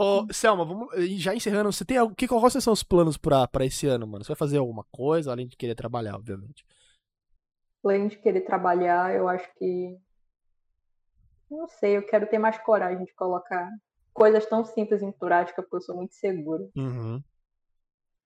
Ô, 0.01 0.33
Selma, 0.33 0.65
vamos, 0.65 0.89
já 1.17 1.35
encerrando, 1.35 1.73
você 1.73 1.85
tem 1.85 1.97
algo, 1.97 2.15
que, 2.15 2.29
quais 2.29 2.53
são 2.63 2.73
os 2.73 2.85
planos 2.85 3.17
pra, 3.17 3.49
pra 3.49 3.67
esse 3.67 3.85
ano, 3.89 4.07
mano? 4.07 4.23
Você 4.23 4.29
vai 4.29 4.37
fazer 4.37 4.59
alguma 4.59 4.85
coisa, 4.93 5.33
além 5.33 5.49
de 5.49 5.57
querer 5.57 5.75
trabalhar, 5.75 6.15
obviamente? 6.15 6.65
Além 7.85 8.07
de 8.07 8.17
querer 8.17 8.43
trabalhar, 8.43 9.13
eu 9.17 9.29
acho 9.29 9.53
que. 9.57 9.99
Não 11.51 11.67
sei, 11.67 11.97
eu 11.97 12.07
quero 12.07 12.29
ter 12.29 12.39
mais 12.39 12.57
coragem 12.59 13.05
de 13.05 13.13
colocar 13.15 13.69
coisas 14.15 14.47
tão 14.47 14.65
simples 14.65 15.03
em 15.03 15.11
prática, 15.11 15.63
porque 15.63 15.77
eu 15.77 15.81
sou 15.81 15.97
muito 15.97 16.15
segura. 16.15 16.65
Uhum. 16.77 17.21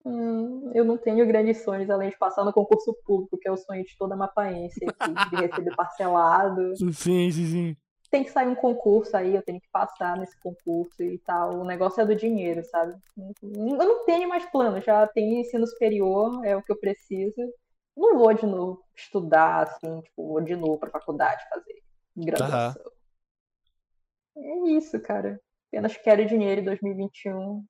Hum, 0.05 0.71
eu 0.75 0.85
não 0.85 0.97
tenho 0.97 1.25
grandes 1.25 1.63
sonhos 1.63 1.89
além 1.89 2.11
de 2.11 2.17
passar 2.19 2.45
no 2.45 2.53
concurso 2.53 2.95
público, 3.03 3.37
que 3.39 3.47
é 3.47 3.51
o 3.51 3.57
sonho 3.57 3.83
de 3.83 3.97
toda 3.97 4.15
mapaense 4.15 4.79
de 4.79 5.35
receber 5.37 5.73
parcelado. 5.75 6.75
Sim, 6.77 7.31
sim, 7.31 7.31
sim 7.31 7.77
tem 8.13 8.23
que 8.23 8.29
sair 8.29 8.47
um 8.47 8.53
concurso 8.53 9.17
aí, 9.17 9.35
eu 9.35 9.41
tenho 9.41 9.59
que 9.59 9.67
passar 9.71 10.15
nesse 10.15 10.39
concurso 10.39 11.01
e 11.01 11.17
tal. 11.17 11.59
O 11.59 11.65
negócio 11.65 11.99
é 11.99 12.05
do 12.05 12.15
dinheiro, 12.15 12.63
sabe? 12.63 12.93
Eu 13.41 13.75
não 13.75 14.05
tenho 14.05 14.29
mais 14.29 14.45
plano, 14.51 14.79
já 14.79 15.07
tenho 15.07 15.39
ensino 15.39 15.65
superior, 15.65 16.45
é 16.45 16.55
o 16.55 16.61
que 16.61 16.71
eu 16.71 16.79
preciso. 16.79 17.41
Não 17.97 18.15
vou 18.19 18.31
de 18.31 18.45
novo 18.45 18.83
estudar, 18.95 19.63
assim, 19.63 20.01
tipo, 20.01 20.27
vou 20.27 20.41
de 20.41 20.55
novo 20.55 20.77
pra 20.77 20.91
faculdade 20.91 21.43
fazer 21.49 21.81
graduação. 22.15 22.83
Uhum. 24.35 24.67
É 24.67 24.71
isso, 24.73 25.01
cara. 25.01 25.41
Apenas 25.69 25.97
quero 25.97 26.23
dinheiro 26.27 26.61
em 26.61 26.65
2021. 26.65 27.65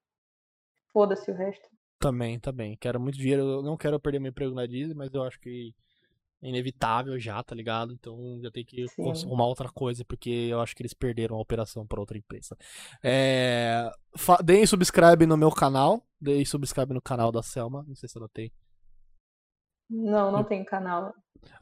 Foda-se 0.92 1.32
o 1.32 1.34
resto. 1.34 1.70
Também, 2.00 2.38
também. 2.38 2.76
Quero 2.76 3.00
muito 3.00 3.18
dinheiro. 3.18 3.44
Eu 3.44 3.64
não 3.64 3.78
quero 3.78 3.98
perder 3.98 4.20
meu 4.20 4.32
emprego 4.32 4.54
na 4.54 4.66
Disney, 4.66 4.94
mas 4.94 5.14
eu 5.14 5.24
acho 5.24 5.40
que 5.40 5.74
inevitável 6.44 7.18
já, 7.20 7.42
tá 7.42 7.56
ligado? 7.56 7.94
Então 7.94 8.40
já 8.42 8.52
tem 8.52 8.66
que 8.66 8.88
Sim. 8.90 9.10
arrumar 9.10 9.48
outra 9.48 9.70
coisa, 9.70 10.04
porque 10.06 10.30
eu 10.30 10.62
acho 10.62 10.76
que 10.76 10.82
eles 10.82 10.94
perderam 10.94 11.36
a 11.36 11.42
operação 11.42 11.88
para 11.88 12.00
outra 12.00 12.18
empresa. 12.18 12.58
É... 13.04 13.90
Deem 14.44 14.66
subscribe 14.66 15.26
no 15.26 15.38
meu 15.38 15.52
canal. 15.52 16.04
Deem 16.20 16.46
subscribe 16.46 16.94
no 16.94 17.02
canal 17.02 17.32
da 17.32 17.42
Selma. 17.42 17.84
Não 17.88 17.96
sei 17.96 18.08
se 18.10 18.18
ela 18.18 18.30
tem. 18.34 18.52
Não, 19.90 20.32
não 20.32 20.44
tem 20.44 20.64
canal. 20.64 21.14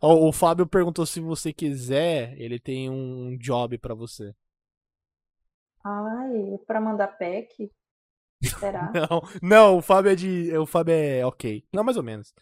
O, 0.02 0.30
o 0.30 0.32
Fábio 0.32 0.68
perguntou 0.68 1.06
se 1.06 1.20
você 1.20 1.52
quiser, 1.52 2.40
ele 2.40 2.60
tem 2.60 2.90
um 2.90 3.38
job 3.38 3.78
para 3.78 3.94
você. 3.94 4.34
Ai, 5.84 6.60
para 6.68 6.80
mandar 6.80 7.08
pack? 7.18 7.72
Será? 8.42 8.92
Não, 8.94 9.22
não, 9.42 9.78
o 9.78 9.82
Fábio 9.82 10.12
é 10.12 10.16
de. 10.16 10.56
O 10.58 10.66
Fábio 10.66 10.94
é 10.94 11.26
ok. 11.26 11.64
Não, 11.72 11.84
mais 11.84 11.98
ou 11.98 12.04
menos. 12.04 12.34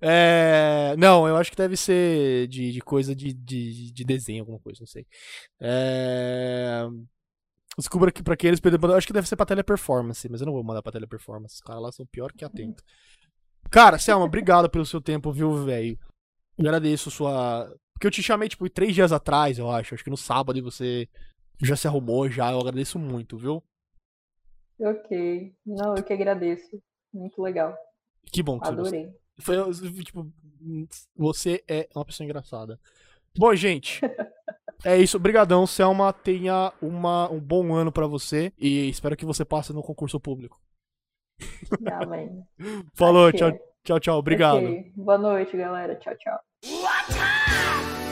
É, 0.00 0.94
não, 0.98 1.26
eu 1.26 1.36
acho 1.36 1.50
que 1.50 1.56
deve 1.56 1.76
ser 1.76 2.46
de, 2.48 2.72
de 2.72 2.80
coisa 2.80 3.14
de, 3.14 3.32
de, 3.32 3.92
de 3.92 4.04
desenho, 4.04 4.42
alguma 4.42 4.58
coisa, 4.58 4.80
não 4.80 4.86
sei. 4.86 5.06
É... 5.60 6.86
Descubra 7.78 8.10
que 8.10 8.22
pra 8.22 8.36
que 8.36 8.46
eles 8.46 8.60
perderam. 8.60 8.94
Acho 8.94 9.06
que 9.06 9.12
deve 9.12 9.28
ser 9.28 9.36
pra 9.36 9.46
teleperformance, 9.46 10.28
mas 10.28 10.40
eu 10.40 10.46
não 10.46 10.52
vou 10.52 10.64
mandar 10.64 10.82
pra 10.82 10.92
teleperformance. 10.92 11.54
Os 11.54 11.60
caras 11.60 11.82
lá 11.82 11.92
são 11.92 12.04
pior 12.06 12.32
que 12.32 12.44
atento. 12.44 12.82
Cara, 13.70 13.98
Selma, 13.98 14.24
obrigado 14.24 14.68
pelo 14.68 14.84
seu 14.84 15.00
tempo, 15.00 15.32
viu, 15.32 15.64
velho? 15.64 15.98
Agradeço 16.58 17.10
sua. 17.10 17.72
Porque 17.94 18.06
eu 18.06 18.10
te 18.10 18.22
chamei, 18.22 18.48
tipo, 18.48 18.68
três 18.68 18.94
dias 18.94 19.12
atrás, 19.12 19.58
eu 19.58 19.70
acho. 19.70 19.94
Acho 19.94 20.04
que 20.04 20.10
no 20.10 20.16
sábado 20.16 20.58
e 20.58 20.62
você 20.62 21.08
já 21.62 21.76
se 21.76 21.86
arrumou 21.86 22.28
já. 22.28 22.50
Eu 22.50 22.60
agradeço 22.60 22.98
muito, 22.98 23.38
viu? 23.38 23.62
Ok. 24.80 25.54
Não, 25.66 25.96
eu 25.96 26.02
que 26.02 26.12
agradeço. 26.12 26.80
Muito 27.12 27.42
legal. 27.42 27.76
Que 28.30 28.42
bom 28.42 28.60
que 28.60 28.68
Adorei. 28.68 29.12
Você 29.36 29.42
Foi, 29.42 30.04
tipo, 30.04 30.30
você 31.16 31.62
é 31.68 31.88
uma 31.94 32.04
pessoa 32.04 32.24
engraçada. 32.24 32.78
Bom, 33.36 33.54
gente, 33.54 34.00
é 34.84 34.96
isso. 34.98 35.16
Obrigadão, 35.16 35.66
Selma. 35.66 36.12
Tenha 36.12 36.72
uma, 36.80 37.30
um 37.30 37.40
bom 37.40 37.74
ano 37.74 37.92
para 37.92 38.06
você 38.06 38.52
e 38.58 38.88
espero 38.88 39.16
que 39.16 39.24
você 39.24 39.44
passe 39.44 39.72
no 39.72 39.82
concurso 39.82 40.18
público. 40.20 40.60
Amém. 42.00 42.42
Falou, 42.94 43.32
tchau, 43.32 43.52
tchau, 43.84 44.00
tchau. 44.00 44.18
Obrigado. 44.18 44.58
Okay. 44.58 44.92
Boa 44.96 45.18
noite, 45.18 45.56
galera. 45.56 45.94
Tchau, 45.96 46.14
tchau. 46.16 48.07